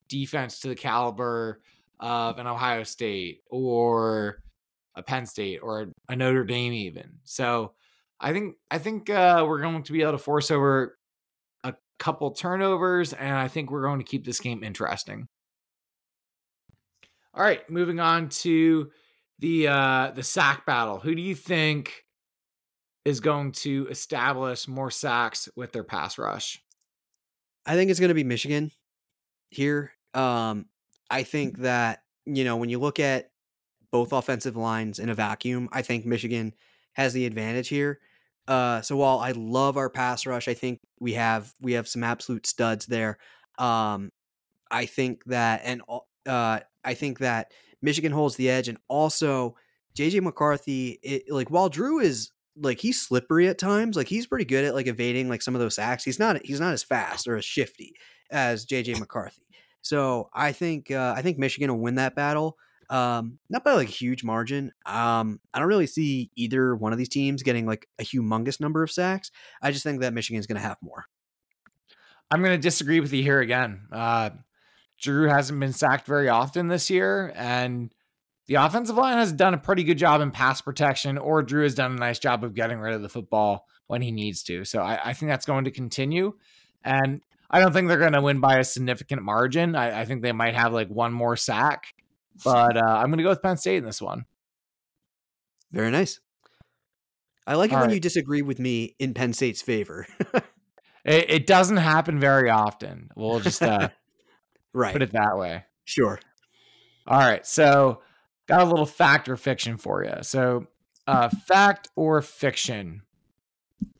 defense 0.08 0.60
to 0.60 0.68
the 0.68 0.74
caliber 0.74 1.60
of 1.98 2.38
an 2.38 2.46
Ohio 2.46 2.84
State 2.84 3.40
or 3.50 4.42
a 4.94 5.02
Penn 5.02 5.26
State 5.26 5.58
or 5.62 5.88
a 6.08 6.16
Notre 6.16 6.44
Dame 6.44 6.72
even. 6.72 7.18
So 7.24 7.72
I 8.20 8.32
think 8.32 8.56
I 8.70 8.78
think 8.78 9.10
uh, 9.10 9.44
we're 9.46 9.60
going 9.60 9.82
to 9.82 9.92
be 9.92 10.02
able 10.02 10.12
to 10.12 10.18
force 10.18 10.50
over 10.50 10.98
a 11.64 11.74
couple 11.98 12.30
turnovers, 12.30 13.12
and 13.12 13.34
I 13.34 13.48
think 13.48 13.70
we're 13.70 13.82
going 13.82 13.98
to 13.98 14.04
keep 14.04 14.24
this 14.24 14.40
game 14.40 14.62
interesting. 14.64 15.28
All 17.36 17.42
right, 17.42 17.68
moving 17.68 18.00
on 18.00 18.30
to 18.30 18.90
the 19.40 19.68
uh 19.68 20.12
the 20.14 20.22
sack 20.22 20.64
battle. 20.64 20.98
Who 20.98 21.14
do 21.14 21.20
you 21.20 21.34
think 21.34 22.04
is 23.04 23.20
going 23.20 23.52
to 23.52 23.86
establish 23.90 24.66
more 24.66 24.90
sacks 24.90 25.46
with 25.54 25.72
their 25.72 25.84
pass 25.84 26.16
rush? 26.16 26.62
I 27.66 27.74
think 27.74 27.90
it's 27.90 28.00
going 28.00 28.08
to 28.08 28.14
be 28.14 28.24
Michigan 28.24 28.72
here. 29.50 29.92
Um, 30.14 30.66
I 31.10 31.24
think 31.24 31.58
that 31.58 32.04
you 32.24 32.44
know 32.44 32.56
when 32.56 32.70
you 32.70 32.78
look 32.78 32.98
at 32.98 33.30
both 33.92 34.14
offensive 34.14 34.56
lines 34.56 34.98
in 34.98 35.10
a 35.10 35.14
vacuum, 35.14 35.68
I 35.72 35.82
think 35.82 36.06
Michigan 36.06 36.54
has 36.94 37.12
the 37.12 37.26
advantage 37.26 37.68
here. 37.68 38.00
Uh, 38.48 38.80
so 38.80 38.96
while 38.96 39.18
I 39.18 39.32
love 39.32 39.76
our 39.76 39.90
pass 39.90 40.24
rush, 40.24 40.48
I 40.48 40.54
think 40.54 40.80
we 41.00 41.12
have 41.12 41.52
we 41.60 41.72
have 41.74 41.86
some 41.86 42.02
absolute 42.02 42.46
studs 42.46 42.86
there. 42.86 43.18
Um, 43.58 44.10
I 44.70 44.86
think 44.86 45.24
that 45.26 45.60
and 45.64 45.82
uh, 46.26 46.60
I 46.86 46.94
think 46.94 47.18
that 47.18 47.52
Michigan 47.82 48.12
holds 48.12 48.36
the 48.36 48.48
edge, 48.48 48.68
and 48.68 48.78
also 48.88 49.56
JJ 49.96 50.22
McCarthy. 50.22 50.98
It, 51.02 51.24
like 51.28 51.50
while 51.50 51.68
Drew 51.68 52.00
is 52.00 52.30
like 52.56 52.80
he's 52.80 53.00
slippery 53.00 53.48
at 53.48 53.58
times, 53.58 53.96
like 53.96 54.08
he's 54.08 54.26
pretty 54.26 54.44
good 54.44 54.64
at 54.64 54.74
like 54.74 54.86
evading 54.86 55.28
like 55.28 55.42
some 55.42 55.54
of 55.54 55.60
those 55.60 55.74
sacks. 55.74 56.04
He's 56.04 56.18
not 56.18 56.44
he's 56.44 56.60
not 56.60 56.72
as 56.72 56.82
fast 56.82 57.26
or 57.26 57.36
as 57.36 57.44
shifty 57.44 57.94
as 58.30 58.66
JJ 58.66 58.98
McCarthy. 58.98 59.42
So 59.82 60.30
I 60.34 60.52
think 60.52 60.90
uh, 60.90 61.14
I 61.16 61.22
think 61.22 61.38
Michigan 61.38 61.70
will 61.70 61.82
win 61.82 61.96
that 61.96 62.14
battle. 62.14 62.56
Um, 62.88 63.38
not 63.50 63.64
by 63.64 63.72
like 63.72 63.88
a 63.88 63.92
huge 63.92 64.22
margin. 64.22 64.72
Um, 64.84 65.40
I 65.52 65.58
don't 65.58 65.68
really 65.68 65.88
see 65.88 66.30
either 66.36 66.74
one 66.76 66.92
of 66.92 66.98
these 66.98 67.08
teams 67.08 67.42
getting 67.42 67.66
like 67.66 67.88
a 67.98 68.04
humongous 68.04 68.60
number 68.60 68.82
of 68.82 68.92
sacks. 68.92 69.30
I 69.60 69.72
just 69.72 69.82
think 69.82 70.00
that 70.00 70.12
Michigan's 70.12 70.46
going 70.46 70.60
to 70.60 70.66
have 70.66 70.76
more. 70.80 71.04
I'm 72.30 72.42
going 72.42 72.54
to 72.54 72.62
disagree 72.62 73.00
with 73.00 73.12
you 73.12 73.22
here 73.22 73.40
again. 73.40 73.82
Uh, 73.92 74.30
Drew 75.00 75.28
hasn't 75.28 75.60
been 75.60 75.72
sacked 75.72 76.06
very 76.06 76.28
often 76.28 76.68
this 76.68 76.90
year, 76.90 77.32
and 77.36 77.92
the 78.46 78.54
offensive 78.54 78.96
line 78.96 79.18
has 79.18 79.32
done 79.32 79.54
a 79.54 79.58
pretty 79.58 79.84
good 79.84 79.98
job 79.98 80.20
in 80.20 80.30
pass 80.30 80.60
protection, 80.60 81.18
or 81.18 81.42
Drew 81.42 81.64
has 81.64 81.74
done 81.74 81.92
a 81.92 81.96
nice 81.96 82.18
job 82.18 82.44
of 82.44 82.54
getting 82.54 82.78
rid 82.78 82.94
of 82.94 83.02
the 83.02 83.08
football 83.08 83.66
when 83.88 84.02
he 84.02 84.10
needs 84.10 84.42
to. 84.44 84.64
So 84.64 84.80
I, 84.80 85.00
I 85.04 85.12
think 85.12 85.30
that's 85.30 85.46
going 85.46 85.64
to 85.64 85.70
continue. 85.70 86.34
And 86.84 87.22
I 87.50 87.60
don't 87.60 87.72
think 87.72 87.88
they're 87.88 87.98
going 87.98 88.12
to 88.12 88.22
win 88.22 88.40
by 88.40 88.58
a 88.58 88.64
significant 88.64 89.22
margin. 89.22 89.74
I, 89.74 90.00
I, 90.00 90.04
think 90.04 90.22
they 90.22 90.32
might 90.32 90.54
have 90.54 90.72
like 90.72 90.88
one 90.88 91.12
more 91.12 91.36
sack, 91.36 91.94
but 92.44 92.76
uh, 92.76 92.80
I'm 92.80 93.06
going 93.06 93.18
to 93.18 93.24
go 93.24 93.30
with 93.30 93.42
Penn 93.42 93.56
State 93.56 93.78
in 93.78 93.84
this 93.84 94.02
one. 94.02 94.24
Very 95.72 95.90
nice. 95.90 96.20
I 97.46 97.54
like 97.54 97.70
it 97.70 97.74
when 97.74 97.84
right. 97.84 97.94
you 97.94 98.00
disagree 98.00 98.42
with 98.42 98.58
me 98.58 98.96
in 98.98 99.14
Penn 99.14 99.32
State's 99.32 99.62
favor. 99.62 100.06
it, 101.04 101.30
it, 101.30 101.46
doesn't 101.46 101.76
happen 101.76 102.18
very 102.18 102.50
often. 102.50 103.08
We'll 103.14 103.38
just 103.38 103.62
uh, 103.62 103.90
right 104.76 104.92
put 104.92 105.02
it 105.02 105.12
that 105.12 105.36
way. 105.36 105.64
Sure. 105.84 106.18
All 107.06 107.18
right. 107.18 107.46
So, 107.46 108.02
got 108.46 108.62
a 108.62 108.64
little 108.64 108.86
fact 108.86 109.28
or 109.28 109.36
fiction 109.36 109.76
for 109.76 110.04
you. 110.04 110.22
So, 110.22 110.66
uh, 111.06 111.28
fact 111.28 111.88
or 111.96 112.20
fiction? 112.22 113.02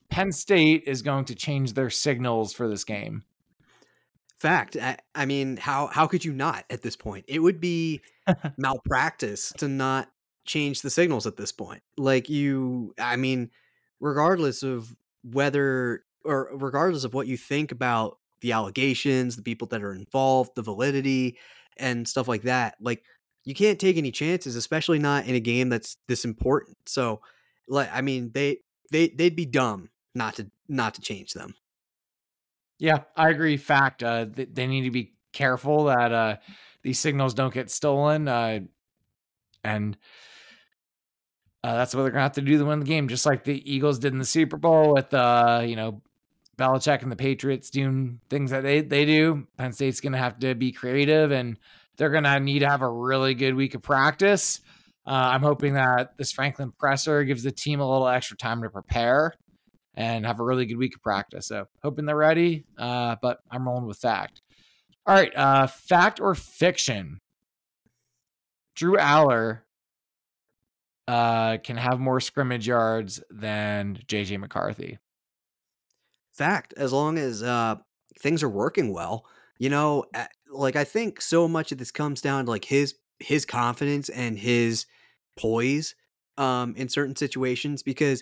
Penn 0.09 0.31
State 0.31 0.83
is 0.85 1.01
going 1.01 1.25
to 1.25 1.35
change 1.35 1.73
their 1.73 1.89
signals 1.89 2.53
for 2.53 2.67
this 2.67 2.83
game. 2.83 3.23
Fact. 4.39 4.77
I, 4.77 4.97
I 5.15 5.25
mean, 5.25 5.57
how 5.57 5.87
how 5.87 6.07
could 6.07 6.23
you 6.23 6.33
not 6.33 6.65
at 6.69 6.81
this 6.81 6.95
point? 6.95 7.25
It 7.27 7.39
would 7.39 7.59
be 7.59 8.01
malpractice 8.57 9.51
to 9.57 9.67
not 9.67 10.09
change 10.45 10.81
the 10.81 10.89
signals 10.89 11.25
at 11.25 11.37
this 11.37 11.51
point. 11.51 11.81
Like 11.97 12.29
you, 12.29 12.93
I 12.99 13.15
mean, 13.15 13.51
regardless 13.99 14.63
of 14.63 14.95
whether 15.23 16.03
or 16.23 16.49
regardless 16.53 17.03
of 17.03 17.13
what 17.13 17.27
you 17.27 17.37
think 17.37 17.71
about 17.71 18.17
the 18.41 18.51
allegations, 18.51 19.35
the 19.35 19.41
people 19.41 19.67
that 19.69 19.83
are 19.83 19.93
involved, 19.93 20.51
the 20.55 20.61
validity, 20.61 21.37
and 21.77 22.07
stuff 22.07 22.27
like 22.27 22.43
that, 22.43 22.75
like 22.79 23.03
you 23.47 23.53
can't 23.53 23.79
take 23.79 23.95
any 23.97 24.11
chances, 24.11 24.57
especially 24.57 24.99
not 24.99 25.25
in 25.25 25.35
a 25.35 25.39
game 25.39 25.69
that's 25.69 25.95
this 26.07 26.25
important. 26.25 26.77
So, 26.85 27.21
like, 27.69 27.89
I 27.93 28.01
mean, 28.01 28.31
they 28.33 28.57
they 28.91 29.07
they'd 29.09 29.35
be 29.35 29.45
dumb 29.45 29.89
not 30.13 30.35
to 30.35 30.51
not 30.67 30.95
to 30.95 31.01
change 31.01 31.33
them. 31.33 31.55
Yeah, 32.79 33.03
I 33.15 33.29
agree. 33.29 33.57
Fact, 33.57 34.03
uh, 34.03 34.25
they, 34.29 34.45
they 34.45 34.67
need 34.67 34.83
to 34.83 34.91
be 34.91 35.13
careful 35.33 35.85
that 35.85 36.11
uh, 36.11 36.35
these 36.83 36.99
signals 36.99 37.33
don't 37.33 37.53
get 37.53 37.71
stolen, 37.71 38.27
uh, 38.27 38.59
and 39.63 39.97
uh, 41.63 41.75
that's 41.77 41.95
what 41.95 42.03
they're 42.03 42.11
gonna 42.11 42.23
have 42.23 42.33
to 42.33 42.41
do 42.41 42.57
to 42.57 42.65
win 42.65 42.79
the 42.79 42.85
game, 42.85 43.07
just 43.07 43.25
like 43.25 43.45
the 43.45 43.73
Eagles 43.73 43.99
did 43.99 44.11
in 44.13 44.19
the 44.19 44.25
Super 44.25 44.57
Bowl 44.57 44.93
with 44.93 45.13
uh, 45.13 45.61
you 45.63 45.75
know 45.75 46.01
Belichick 46.57 47.03
and 47.03 47.11
the 47.11 47.15
Patriots 47.15 47.69
doing 47.69 48.19
things 48.29 48.51
that 48.51 48.63
they 48.63 48.81
they 48.81 49.05
do. 49.05 49.47
Penn 49.57 49.73
State's 49.73 50.01
gonna 50.01 50.17
have 50.17 50.39
to 50.39 50.55
be 50.55 50.71
creative, 50.71 51.31
and 51.31 51.57
they're 51.97 52.09
gonna 52.09 52.39
need 52.39 52.59
to 52.59 52.69
have 52.69 52.81
a 52.81 52.89
really 52.89 53.33
good 53.33 53.55
week 53.55 53.75
of 53.75 53.81
practice. 53.81 54.59
Uh, 55.05 55.31
I'm 55.33 55.41
hoping 55.41 55.75
that 55.75 56.17
this 56.17 56.31
Franklin 56.31 56.71
presser 56.77 57.23
gives 57.23 57.43
the 57.43 57.51
team 57.51 57.79
a 57.79 57.89
little 57.89 58.07
extra 58.07 58.35
time 58.35 58.61
to 58.63 58.69
prepare 58.69 59.33
and 59.93 60.25
have 60.25 60.39
a 60.39 60.43
really 60.43 60.65
good 60.65 60.77
week 60.77 60.95
of 60.95 61.01
practice. 61.01 61.47
So 61.47 61.65
hoping 61.81 62.05
they're 62.05 62.15
ready, 62.15 62.65
uh, 62.77 63.15
but 63.21 63.39
I'm 63.49 63.67
rolling 63.67 63.87
with 63.87 63.97
fact. 63.97 64.41
All 65.05 65.15
right, 65.15 65.33
uh, 65.35 65.67
fact 65.67 66.19
or 66.19 66.35
fiction? 66.35 67.19
Drew 68.75 68.97
Allar 68.97 69.61
uh, 71.07 71.57
can 71.57 71.77
have 71.77 71.99
more 71.99 72.19
scrimmage 72.19 72.67
yards 72.67 73.21
than 73.29 73.99
JJ 74.07 74.39
McCarthy. 74.39 74.99
Fact, 76.37 76.73
as 76.77 76.93
long 76.93 77.17
as 77.17 77.41
uh, 77.43 77.75
things 78.19 78.43
are 78.43 78.49
working 78.49 78.93
well, 78.93 79.25
you 79.59 79.69
know, 79.69 80.05
like 80.51 80.75
I 80.75 80.83
think 80.83 81.21
so 81.21 81.47
much 81.47 81.71
of 81.71 81.79
this 81.79 81.91
comes 81.91 82.21
down 82.21 82.45
to 82.45 82.51
like 82.51 82.65
his 82.65 82.95
his 83.19 83.45
confidence 83.45 84.09
and 84.09 84.37
his 84.37 84.85
poise 85.37 85.95
um, 86.37 86.75
in 86.75 86.89
certain 86.89 87.15
situations 87.15 87.81
because 87.81 88.21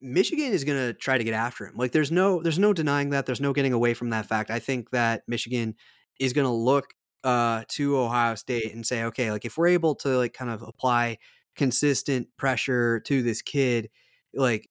Michigan 0.00 0.52
is 0.52 0.64
going 0.64 0.78
to 0.78 0.92
try 0.94 1.16
to 1.18 1.24
get 1.24 1.34
after 1.34 1.66
him. 1.66 1.76
Like 1.76 1.92
there's 1.92 2.10
no 2.12 2.42
there's 2.42 2.58
no 2.58 2.72
denying 2.72 3.10
that. 3.10 3.26
There's 3.26 3.40
no 3.40 3.52
getting 3.52 3.72
away 3.72 3.94
from 3.94 4.10
that 4.10 4.26
fact. 4.26 4.50
I 4.50 4.58
think 4.58 4.90
that 4.90 5.22
Michigan 5.28 5.76
is 6.18 6.32
going 6.32 6.46
to 6.46 6.50
look 6.52 6.94
uh 7.24 7.64
to 7.68 7.98
Ohio 7.98 8.34
State 8.34 8.74
and 8.74 8.86
say, 8.86 9.04
okay, 9.04 9.30
like 9.30 9.44
if 9.44 9.56
we're 9.56 9.68
able 9.68 9.94
to 9.96 10.18
like 10.18 10.32
kind 10.34 10.50
of 10.50 10.62
apply 10.62 11.18
consistent 11.56 12.28
pressure 12.36 13.00
to 13.00 13.22
this 13.22 13.42
kid, 13.42 13.90
like 14.34 14.68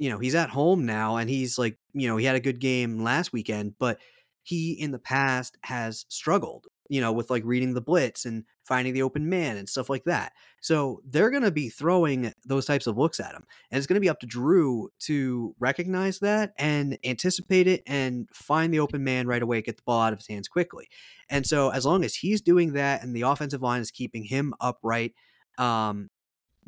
you 0.00 0.10
know, 0.10 0.18
he's 0.18 0.34
at 0.34 0.50
home 0.50 0.84
now 0.84 1.16
and 1.16 1.30
he's 1.30 1.58
like, 1.58 1.78
you 1.92 2.08
know, 2.08 2.16
he 2.16 2.24
had 2.24 2.34
a 2.34 2.40
good 2.40 2.58
game 2.58 3.04
last 3.04 3.32
weekend, 3.32 3.74
but 3.78 3.98
he 4.42 4.72
in 4.72 4.90
the 4.90 4.98
past 4.98 5.56
has 5.62 6.04
struggled 6.08 6.66
you 6.90 7.00
know, 7.00 7.12
with 7.12 7.30
like 7.30 7.44
reading 7.46 7.72
the 7.72 7.80
blitz 7.80 8.24
and 8.24 8.44
finding 8.64 8.92
the 8.92 9.02
open 9.02 9.28
man 9.28 9.56
and 9.56 9.68
stuff 9.68 9.88
like 9.88 10.02
that. 10.04 10.32
So 10.60 11.00
they're 11.08 11.30
going 11.30 11.44
to 11.44 11.52
be 11.52 11.68
throwing 11.68 12.32
those 12.44 12.66
types 12.66 12.88
of 12.88 12.98
looks 12.98 13.20
at 13.20 13.32
him. 13.32 13.44
And 13.70 13.78
it's 13.78 13.86
going 13.86 13.94
to 13.94 14.00
be 14.00 14.08
up 14.08 14.18
to 14.20 14.26
Drew 14.26 14.90
to 15.02 15.54
recognize 15.60 16.18
that 16.18 16.52
and 16.58 16.98
anticipate 17.04 17.68
it 17.68 17.84
and 17.86 18.28
find 18.34 18.74
the 18.74 18.80
open 18.80 19.04
man 19.04 19.28
right 19.28 19.40
away, 19.40 19.62
get 19.62 19.76
the 19.76 19.84
ball 19.86 20.00
out 20.00 20.12
of 20.12 20.18
his 20.18 20.26
hands 20.26 20.48
quickly. 20.48 20.88
And 21.28 21.46
so 21.46 21.70
as 21.70 21.86
long 21.86 22.04
as 22.04 22.16
he's 22.16 22.40
doing 22.40 22.72
that 22.72 23.04
and 23.04 23.14
the 23.14 23.22
offensive 23.22 23.62
line 23.62 23.80
is 23.80 23.92
keeping 23.92 24.24
him 24.24 24.52
upright, 24.60 25.14
um, 25.58 26.10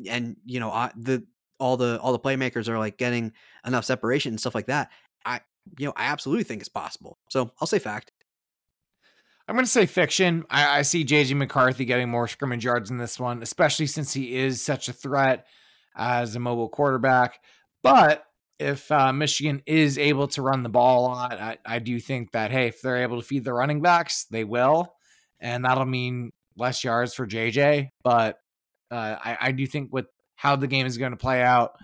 and 0.09 0.37
you 0.45 0.61
know, 0.61 0.71
I, 0.71 0.91
the 0.95 1.25
all 1.63 1.77
the 1.77 1.97
all 2.01 2.11
the 2.11 2.19
playmakers 2.19 2.67
are 2.67 2.77
like 2.77 2.97
getting 2.97 3.31
enough 3.65 3.85
separation 3.85 4.33
and 4.33 4.39
stuff 4.39 4.53
like 4.53 4.67
that. 4.67 4.89
I 5.25 5.39
you 5.79 5.85
know, 5.85 5.93
I 5.95 6.05
absolutely 6.05 6.43
think 6.43 6.61
it's 6.61 6.69
possible. 6.69 7.17
So 7.29 7.51
I'll 7.59 7.67
say 7.67 7.79
fact. 7.79 8.11
I'm 9.47 9.55
going 9.55 9.65
to 9.65 9.71
say 9.71 9.85
fiction. 9.85 10.45
I, 10.49 10.79
I 10.79 10.81
see 10.83 11.03
JJ 11.03 11.35
McCarthy 11.35 11.85
getting 11.85 12.09
more 12.09 12.27
scrimmage 12.27 12.63
yards 12.63 12.91
in 12.91 12.97
this 12.97 13.19
one, 13.19 13.41
especially 13.41 13.87
since 13.87 14.13
he 14.13 14.35
is 14.35 14.61
such 14.61 14.87
a 14.87 14.93
threat 14.93 15.47
as 15.95 16.35
a 16.35 16.39
mobile 16.39 16.69
quarterback. 16.69 17.39
But 17.81 18.25
if 18.59 18.89
uh, 18.91 19.11
Michigan 19.11 19.61
is 19.65 19.97
able 19.97 20.27
to 20.29 20.41
run 20.41 20.63
the 20.63 20.69
ball 20.69 21.07
a 21.07 21.07
lot, 21.07 21.41
I, 21.41 21.57
I 21.65 21.79
do 21.79 21.99
think 21.99 22.31
that, 22.31 22.51
hey, 22.51 22.67
if 22.67 22.81
they're 22.81 23.03
able 23.03 23.19
to 23.19 23.25
feed 23.25 23.43
the 23.43 23.53
running 23.53 23.81
backs, 23.81 24.25
they 24.25 24.45
will. 24.45 24.93
And 25.41 25.65
that'll 25.65 25.85
mean 25.85 26.31
less 26.57 26.83
yards 26.83 27.13
for 27.13 27.27
JJ. 27.27 27.89
But 28.01 28.37
uh, 28.91 29.17
I, 29.23 29.37
I, 29.41 29.51
do 29.51 29.65
think 29.65 29.91
with 29.91 30.05
how 30.43 30.57
the 30.57 30.67
game 30.67 30.85
is 30.85 30.97
going 30.97 31.11
to 31.11 31.17
play 31.17 31.41
out, 31.41 31.77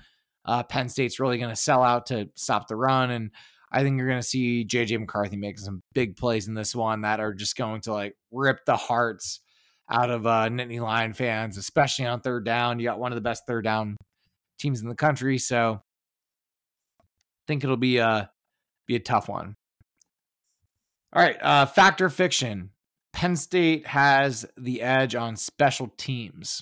uh, 0.43 0.63
Penn 0.63 0.89
State's 0.89 1.17
really 1.17 1.37
going 1.37 1.49
to 1.49 1.55
sell 1.55 1.81
out 1.81 2.07
to 2.07 2.27
stop 2.35 2.67
the 2.67 2.75
run. 2.75 3.09
And 3.09 3.31
I 3.71 3.83
think 3.83 3.97
you're 3.97 4.09
going 4.09 4.19
to 4.19 4.27
see 4.27 4.65
JJ 4.65 4.99
McCarthy 4.99 5.37
making 5.37 5.63
some 5.63 5.81
big 5.93 6.17
plays 6.17 6.49
in 6.49 6.55
this 6.55 6.75
one 6.75 7.01
that 7.01 7.21
are 7.21 7.33
just 7.33 7.55
going 7.55 7.79
to 7.81 7.93
like 7.93 8.17
rip 8.33 8.65
the 8.65 8.75
hearts 8.75 9.39
out 9.89 10.09
of 10.09 10.27
uh, 10.27 10.49
Nittany 10.49 10.81
Lion 10.81 11.13
fans, 11.13 11.57
especially 11.57 12.05
on 12.05 12.19
third 12.19 12.43
down. 12.43 12.79
You 12.79 12.85
got 12.85 12.99
one 12.99 13.13
of 13.13 13.15
the 13.15 13.21
best 13.21 13.43
third 13.47 13.63
down 13.63 13.95
teams 14.59 14.81
in 14.81 14.89
the 14.89 14.95
country, 14.95 15.37
so 15.37 15.81
I 16.99 17.03
think 17.47 17.63
it'll 17.63 17.77
be 17.77 17.99
a 17.99 18.29
be 18.87 18.97
a 18.97 18.99
tough 18.99 19.29
one. 19.29 19.55
All 21.13 21.23
right, 21.23 21.37
uh, 21.41 21.65
factor 21.65 22.09
fiction. 22.09 22.71
Penn 23.13 23.37
State 23.37 23.87
has 23.87 24.45
the 24.57 24.81
edge 24.81 25.15
on 25.15 25.37
special 25.37 25.91
teams. 25.97 26.61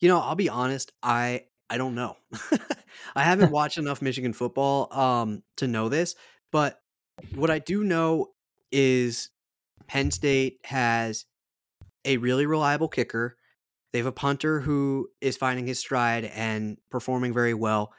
You 0.00 0.08
know, 0.08 0.20
I'll 0.20 0.34
be 0.34 0.48
honest. 0.48 0.92
I 1.02 1.44
I 1.68 1.78
don't 1.78 1.94
know. 1.94 2.16
I 3.16 3.22
haven't 3.22 3.50
watched 3.52 3.78
enough 3.78 4.02
Michigan 4.02 4.32
football 4.32 4.92
um, 4.92 5.42
to 5.56 5.66
know 5.66 5.88
this, 5.88 6.14
but 6.52 6.80
what 7.34 7.50
I 7.50 7.58
do 7.58 7.82
know 7.82 8.28
is 8.70 9.30
Penn 9.86 10.10
State 10.10 10.58
has 10.64 11.24
a 12.04 12.16
really 12.18 12.46
reliable 12.46 12.88
kicker. 12.88 13.36
They 13.92 13.98
have 13.98 14.06
a 14.06 14.12
punter 14.12 14.60
who 14.60 15.08
is 15.20 15.36
finding 15.36 15.66
his 15.66 15.78
stride 15.78 16.24
and 16.24 16.76
performing 16.90 17.32
very 17.32 17.54
well. 17.54 17.92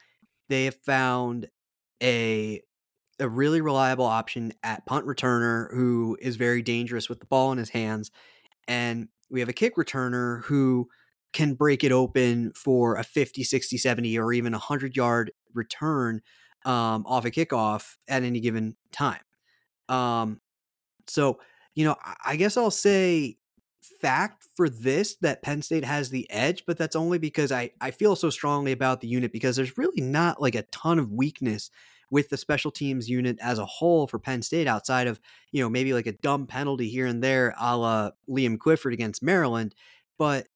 They 0.49 0.65
have 0.65 0.75
found 0.75 1.49
a 2.01 2.61
a 3.19 3.27
really 3.27 3.61
reliable 3.61 4.05
option 4.05 4.53
at 4.61 4.85
punt 4.85 5.05
returner 5.07 5.73
who 5.73 6.15
is 6.21 6.35
very 6.35 6.61
dangerous 6.61 7.09
with 7.09 7.19
the 7.19 7.25
ball 7.25 7.51
in 7.51 7.57
his 7.57 7.69
hands. 7.69 8.11
And 8.67 9.07
we 9.31 9.39
have 9.39 9.49
a 9.49 9.53
kick 9.53 9.75
returner 9.75 10.43
who 10.43 10.87
can 11.38 11.53
break 11.53 11.83
it 11.83 11.91
open 11.91 12.51
for 12.55 12.95
a 12.95 13.03
50, 13.03 13.43
60, 13.43 13.77
70, 13.77 14.17
or 14.17 14.33
even 14.33 14.55
a 14.55 14.57
100 14.57 14.95
yard 14.95 15.31
return 15.53 16.19
um, 16.65 17.05
off 17.05 17.25
a 17.25 17.31
kickoff 17.31 17.95
at 18.07 18.23
any 18.23 18.39
given 18.39 18.75
time. 18.91 19.21
Um, 19.88 20.41
so, 21.05 21.39
you 21.75 21.85
know, 21.85 21.95
I 22.25 22.38
guess 22.38 22.57
I'll 22.57 22.71
say 22.71 23.38
fact 24.01 24.47
for 24.55 24.67
this 24.67 25.17
that 25.17 25.43
Penn 25.43 25.61
State 25.61 25.85
has 25.85 26.09
the 26.09 26.27
edge, 26.31 26.63
but 26.65 26.75
that's 26.75 26.95
only 26.95 27.19
because 27.19 27.51
I, 27.51 27.69
I 27.79 27.91
feel 27.91 28.15
so 28.15 28.31
strongly 28.31 28.71
about 28.71 29.01
the 29.01 29.07
unit 29.07 29.31
because 29.31 29.55
there's 29.55 29.77
really 29.77 30.01
not 30.01 30.41
like 30.41 30.55
a 30.55 30.63
ton 30.63 30.97
of 30.97 31.11
weakness 31.11 31.69
with 32.09 32.29
the 32.29 32.38
special 32.38 32.71
teams 32.71 33.07
unit 33.07 33.38
as 33.43 33.59
a 33.59 33.65
whole 33.65 34.07
for 34.07 34.17
Penn 34.17 34.41
State 34.41 34.65
outside 34.65 35.05
of, 35.05 35.19
you 35.51 35.61
know, 35.61 35.69
maybe 35.69 35.93
like 35.93 36.07
a 36.07 36.13
dumb 36.13 36.47
penalty 36.47 36.89
here 36.89 37.05
and 37.05 37.23
there 37.23 37.53
a 37.59 37.77
la 37.77 38.09
Liam 38.27 38.57
Clifford 38.57 38.93
against 38.93 39.21
Maryland. 39.21 39.75
But, 40.17 40.47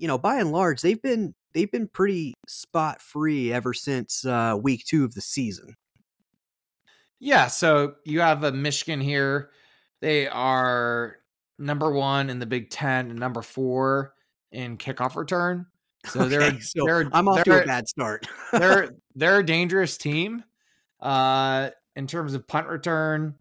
you 0.00 0.08
know, 0.08 0.18
by 0.18 0.36
and 0.40 0.50
large, 0.50 0.80
they've 0.80 1.00
been 1.02 1.34
they've 1.54 1.70
been 1.70 1.88
pretty 1.88 2.34
spot 2.48 3.02
free 3.02 3.52
ever 3.52 3.74
since 3.74 4.24
uh, 4.24 4.56
week 4.60 4.84
two 4.86 5.04
of 5.04 5.14
the 5.14 5.20
season. 5.20 5.76
Yeah, 7.18 7.48
so 7.48 7.94
you 8.04 8.20
have 8.20 8.44
a 8.44 8.52
Michigan 8.52 9.00
here. 9.00 9.50
They 10.00 10.26
are 10.26 11.16
number 11.58 11.92
one 11.92 12.30
in 12.30 12.38
the 12.38 12.46
Big 12.46 12.70
Ten 12.70 13.10
and 13.10 13.18
number 13.18 13.42
four 13.42 14.14
in 14.52 14.78
kickoff 14.78 15.16
return. 15.16 15.66
So 16.06 16.24
they're, 16.26 16.40
Okay, 16.44 16.60
so 16.60 16.86
they're 16.86 17.10
I'm 17.12 17.28
off 17.28 17.44
they're- 17.44 17.60
a 17.60 17.66
bad 17.66 17.86
start. 17.86 18.26
they're 18.52 18.92
they're 19.14 19.40
a 19.40 19.44
dangerous 19.44 19.98
team. 19.98 20.42
Uh, 20.98 21.68
in 21.94 22.06
terms 22.06 22.32
of 22.32 22.48
punt 22.48 22.68
return, 22.68 23.34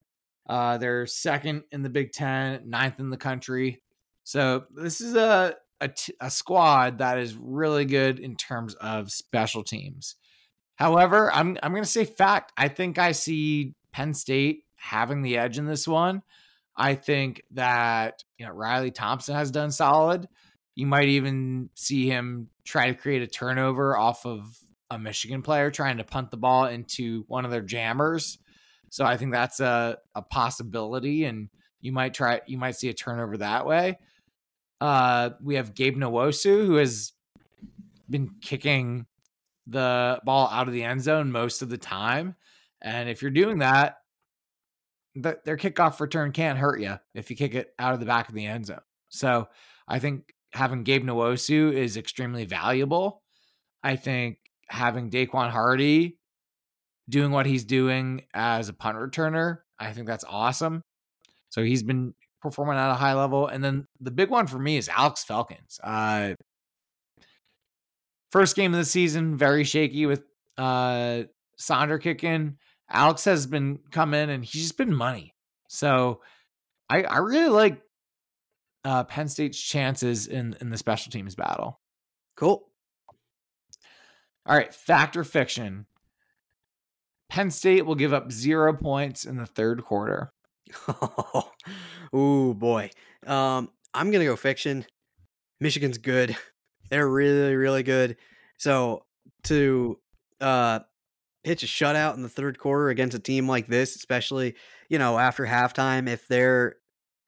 uh, 0.49 0.77
they're 0.77 1.05
second 1.07 1.63
in 1.71 1.83
the 1.83 1.89
Big 1.89 2.11
Ten, 2.11 2.69
ninth 2.69 2.99
in 2.99 3.11
the 3.11 3.15
country. 3.17 3.81
So 4.25 4.65
this 4.75 4.99
is 4.99 5.15
a 5.15 5.55
a, 5.81 5.87
t- 5.89 6.13
a 6.19 6.29
squad 6.29 6.99
that 6.99 7.17
is 7.19 7.35
really 7.35 7.85
good 7.85 8.19
in 8.19 8.35
terms 8.35 8.75
of 8.75 9.11
special 9.11 9.63
teams. 9.63 10.15
However, 10.75 11.31
I'm 11.33 11.57
I'm 11.61 11.71
going 11.71 11.83
to 11.83 11.89
say 11.89 12.05
fact. 12.05 12.53
I 12.57 12.69
think 12.69 12.97
I 12.97 13.11
see 13.11 13.73
Penn 13.91 14.13
State 14.13 14.63
having 14.75 15.21
the 15.21 15.37
edge 15.37 15.57
in 15.57 15.65
this 15.65 15.87
one. 15.87 16.21
I 16.75 16.95
think 16.95 17.43
that 17.51 18.23
you 18.37 18.45
know 18.45 18.53
Riley 18.53 18.91
Thompson 18.91 19.35
has 19.35 19.51
done 19.51 19.71
solid. 19.71 20.27
You 20.75 20.87
might 20.87 21.09
even 21.09 21.69
see 21.75 22.07
him 22.07 22.47
try 22.63 22.87
to 22.87 22.93
create 22.93 23.21
a 23.21 23.27
turnover 23.27 23.97
off 23.97 24.25
of 24.25 24.57
a 24.89 24.97
Michigan 24.97 25.41
player 25.41 25.69
trying 25.69 25.97
to 25.97 26.05
punt 26.05 26.31
the 26.31 26.37
ball 26.37 26.65
into 26.65 27.25
one 27.27 27.43
of 27.43 27.51
their 27.51 27.61
jammers. 27.61 28.37
So 28.89 29.03
I 29.05 29.17
think 29.17 29.33
that's 29.33 29.59
a, 29.59 29.97
a 30.15 30.21
possibility, 30.21 31.25
and 31.25 31.49
you 31.81 31.91
might 31.91 32.13
try 32.13 32.41
you 32.47 32.57
might 32.57 32.75
see 32.75 32.87
a 32.87 32.93
turnover 32.93 33.37
that 33.37 33.65
way. 33.65 33.99
Uh, 34.81 35.31
we 35.41 35.55
have 35.55 35.75
Gabe 35.75 35.97
Nwosu 35.97 36.65
who 36.65 36.75
has 36.75 37.13
been 38.09 38.31
kicking 38.41 39.05
the 39.67 40.19
ball 40.23 40.49
out 40.49 40.67
of 40.67 40.73
the 40.73 40.83
end 40.83 41.01
zone 41.01 41.31
most 41.31 41.61
of 41.61 41.69
the 41.69 41.77
time, 41.77 42.35
and 42.81 43.09
if 43.09 43.21
you're 43.21 43.31
doing 43.31 43.59
that, 43.59 43.97
th- 45.21 45.37
their 45.45 45.57
kickoff 45.57 45.99
return 45.99 46.31
can't 46.31 46.57
hurt 46.57 46.79
you 46.79 46.97
if 47.13 47.29
you 47.29 47.35
kick 47.35 47.53
it 47.53 47.73
out 47.77 47.93
of 47.93 47.99
the 47.99 48.05
back 48.05 48.29
of 48.29 48.35
the 48.35 48.45
end 48.45 48.65
zone. 48.65 48.79
So 49.09 49.47
I 49.87 49.99
think 49.99 50.33
having 50.53 50.83
Gabe 50.83 51.03
Nwosu 51.03 51.73
is 51.73 51.97
extremely 51.97 52.45
valuable. 52.45 53.21
I 53.83 53.95
think 53.95 54.37
having 54.67 55.09
Daequan 55.09 55.49
Hardy 55.49 56.17
doing 57.09 57.31
what 57.31 57.45
he's 57.45 57.63
doing 57.63 58.23
as 58.33 58.69
a 58.69 58.73
punt 58.73 58.97
returner, 58.97 59.59
I 59.79 59.93
think 59.93 60.07
that's 60.07 60.25
awesome. 60.27 60.83
So 61.49 61.63
he's 61.63 61.83
been 61.83 62.13
performing 62.41 62.77
at 62.77 62.91
a 62.91 62.95
high 62.95 63.13
level. 63.13 63.47
And 63.47 63.63
then 63.63 63.85
the 63.99 64.11
big 64.11 64.29
one 64.29 64.47
for 64.47 64.59
me 64.59 64.77
is 64.77 64.89
Alex 64.89 65.25
Felkins. 65.27 65.79
Uh, 65.83 66.35
first 68.31 68.55
game 68.55 68.73
of 68.73 68.79
the 68.79 68.85
season, 68.85 69.37
very 69.37 69.63
shaky 69.63 70.05
with 70.05 70.23
uh, 70.57 71.23
Sander 71.57 71.99
kicking. 71.99 72.57
Alex 72.89 73.25
has 73.25 73.45
been 73.45 73.79
coming 73.91 74.29
and 74.29 74.43
he's 74.43 74.63
just 74.63 74.77
been 74.77 74.93
money. 74.93 75.33
So 75.67 76.21
I, 76.89 77.03
I 77.03 77.17
really 77.17 77.49
like 77.49 77.81
uh, 78.83 79.03
Penn 79.03 79.27
State's 79.27 79.61
chances 79.61 80.27
in, 80.27 80.55
in 80.61 80.69
the 80.69 80.77
special 80.77 81.11
teams 81.11 81.35
battle. 81.35 81.79
cool. 82.35 82.65
All 84.45 84.55
right, 84.57 84.73
fact 84.73 85.15
or 85.15 85.23
fiction. 85.23 85.85
Penn 87.29 87.51
State 87.51 87.85
will 87.85 87.95
give 87.95 88.13
up 88.13 88.31
zero 88.31 88.73
points 88.73 89.25
in 89.25 89.37
the 89.37 89.45
third 89.45 89.83
quarter. 89.83 90.31
Ooh 92.15 92.53
boy. 92.53 92.89
Um, 93.25 93.69
I'm 93.93 94.11
gonna 94.11 94.25
go 94.25 94.35
fiction. 94.35 94.85
Michigan's 95.59 95.97
good. 95.97 96.35
They're 96.89 97.09
really, 97.09 97.55
really 97.55 97.83
good. 97.83 98.17
So 98.57 99.05
to 99.45 99.99
uh 100.41 100.79
pitch 101.43 101.63
a 101.63 101.67
shutout 101.67 102.15
in 102.15 102.23
the 102.23 102.29
third 102.29 102.59
quarter 102.59 102.89
against 102.89 103.17
a 103.17 103.19
team 103.19 103.47
like 103.47 103.67
this, 103.67 103.95
especially, 103.95 104.55
you 104.89 104.99
know, 104.99 105.19
after 105.19 105.45
halftime, 105.45 106.09
if 106.09 106.27
they're 106.27 106.75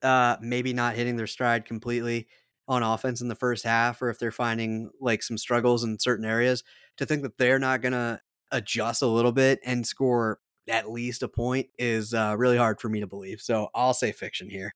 uh 0.03 0.37
maybe 0.41 0.73
not 0.73 0.95
hitting 0.95 1.15
their 1.17 1.27
stride 1.27 1.65
completely 1.65 2.27
on 2.67 2.83
offense 2.83 3.21
in 3.21 3.27
the 3.27 3.35
first 3.35 3.63
half, 3.65 4.01
or 4.01 4.09
if 4.09 4.19
they're 4.19 4.31
finding 4.31 4.89
like 5.01 5.23
some 5.23 5.37
struggles 5.37 5.83
in 5.83 5.99
certain 5.99 6.25
areas, 6.25 6.63
to 6.97 7.05
think 7.05 7.23
that 7.23 7.37
they're 7.37 7.59
not 7.59 7.81
gonna 7.81 8.21
adjust 8.51 9.01
a 9.01 9.07
little 9.07 9.31
bit 9.31 9.59
and 9.65 9.85
score 9.87 10.39
at 10.71 10.89
least 10.89 11.21
a 11.21 11.27
point 11.27 11.67
is 11.77 12.13
uh, 12.13 12.33
really 12.37 12.57
hard 12.57 12.79
for 12.79 12.89
me 12.89 13.01
to 13.01 13.07
believe. 13.07 13.41
So 13.41 13.69
I'll 13.75 13.93
say 13.93 14.11
fiction 14.13 14.49
here. 14.49 14.73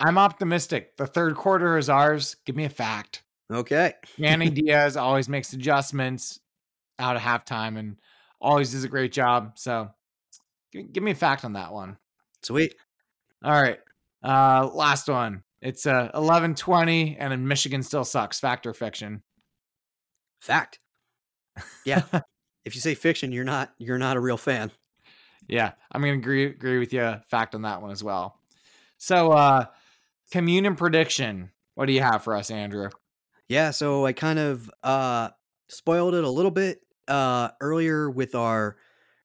I'm 0.00 0.18
optimistic. 0.18 0.96
The 0.96 1.06
third 1.06 1.36
quarter 1.36 1.78
is 1.78 1.88
ours. 1.88 2.36
Give 2.46 2.56
me 2.56 2.64
a 2.64 2.70
fact. 2.70 3.22
Okay. 3.52 3.92
Manny 4.18 4.48
Diaz 4.48 4.96
always 4.96 5.28
makes 5.28 5.52
adjustments 5.52 6.40
out 6.98 7.16
of 7.16 7.22
halftime 7.22 7.78
and 7.78 7.96
always 8.40 8.72
does 8.72 8.84
a 8.84 8.88
great 8.88 9.12
job. 9.12 9.52
So 9.56 9.90
give, 10.72 10.92
give 10.92 11.02
me 11.02 11.10
a 11.10 11.16
fact 11.16 11.44
on 11.44 11.52
that 11.52 11.72
one. 11.72 11.98
Sweet. 12.42 12.74
All 13.44 13.52
right. 13.52 13.78
Uh 14.22 14.70
last 14.72 15.08
one. 15.08 15.42
It's 15.60 15.86
uh 15.86 16.10
11-20 16.14 17.16
and 17.18 17.46
Michigan 17.46 17.82
still 17.82 18.04
sucks. 18.04 18.40
Fact 18.40 18.66
or 18.66 18.72
fiction? 18.74 19.22
Fact. 20.40 20.78
Yeah. 21.84 22.02
if 22.64 22.74
you 22.74 22.80
say 22.80 22.94
fiction, 22.94 23.32
you're 23.32 23.44
not 23.44 23.72
you're 23.78 23.98
not 23.98 24.16
a 24.16 24.20
real 24.20 24.38
fan. 24.38 24.72
Yeah, 25.48 25.72
I'm 25.92 26.00
gonna 26.00 26.14
agree 26.14 26.46
agree 26.46 26.78
with 26.78 26.92
you. 26.92 27.16
Fact 27.26 27.54
on 27.54 27.62
that 27.62 27.82
one 27.82 27.90
as 27.90 28.02
well. 28.02 28.38
So, 28.98 29.32
uh 29.32 29.66
communion 30.32 30.76
prediction. 30.76 31.50
What 31.74 31.86
do 31.86 31.92
you 31.92 32.02
have 32.02 32.24
for 32.24 32.36
us, 32.36 32.50
Andrew? 32.50 32.90
Yeah, 33.48 33.70
so 33.72 34.06
I 34.06 34.12
kind 34.12 34.38
of 34.38 34.70
uh 34.82 35.30
spoiled 35.68 36.14
it 36.14 36.24
a 36.24 36.30
little 36.30 36.50
bit 36.50 36.80
uh 37.08 37.50
earlier 37.60 38.10
with 38.10 38.34
our 38.34 38.76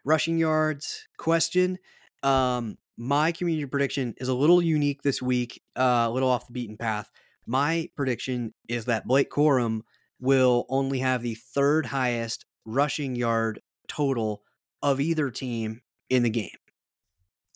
rushing 0.06 0.38
yards 0.38 1.08
question. 1.18 1.80
Um 2.24 2.78
my 2.98 3.32
community 3.32 3.66
prediction 3.66 4.14
is 4.18 4.28
a 4.28 4.34
little 4.34 4.62
unique 4.62 5.04
this 5.04 5.22
week, 5.22 5.62
uh, 5.78 6.06
a 6.08 6.12
little 6.12 6.30
off 6.30 6.48
the 6.48 6.54
beaten 6.54 6.78
path. 6.78 7.12
My 7.48 7.90
prediction 7.96 8.54
is 8.68 8.86
that 8.86 9.08
Blake 9.08 9.30
Corum 9.32 9.82
will 10.20 10.66
only 10.70 11.00
have 11.00 11.22
the 11.24 11.36
third 11.36 11.88
highest 11.88 12.46
rushing 12.66 13.16
yard 13.16 13.62
total 13.88 14.44
of 14.84 15.00
either 15.00 15.32
team 15.32 15.82
in 16.10 16.24
the 16.24 16.30
game. 16.30 16.50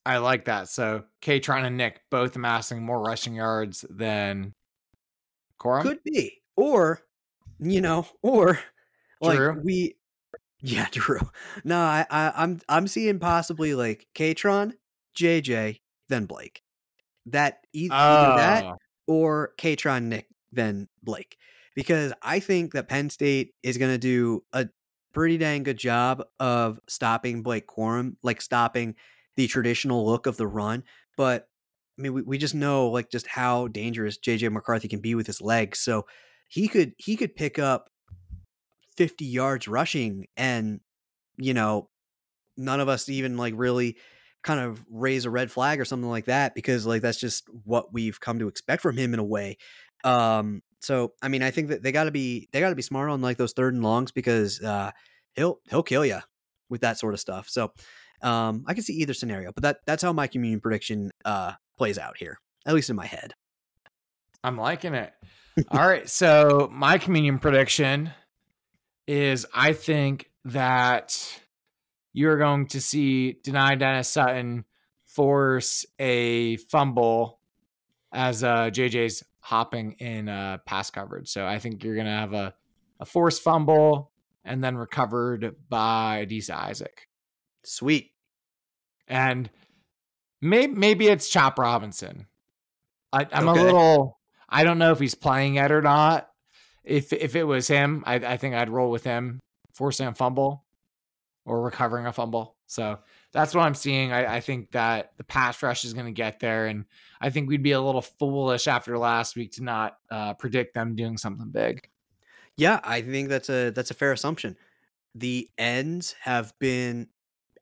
I 0.05 0.17
like 0.17 0.45
that. 0.45 0.67
So, 0.69 1.03
Kaytron 1.21 1.63
and 1.63 1.77
Nick 1.77 2.01
both 2.11 2.35
amassing 2.35 2.83
more 2.83 3.01
rushing 3.01 3.35
yards 3.35 3.85
than 3.89 4.53
Corum. 5.59 5.83
Could 5.83 6.03
be. 6.03 6.41
Or, 6.57 6.99
you 7.59 7.81
know, 7.81 8.05
or 8.21 8.59
like 9.21 9.37
Drew? 9.37 9.61
we 9.63 9.95
Yeah, 10.61 10.87
Drew. 10.91 11.19
No, 11.63 11.77
I, 11.77 12.05
I 12.09 12.33
I'm 12.35 12.59
I'm 12.67 12.87
seeing 12.87 13.19
possibly 13.19 13.75
like 13.75 14.07
Kaytron, 14.15 14.73
JJ, 15.17 15.79
then 16.09 16.25
Blake. 16.25 16.61
That 17.27 17.59
e- 17.73 17.89
either 17.91 18.35
that 18.35 18.63
Oh, 18.63 18.75
or 19.07 19.53
Kaytron 19.57 20.03
Nick 20.03 20.27
then 20.51 20.87
Blake. 21.01 21.37
Because 21.75 22.13
I 22.21 22.39
think 22.39 22.73
that 22.73 22.87
Penn 22.87 23.09
State 23.09 23.53
is 23.63 23.77
going 23.77 23.91
to 23.91 23.97
do 23.97 24.43
a 24.53 24.67
pretty 25.13 25.37
dang 25.37 25.63
good 25.63 25.77
job 25.77 26.23
of 26.39 26.79
stopping 26.87 27.43
Blake 27.43 27.67
Corum, 27.67 28.15
like 28.23 28.41
stopping 28.41 28.95
the 29.35 29.47
traditional 29.47 30.05
look 30.05 30.25
of 30.25 30.37
the 30.37 30.47
run. 30.47 30.83
But 31.17 31.47
I 31.97 32.01
mean, 32.01 32.13
we, 32.13 32.21
we 32.23 32.37
just 32.37 32.55
know 32.55 32.89
like 32.89 33.09
just 33.09 33.27
how 33.27 33.67
dangerous 33.67 34.17
JJ 34.17 34.51
McCarthy 34.51 34.87
can 34.87 34.99
be 34.99 35.15
with 35.15 35.27
his 35.27 35.41
legs. 35.41 35.79
So 35.79 36.05
he 36.47 36.67
could 36.67 36.93
he 36.97 37.15
could 37.15 37.35
pick 37.35 37.59
up 37.59 37.89
50 38.97 39.25
yards 39.25 39.67
rushing 39.67 40.27
and 40.37 40.79
you 41.37 41.53
know 41.53 41.89
none 42.57 42.79
of 42.79 42.89
us 42.89 43.09
even 43.09 43.37
like 43.37 43.53
really 43.57 43.97
kind 44.43 44.59
of 44.59 44.83
raise 44.89 45.25
a 45.25 45.29
red 45.29 45.51
flag 45.51 45.79
or 45.79 45.85
something 45.85 46.09
like 46.09 46.25
that 46.25 46.53
because 46.53 46.85
like 46.85 47.01
that's 47.01 47.19
just 47.19 47.47
what 47.63 47.93
we've 47.93 48.19
come 48.19 48.39
to 48.39 48.47
expect 48.47 48.81
from 48.81 48.97
him 48.97 49.13
in 49.13 49.19
a 49.19 49.23
way. 49.23 49.57
Um, 50.03 50.61
so 50.83 51.13
I 51.21 51.29
mean, 51.29 51.41
I 51.41 51.51
think 51.51 51.69
that 51.69 51.81
they 51.81 51.91
got 51.91 52.05
to 52.05 52.11
be 52.11 52.49
they 52.51 52.59
got 52.59 52.69
to 52.69 52.75
be 52.75 52.81
smart 52.81 53.09
on 53.09 53.21
like 53.21 53.37
those 53.37 53.53
third 53.53 53.73
and 53.73 53.83
longs 53.83 54.11
because 54.11 54.61
uh, 54.61 54.91
he'll 55.35 55.59
he'll 55.69 55.83
kill 55.83 56.05
you 56.05 56.19
with 56.69 56.81
that 56.81 56.99
sort 56.99 57.13
of 57.13 57.19
stuff. 57.19 57.49
So 57.49 57.71
um, 58.21 58.63
I 58.67 58.73
can 58.73 58.83
see 58.83 58.93
either 58.95 59.13
scenario, 59.13 59.51
but 59.53 59.63
that 59.63 59.77
that's 59.85 60.03
how 60.03 60.13
my 60.13 60.27
communion 60.27 60.59
prediction 60.59 61.11
uh, 61.23 61.53
plays 61.77 61.97
out 61.97 62.17
here, 62.17 62.37
at 62.65 62.73
least 62.73 62.89
in 62.89 62.95
my 62.95 63.05
head. 63.05 63.33
I'm 64.43 64.57
liking 64.57 64.93
it. 64.93 65.13
All 65.71 65.87
right, 65.87 66.09
so 66.09 66.69
my 66.71 66.97
communion 66.97 67.39
prediction 67.39 68.11
is 69.07 69.45
I 69.53 69.73
think 69.73 70.31
that 70.45 71.41
you're 72.11 72.37
going 72.37 72.67
to 72.67 72.81
see 72.81 73.37
Dani 73.45 73.79
Dennis 73.79 74.09
Sutton 74.09 74.65
force 75.05 75.85
a 75.99 76.57
fumble 76.57 77.39
as 78.11 78.43
uh, 78.43 78.69
JJ's 78.69 79.23
hopping 79.43 79.91
in 79.99 80.29
uh, 80.29 80.57
pass 80.65 80.89
coverage. 80.89 81.27
So 81.27 81.45
I 81.45 81.59
think 81.59 81.83
you're 81.83 81.95
going 81.95 82.07
to 82.07 82.11
have 82.11 82.33
a, 82.33 82.53
a 83.01 83.05
forced 83.05 83.41
fumble 83.41 84.09
and 84.45 84.63
then 84.63 84.77
recovered 84.77 85.55
by 85.67 86.25
Adisa 86.25 86.55
Isaac. 86.55 87.09
Sweet. 87.65 88.11
And 89.05 89.49
maybe, 90.41 90.73
maybe 90.73 91.07
it's 91.07 91.29
Chop 91.29 91.59
Robinson. 91.59 92.27
I, 93.11 93.27
am 93.33 93.49
okay. 93.49 93.59
a 93.59 93.63
little, 93.63 94.17
I 94.47 94.63
don't 94.63 94.79
know 94.79 94.93
if 94.93 94.99
he's 94.99 95.13
playing 95.13 95.55
it 95.55 95.73
or 95.73 95.81
not. 95.81 96.29
If 96.85 97.13
if 97.13 97.35
it 97.35 97.43
was 97.43 97.67
him, 97.67 98.03
I, 98.05 98.15
I 98.15 98.37
think 98.37 98.55
I'd 98.55 98.69
roll 98.69 98.91
with 98.91 99.03
him, 99.03 99.39
forcing 99.73 100.07
a 100.07 100.13
fumble 100.13 100.65
or 101.45 101.61
recovering 101.61 102.05
a 102.07 102.13
fumble. 102.13 102.55
So 102.67 102.99
that's 103.33 103.55
what 103.55 103.63
I'm 103.63 103.73
seeing. 103.73 104.13
I, 104.13 104.35
I 104.35 104.39
think 104.39 104.71
that 104.71 105.17
the 105.17 105.23
pass 105.23 105.61
rush 105.63 105.83
is 105.83 105.93
going 105.93 106.05
to 106.05 106.11
get 106.11 106.39
there, 106.39 106.67
and 106.67 106.85
I 107.19 107.31
think 107.31 107.49
we'd 107.49 107.63
be 107.63 107.71
a 107.71 107.81
little 107.81 108.01
foolish 108.01 108.67
after 108.67 108.97
last 108.97 109.35
week 109.35 109.53
to 109.53 109.63
not 109.63 109.97
uh, 110.11 110.35
predict 110.35 110.75
them 110.75 110.95
doing 110.95 111.17
something 111.17 111.49
big. 111.49 111.89
Yeah, 112.55 112.79
I 112.83 113.01
think 113.01 113.29
that's 113.29 113.49
a 113.49 113.71
that's 113.71 113.89
a 113.89 113.95
fair 113.95 114.11
assumption. 114.11 114.55
The 115.15 115.49
ends 115.57 116.15
have 116.21 116.53
been 116.59 117.07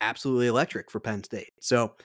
absolutely 0.01 0.47
electric 0.47 0.91
for 0.91 0.99
Penn 0.99 1.23
State. 1.23 1.53
So, 1.61 1.95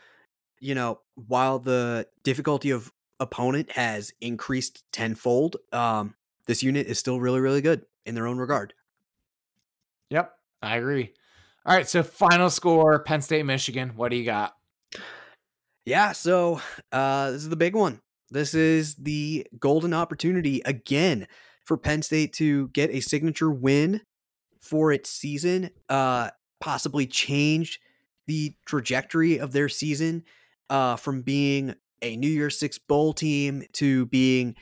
you 0.61 0.75
know, 0.75 1.01
while 1.15 1.59
the 1.59 2.07
difficulty 2.23 2.71
of 2.71 2.93
opponent 3.19 3.73
has 3.73 4.13
increased 4.21 4.85
tenfold, 4.93 5.57
um, 5.73 6.15
this 6.47 6.63
unit 6.63 6.87
is 6.87 6.99
still 6.99 7.21
really, 7.21 7.41
really 7.41 7.63
good 7.63 7.85
in 8.05 8.15
their 8.15 8.29
own 8.29 8.39
regard. 8.39 8.75
Yep, 10.11 10.33
I 10.63 10.77
agree. 10.77 11.13
All 11.67 11.75
right, 11.75 11.89
so 11.89 12.05
final 12.05 12.49
score 12.49 13.01
Penn 13.01 13.23
State, 13.23 13.45
Michigan. 13.45 13.95
What 13.97 14.13
do 14.13 14.17
you 14.17 14.25
got? 14.25 14.55
Yeah, 15.85 16.13
so 16.13 16.61
uh, 16.93 17.33
this 17.33 17.43
is 17.43 17.49
the 17.49 17.57
big 17.57 17.75
one. 17.75 18.01
This 18.31 18.55
is 18.55 18.95
the 18.95 19.45
golden 19.59 19.93
opportunity 19.93 20.63
again 20.65 21.27
for 21.65 21.77
Penn 21.77 22.03
State 22.03 22.33
to 22.35 22.69
get 22.69 22.91
a 22.91 23.01
signature 23.01 23.51
win 23.51 24.03
for 24.61 24.93
its 24.93 25.11
season, 25.11 25.71
uh, 25.89 26.31
possibly 26.61 27.05
change 27.05 27.81
the 28.29 28.55
trajectory 28.65 29.41
of 29.41 29.51
their 29.51 29.69
season 29.69 30.23
uh, 30.71 30.95
from 30.95 31.23
being 31.23 31.75
a 32.01 32.17
New 32.17 32.31
Year's 32.31 32.61
Six 32.61 32.79
bowl 32.79 33.13
team 33.13 33.65
to 33.73 34.07
being 34.07 34.55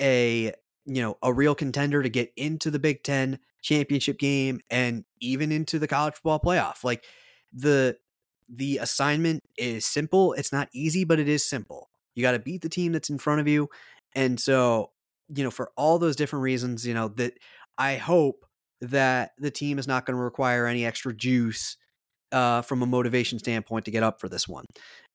a 0.00 0.52
you 0.86 1.02
know 1.02 1.18
a 1.22 1.32
real 1.32 1.54
contender 1.54 2.02
to 2.02 2.08
get 2.08 2.32
into 2.36 2.72
the 2.72 2.80
Big 2.80 3.04
Ten 3.04 3.38
championship 3.62 4.18
game 4.18 4.60
and 4.70 5.04
even 5.20 5.52
into 5.52 5.78
the 5.78 5.88
college 5.88 6.14
football 6.14 6.40
playoff. 6.40 6.84
Like 6.84 7.04
the 7.52 7.96
the 8.48 8.78
assignment 8.78 9.42
is 9.56 9.84
simple. 9.84 10.32
It's 10.32 10.52
not 10.52 10.68
easy, 10.72 11.04
but 11.04 11.18
it 11.18 11.28
is 11.28 11.44
simple. 11.44 11.90
You 12.14 12.22
got 12.22 12.32
to 12.32 12.38
beat 12.38 12.62
the 12.62 12.68
team 12.68 12.92
that's 12.92 13.10
in 13.10 13.18
front 13.18 13.40
of 13.40 13.48
you. 13.48 13.68
And 14.14 14.40
so, 14.40 14.90
you 15.34 15.44
know, 15.44 15.50
for 15.50 15.70
all 15.76 15.98
those 15.98 16.16
different 16.16 16.42
reasons, 16.42 16.86
you 16.86 16.94
know, 16.94 17.08
that 17.08 17.34
I 17.76 17.96
hope 17.96 18.46
that 18.80 19.32
the 19.38 19.50
team 19.50 19.78
is 19.78 19.86
not 19.86 20.06
going 20.06 20.16
to 20.16 20.22
require 20.22 20.66
any 20.66 20.86
extra 20.86 21.14
juice 21.14 21.76
uh, 22.32 22.62
from 22.62 22.82
a 22.82 22.86
motivation 22.86 23.38
standpoint 23.38 23.84
to 23.84 23.90
get 23.90 24.02
up 24.02 24.20
for 24.20 24.28
this 24.28 24.48
one. 24.48 24.64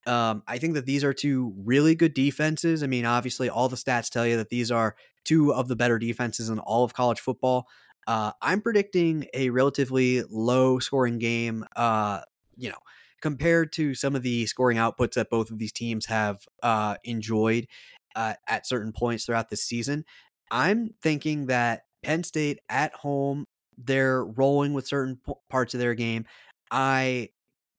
Um, 0.05 0.43
I 0.47 0.57
think 0.57 0.73
that 0.73 0.85
these 0.85 1.03
are 1.03 1.13
two 1.13 1.53
really 1.57 1.95
good 1.95 2.13
defenses. 2.13 2.83
I 2.83 2.87
mean, 2.87 3.05
obviously, 3.05 3.49
all 3.49 3.69
the 3.69 3.77
stats 3.77 4.09
tell 4.09 4.27
you 4.27 4.37
that 4.37 4.49
these 4.49 4.71
are 4.71 4.95
two 5.23 5.53
of 5.53 5.67
the 5.67 5.75
better 5.75 5.97
defenses 5.97 6.49
in 6.49 6.59
all 6.59 6.83
of 6.83 6.93
college 6.93 7.19
football. 7.19 7.67
Uh, 8.08 8.32
I'm 8.41 8.62
predicting 8.62 9.28
a 9.34 9.49
relatively 9.49 10.24
low 10.30 10.80
scoring 10.80 11.20
game. 11.20 11.66
Uh, 11.76 12.22
you 12.58 12.70
know, 12.70 12.78
compared 13.22 13.72
to 13.74 13.95
some 13.95 14.16
of 14.16 14.24
the 14.24 14.45
scoring 14.45 14.78
outputs 14.78 15.14
that 15.14 15.30
both 15.30 15.49
of 15.49 15.58
these 15.58 15.72
teams 15.72 16.06
have 16.08 16.45
uh, 16.62 16.95
enjoyed 17.04 17.68
uh, 18.16 18.34
at 18.47 18.68
certain 18.68 18.91
points 18.91 19.26
throughout 19.26 19.49
the 19.49 19.56
season, 19.56 20.06
I'm 20.51 20.93
thinking 21.01 21.47
that 21.47 21.84
Penn 22.04 22.24
State 22.24 22.60
at 22.70 22.93
home, 22.93 23.45
they're 23.78 24.24
rolling 24.24 24.74
with 24.74 24.88
certain 24.88 25.20
p- 25.26 25.34
parts 25.49 25.74
of 25.74 25.80
their 25.80 25.95
game. 25.95 26.26
I 26.70 27.30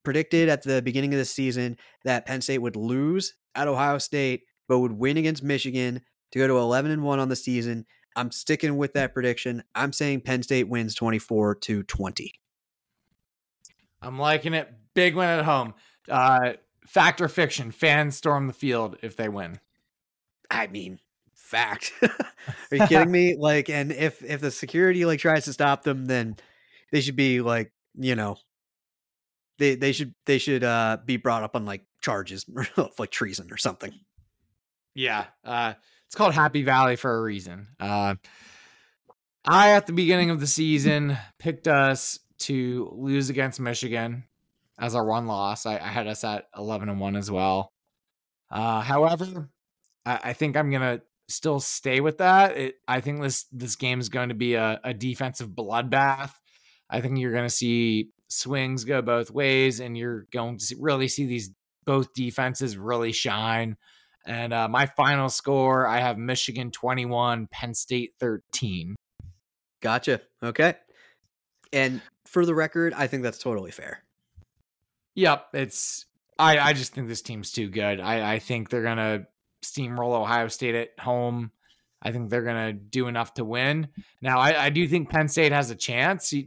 predicted 0.03 0.49
at 0.49 0.63
the 0.63 0.83
beginning 0.83 1.13
of 1.15 1.19
the 1.19 1.25
season 1.25 1.77
that 2.05 2.27
Penn 2.27 2.41
State 2.41 2.59
would 2.59 2.77
lose 2.77 3.35
at 3.55 3.69
Ohio 3.69 3.99
State, 3.99 4.43
but 4.69 4.79
would 4.79 4.93
win 4.93 5.17
against 5.17 5.43
Michigan 5.43 6.01
to 6.33 6.39
go 6.39 6.47
to 6.47 6.57
11 6.57 6.91
and 6.91 7.03
1 7.03 7.19
on 7.21 7.29
the 7.29 7.37
season. 7.37 7.87
I'm 8.17 8.31
sticking 8.31 8.77
with 8.77 8.93
that 8.95 9.13
prediction. 9.13 9.63
I'm 9.75 9.93
saying 9.93 10.23
Penn 10.23 10.43
State 10.43 10.69
wins 10.69 10.95
24 10.95 11.57
to 11.57 11.83
20. 11.83 12.33
I'm 14.03 14.19
liking 14.19 14.55
it. 14.55 14.73
Big 14.95 15.17
win 15.17 15.29
at 15.29 15.45
home. 15.45 15.75
Uh, 16.09 16.53
fact 16.87 17.21
or 17.21 17.29
fiction? 17.29 17.71
Fans 17.71 18.17
storm 18.17 18.47
the 18.47 18.53
field 18.53 18.97
if 19.03 19.17
they 19.17 19.29
win. 19.29 19.59
I 20.51 20.67
mean, 20.67 21.01
fact. 21.35 21.93
Are 22.03 22.77
you 22.77 22.87
kidding 22.87 23.11
me? 23.11 23.37
Like, 23.39 23.69
and 23.69 23.91
if 23.93 24.23
if 24.23 24.41
the 24.41 24.51
security 24.51 25.05
like 25.05 25.21
tries 25.21 25.47
to 25.47 25.53
stop 25.53 25.83
them, 25.83 26.07
then 26.07 26.37
they 26.93 27.01
should 27.01 27.17
be 27.17 27.41
like, 27.41 27.73
you 27.95 28.15
know, 28.15 28.37
they 29.59 29.75
they 29.75 29.93
should 29.93 30.15
they 30.27 30.39
should 30.39 30.65
uh 30.65 30.99
be 31.05 31.17
brought 31.17 31.43
up 31.43 31.57
on 31.57 31.65
like 31.65 31.85
charges 32.01 32.47
of 32.77 32.99
like 32.99 33.11
treason 33.11 33.49
or 33.51 33.57
something. 33.57 33.93
Yeah. 34.95 35.27
Uh 35.45 35.75
it's 36.15 36.19
called 36.19 36.35
Happy 36.35 36.63
Valley 36.63 36.95
for 36.95 37.13
a 37.13 37.21
reason. 37.21 37.67
Uh, 37.81 38.15
I, 39.45 39.73
at 39.73 39.89
the 39.89 39.93
beginning 39.93 40.31
of 40.31 40.39
the 40.39 40.47
season, 40.47 41.19
picked 41.41 41.67
us 41.67 42.21
to 42.43 42.89
lose 42.95 43.31
against 43.31 43.59
Michigan 43.59 44.23
as 44.79 44.95
our 44.95 45.05
one 45.05 45.27
loss. 45.27 45.67
I, 45.67 45.75
I 45.75 45.89
had 45.89 46.07
us 46.07 46.23
at 46.23 46.47
11 46.57 46.89
and 46.89 47.01
1 47.01 47.17
as 47.17 47.33
well. 47.33 47.73
Uh, 48.49 48.81
however, 48.81 49.49
I, 50.07 50.21
I, 50.23 50.33
think 50.35 50.57
I'm 50.57 50.71
going 50.71 50.83
to 50.83 51.03
still 51.27 51.59
stay 51.59 52.01
with 52.01 52.19
that. 52.19 52.57
It, 52.57 52.77
I 52.87 53.01
think 53.01 53.21
this, 53.21 53.47
this 53.51 53.75
game 53.75 53.99
is 53.99 54.09
going 54.09 54.29
to 54.29 54.37
be 54.37 54.55
a, 54.55 54.79
a 54.85 54.95
defensive 54.95 55.49
bloodbath. 55.49 56.31
I 56.89 57.01
think 57.01 57.19
you're 57.19 57.33
going 57.33 57.43
to 57.43 57.51
see 57.51 58.11
swings 58.29 58.85
go 58.85 59.03
both 59.03 59.33
ways, 59.33 59.81
and 59.81 59.99
you're 59.99 60.29
going 60.33 60.59
to 60.59 60.65
see, 60.65 60.77
really 60.79 61.09
see 61.09 61.27
these 61.27 61.51
both 61.85 62.15
defenses 62.15 62.77
really 62.77 63.11
shine. 63.11 63.77
And 64.27 64.53
uh, 64.53 64.69
my 64.69 64.87
final 64.87 65.29
score, 65.29 65.87
I 65.87 66.01
have 66.01 66.17
Michigan 66.17 66.71
21, 66.71 67.49
Penn 67.51 67.75
State 67.75 68.15
13. 68.21 68.97
Gotcha. 69.83 70.21
Okay. 70.43 70.75
And 71.73 72.01
for 72.27 72.47
the 72.47 72.55
record, 72.55 72.95
I 72.95 73.07
think 73.07 73.23
that's 73.23 73.39
totally 73.39 73.71
fair. 73.71 74.03
Yep. 75.15 75.49
It's, 75.53 76.07
I, 76.39 76.59
I 76.59 76.73
just 76.73 76.95
think 76.95 77.09
this 77.09 77.23
team's 77.23 77.53
too 77.53 77.69
good. 77.69 78.01
I, 78.01 78.35
I 78.35 78.39
think 78.39 78.71
they're 78.71 78.83
going 78.83 78.97
to 78.97 79.27
steamroll 79.65 80.19
Ohio 80.19 80.49
State 80.49 80.75
at 80.75 80.99
home. 80.99 81.51
I 82.03 82.13
think 82.13 82.31
they're 82.31 82.43
going 82.43 82.67
to 82.67 82.73
do 82.73 83.09
enough 83.09 83.35
to 83.35 83.45
win. 83.45 83.89
Now, 84.21 84.39
I, 84.39 84.67
I 84.67 84.71
do 84.71 84.87
think 84.87 85.11
Penn 85.11 85.29
State 85.29 85.53
has 85.53 85.71
a 85.71 85.75
chance. 85.75 86.33
You, 86.33 86.47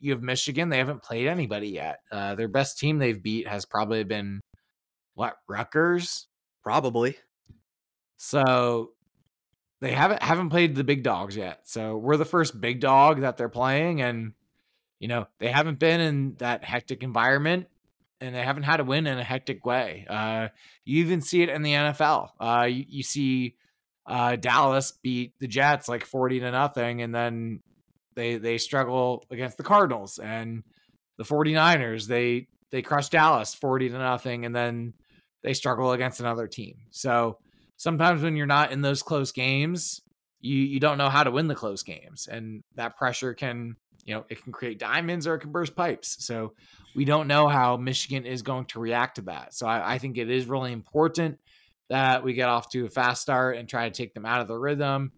you 0.00 0.12
have 0.12 0.22
Michigan. 0.22 0.68
They 0.68 0.78
haven't 0.78 1.02
played 1.02 1.26
anybody 1.26 1.68
yet. 1.68 2.00
Uh, 2.10 2.34
their 2.34 2.48
best 2.48 2.78
team 2.78 2.98
they've 2.98 3.22
beat 3.22 3.46
has 3.46 3.64
probably 3.64 4.04
been, 4.04 4.40
what, 5.14 5.36
Rutgers? 5.48 6.26
Probably. 6.66 7.16
So 8.16 8.90
they 9.80 9.92
haven't 9.92 10.20
haven't 10.20 10.50
played 10.50 10.74
the 10.74 10.82
big 10.82 11.04
dogs 11.04 11.36
yet. 11.36 11.60
So 11.62 11.96
we're 11.96 12.16
the 12.16 12.24
first 12.24 12.60
big 12.60 12.80
dog 12.80 13.20
that 13.20 13.36
they're 13.36 13.48
playing, 13.48 14.02
and 14.02 14.32
you 14.98 15.06
know 15.06 15.28
they 15.38 15.46
haven't 15.46 15.78
been 15.78 16.00
in 16.00 16.34
that 16.38 16.64
hectic 16.64 17.04
environment, 17.04 17.68
and 18.20 18.34
they 18.34 18.42
haven't 18.42 18.64
had 18.64 18.80
a 18.80 18.84
win 18.84 19.06
in 19.06 19.16
a 19.16 19.22
hectic 19.22 19.64
way. 19.64 20.06
Uh, 20.10 20.48
you 20.84 21.04
even 21.04 21.20
see 21.20 21.40
it 21.40 21.50
in 21.50 21.62
the 21.62 21.72
NFL. 21.72 22.30
Uh, 22.40 22.64
you, 22.68 22.84
you 22.88 23.02
see 23.04 23.54
uh, 24.04 24.34
Dallas 24.34 24.90
beat 25.04 25.34
the 25.38 25.46
Jets 25.46 25.88
like 25.88 26.04
forty 26.04 26.40
to 26.40 26.50
nothing, 26.50 27.00
and 27.00 27.14
then 27.14 27.60
they 28.16 28.38
they 28.38 28.58
struggle 28.58 29.24
against 29.30 29.56
the 29.56 29.62
Cardinals 29.62 30.18
and 30.18 30.64
the 31.16 31.22
49ers. 31.22 32.08
They 32.08 32.48
they 32.72 32.82
crush 32.82 33.08
Dallas 33.08 33.54
40 33.54 33.90
to 33.90 33.98
nothing, 33.98 34.44
and 34.44 34.56
then 34.56 34.94
they 35.46 35.54
struggle 35.54 35.92
against 35.92 36.18
another 36.18 36.48
team. 36.48 36.76
So 36.90 37.38
sometimes 37.76 38.20
when 38.20 38.34
you're 38.34 38.46
not 38.46 38.72
in 38.72 38.82
those 38.82 39.00
close 39.02 39.30
games, 39.30 40.02
you 40.40 40.56
you 40.56 40.80
don't 40.80 40.98
know 40.98 41.08
how 41.08 41.22
to 41.22 41.30
win 41.30 41.46
the 41.46 41.54
close 41.54 41.82
games, 41.82 42.28
and 42.30 42.64
that 42.74 42.96
pressure 42.96 43.32
can 43.32 43.76
you 44.06 44.14
know, 44.14 44.24
it 44.28 44.42
can 44.42 44.52
create 44.52 44.78
diamonds 44.78 45.26
or 45.26 45.34
it 45.34 45.40
can 45.40 45.50
burst 45.50 45.74
pipes. 45.74 46.24
So 46.24 46.54
we 46.94 47.04
don't 47.04 47.26
know 47.26 47.48
how 47.48 47.76
Michigan 47.76 48.24
is 48.24 48.40
going 48.40 48.66
to 48.66 48.78
react 48.78 49.16
to 49.16 49.22
that. 49.22 49.52
So 49.52 49.66
I, 49.66 49.94
I 49.94 49.98
think 49.98 50.16
it 50.16 50.30
is 50.30 50.46
really 50.46 50.72
important 50.72 51.38
that 51.90 52.22
we 52.22 52.32
get 52.32 52.48
off 52.48 52.68
to 52.70 52.86
a 52.86 52.88
fast 52.88 53.22
start 53.22 53.56
and 53.56 53.68
try 53.68 53.88
to 53.88 53.94
take 53.94 54.14
them 54.14 54.24
out 54.24 54.40
of 54.40 54.46
the 54.46 54.56
rhythm 54.56 55.10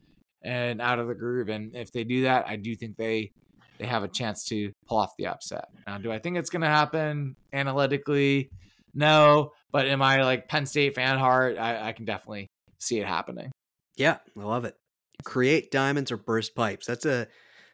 and 0.43 0.81
out 0.81 0.99
of 0.99 1.07
the 1.07 1.14
groove. 1.14 1.51
And 1.51 1.76
if 1.76 1.93
they 1.93 2.03
do 2.03 2.22
that, 2.22 2.49
I 2.49 2.57
do 2.57 2.74
think 2.74 2.97
they 2.97 3.33
they 3.79 3.87
have 3.87 4.03
a 4.03 4.09
chance 4.09 4.45
to 4.47 4.72
pull 4.89 4.99
off 4.99 5.16
the 5.18 5.26
upset. 5.26 5.66
Now, 5.87 5.99
do 5.99 6.11
I 6.11 6.18
think 6.18 6.37
it's 6.37 6.51
going 6.51 6.62
to 6.62 6.68
happen 6.68 7.37
analytically? 7.53 8.51
No, 8.93 9.53
but 9.71 9.87
am 9.87 10.03
I 10.03 10.23
like 10.23 10.49
Penn 10.49 10.66
State 10.66 10.95
fan 10.95 11.19
heart? 11.19 11.59
I, 11.59 11.89
I 11.89 11.93
can 11.93 12.05
definitely 12.05 12.49
see 12.79 12.99
it 12.99 13.07
happening. 13.07 13.51
Yeah, 13.97 14.19
I 14.39 14.43
love 14.43 14.64
it. 14.64 14.77
Create 15.25 15.71
diamonds 15.71 16.12
or 16.12 16.16
burst 16.16 16.55
pipes. 16.55 16.87
That's 16.87 17.05
a 17.05 17.27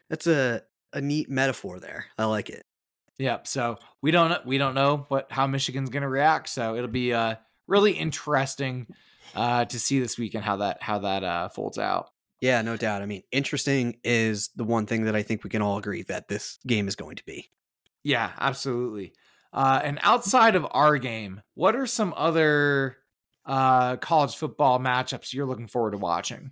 that's 0.09 0.27
a 0.27 0.61
a 0.93 1.01
neat 1.01 1.29
metaphor 1.29 1.79
there. 1.79 2.05
I 2.17 2.25
like 2.25 2.49
it. 2.49 2.63
Yep. 3.17 3.47
So 3.47 3.77
we 4.01 4.11
don't 4.11 4.45
we 4.45 4.57
don't 4.57 4.75
know 4.75 5.05
what 5.09 5.31
how 5.31 5.47
Michigan's 5.47 5.89
going 5.89 6.03
to 6.03 6.09
react. 6.09 6.49
So 6.49 6.75
it'll 6.75 6.89
be 6.89 7.13
uh 7.13 7.35
really 7.67 7.91
interesting 7.91 8.87
uh 9.35 9.65
to 9.65 9.79
see 9.79 9.99
this 9.99 10.17
weekend 10.17 10.43
how 10.43 10.57
that 10.57 10.81
how 10.81 10.99
that 10.99 11.23
uh 11.23 11.49
folds 11.49 11.77
out. 11.77 12.09
Yeah, 12.41 12.61
no 12.61 12.77
doubt. 12.77 13.01
I 13.01 13.05
mean, 13.05 13.23
interesting 13.31 13.97
is 14.03 14.49
the 14.55 14.65
one 14.65 14.85
thing 14.85 15.05
that 15.05 15.15
I 15.15 15.23
think 15.23 15.43
we 15.43 15.49
can 15.49 15.61
all 15.61 15.77
agree 15.77 16.03
that 16.03 16.27
this 16.27 16.59
game 16.67 16.87
is 16.87 16.95
going 16.95 17.15
to 17.15 17.25
be. 17.25 17.49
Yeah, 18.03 18.31
absolutely. 18.37 19.13
Uh, 19.55 19.79
and 19.85 19.99
outside 20.03 20.55
of 20.55 20.67
our 20.71 20.97
game, 20.97 21.41
what 21.53 21.77
are 21.77 21.87
some 21.87 22.13
other 22.17 22.97
uh, 23.45 23.95
college 23.95 24.35
football 24.35 24.79
matchups 24.79 25.33
you're 25.33 25.45
looking 25.45 25.67
forward 25.67 25.91
to 25.91 25.97
watching? 25.97 26.51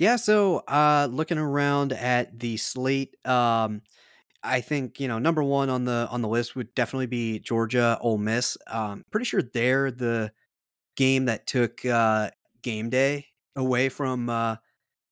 Yeah, 0.00 0.16
so 0.16 0.58
uh, 0.66 1.06
looking 1.08 1.38
around 1.38 1.92
at 1.92 2.36
the 2.36 2.56
slate, 2.56 3.16
um, 3.24 3.80
I 4.42 4.60
think 4.60 4.98
you 4.98 5.06
know 5.06 5.20
number 5.20 5.44
one 5.44 5.70
on 5.70 5.84
the 5.84 6.08
on 6.10 6.20
the 6.20 6.28
list 6.28 6.56
would 6.56 6.74
definitely 6.74 7.06
be 7.06 7.38
Georgia 7.38 7.96
Ole 8.00 8.18
Miss. 8.18 8.58
Um, 8.66 9.04
pretty 9.12 9.24
sure 9.24 9.40
they're 9.40 9.92
the 9.92 10.32
game 10.96 11.26
that 11.26 11.46
took 11.46 11.84
uh, 11.84 12.30
game 12.62 12.90
day 12.90 13.26
away 13.54 13.88
from 13.88 14.28
uh, 14.28 14.56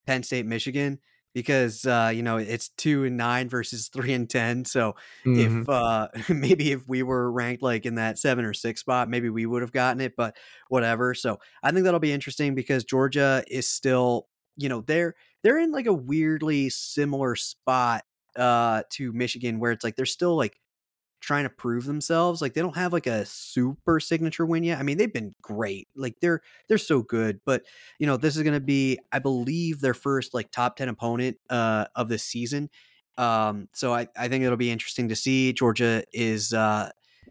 Penn 0.05 0.25
State 0.25 0.47
Michigan 0.47 0.99
because 1.35 1.85
uh, 1.87 2.13
you 2.15 2.23
know 2.23 2.37
it's 2.39 2.69
two 2.71 3.05
and 3.05 3.17
nine 3.17 3.49
versus 3.49 3.89
three 3.89 4.13
and 4.13 4.29
ten. 4.29 4.65
So 4.65 4.95
Mhm. 5.25 5.29
if 5.35 5.69
uh, 5.69 6.09
maybe 6.29 6.73
if 6.73 6.87
we 6.89 7.03
were 7.03 7.31
ranked 7.31 7.63
like 7.63 7.87
in 7.87 7.97
that 7.97 8.19
seven 8.19 8.45
or 8.45 8.55
six 8.55 8.81
spot, 8.81 9.09
maybe 9.09 9.29
we 9.31 9.47
would 9.47 9.63
have 9.63 9.73
gotten 9.73 10.01
it. 10.01 10.15
But 10.17 10.37
whatever. 10.69 11.15
So 11.15 11.39
I 11.63 11.71
think 11.73 11.85
that'll 11.85 12.01
be 12.01 12.13
interesting 12.13 12.55
because 12.55 12.85
Georgia 12.85 13.45
is 13.49 13.69
still 13.69 14.29
you 14.57 14.69
know 14.69 14.83
they're 14.83 15.15
they're 15.43 15.59
in 15.59 15.73
like 15.73 15.87
a 15.87 15.93
weirdly 15.93 16.69
similar 16.71 17.37
spot 17.37 18.05
uh 18.37 18.83
to 18.91 19.13
Michigan 19.13 19.59
where 19.61 19.73
it's 19.73 19.85
like 19.85 19.97
they're 19.97 20.07
still 20.07 20.37
like 20.37 20.59
trying 21.23 21.45
to 21.45 21.51
prove 21.51 21.85
themselves. 21.85 22.43
Like 22.43 22.53
they 22.53 22.61
don't 22.61 22.77
have 22.77 22.93
like 22.93 23.07
a 23.07 23.25
super 23.25 24.01
signature 24.01 24.45
win 24.45 24.65
yet. 24.65 24.79
I 24.79 24.83
mean, 24.83 24.99
they've 24.99 25.13
been 25.13 25.35
great. 25.41 25.89
Like 25.97 26.17
they're 26.21 26.43
they're 26.69 26.79
so 26.79 27.03
good, 27.03 27.41
but 27.47 27.63
you 27.99 28.07
know, 28.07 28.17
this 28.17 28.37
is 28.37 28.43
going 28.43 28.55
to 28.55 28.61
be 28.61 28.99
I 29.13 29.21
believe 29.21 29.81
their 29.81 29.95
first 29.95 30.35
like 30.35 30.51
top 30.51 30.77
10 30.77 30.89
opponent 30.89 31.39
uh 31.49 31.87
of 31.95 32.09
the 32.09 32.19
season. 32.19 32.69
Um 33.17 33.69
so 33.73 33.95
I 33.95 34.09
I 34.17 34.29
think 34.29 34.45
it'll 34.45 34.57
be 34.57 34.71
interesting 34.71 35.09
to 35.09 35.17
see 35.17 35.53
Georgia 35.53 36.03
is 36.13 36.53
uh 36.53 36.91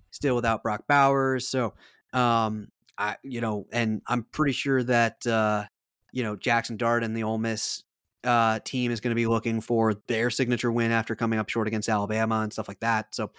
still 0.10 0.36
without 0.36 0.64
Brock 0.64 0.86
Bowers. 0.88 1.48
So 1.48 1.74
um 2.14 2.70
I 2.98 3.18
you 3.24 3.42
know, 3.42 3.68
and 3.72 4.02
I'm 4.08 4.24
pretty 4.32 4.54
sure 4.54 4.82
that 4.84 5.28
uh 5.28 5.66
you 6.14 6.24
know, 6.24 6.36
Jackson 6.36 6.78
Dart 6.78 7.04
and 7.04 7.16
the 7.16 7.24
Ole 7.24 7.38
Miss 7.38 7.84
uh, 8.24 8.60
team 8.64 8.92
is 8.92 9.00
going 9.00 9.12
to 9.12 9.16
be 9.16 9.28
looking 9.28 9.62
for 9.62 9.96
their 10.08 10.30
signature 10.30 10.72
win 10.72 10.92
after 10.92 11.16
coming 11.16 11.39
up 11.39 11.50
short 11.50 11.68
against 11.68 11.89
Alabama 11.89 12.42
and 12.42 12.54
stuff 12.54 12.68
like 12.68 12.80
that. 12.82 13.14
So, 13.16 13.32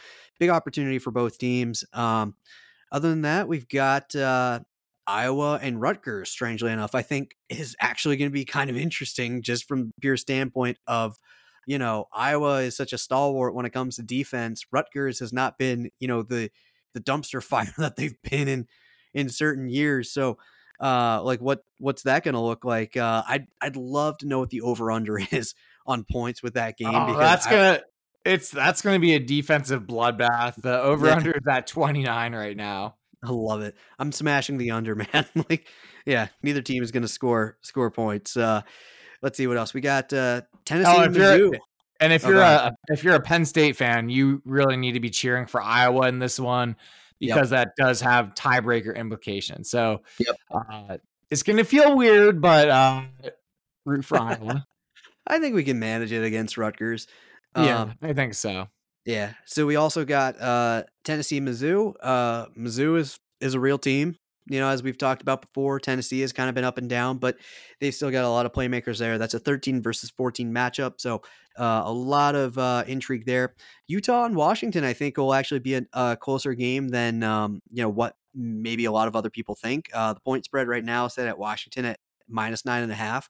big 0.42 0.50
opportunity 0.50 0.98
for 0.98 1.12
both 1.12 1.38
teams. 1.38 1.84
Um, 1.92 2.34
other 2.90 3.08
than 3.08 3.22
that, 3.22 3.46
we've 3.46 3.68
got 3.68 4.14
uh, 4.16 4.58
Iowa 5.06 5.60
and 5.62 5.80
Rutgers. 5.80 6.30
Strangely 6.30 6.72
enough, 6.72 6.94
I 6.96 7.02
think 7.02 7.36
is 7.48 7.76
actually 7.80 8.16
going 8.16 8.28
to 8.28 8.32
be 8.34 8.44
kind 8.44 8.68
of 8.70 8.76
interesting 8.76 9.42
just 9.42 9.68
from 9.68 9.92
pure 10.00 10.16
standpoint 10.16 10.78
of, 10.88 11.16
you 11.66 11.78
know, 11.78 12.06
Iowa 12.12 12.62
is 12.62 12.76
such 12.76 12.92
a 12.92 12.98
stalwart 12.98 13.54
when 13.54 13.66
it 13.66 13.72
comes 13.72 13.96
to 13.96 14.02
defense. 14.02 14.64
Rutgers 14.72 15.20
has 15.20 15.32
not 15.32 15.58
been, 15.58 15.90
you 16.00 16.08
know, 16.08 16.22
the 16.22 16.50
the 16.92 17.00
dumpster 17.00 17.40
fire 17.52 17.72
that 17.78 17.94
they've 17.94 18.20
been 18.28 18.48
in 18.48 18.66
in 19.14 19.28
certain 19.28 19.68
years. 19.68 20.10
So 20.12 20.38
uh 20.80 21.22
like 21.22 21.40
what 21.40 21.62
what's 21.78 22.02
that 22.02 22.24
going 22.24 22.34
to 22.34 22.40
look 22.40 22.64
like 22.64 22.96
uh 22.96 23.22
i'd 23.28 23.46
i'd 23.60 23.76
love 23.76 24.16
to 24.18 24.26
know 24.26 24.40
what 24.40 24.48
the 24.50 24.62
over 24.62 24.90
under 24.90 25.18
is 25.30 25.54
on 25.86 26.02
points 26.10 26.42
with 26.42 26.54
that 26.54 26.76
game 26.78 26.88
Oh, 26.92 27.06
because 27.06 27.20
that's 27.20 27.46
I- 27.46 27.50
gonna 27.50 27.80
it's 28.24 28.50
that's 28.50 28.82
gonna 28.82 28.98
be 28.98 29.14
a 29.14 29.18
defensive 29.20 29.82
bloodbath. 29.84 30.60
The 30.60 30.80
over 30.80 31.06
Yeah. 31.06 31.16
under 31.16 31.30
is 31.32 31.42
at 31.48 31.66
29 31.66 32.34
right 32.34 32.56
now. 32.56 32.96
I 33.24 33.30
love 33.30 33.62
it. 33.62 33.76
I'm 33.98 34.10
smashing 34.12 34.58
the 34.58 34.72
under, 34.72 34.94
man. 35.12 35.26
like, 35.48 35.66
yeah, 36.06 36.28
neither 36.42 36.60
team 36.60 36.82
is 36.82 36.90
going 36.90 37.02
to 37.04 37.08
score 37.08 37.56
score 37.62 37.90
points. 37.90 38.36
Uh, 38.36 38.62
let's 39.22 39.36
see 39.36 39.46
what 39.46 39.56
else 39.56 39.72
we 39.74 39.80
got. 39.80 40.12
Uh, 40.12 40.42
Tennessee, 40.64 40.90
Oh, 40.92 41.08
Mizzou. 41.08 41.56
And 42.00 42.12
if 42.12 42.26
Oh, 42.26 42.30
you're 42.30 42.40
a 42.40 42.74
if 42.88 43.04
you're 43.04 43.14
a 43.14 43.20
Penn 43.20 43.44
State 43.44 43.76
fan, 43.76 44.08
you 44.08 44.42
really 44.44 44.76
need 44.76 44.92
to 44.92 45.00
be 45.00 45.10
cheering 45.10 45.46
for 45.46 45.62
Iowa 45.62 46.08
in 46.08 46.18
this 46.18 46.40
one 46.40 46.74
Yep. 47.20 47.34
because 47.36 47.50
that 47.50 47.68
does 47.76 48.00
have 48.00 48.34
tiebreaker 48.34 48.96
implications. 48.96 49.70
So 49.70 50.02
Yep. 50.18 50.36
uh, 50.50 50.96
it's 51.30 51.44
gonna 51.44 51.62
feel 51.62 51.96
weird, 51.96 52.40
but 52.40 52.68
uh, 52.68 53.02
root 53.84 54.04
for 54.04 54.18
Iowa. 54.20 54.66
I 55.28 55.38
think 55.38 55.54
we 55.54 55.62
can 55.62 55.78
manage 55.78 56.10
it 56.10 56.24
against 56.24 56.58
Rutgers. 56.58 57.06
Yeah, 57.56 57.80
Um, 57.82 57.94
I 58.02 58.12
think 58.12 58.34
so. 58.34 58.68
yeah. 59.04 59.34
So 59.46 59.66
we 59.66 59.76
also 59.76 60.04
got 60.04 60.40
uh, 60.40 60.84
Tennessee, 61.04 61.40
Mizzou. 61.40 61.94
Uh, 62.00 62.46
Mizzou 62.58 62.98
is 62.98 63.18
is 63.40 63.54
a 63.54 63.60
real 63.60 63.78
team. 63.78 64.16
You 64.46 64.58
know, 64.58 64.68
as 64.68 64.82
we've 64.82 64.98
talked 64.98 65.22
about 65.22 65.40
before, 65.40 65.78
Tennessee 65.78 66.20
has 66.22 66.32
kind 66.32 66.48
of 66.48 66.54
been 66.56 66.64
up 66.64 66.76
and 66.76 66.88
down, 66.88 67.18
but 67.18 67.36
they've 67.80 67.94
still 67.94 68.10
got 68.10 68.24
a 68.24 68.28
lot 68.28 68.44
of 68.44 68.52
playmakers 68.52 68.98
there. 68.98 69.16
That's 69.16 69.34
a 69.34 69.38
13 69.38 69.80
versus 69.82 70.10
14 70.10 70.52
matchup. 70.52 70.94
So 70.98 71.22
uh, 71.56 71.82
a 71.84 71.92
lot 71.92 72.34
of 72.34 72.58
uh, 72.58 72.82
intrigue 72.88 73.24
there. 73.24 73.54
Utah 73.86 74.24
and 74.24 74.34
Washington, 74.34 74.82
I 74.82 74.94
think, 74.94 75.16
will 75.16 75.32
actually 75.32 75.60
be 75.60 75.74
a, 75.74 75.82
a 75.92 76.16
closer 76.16 76.54
game 76.54 76.88
than 76.88 77.22
um, 77.22 77.60
you 77.70 77.82
know 77.82 77.88
what 77.88 78.16
maybe 78.34 78.84
a 78.86 78.92
lot 78.92 79.06
of 79.06 79.14
other 79.14 79.30
people 79.30 79.54
think. 79.54 79.88
Uh, 79.94 80.12
the 80.14 80.20
point 80.20 80.44
spread 80.44 80.66
right 80.66 80.84
now 80.84 81.04
is 81.06 81.14
set 81.14 81.28
at 81.28 81.38
Washington 81.38 81.84
at 81.84 82.00
minus 82.28 82.64
nine 82.64 82.82
and 82.82 82.90
a 82.90 82.96
half. 82.96 83.28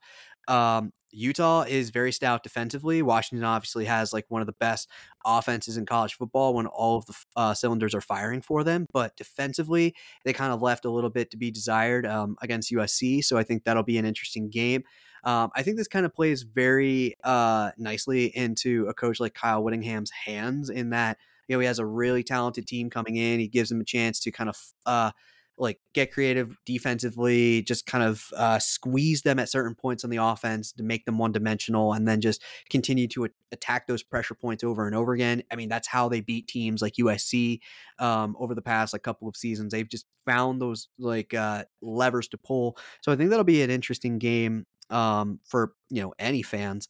Um, 0.49 0.93
Utah 1.13 1.63
is 1.63 1.91
very 1.91 2.13
stout 2.13 2.43
defensively. 2.43 3.03
Washington 3.03 3.45
obviously 3.45 3.85
has 3.85 4.13
like 4.13 4.25
one 4.29 4.41
of 4.41 4.47
the 4.47 4.55
best 4.55 4.89
offenses 5.25 5.77
in 5.77 5.87
college 5.87 6.15
football 6.15 6.55
when 6.55 6.67
all 6.67 6.99
of 6.99 7.07
the 7.07 7.15
uh, 7.37 7.55
cylinders 7.55 7.95
are 7.95 8.01
firing 8.01 8.41
for 8.41 8.65
them. 8.65 8.87
But 8.93 9.17
defensively, 9.17 9.95
they 10.25 10.33
kind 10.33 10.53
of 10.53 10.63
left 10.63 10.85
a 10.85 10.91
little 10.91 11.11
bit 11.11 11.31
to 11.31 11.37
be 11.37 11.51
desired 11.51 12.07
um, 12.07 12.37
against 12.43 12.73
USC. 12.73 13.25
So 13.25 13.37
I 13.37 13.43
think 13.43 13.65
that'll 13.65 13.83
be 13.83 13.99
an 13.99 14.05
interesting 14.05 14.49
game. 14.49 14.85
Um, 15.25 15.51
I 15.55 15.63
think 15.63 15.77
this 15.77 15.89
kind 15.89 16.05
of 16.05 16.15
plays 16.15 16.43
very 16.43 17.15
uh, 17.23 17.71
nicely 17.79 18.27
into 18.37 18.87
a 18.89 18.95
coach 18.95 19.21
like 19.21 19.35
Kyle 19.35 19.63
Whittingham's 19.63 20.11
hands 20.11 20.69
in 20.69 20.91
that 20.91 21.19
you 21.47 21.55
know 21.55 21.61
he 21.61 21.67
has 21.67 21.79
a 21.79 21.87
really 21.87 22.23
talented 22.23 22.67
team 22.67 22.91
coming 22.91 23.17
in. 23.17 23.39
He 23.39 23.49
gives 23.49 23.69
them 23.69 23.81
a 23.81 23.85
chance 23.85 24.19
to 24.21 24.33
kind 24.33 24.51
of 24.51 24.57
uh, 24.85 25.13
like 25.59 25.79
get 25.93 26.13
creative 26.13 26.57
defensively, 26.65 27.63
just 27.63 27.87
kind 27.87 28.05
of 28.05 28.27
uh, 28.37 28.59
squeeze 28.59 29.23
them 29.23 29.39
at 29.39 29.49
certain 29.49 29.75
points 29.75 30.05
on 30.05 30.11
the 30.11 30.17
offense 30.17 30.73
to 30.73 30.83
make 30.83 31.05
them 31.05 31.19
one 31.19 31.33
dimensional, 31.33 31.93
and 31.93 32.07
then 32.07 32.21
just 32.21 32.43
continue 32.71 33.07
to 33.09 33.27
a- 33.27 33.31
attack 33.53 33.87
those 33.87 34.03
pressure 34.03 34.35
points 34.35 34.65
over 34.65 34.87
and 34.87 34.97
over 34.97 35.13
again. 35.13 35.43
I 35.51 35.57
mean, 35.57 35.69
that's 35.69 35.89
how 35.89 36.09
they 36.09 36.21
beat 36.21 36.49
teams 36.49 36.83
like 36.83 36.95
USC 36.95 37.61
um, 37.99 38.37
over 38.39 38.55
the 38.55 38.63
past 38.63 38.93
like 38.93 39.03
couple 39.03 39.29
of 39.29 39.37
seasons. 39.37 39.73
They've 39.73 39.89
just 39.89 40.07
found 40.25 40.61
those 40.61 40.89
like 40.99 41.35
uh, 41.35 41.65
levers 41.81 42.29
to 42.29 42.39
pull. 42.39 42.77
So 43.03 43.13
I 43.13 43.17
think 43.17 43.31
that'll 43.31 43.45
be 43.45 43.63
an 43.63 43.71
interesting 43.71 44.19
game 44.19 44.67
um, 44.91 45.41
for 45.45 45.73
you 45.91 46.03
know 46.03 46.13
any 46.19 46.43
fans. 46.43 46.89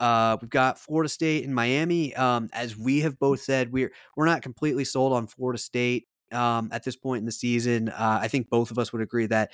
Uh, 0.00 0.36
we've 0.40 0.50
got 0.50 0.80
Florida 0.80 1.08
State 1.08 1.44
and 1.44 1.54
Miami. 1.54 2.14
Um, 2.16 2.48
as 2.52 2.76
we 2.76 3.00
have 3.00 3.18
both 3.18 3.40
said, 3.40 3.72
we're 3.72 3.92
we're 4.16 4.26
not 4.26 4.42
completely 4.42 4.84
sold 4.84 5.12
on 5.12 5.26
Florida 5.26 5.58
State 5.58 6.06
um, 6.32 6.68
at 6.72 6.84
this 6.84 6.96
point 6.96 7.20
in 7.20 7.26
the 7.26 7.32
season. 7.32 7.88
Uh, 7.88 8.18
I 8.20 8.28
think 8.28 8.50
both 8.50 8.70
of 8.70 8.78
us 8.78 8.92
would 8.92 9.02
agree 9.02 9.26
that, 9.26 9.50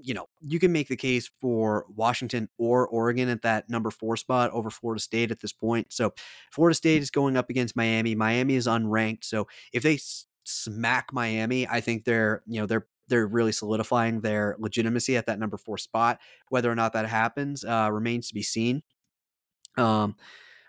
you 0.00 0.14
know 0.14 0.26
you 0.40 0.58
can 0.58 0.72
make 0.72 0.88
the 0.88 0.96
case 0.96 1.30
for 1.40 1.86
Washington 1.94 2.48
or 2.58 2.86
Oregon 2.88 3.28
at 3.28 3.42
that 3.42 3.68
number 3.68 3.90
four 3.90 4.16
spot 4.16 4.50
over 4.52 4.70
Florida 4.70 5.00
State 5.00 5.30
at 5.30 5.40
this 5.40 5.52
point. 5.52 5.92
So 5.92 6.12
Florida 6.52 6.74
State 6.74 7.02
is 7.02 7.10
going 7.10 7.36
up 7.36 7.50
against 7.50 7.76
Miami. 7.76 8.14
Miami 8.14 8.54
is 8.54 8.66
unranked, 8.66 9.24
so 9.24 9.48
if 9.72 9.82
they 9.82 9.94
s- 9.94 10.26
smack 10.44 11.12
Miami, 11.12 11.66
I 11.68 11.80
think 11.80 12.04
they're 12.04 12.42
you 12.46 12.60
know 12.60 12.66
they're 12.66 12.86
they're 13.08 13.26
really 13.26 13.52
solidifying 13.52 14.20
their 14.20 14.56
legitimacy 14.58 15.16
at 15.16 15.26
that 15.26 15.38
number 15.38 15.56
four 15.56 15.78
spot. 15.78 16.18
Whether 16.48 16.70
or 16.70 16.74
not 16.74 16.92
that 16.92 17.08
happens 17.08 17.64
uh, 17.64 17.90
remains 17.92 18.28
to 18.28 18.34
be 18.34 18.42
seen. 18.42 18.82
Um, 19.76 20.16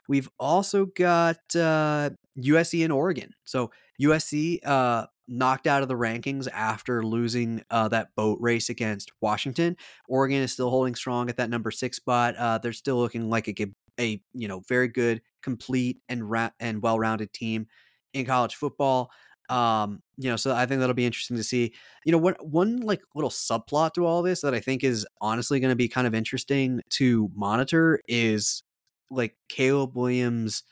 we've 0.07 0.29
also 0.39 0.85
got 0.85 1.37
uh, 1.55 2.11
USC 2.37 2.83
and 2.83 2.93
Oregon. 2.93 3.33
So 3.45 3.71
USC 4.01 4.59
uh, 4.65 5.07
knocked 5.27 5.67
out 5.67 5.81
of 5.81 5.87
the 5.87 5.95
rankings 5.95 6.47
after 6.51 7.03
losing 7.03 7.63
uh, 7.69 7.87
that 7.89 8.15
boat 8.15 8.37
race 8.41 8.69
against 8.69 9.11
Washington. 9.21 9.75
Oregon 10.07 10.41
is 10.41 10.53
still 10.53 10.69
holding 10.69 10.95
strong 10.95 11.29
at 11.29 11.37
that 11.37 11.49
number 11.49 11.71
six 11.71 11.97
spot. 11.97 12.35
Uh, 12.35 12.57
they're 12.57 12.73
still 12.73 12.97
looking 12.97 13.29
like 13.29 13.47
a, 13.47 13.67
a 13.99 14.21
you 14.33 14.47
know 14.47 14.61
very 14.67 14.87
good, 14.87 15.21
complete 15.41 15.99
and 16.09 16.29
ra- 16.29 16.51
and 16.59 16.81
well 16.81 16.99
rounded 16.99 17.33
team 17.33 17.67
in 18.13 18.25
college 18.25 18.55
football. 18.55 19.11
Um, 19.49 20.01
you 20.17 20.29
know, 20.29 20.35
so 20.35 20.53
I 20.53 20.65
think 20.65 20.79
that'll 20.79 20.93
be 20.93 21.05
interesting 21.05 21.37
to 21.37 21.43
see. 21.43 21.73
You 22.05 22.11
know, 22.11 22.17
one 22.17 22.35
one 22.41 22.81
like 22.81 23.01
little 23.15 23.29
subplot 23.29 23.93
to 23.93 24.05
all 24.05 24.21
this 24.21 24.41
that 24.41 24.53
I 24.53 24.59
think 24.59 24.83
is 24.83 25.05
honestly 25.21 25.59
going 25.59 25.69
to 25.69 25.75
be 25.75 25.87
kind 25.87 26.07
of 26.07 26.15
interesting 26.15 26.81
to 26.91 27.29
monitor 27.35 28.01
is 28.07 28.63
like 29.09 29.35
Caleb 29.49 29.95
Williams 29.95 30.63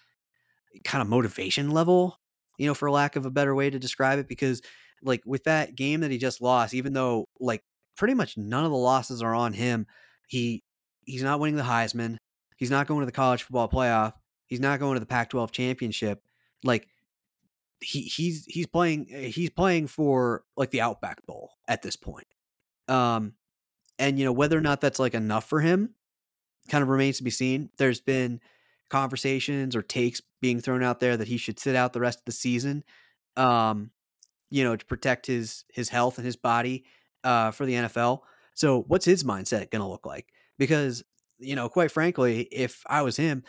kind 0.83 1.01
of 1.01 1.07
motivation 1.07 1.71
level, 1.71 2.19
you 2.57 2.67
know, 2.67 2.73
for 2.73 2.89
lack 2.91 3.15
of 3.15 3.25
a 3.25 3.31
better 3.31 3.53
way 3.55 3.69
to 3.69 3.79
describe 3.79 4.19
it, 4.19 4.27
because 4.27 4.61
like 5.01 5.21
with 5.25 5.43
that 5.45 5.75
game 5.75 6.01
that 6.01 6.11
he 6.11 6.17
just 6.17 6.41
lost, 6.41 6.73
even 6.73 6.93
though 6.93 7.27
like 7.39 7.63
pretty 7.95 8.13
much 8.13 8.37
none 8.37 8.65
of 8.65 8.71
the 8.71 8.77
losses 8.77 9.21
are 9.21 9.35
on 9.35 9.53
him, 9.53 9.87
he 10.27 10.63
he's 11.05 11.23
not 11.23 11.39
winning 11.39 11.55
the 11.55 11.63
Heisman, 11.63 12.17
he's 12.57 12.71
not 12.71 12.87
going 12.87 13.01
to 13.01 13.05
the 13.05 13.11
college 13.11 13.43
football 13.43 13.69
playoff, 13.69 14.13
he's 14.47 14.59
not 14.59 14.79
going 14.79 14.95
to 14.95 14.99
the 14.99 15.05
Pac-12 15.05 15.51
championship. 15.51 16.21
Like 16.63 16.87
he 17.81 18.01
he's 18.01 18.45
he's 18.45 18.67
playing 18.67 19.05
he's 19.07 19.49
playing 19.49 19.87
for 19.87 20.43
like 20.57 20.71
the 20.71 20.81
Outback 20.81 21.25
Bowl 21.25 21.51
at 21.67 21.81
this 21.81 21.95
point. 21.95 22.27
Um 22.87 23.33
and 23.99 24.17
you 24.17 24.25
know 24.25 24.31
whether 24.33 24.57
or 24.57 24.61
not 24.61 24.81
that's 24.81 24.99
like 24.99 25.13
enough 25.13 25.47
for 25.47 25.59
him 25.59 25.93
kind 26.69 26.81
of 26.81 26.89
remains 26.89 27.17
to 27.17 27.23
be 27.23 27.29
seen. 27.31 27.69
There's 27.77 28.01
been 28.01 28.41
conversations 28.89 29.75
or 29.75 29.81
takes 29.81 30.21
being 30.41 30.61
thrown 30.61 30.83
out 30.83 30.99
there 30.99 31.17
that 31.17 31.27
he 31.27 31.37
should 31.37 31.59
sit 31.59 31.75
out 31.75 31.93
the 31.93 31.99
rest 31.99 32.19
of 32.19 32.25
the 32.25 32.31
season, 32.31 32.83
um, 33.35 33.91
you 34.49 34.63
know, 34.63 34.75
to 34.75 34.85
protect 34.85 35.25
his 35.25 35.65
his 35.73 35.89
health 35.89 36.17
and 36.17 36.25
his 36.25 36.35
body 36.35 36.85
uh, 37.23 37.51
for 37.51 37.65
the 37.65 37.73
NFL. 37.73 38.19
So, 38.53 38.83
what's 38.87 39.05
his 39.05 39.23
mindset 39.23 39.71
going 39.71 39.81
to 39.81 39.87
look 39.87 40.05
like? 40.05 40.27
Because 40.57 41.03
you 41.39 41.55
know, 41.55 41.69
quite 41.69 41.91
frankly, 41.91 42.41
if 42.51 42.81
I 42.87 43.01
was 43.01 43.17
him, 43.17 43.43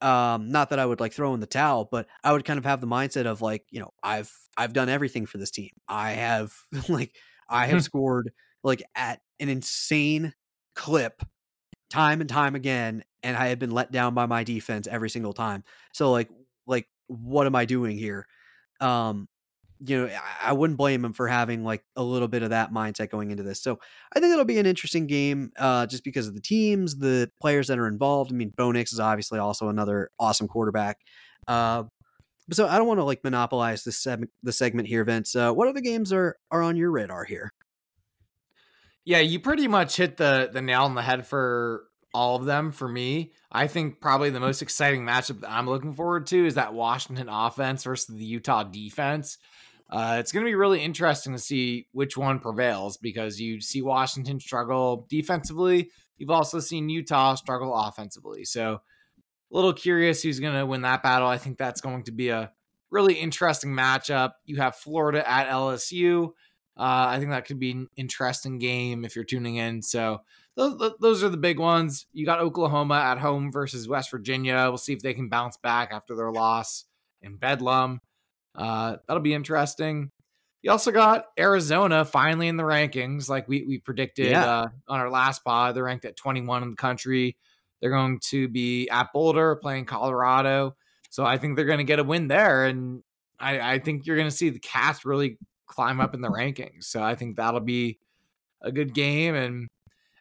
um, 0.00 0.50
not 0.50 0.70
that 0.70 0.78
I 0.78 0.86
would 0.86 1.00
like 1.00 1.12
throw 1.12 1.32
in 1.34 1.40
the 1.40 1.46
towel, 1.46 1.88
but 1.90 2.06
I 2.24 2.32
would 2.32 2.44
kind 2.44 2.58
of 2.58 2.64
have 2.64 2.80
the 2.80 2.86
mindset 2.86 3.26
of 3.26 3.40
like, 3.40 3.64
you 3.70 3.80
know, 3.80 3.92
I've 4.02 4.32
I've 4.56 4.72
done 4.72 4.88
everything 4.88 5.26
for 5.26 5.38
this 5.38 5.50
team. 5.50 5.70
I 5.88 6.12
have 6.12 6.52
like 6.88 7.14
I 7.48 7.66
have 7.66 7.82
scored 7.84 8.32
like 8.64 8.82
at 8.94 9.20
an 9.40 9.48
insane 9.48 10.34
clip 10.74 11.22
time 11.92 12.20
and 12.20 12.30
time 12.30 12.54
again 12.54 13.04
and 13.22 13.36
I 13.36 13.48
had 13.48 13.58
been 13.58 13.70
let 13.70 13.92
down 13.92 14.14
by 14.14 14.26
my 14.26 14.44
defense 14.44 14.86
every 14.86 15.10
single 15.10 15.32
time. 15.34 15.62
So 15.92 16.10
like 16.10 16.30
like 16.66 16.88
what 17.06 17.46
am 17.46 17.54
I 17.54 17.66
doing 17.66 17.98
here? 17.98 18.26
Um 18.80 19.28
you 19.84 20.06
know, 20.06 20.16
I, 20.40 20.52
wouldn't 20.52 20.76
blame 20.76 21.04
him 21.04 21.12
for 21.12 21.26
having 21.26 21.64
like 21.64 21.82
a 21.96 22.04
little 22.04 22.28
bit 22.28 22.44
of 22.44 22.50
that 22.50 22.72
mindset 22.72 23.10
going 23.10 23.32
into 23.32 23.42
this. 23.42 23.60
So 23.60 23.80
I 24.14 24.20
think 24.20 24.32
it'll 24.32 24.44
be 24.44 24.60
an 24.60 24.66
interesting 24.66 25.08
game, 25.08 25.50
uh, 25.58 25.86
just 25.86 26.04
because 26.04 26.28
of 26.28 26.34
the 26.34 26.40
teams, 26.40 26.96
the 26.96 27.28
players 27.40 27.66
that 27.66 27.80
are 27.80 27.88
involved. 27.88 28.32
I 28.32 28.36
mean, 28.36 28.52
Bo 28.56 28.70
Nix 28.70 28.92
is 28.92 29.00
obviously 29.00 29.40
also 29.40 29.70
another 29.70 30.10
awesome 30.20 30.46
quarterback. 30.46 30.98
Uh, 31.48 31.82
so 32.52 32.68
I 32.68 32.78
don't 32.78 32.86
want 32.86 33.00
to 33.00 33.04
like 33.04 33.24
monopolize 33.24 33.82
this 33.82 34.06
the 34.44 34.52
segment 34.52 34.86
here, 34.86 35.02
Vince. 35.04 35.34
Uh, 35.34 35.52
what 35.52 35.66
other 35.66 35.80
games 35.80 36.12
are 36.12 36.36
are 36.52 36.62
on 36.62 36.76
your 36.76 36.92
radar 36.92 37.24
here? 37.24 37.52
Yeah, 39.04 39.18
you 39.18 39.40
pretty 39.40 39.68
much 39.68 39.96
hit 39.96 40.16
the 40.16 40.50
the 40.52 40.62
nail 40.62 40.82
on 40.82 40.94
the 40.94 41.02
head 41.02 41.26
for 41.26 41.84
all 42.14 42.36
of 42.36 42.44
them 42.44 42.72
for 42.72 42.88
me. 42.88 43.32
I 43.50 43.66
think 43.66 44.00
probably 44.00 44.30
the 44.30 44.40
most 44.40 44.62
exciting 44.62 45.02
matchup 45.02 45.40
that 45.40 45.50
I'm 45.50 45.66
looking 45.66 45.94
forward 45.94 46.26
to 46.28 46.46
is 46.46 46.54
that 46.54 46.74
Washington 46.74 47.28
offense 47.28 47.84
versus 47.84 48.14
the 48.14 48.24
Utah 48.24 48.64
defense. 48.64 49.38
Uh, 49.90 50.16
it's 50.18 50.32
going 50.32 50.44
to 50.44 50.48
be 50.48 50.54
really 50.54 50.82
interesting 50.82 51.34
to 51.34 51.38
see 51.38 51.86
which 51.92 52.16
one 52.16 52.38
prevails 52.38 52.96
because 52.96 53.40
you 53.40 53.60
see 53.60 53.82
Washington 53.82 54.40
struggle 54.40 55.06
defensively. 55.10 55.90
You've 56.16 56.30
also 56.30 56.60
seen 56.60 56.88
Utah 56.88 57.34
struggle 57.34 57.74
offensively. 57.74 58.44
So, 58.44 58.74
a 58.74 59.54
little 59.54 59.74
curious 59.74 60.22
who's 60.22 60.40
going 60.40 60.54
to 60.54 60.64
win 60.64 60.82
that 60.82 61.02
battle. 61.02 61.28
I 61.28 61.36
think 61.36 61.58
that's 61.58 61.82
going 61.82 62.04
to 62.04 62.12
be 62.12 62.30
a 62.30 62.52
really 62.90 63.14
interesting 63.14 63.72
matchup. 63.72 64.32
You 64.46 64.56
have 64.56 64.76
Florida 64.76 65.28
at 65.28 65.48
LSU. 65.48 66.30
Uh, 66.76 67.06
I 67.08 67.18
think 67.18 67.30
that 67.30 67.44
could 67.44 67.58
be 67.58 67.72
an 67.72 67.88
interesting 67.96 68.58
game 68.58 69.04
if 69.04 69.14
you're 69.14 69.24
tuning 69.24 69.56
in. 69.56 69.82
So, 69.82 70.22
those, 70.56 70.92
those 71.00 71.22
are 71.22 71.28
the 71.28 71.36
big 71.36 71.58
ones. 71.58 72.06
You 72.12 72.26
got 72.26 72.40
Oklahoma 72.40 72.96
at 72.96 73.18
home 73.18 73.50
versus 73.50 73.88
West 73.88 74.10
Virginia. 74.10 74.66
We'll 74.68 74.78
see 74.78 74.92
if 74.92 75.00
they 75.00 75.14
can 75.14 75.28
bounce 75.28 75.56
back 75.56 75.90
after 75.92 76.14
their 76.14 76.30
loss 76.30 76.84
in 77.22 77.36
Bedlam. 77.36 78.00
Uh, 78.54 78.96
that'll 79.06 79.22
be 79.22 79.34
interesting. 79.34 80.10
You 80.60 80.70
also 80.70 80.92
got 80.92 81.26
Arizona 81.38 82.04
finally 82.04 82.48
in 82.48 82.56
the 82.56 82.62
rankings, 82.62 83.28
like 83.28 83.48
we 83.48 83.64
we 83.64 83.78
predicted 83.78 84.30
yeah. 84.30 84.46
uh, 84.46 84.68
on 84.86 85.00
our 85.00 85.10
last 85.10 85.42
pod. 85.42 85.74
They're 85.74 85.84
ranked 85.84 86.04
at 86.04 86.16
21 86.16 86.62
in 86.62 86.70
the 86.70 86.76
country. 86.76 87.36
They're 87.80 87.90
going 87.90 88.20
to 88.28 88.46
be 88.46 88.88
at 88.88 89.12
Boulder 89.12 89.56
playing 89.56 89.86
Colorado, 89.86 90.76
so 91.10 91.24
I 91.24 91.36
think 91.36 91.56
they're 91.56 91.64
going 91.64 91.78
to 91.78 91.84
get 91.84 91.98
a 91.98 92.04
win 92.04 92.28
there, 92.28 92.66
and 92.66 93.02
I, 93.40 93.74
I 93.74 93.78
think 93.80 94.06
you're 94.06 94.16
going 94.16 94.28
to 94.28 94.34
see 94.34 94.50
the 94.50 94.60
Cats 94.60 95.04
really 95.04 95.36
climb 95.72 96.00
up 96.00 96.14
in 96.14 96.20
the 96.20 96.28
rankings. 96.28 96.84
So 96.84 97.02
I 97.02 97.14
think 97.14 97.36
that'll 97.36 97.60
be 97.60 97.98
a 98.60 98.70
good 98.70 98.94
game, 98.94 99.34
and 99.34 99.68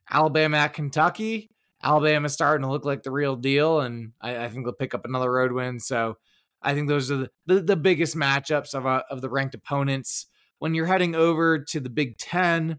Alabama 0.09 0.57
at 0.57 0.73
Kentucky. 0.73 1.49
Alabama's 1.83 2.33
starting 2.33 2.63
to 2.65 2.71
look 2.71 2.85
like 2.85 3.03
the 3.03 3.11
real 3.11 3.35
deal, 3.35 3.79
and 3.81 4.13
I, 4.21 4.45
I 4.45 4.49
think 4.49 4.65
they'll 4.65 4.73
pick 4.73 4.93
up 4.93 5.05
another 5.05 5.31
road 5.31 5.51
win. 5.51 5.79
So 5.79 6.17
I 6.61 6.73
think 6.73 6.87
those 6.87 7.11
are 7.11 7.17
the, 7.17 7.29
the, 7.47 7.61
the 7.61 7.75
biggest 7.75 8.15
matchups 8.15 8.75
of, 8.75 8.85
uh, 8.85 9.03
of 9.09 9.21
the 9.21 9.29
ranked 9.29 9.55
opponents. 9.55 10.27
When 10.59 10.75
you're 10.75 10.85
heading 10.85 11.15
over 11.15 11.59
to 11.59 11.79
the 11.79 11.89
Big 11.89 12.17
Ten, 12.19 12.77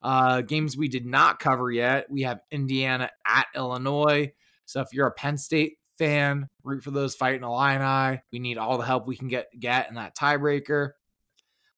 uh, 0.00 0.42
games 0.42 0.76
we 0.76 0.88
did 0.88 1.06
not 1.06 1.40
cover 1.40 1.70
yet, 1.70 2.06
we 2.08 2.22
have 2.22 2.40
Indiana 2.52 3.10
at 3.26 3.46
Illinois. 3.54 4.30
So 4.64 4.80
if 4.80 4.88
you're 4.92 5.08
a 5.08 5.12
Penn 5.12 5.38
State 5.38 5.78
fan, 5.98 6.48
root 6.62 6.84
for 6.84 6.92
those 6.92 7.16
fighting 7.16 7.42
Illini. 7.42 8.20
We 8.32 8.38
need 8.38 8.58
all 8.58 8.78
the 8.78 8.84
help 8.84 9.06
we 9.06 9.16
can 9.16 9.28
get 9.28 9.48
get 9.58 9.88
in 9.88 9.96
that 9.96 10.16
tiebreaker. 10.16 10.90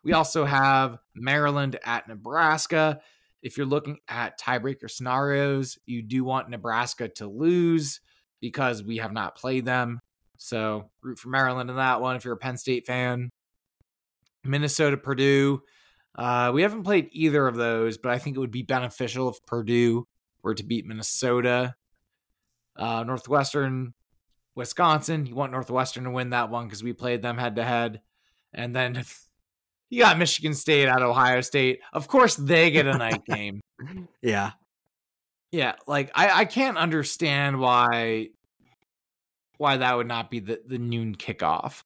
We 0.04 0.12
also 0.12 0.44
have 0.44 0.98
Maryland 1.14 1.78
at 1.84 2.08
Nebraska 2.08 3.00
if 3.42 3.56
you're 3.56 3.66
looking 3.66 3.98
at 4.08 4.38
tiebreaker 4.38 4.90
scenarios, 4.90 5.78
you 5.86 6.02
do 6.02 6.24
want 6.24 6.50
Nebraska 6.50 7.08
to 7.08 7.26
lose 7.26 8.00
because 8.40 8.82
we 8.82 8.98
have 8.98 9.12
not 9.12 9.36
played 9.36 9.64
them. 9.64 10.00
So 10.36 10.90
root 11.02 11.18
for 11.18 11.28
Maryland 11.28 11.70
in 11.70 11.76
that 11.76 12.00
one 12.00 12.16
if 12.16 12.24
you're 12.24 12.34
a 12.34 12.38
Penn 12.38 12.56
State 12.56 12.86
fan. 12.86 13.30
Minnesota, 14.44 14.96
Purdue. 14.96 15.62
Uh, 16.16 16.50
we 16.52 16.62
haven't 16.62 16.84
played 16.84 17.08
either 17.12 17.46
of 17.46 17.56
those, 17.56 17.98
but 17.98 18.12
I 18.12 18.18
think 18.18 18.36
it 18.36 18.40
would 18.40 18.50
be 18.50 18.62
beneficial 18.62 19.28
if 19.28 19.44
Purdue 19.46 20.06
were 20.42 20.54
to 20.54 20.64
beat 20.64 20.86
Minnesota. 20.86 21.74
Uh, 22.76 23.04
Northwestern, 23.04 23.94
Wisconsin. 24.54 25.26
You 25.26 25.34
want 25.34 25.52
Northwestern 25.52 26.04
to 26.04 26.10
win 26.10 26.30
that 26.30 26.50
one 26.50 26.66
because 26.66 26.82
we 26.82 26.92
played 26.92 27.22
them 27.22 27.38
head 27.38 27.56
to 27.56 27.64
head. 27.64 28.00
And 28.52 28.74
then 28.74 29.04
you 29.90 30.02
got 30.02 30.18
Michigan 30.18 30.54
State 30.54 30.88
at 30.88 31.02
Ohio 31.02 31.40
State. 31.40 31.80
Of 31.92 32.08
course, 32.08 32.36
they 32.36 32.70
get 32.70 32.86
a 32.86 32.96
night 32.96 33.24
game. 33.26 33.60
Yeah. 34.22 34.52
Yeah, 35.50 35.76
like 35.86 36.10
I, 36.14 36.40
I 36.40 36.44
can't 36.44 36.76
understand 36.76 37.58
why 37.58 38.28
why 39.56 39.78
that 39.78 39.96
would 39.96 40.06
not 40.06 40.30
be 40.30 40.40
the, 40.40 40.60
the 40.66 40.78
noon 40.78 41.14
kickoff. 41.14 41.82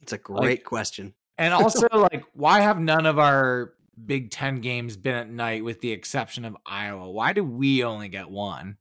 It's 0.00 0.12
a 0.12 0.18
great 0.18 0.38
like, 0.38 0.64
question. 0.64 1.14
And 1.38 1.52
also, 1.52 1.86
like, 1.92 2.24
why 2.32 2.60
have 2.60 2.78
none 2.78 3.06
of 3.06 3.18
our 3.18 3.74
Big 4.06 4.30
Ten 4.30 4.60
games 4.60 4.96
been 4.96 5.14
at 5.14 5.30
night 5.30 5.64
with 5.64 5.80
the 5.80 5.92
exception 5.92 6.44
of 6.44 6.56
Iowa? 6.66 7.10
Why 7.10 7.32
do 7.32 7.44
we 7.44 7.84
only 7.84 8.08
get 8.08 8.30
one? 8.30 8.76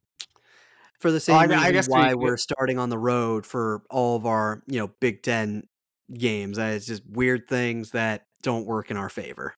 For 1.00 1.12
the 1.12 1.20
same 1.20 1.36
well, 1.36 1.44
I 1.44 1.48
mean, 1.48 1.58
reason 1.58 1.68
I 1.68 1.72
guess 1.72 1.90
why 1.90 2.14
we, 2.14 2.30
are 2.30 2.38
starting 2.38 2.80
on 2.80 2.90
the 2.90 2.98
road 2.98 3.46
for 3.46 3.84
all 3.90 4.16
of 4.16 4.26
our, 4.26 4.64
you 4.68 4.80
know, 4.80 4.92
Big 5.00 5.24
Ten 5.24 5.68
games. 6.12 6.58
It's 6.58 6.86
just 6.86 7.04
weird 7.08 7.48
things 7.48 7.92
that 7.92 8.26
don't 8.42 8.66
work 8.66 8.92
in 8.92 8.98
our 8.98 9.10
favor. 9.10 9.56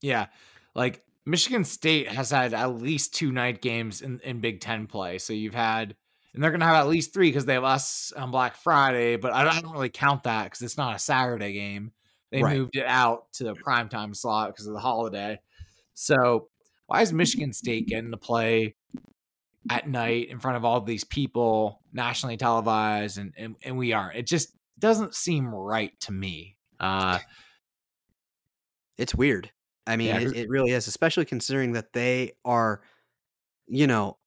Yeah. 0.00 0.26
Like 0.74 1.02
Michigan 1.24 1.64
State 1.64 2.08
has 2.08 2.30
had 2.30 2.54
at 2.54 2.80
least 2.80 3.14
two 3.14 3.32
night 3.32 3.62
games 3.62 4.02
in, 4.02 4.20
in 4.20 4.40
Big 4.40 4.60
Ten 4.60 4.86
play. 4.86 5.18
So 5.18 5.32
you've 5.32 5.54
had, 5.54 5.94
and 6.34 6.42
they're 6.42 6.50
going 6.50 6.60
to 6.60 6.66
have 6.66 6.76
at 6.76 6.88
least 6.88 7.12
three 7.12 7.28
because 7.28 7.44
they 7.44 7.54
have 7.54 7.64
us 7.64 8.12
on 8.16 8.30
Black 8.30 8.56
Friday, 8.56 9.16
but 9.16 9.32
I 9.32 9.44
don't 9.44 9.72
really 9.72 9.90
count 9.90 10.24
that 10.24 10.44
because 10.44 10.62
it's 10.62 10.78
not 10.78 10.96
a 10.96 10.98
Saturday 10.98 11.52
game. 11.52 11.92
They 12.30 12.42
right. 12.42 12.56
moved 12.56 12.76
it 12.76 12.86
out 12.86 13.30
to 13.34 13.44
the 13.44 13.54
primetime 13.54 14.16
slot 14.16 14.48
because 14.48 14.66
of 14.66 14.72
the 14.72 14.80
holiday. 14.80 15.38
So 15.94 16.48
why 16.86 17.02
is 17.02 17.12
Michigan 17.12 17.52
State 17.52 17.86
getting 17.86 18.10
to 18.10 18.16
play 18.16 18.74
at 19.70 19.86
night 19.86 20.28
in 20.30 20.40
front 20.40 20.56
of 20.56 20.64
all 20.64 20.80
these 20.80 21.04
people, 21.04 21.82
nationally 21.92 22.38
televised, 22.38 23.18
and, 23.18 23.34
and, 23.36 23.56
and 23.62 23.76
we 23.76 23.92
aren't? 23.92 24.16
It 24.16 24.26
just 24.26 24.56
doesn't 24.78 25.14
seem 25.14 25.54
right 25.54 25.92
to 26.00 26.12
me. 26.12 26.56
Uh, 26.80 27.18
it's 28.98 29.14
weird. 29.14 29.50
I 29.86 29.96
mean, 29.96 30.08
yeah, 30.08 30.20
it, 30.20 30.36
it 30.36 30.48
really 30.48 30.70
is, 30.72 30.86
especially 30.86 31.24
considering 31.24 31.72
that 31.72 31.92
they 31.92 32.32
are, 32.44 32.82
you 33.66 33.86
know, 33.86 34.18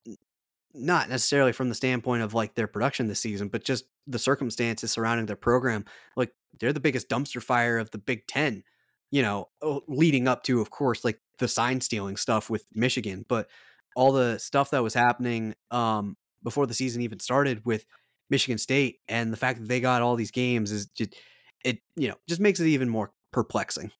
not 0.74 1.10
necessarily 1.10 1.54
from 1.54 1.70
the 1.70 1.76
standpoint 1.76 2.22
of 2.24 2.34
like 2.34 2.56
their 2.56 2.68
production 2.68 3.08
this 3.08 3.22
season, 3.22 3.48
but 3.48 3.64
just 3.64 3.86
the 4.08 4.20
circumstances 4.20 4.91
surrounding 4.91 5.26
their 5.26 5.38
program. 5.38 5.86
Like 6.18 6.34
they're 6.60 6.74
the 6.74 6.80
biggest 6.82 7.10
dumpster 7.10 7.41
fire 7.41 7.78
of 7.78 7.91
the 7.91 7.98
Big 7.98 8.28
Ten, 8.28 8.64
you 9.12 9.22
know, 9.22 9.50
leading 9.88 10.28
up 10.28 10.43
to, 10.43 10.60
of 10.60 10.70
course, 10.70 11.06
like 11.06 11.20
the 11.39 11.48
sign 11.48 11.80
stealing 11.80 12.18
stuff 12.18 12.50
with 12.50 12.66
Michigan, 12.74 13.26
but 13.28 13.48
all 13.96 14.12
the 14.12 14.38
stuff 14.39 14.72
that 14.72 14.84
was 14.84 14.93
happening 14.93 15.56
um, 15.72 16.18
before 16.43 16.68
the 16.68 16.74
season 16.74 17.02
even 17.02 17.20
started 17.20 17.66
with 17.66 17.86
Michigan 18.30 18.58
State, 18.58 19.00
and 19.08 19.32
the 19.32 19.38
fact 19.38 19.60
that 19.60 19.68
they 19.68 19.80
got 19.80 20.02
all 20.02 20.16
these 20.16 20.32
games 20.32 20.72
is 20.72 20.88
just 20.88 21.16
it 21.64 21.80
you 21.96 22.08
know 22.08 22.16
just 22.28 22.42
makes 22.42 22.60
it 22.60 22.68
even 22.68 22.90
more 22.90 23.12
perplexing. 23.32 23.92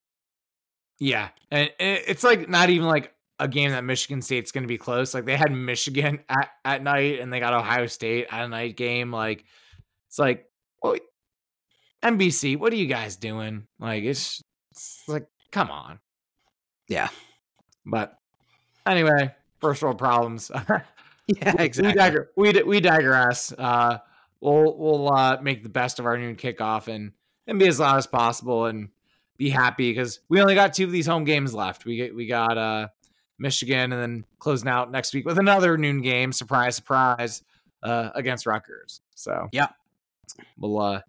Yeah, 0.98 1.28
and 1.50 1.70
it's 1.78 2.24
like 2.24 2.48
not 2.48 2.70
even 2.70 2.86
like 2.86 3.12
a 3.38 3.48
game 3.48 3.70
that 3.70 3.84
Michigan 3.84 4.22
State's 4.22 4.50
going 4.50 4.64
to 4.64 4.68
be 4.68 4.78
close. 4.78 5.12
Like 5.12 5.26
they 5.26 5.36
had 5.36 5.52
Michigan 5.52 6.20
at, 6.28 6.50
at 6.64 6.82
night, 6.82 7.20
and 7.20 7.32
they 7.32 7.40
got 7.40 7.52
Ohio 7.52 7.86
State 7.86 8.26
at 8.30 8.44
a 8.44 8.48
night 8.48 8.76
game. 8.76 9.12
Like 9.12 9.44
it's 10.08 10.18
like, 10.18 10.46
well, 10.82 10.96
NBC, 12.02 12.58
what 12.58 12.72
are 12.72 12.76
you 12.76 12.86
guys 12.86 13.16
doing? 13.16 13.66
Like 13.78 14.04
it's, 14.04 14.42
it's 14.70 15.02
like, 15.06 15.26
come 15.52 15.70
on. 15.70 15.98
Yeah, 16.88 17.08
but 17.84 18.16
anyway, 18.86 19.34
first 19.60 19.82
world 19.82 19.98
problems. 19.98 20.50
yeah, 21.26 21.54
exactly. 21.58 22.20
We, 22.36 22.52
digre- 22.52 22.62
we, 22.62 22.62
we 22.62 22.80
digress. 22.80 23.52
Uh, 23.52 23.98
we'll 24.40 24.76
we'll 24.76 25.12
uh, 25.12 25.38
make 25.40 25.62
the 25.62 25.68
best 25.68 25.98
of 25.98 26.06
our 26.06 26.18
noon 26.18 26.36
kickoff 26.36 26.88
and 26.88 27.12
and 27.46 27.58
be 27.58 27.68
as 27.68 27.80
loud 27.80 27.96
as 27.96 28.06
possible 28.06 28.66
and 28.66 28.88
be 29.36 29.50
happy 29.50 29.90
because 29.90 30.20
we 30.28 30.40
only 30.40 30.54
got 30.54 30.74
two 30.74 30.84
of 30.84 30.92
these 30.92 31.06
home 31.06 31.24
games 31.24 31.54
left. 31.54 31.84
We 31.84 31.96
get 31.96 32.14
we 32.14 32.26
got 32.26 32.56
uh, 32.56 32.88
Michigan 33.38 33.92
and 33.92 34.02
then 34.02 34.24
closing 34.38 34.68
out 34.68 34.90
next 34.90 35.14
week 35.14 35.26
with 35.26 35.38
another 35.38 35.76
noon 35.76 36.02
game. 36.02 36.32
Surprise, 36.32 36.76
surprise, 36.76 37.42
uh, 37.82 38.10
against 38.14 38.46
Rutgers. 38.46 39.00
So 39.14 39.48
yeah, 39.52 39.68
we'll 40.58 40.80
uh, 40.80 41.00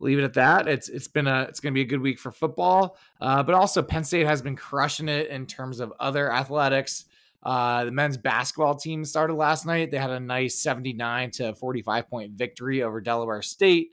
leave 0.00 0.18
it 0.18 0.24
at 0.24 0.34
that. 0.34 0.68
It's 0.68 0.88
it's 0.88 1.08
been 1.08 1.26
a 1.26 1.42
it's 1.42 1.60
going 1.60 1.72
to 1.72 1.74
be 1.74 1.82
a 1.82 1.86
good 1.86 2.00
week 2.00 2.18
for 2.18 2.32
football, 2.32 2.96
uh, 3.20 3.42
but 3.42 3.54
also 3.54 3.82
Penn 3.82 4.04
State 4.04 4.26
has 4.26 4.42
been 4.42 4.56
crushing 4.56 5.08
it 5.08 5.28
in 5.28 5.46
terms 5.46 5.80
of 5.80 5.92
other 6.00 6.32
athletics. 6.32 7.06
Uh, 7.42 7.84
the 7.84 7.90
men's 7.90 8.16
basketball 8.16 8.76
team 8.76 9.04
started 9.04 9.34
last 9.34 9.66
night. 9.66 9.90
They 9.90 9.98
had 9.98 10.10
a 10.10 10.20
nice 10.20 10.60
79 10.62 11.32
to 11.32 11.54
45 11.54 12.08
point 12.08 12.32
victory 12.32 12.82
over 12.82 13.00
Delaware 13.00 13.42
State. 13.42 13.88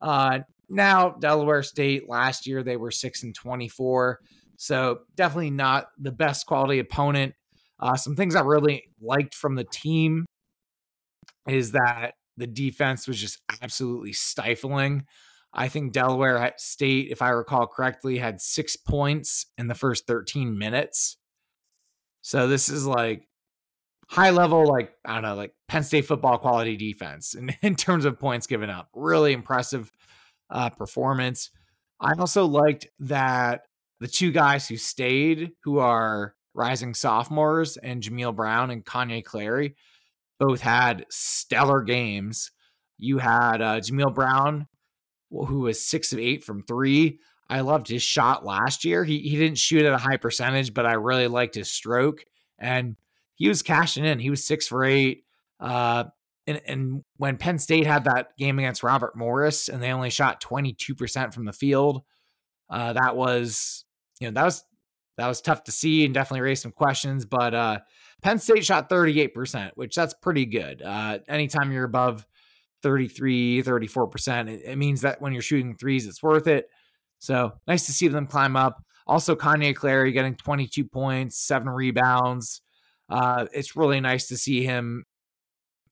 Uh, 0.00 0.40
now, 0.68 1.10
Delaware 1.10 1.62
State 1.62 2.08
last 2.08 2.46
year 2.46 2.62
they 2.62 2.76
were 2.76 2.90
six 2.90 3.22
and 3.22 3.34
24, 3.34 4.20
so 4.56 5.00
definitely 5.16 5.50
not 5.50 5.86
the 5.98 6.12
best 6.12 6.46
quality 6.46 6.78
opponent. 6.78 7.34
Uh, 7.80 7.96
some 7.96 8.16
things 8.16 8.36
I 8.36 8.42
really 8.42 8.84
liked 9.00 9.34
from 9.34 9.56
the 9.56 9.64
team 9.64 10.24
is 11.48 11.72
that 11.72 12.12
the 12.36 12.46
defense 12.46 13.06
was 13.06 13.20
just 13.20 13.42
absolutely 13.62 14.12
stifling. 14.12 15.04
I 15.52 15.68
think 15.68 15.92
Delaware 15.92 16.52
State, 16.56 17.08
if 17.10 17.22
I 17.22 17.30
recall 17.30 17.66
correctly, 17.66 18.18
had 18.18 18.40
six 18.40 18.76
points 18.76 19.46
in 19.56 19.68
the 19.68 19.74
first 19.74 20.06
13 20.06 20.58
minutes. 20.58 21.16
So 22.24 22.48
this 22.48 22.70
is 22.70 22.86
like 22.86 23.28
high 24.08 24.30
level, 24.30 24.66
like, 24.66 24.94
I 25.04 25.12
don't 25.12 25.24
know, 25.24 25.34
like 25.34 25.52
Penn 25.68 25.82
State 25.82 26.06
football 26.06 26.38
quality 26.38 26.74
defense 26.74 27.34
in, 27.34 27.54
in 27.62 27.76
terms 27.76 28.06
of 28.06 28.18
points 28.18 28.46
given 28.46 28.70
up. 28.70 28.88
Really 28.94 29.34
impressive 29.34 29.92
uh, 30.48 30.70
performance. 30.70 31.50
I 32.00 32.14
also 32.18 32.46
liked 32.46 32.86
that 33.00 33.66
the 34.00 34.08
two 34.08 34.32
guys 34.32 34.66
who 34.66 34.78
stayed, 34.78 35.50
who 35.64 35.80
are 35.80 36.34
rising 36.54 36.94
sophomores, 36.94 37.76
and 37.76 38.02
Jameel 38.02 38.34
Brown 38.34 38.70
and 38.70 38.86
Kanye 38.86 39.22
Clary, 39.22 39.76
both 40.40 40.62
had 40.62 41.04
stellar 41.10 41.82
games. 41.82 42.52
You 42.96 43.18
had 43.18 43.60
uh, 43.60 43.80
Jameel 43.80 44.14
Brown, 44.14 44.66
who 45.30 45.60
was 45.60 45.84
six 45.84 46.14
of 46.14 46.18
eight 46.18 46.42
from 46.42 46.62
three. 46.62 47.18
I 47.48 47.60
loved 47.60 47.88
his 47.88 48.02
shot 48.02 48.44
last 48.44 48.84
year. 48.84 49.04
He 49.04 49.18
he 49.18 49.36
didn't 49.36 49.58
shoot 49.58 49.84
at 49.84 49.92
a 49.92 49.98
high 49.98 50.16
percentage, 50.16 50.72
but 50.72 50.86
I 50.86 50.94
really 50.94 51.28
liked 51.28 51.54
his 51.54 51.70
stroke, 51.70 52.24
and 52.58 52.96
he 53.34 53.48
was 53.48 53.62
cashing 53.62 54.04
in. 54.04 54.18
He 54.18 54.30
was 54.30 54.44
six 54.44 54.66
for 54.66 54.84
eight. 54.84 55.24
Uh, 55.60 56.04
and, 56.46 56.60
and 56.66 57.04
when 57.16 57.36
Penn 57.36 57.58
State 57.58 57.86
had 57.86 58.04
that 58.04 58.36
game 58.36 58.58
against 58.58 58.82
Robert 58.82 59.16
Morris 59.16 59.68
and 59.68 59.82
they 59.82 59.92
only 59.92 60.10
shot 60.10 60.42
22% 60.42 61.32
from 61.32 61.44
the 61.44 61.52
field, 61.52 62.02
uh, 62.70 62.92
that 62.92 63.16
was, 63.16 63.84
you 64.20 64.28
know, 64.28 64.32
that 64.32 64.44
was, 64.44 64.64
that 65.16 65.28
was 65.28 65.40
tough 65.40 65.64
to 65.64 65.72
see 65.72 66.04
and 66.04 66.12
definitely 66.12 66.42
raised 66.42 66.62
some 66.62 66.72
questions. 66.72 67.24
But 67.24 67.54
uh, 67.54 67.78
Penn 68.22 68.38
State 68.38 68.64
shot 68.64 68.90
38%, 68.90 69.70
which 69.74 69.94
that's 69.94 70.14
pretty 70.14 70.44
good. 70.44 70.82
Uh, 70.82 71.18
anytime 71.28 71.72
you're 71.72 71.84
above 71.84 72.26
33, 72.82 73.62
34%, 73.62 74.50
it, 74.50 74.62
it 74.64 74.76
means 74.76 75.00
that 75.00 75.22
when 75.22 75.32
you're 75.32 75.42
shooting 75.42 75.74
threes, 75.74 76.06
it's 76.06 76.22
worth 76.22 76.46
it. 76.46 76.68
So 77.24 77.52
nice 77.66 77.86
to 77.86 77.92
see 77.92 78.08
them 78.08 78.26
climb 78.26 78.54
up. 78.54 78.82
Also, 79.06 79.34
Kanye 79.34 79.74
Clary 79.74 80.12
getting 80.12 80.34
22 80.34 80.84
points, 80.84 81.38
seven 81.38 81.70
rebounds. 81.70 82.60
Uh, 83.08 83.46
it's 83.52 83.76
really 83.76 84.00
nice 84.00 84.28
to 84.28 84.36
see 84.36 84.62
him 84.62 85.04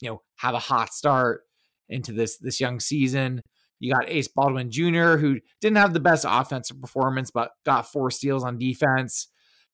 you 0.02 0.10
know 0.10 0.22
have 0.36 0.54
a 0.54 0.58
hot 0.58 0.92
start 0.92 1.42
into 1.88 2.12
this 2.12 2.36
this 2.36 2.60
young 2.60 2.80
season. 2.80 3.40
You 3.80 3.94
got 3.94 4.08
Ace 4.08 4.28
Baldwin 4.28 4.70
Jr., 4.70 5.16
who 5.16 5.40
didn't 5.62 5.78
have 5.78 5.94
the 5.94 6.00
best 6.00 6.26
offensive 6.28 6.80
performance, 6.80 7.30
but 7.30 7.52
got 7.64 7.90
four 7.90 8.10
steals 8.10 8.44
on 8.44 8.58
defense. 8.58 9.28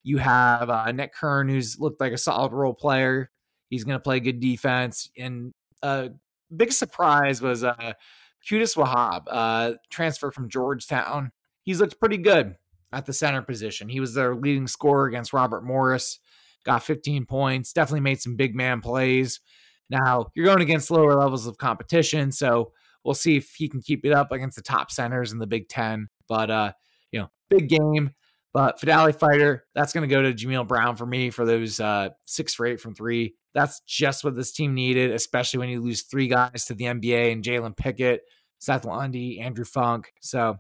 You 0.05 0.19
have 0.19 0.71
uh, 0.71 0.93
Nick 0.93 1.13
Kern, 1.13 1.49
who's 1.49 1.79
looked 1.79 2.01
like 2.01 2.13
a 2.13 2.19
solid 2.19 2.53
role 2.53 2.73
player. 2.73 3.31
He's 3.69 3.85
going 3.85 3.99
to 3.99 4.03
play 4.03 4.21
good 4.21 4.41
defense. 4.41 5.11
And 5.19 5.53
a 5.83 5.87
uh, 5.87 6.09
big 6.57 6.73
surprise 6.73 7.43
was 7.43 7.65
uh, 7.65 7.93
Qudus 8.49 8.77
Wahab, 8.77 9.25
uh, 9.29 9.75
transfer 9.91 10.31
from 10.31 10.49
Georgetown. 10.49 11.33
He's 11.69 11.83
looked 11.83 12.01
pretty 12.01 12.17
good 12.17 12.57
at 12.95 13.05
the 13.05 13.13
center 13.13 13.43
position. 13.43 13.91
He 13.91 14.01
was 14.01 14.15
their 14.15 14.35
leading 14.35 14.67
scorer 14.67 15.05
against 15.05 15.35
Robert 15.35 15.63
Morris, 15.63 16.19
got 16.65 16.83
15 16.83 17.27
points, 17.27 17.75
definitely 17.75 18.01
made 18.01 18.23
some 18.23 18.37
big 18.37 18.57
man 18.57 18.81
plays. 18.81 19.41
Now 19.91 20.29
you're 20.35 20.47
going 20.47 20.63
against 20.63 20.91
lower 20.91 21.13
levels 21.13 21.47
of 21.47 21.59
competition, 21.59 22.33
so 22.33 22.73
we'll 23.05 23.13
see 23.13 23.37
if 23.37 23.53
he 23.55 23.69
can 23.69 23.83
keep 23.83 24.07
it 24.07 24.15
up 24.15 24.33
against 24.33 24.57
the 24.57 24.63
top 24.63 24.91
centers 24.91 25.31
in 25.31 25.41
the 25.41 25.47
Big 25.47 25.69
Ten. 25.69 26.09
But 26.27 26.51
uh, 26.51 26.73
you 27.13 27.21
know, 27.21 27.29
big 27.51 27.69
game. 27.69 28.13
But 28.55 28.81
Fidelity 28.81 29.19
Fighter, 29.19 29.67
that's 29.75 29.93
going 29.93 30.09
to 30.09 30.15
go 30.15 30.23
to 30.23 30.33
Jameel 30.33 30.67
Brown 30.67 30.97
for 30.97 31.05
me 31.05 31.29
for 31.29 31.45
those 31.45 31.81
uh, 31.81 32.09
six 32.25 32.55
for 32.55 32.65
eight 32.65 32.81
from 32.81 32.95
three. 32.95 33.35
That's 33.53 33.81
just 33.81 34.25
what 34.25 34.35
this 34.35 34.53
team 34.53 34.73
needed, 34.73 35.11
especially 35.11 35.59
when 35.59 35.69
you 35.69 35.83
lose 35.83 36.05
three 36.05 36.29
guys 36.29 36.65
to 36.65 36.75
the 36.75 36.87
NBA 36.87 37.31
and 37.31 37.45
Jalen 37.45 37.77
Pickett, 37.77 38.23
Seth 38.59 38.87
Lundy, 38.87 39.39
Andrew 39.39 39.67
Funk. 39.67 40.15
So 40.23 40.57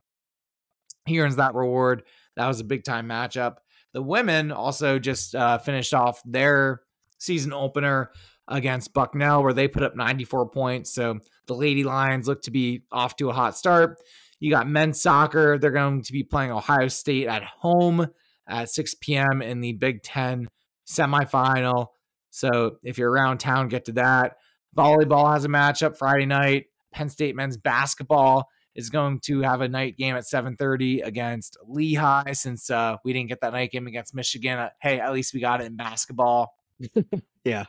he 1.09 1.20
earns 1.20 1.36
that 1.36 1.54
reward. 1.54 2.02
That 2.36 2.46
was 2.46 2.61
a 2.61 2.64
big 2.64 2.84
time 2.84 3.09
matchup. 3.09 3.56
The 3.92 4.02
women 4.02 4.52
also 4.52 4.98
just 4.98 5.34
uh, 5.34 5.59
finished 5.59 5.94
off 5.94 6.20
their 6.24 6.82
season 7.18 7.52
opener 7.52 8.11
against 8.46 8.94
Bucknell, 8.94 9.42
where 9.42 9.52
they 9.52 9.68
put 9.68 9.82
up 9.82 9.96
94 9.96 10.50
points. 10.50 10.92
So 10.92 11.18
the 11.46 11.54
Lady 11.54 11.84
Lions 11.84 12.28
look 12.28 12.42
to 12.42 12.50
be 12.50 12.84
off 12.92 13.16
to 13.16 13.30
a 13.30 13.32
hot 13.32 13.56
start. 13.56 14.00
You 14.40 14.50
got 14.50 14.68
men's 14.68 15.00
soccer. 15.00 15.59
They're 15.59 15.70
going 15.70 16.02
to 16.02 16.12
be 16.12 16.22
playing 16.22 16.52
Ohio 16.52 16.88
State 16.88 17.26
at 17.26 17.42
home 17.42 18.06
at 18.48 18.70
6 18.70 18.94
p.m. 19.00 19.42
in 19.42 19.61
the 19.61 19.72
Big 19.72 20.02
Ten 20.02 20.48
semifinal. 20.88 21.88
So 22.30 22.76
if 22.83 22.99
you're 22.99 23.11
around 23.11 23.38
town, 23.38 23.68
get 23.68 23.87
to 23.87 23.92
that. 23.92 24.37
Volleyball 24.76 25.33
has 25.33 25.45
a 25.45 25.49
matchup 25.49 25.96
Friday 25.96 26.26
night. 26.26 26.66
Penn 26.92 27.08
State 27.08 27.37
men's 27.37 27.57
basketball 27.57 28.49
is 28.79 28.91
going 28.91 29.18
to 29.18 29.41
have 29.41 29.61
a 29.61 29.68
night 29.68 29.96
game 29.96 30.14
at 30.14 30.22
7:30 30.22 31.03
against 31.05 31.57
Lehigh. 31.67 32.33
Since 32.33 32.71
uh, 32.71 32.96
we 33.05 33.13
didn't 33.13 33.29
get 33.29 33.41
that 33.41 33.53
night 33.53 33.72
game 33.72 33.88
against 33.88 34.14
Michigan, 34.14 34.59
uh, 34.59 34.71
hey, 34.80 35.00
at 35.00 35.13
least 35.13 35.34
we 35.34 35.41
got 35.41 35.61
it 35.61 35.64
in 35.67 35.76
basketball. 35.76 36.55
yeah, 37.45 37.64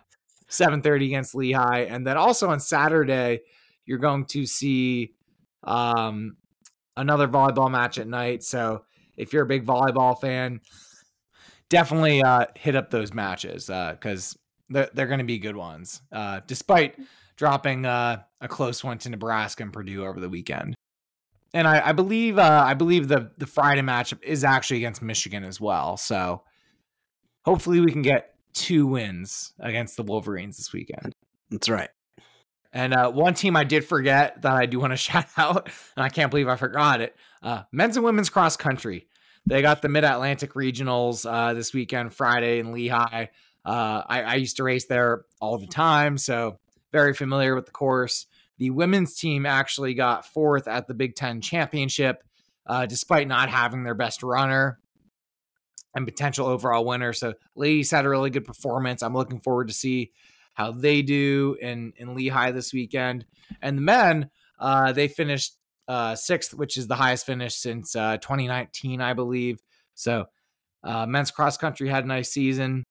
7:30 0.49 1.05
against 1.07 1.35
Lehigh, 1.35 1.87
and 1.89 2.05
then 2.05 2.15
also 2.15 2.49
on 2.49 2.59
Saturday 2.59 3.41
you're 3.85 3.97
going 3.97 4.23
to 4.23 4.45
see 4.45 5.15
um, 5.63 6.37
another 6.95 7.27
volleyball 7.27 7.71
match 7.71 7.97
at 7.97 8.07
night. 8.07 8.43
So 8.43 8.83
if 9.17 9.33
you're 9.33 9.41
a 9.41 9.47
big 9.47 9.65
volleyball 9.65 10.21
fan, 10.21 10.61
definitely 11.69 12.21
uh, 12.21 12.45
hit 12.55 12.75
up 12.75 12.91
those 12.91 13.15
matches 13.15 13.65
because 13.65 14.35
uh, 14.35 14.37
they're, 14.69 14.89
they're 14.93 15.07
going 15.07 15.19
to 15.19 15.25
be 15.25 15.39
good 15.39 15.55
ones, 15.55 16.03
uh, 16.11 16.41
despite 16.45 16.99
dropping 17.35 17.87
uh, 17.87 18.21
a 18.41 18.47
close 18.47 18.83
one 18.83 18.99
to 18.99 19.09
Nebraska 19.09 19.63
and 19.63 19.73
Purdue 19.73 20.05
over 20.05 20.19
the 20.19 20.29
weekend. 20.29 20.75
And 21.53 21.67
I, 21.67 21.89
I 21.89 21.91
believe 21.93 22.37
uh, 22.37 22.63
I 22.65 22.73
believe 22.73 23.07
the 23.07 23.31
the 23.37 23.47
Friday 23.47 23.81
matchup 23.81 24.23
is 24.23 24.43
actually 24.43 24.77
against 24.77 25.01
Michigan 25.01 25.43
as 25.43 25.59
well. 25.59 25.97
So 25.97 26.43
hopefully 27.43 27.79
we 27.79 27.91
can 27.91 28.01
get 28.01 28.35
two 28.53 28.85
wins 28.85 29.53
against 29.59 29.97
the 29.97 30.03
Wolverines 30.03 30.57
this 30.57 30.71
weekend. 30.73 31.13
That's 31.49 31.69
right. 31.69 31.89
And 32.71 32.93
uh, 32.93 33.09
one 33.11 33.33
team 33.33 33.55
I 33.55 33.63
did 33.63 33.83
forget 33.83 34.43
that 34.43 34.53
I 34.53 34.67
do 34.67 34.79
want 34.79 34.93
to 34.93 34.97
shout 34.97 35.25
out, 35.37 35.69
and 35.95 36.03
I 36.03 36.09
can't 36.09 36.29
believe 36.29 36.47
I 36.47 36.55
forgot 36.55 37.01
it 37.01 37.15
uh, 37.41 37.63
men's 37.71 37.97
and 37.97 38.05
women's 38.05 38.29
cross 38.29 38.57
country. 38.57 39.07
They 39.45 39.61
got 39.61 39.81
the 39.81 39.89
Mid 39.89 40.03
Atlantic 40.03 40.53
Regionals 40.53 41.29
uh, 41.29 41.53
this 41.53 41.73
weekend, 41.73 42.13
Friday 42.13 42.59
in 42.59 42.71
Lehigh. 42.71 43.27
Uh, 43.65 44.03
I, 44.07 44.21
I 44.23 44.35
used 44.35 44.57
to 44.57 44.63
race 44.63 44.85
there 44.85 45.25
all 45.39 45.57
the 45.57 45.67
time, 45.67 46.17
so 46.17 46.59
very 46.91 47.13
familiar 47.13 47.55
with 47.55 47.65
the 47.65 47.71
course. 47.71 48.25
The 48.59 48.69
women's 48.69 49.15
team 49.15 49.45
actually 49.45 49.93
got 49.93 50.25
fourth 50.25 50.67
at 50.67 50.87
the 50.87 50.93
Big 50.93 51.15
Ten 51.15 51.41
Championship, 51.41 52.23
uh, 52.67 52.85
despite 52.85 53.27
not 53.27 53.49
having 53.49 53.83
their 53.83 53.95
best 53.95 54.21
runner 54.21 54.79
and 55.95 56.05
potential 56.05 56.45
overall 56.45 56.85
winner. 56.85 57.13
So 57.13 57.33
ladies 57.55 57.89
had 57.89 58.05
a 58.05 58.09
really 58.09 58.29
good 58.29 58.45
performance. 58.45 59.01
I'm 59.01 59.15
looking 59.15 59.39
forward 59.39 59.69
to 59.69 59.73
see 59.73 60.11
how 60.53 60.71
they 60.71 61.01
do 61.01 61.57
in 61.61 61.93
in 61.95 62.15
Lehigh 62.15 62.51
this 62.51 62.73
weekend. 62.73 63.25
And 63.61 63.77
the 63.77 63.81
men, 63.81 64.29
uh, 64.59 64.91
they 64.91 65.07
finished 65.07 65.55
uh, 65.87 66.15
sixth, 66.15 66.53
which 66.53 66.77
is 66.77 66.87
the 66.87 66.95
highest 66.95 67.25
finish 67.25 67.55
since 67.55 67.95
uh, 67.95 68.17
2019, 68.17 69.01
I 69.01 69.13
believe. 69.13 69.59
So 69.95 70.25
uh, 70.83 71.05
men's 71.05 71.31
cross 71.31 71.57
country 71.57 71.89
had 71.89 72.03
a 72.03 72.07
nice 72.07 72.31
season. 72.31 72.83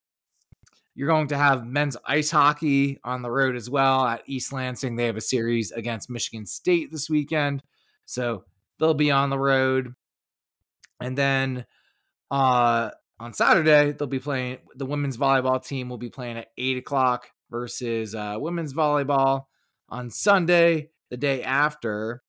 You're 0.99 1.07
going 1.07 1.29
to 1.29 1.39
have 1.39 1.65
men's 1.65 1.97
ice 2.07 2.29
hockey 2.29 2.99
on 3.05 3.23
the 3.23 3.31
road 3.31 3.55
as 3.55 3.70
well 3.70 4.05
at 4.05 4.25
East 4.27 4.53
Lansing. 4.53 4.97
They 4.97 5.07
have 5.07 5.16
a 5.16 5.20
series 5.20 5.70
against 5.70 6.11
Michigan 6.11 6.45
State 6.45 6.91
this 6.91 7.09
weekend. 7.09 7.62
So 8.05 8.43
they'll 8.81 8.95
be 8.95 9.12
on 9.12 9.31
the 9.31 9.39
road. 9.39 9.95
And 11.01 11.16
then 11.16 11.66
uh, 12.33 12.91
on 13.20 13.33
Saturday, 13.33 13.93
they'll 13.93 14.09
be 14.09 14.19
playing 14.19 14.59
the 14.75 14.87
women's 14.87 15.16
volleyball 15.16 15.65
team 15.65 15.89
will 15.89 15.99
be 15.99 16.11
playing 16.11 16.37
at 16.37 16.49
eight 16.59 16.79
o'clock 16.79 17.29
versus 17.49 18.16
uh, 18.16 18.35
women's 18.37 18.75
volleyball. 18.75 19.45
On 19.91 20.11
Sunday, 20.11 20.91
the 21.11 21.16
day 21.16 21.45
after, 21.45 22.25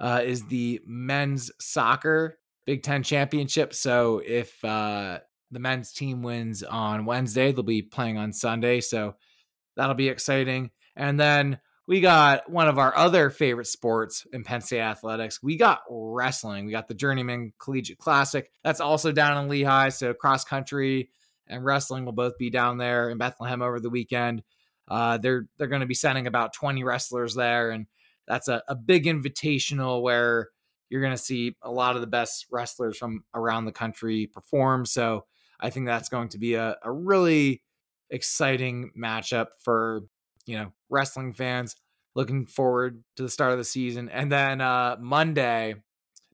uh, 0.00 0.22
is 0.24 0.44
the 0.46 0.80
men's 0.84 1.52
soccer 1.60 2.36
Big 2.66 2.82
Ten 2.82 3.04
championship. 3.04 3.72
So 3.72 4.20
if 4.26 4.64
uh, 4.64 5.20
the 5.50 5.60
men's 5.60 5.92
team 5.92 6.22
wins 6.22 6.62
on 6.62 7.06
Wednesday, 7.06 7.52
they'll 7.52 7.62
be 7.62 7.82
playing 7.82 8.18
on 8.18 8.32
Sunday. 8.32 8.80
So 8.80 9.14
that'll 9.76 9.94
be 9.94 10.08
exciting. 10.08 10.70
And 10.96 11.18
then 11.20 11.58
we 11.86 12.00
got 12.00 12.50
one 12.50 12.66
of 12.66 12.78
our 12.78 12.96
other 12.96 13.30
favorite 13.30 13.68
sports 13.68 14.26
in 14.32 14.42
Penn 14.42 14.60
State 14.60 14.80
athletics. 14.80 15.42
We 15.42 15.56
got 15.56 15.82
wrestling. 15.88 16.66
We 16.66 16.72
got 16.72 16.88
the 16.88 16.94
Journeyman 16.94 17.52
Collegiate 17.58 17.98
Classic. 17.98 18.50
That's 18.64 18.80
also 18.80 19.12
down 19.12 19.42
in 19.42 19.48
Lehigh. 19.48 19.90
So 19.90 20.12
cross 20.12 20.44
country 20.44 21.10
and 21.46 21.64
wrestling 21.64 22.04
will 22.04 22.12
both 22.12 22.36
be 22.38 22.50
down 22.50 22.78
there 22.78 23.10
in 23.10 23.18
Bethlehem 23.18 23.62
over 23.62 23.78
the 23.78 23.90
weekend. 23.90 24.42
Uh, 24.88 25.18
they're 25.18 25.46
they're 25.58 25.66
going 25.68 25.80
to 25.80 25.86
be 25.86 25.94
sending 25.94 26.26
about 26.26 26.52
20 26.52 26.84
wrestlers 26.84 27.34
there, 27.34 27.70
and 27.70 27.86
that's 28.26 28.48
a, 28.48 28.62
a 28.68 28.74
big 28.74 29.04
invitational 29.04 30.02
where 30.02 30.48
you're 30.88 31.00
going 31.00 31.12
to 31.12 31.22
see 31.22 31.56
a 31.62 31.70
lot 31.70 31.96
of 31.96 32.00
the 32.00 32.06
best 32.06 32.46
wrestlers 32.50 32.96
from 32.96 33.24
around 33.34 33.64
the 33.64 33.72
country 33.72 34.28
perform. 34.32 34.86
So 34.86 35.24
I 35.60 35.70
think 35.70 35.86
that's 35.86 36.08
going 36.08 36.28
to 36.30 36.38
be 36.38 36.54
a, 36.54 36.76
a 36.82 36.92
really 36.92 37.62
exciting 38.10 38.92
matchup 38.98 39.46
for 39.62 40.02
you 40.46 40.56
know 40.56 40.72
wrestling 40.88 41.32
fans. 41.32 41.76
Looking 42.14 42.46
forward 42.46 43.02
to 43.16 43.22
the 43.22 43.28
start 43.28 43.52
of 43.52 43.58
the 43.58 43.64
season, 43.64 44.08
and 44.08 44.32
then 44.32 44.60
uh, 44.60 44.96
Monday, 44.98 45.74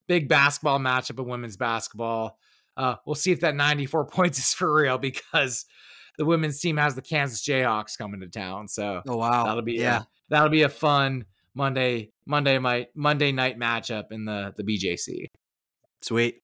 big 0.07 0.29
basketball 0.29 0.79
matchup 0.79 1.19
of 1.19 1.27
women's 1.27 1.57
basketball. 1.57 2.39
Uh, 2.77 2.97
we'll 3.05 3.17
see 3.17 3.33
if 3.33 3.41
that 3.41 3.57
94 3.57 4.07
points 4.11 4.39
is 4.39 4.55
for 4.55 4.73
real 4.73 4.97
because 4.97 5.67
the 6.19 6.25
women's 6.25 6.61
team 6.61 6.77
has 6.77 6.95
the 6.95 7.03
Kansas 7.03 7.45
Jayhawks 7.45 7.99
coming 7.99 8.21
to 8.21 8.29
town. 8.29 8.69
So 8.69 9.03
oh 9.09 9.17
wow, 9.17 9.45
that'll 9.45 9.63
be 9.63 9.75
yeah, 9.75 10.03
a, 10.03 10.07
that'll 10.29 10.51
be 10.51 10.63
a 10.63 10.69
fun 10.69 11.25
Monday 11.55 12.13
Monday 12.27 12.59
night 12.59 12.89
Monday 12.95 13.33
night 13.33 13.59
matchup 13.59 14.13
in 14.13 14.25
the 14.25 14.55
the 14.57 14.63
BJC. 14.63 15.27
Sweet. 16.03 16.43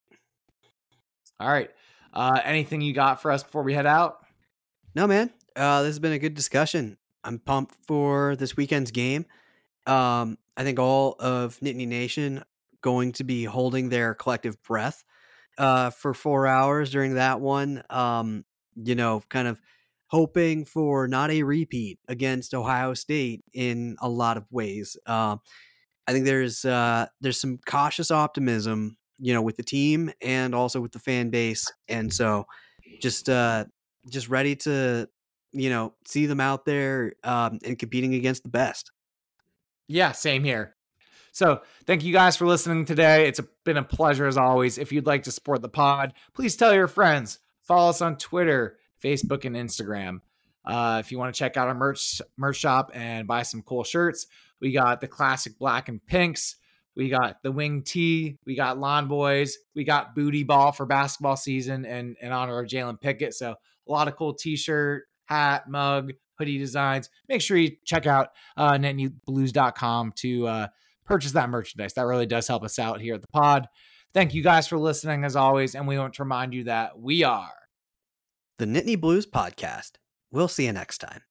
All 1.41 1.49
right. 1.49 1.71
Uh, 2.19 2.41
anything 2.45 2.81
you 2.81 2.93
got 2.93 3.23
for 3.23 3.31
us 3.31 3.45
before 3.45 3.63
we 3.63 3.73
head 3.73 3.87
out? 3.87 4.27
No, 4.97 5.07
man. 5.07 5.31
Uh, 5.55 5.83
this 5.83 5.91
has 5.91 5.99
been 6.01 6.13
a 6.13 6.19
good 6.19 6.35
discussion. 6.35 6.97
I'm 7.23 7.39
pumped 7.39 7.77
for 7.87 8.35
this 8.35 8.57
weekend's 8.57 8.91
game. 8.91 9.25
Um, 9.87 10.37
I 10.57 10.65
think 10.65 10.81
all 10.81 11.15
of 11.21 11.61
Nittany 11.61 11.87
Nation 11.87 12.43
going 12.81 13.13
to 13.13 13.25
be 13.25 13.45
holding 13.45 13.89
their 13.89 14.15
collective 14.15 14.61
breath 14.65 15.05
uh, 15.59 15.91
for 15.91 16.13
four 16.13 16.49
hours 16.49 16.91
during 16.91 17.15
that 17.15 17.41
one. 17.41 17.85
Um, 17.89 18.45
you 18.75 18.97
know, 18.97 19.23
kind 19.29 19.47
of 19.47 19.61
hoping 20.09 20.65
for 20.65 21.07
not 21.07 21.31
a 21.31 21.45
repeat 21.45 22.01
against 22.09 22.53
Ohio 22.53 22.95
State 22.95 23.45
in 23.53 23.97
a 24.01 24.09
lot 24.09 24.37
of 24.37 24.45
ways. 24.51 24.97
Uh, 25.07 25.37
I 26.09 26.13
think 26.13 26.25
there's 26.25 26.65
uh, 26.65 27.07
there's 27.21 27.41
some 27.41 27.61
cautious 27.65 28.11
optimism, 28.11 28.97
you 29.19 29.33
know, 29.33 29.43
with 29.43 29.57
the 29.57 29.63
team 29.63 30.11
and 30.23 30.55
also 30.55 30.81
with 30.81 30.93
the 30.93 30.99
fan 30.99 31.31
base, 31.31 31.71
and 31.89 32.13
so 32.13 32.47
just 33.01 33.29
uh, 33.29 33.65
just 34.11 34.29
ready 34.29 34.57
to 34.57 35.09
you 35.53 35.71
know 35.71 35.95
see 36.07 36.27
them 36.27 36.41
out 36.41 36.65
there 36.65 37.15
um, 37.25 37.59
and 37.65 37.79
competing 37.79 38.15
against 38.15 38.43
the 38.43 38.49
best. 38.49 38.93
Yeah, 39.89 40.13
same 40.13 40.45
here. 40.45 40.77
So, 41.33 41.61
thank 41.87 42.05
you 42.05 42.13
guys 42.13 42.37
for 42.37 42.47
listening 42.47 42.85
today. 42.85 43.29
It's 43.29 43.39
a, 43.39 43.47
been 43.65 43.77
a 43.77 43.85
pleasure 43.85 44.27
as 44.27 44.37
always. 44.37 44.77
If 44.77 44.93
you'd 44.93 45.07
like 45.07 45.23
to 45.25 45.31
support 45.31 45.63
the 45.63 45.69
pod, 45.69 46.15
please 46.35 46.57
tell 46.57 46.75
your 46.75 46.89
friends. 46.89 47.39
Follow 47.63 47.91
us 47.91 48.03
on 48.03 48.17
Twitter, 48.17 48.79
Facebook, 49.03 49.45
and 49.45 49.55
Instagram. 49.55 50.21
Uh, 50.65 50.99
if 51.01 51.13
you 51.13 51.19
want 51.19 51.35
to 51.35 51.39
check 51.39 51.57
out 51.57 51.69
our 51.69 51.75
merch 51.75 52.21
merch 52.37 52.57
shop 52.57 52.91
and 52.95 53.27
buy 53.27 53.43
some 53.43 53.63
cool 53.63 53.85
shirts, 53.85 54.27
we 54.61 54.73
got 54.73 55.01
the 55.01 55.09
classic 55.09 55.59
black 55.59 55.89
and 55.89 56.05
pinks. 56.07 56.57
We 56.99 57.09
got 57.09 57.37
the 57.45 57.53
wing 57.53 57.83
tee. 57.85 58.37
We 58.45 58.57
got 58.57 58.79
lawn 58.79 59.07
boys. 59.07 59.57
We 59.77 59.85
got 59.85 60.17
booty 60.17 60.43
ball 60.43 60.73
for 60.73 60.85
basketball 60.85 61.37
season 61.37 61.87
and 61.87 62.17
in 62.21 62.33
honor 62.33 62.59
of 62.59 62.69
Jalen 62.69 63.01
Pickett. 63.01 63.35
So 63.35 63.53
a 63.53 63.91
lot 63.93 64.09
of 64.09 64.17
cool 64.17 64.35
t-shirt, 64.35 65.05
hat, 65.27 65.71
mug, 65.71 66.13
hoodie 66.39 66.59
designs. 66.59 67.09
Make 67.29 67.41
sure 67.41 67.57
you 67.57 67.77
check 67.85 68.07
out 68.07 68.31
uh, 68.57 68.73
nittanyblues.com 68.73 70.13
to 70.17 70.47
uh, 70.49 70.67
purchase 71.07 71.33
that 71.33 71.49
merchandise. 71.51 71.95
That 71.95 72.07
really 72.07 72.27
does 72.27 72.49
help 72.49 72.65
us 72.65 72.81
out 72.81 73.01
here 73.01 73.15
at 73.15 73.23
the 73.23 73.29
pod. 73.29 73.69
Thank 74.13 74.35
you 74.35 74.43
guys 74.43 74.67
for 74.67 74.77
listening 74.77 75.25
as 75.25 75.37
always. 75.37 75.77
And 75.77 75.87
we 75.87 75.99
want 75.99 76.15
to 76.15 76.25
remind 76.25 76.53
you 76.53 76.65
that 76.65 76.99
we 76.99 77.23
are 77.23 77.53
the 78.59 78.67
Nittany 78.67 79.01
Blues 79.01 79.25
Podcast. 79.25 79.93
We'll 80.33 80.49
see 80.49 80.67
you 80.67 80.73
next 80.73 80.99
time. 80.99 81.28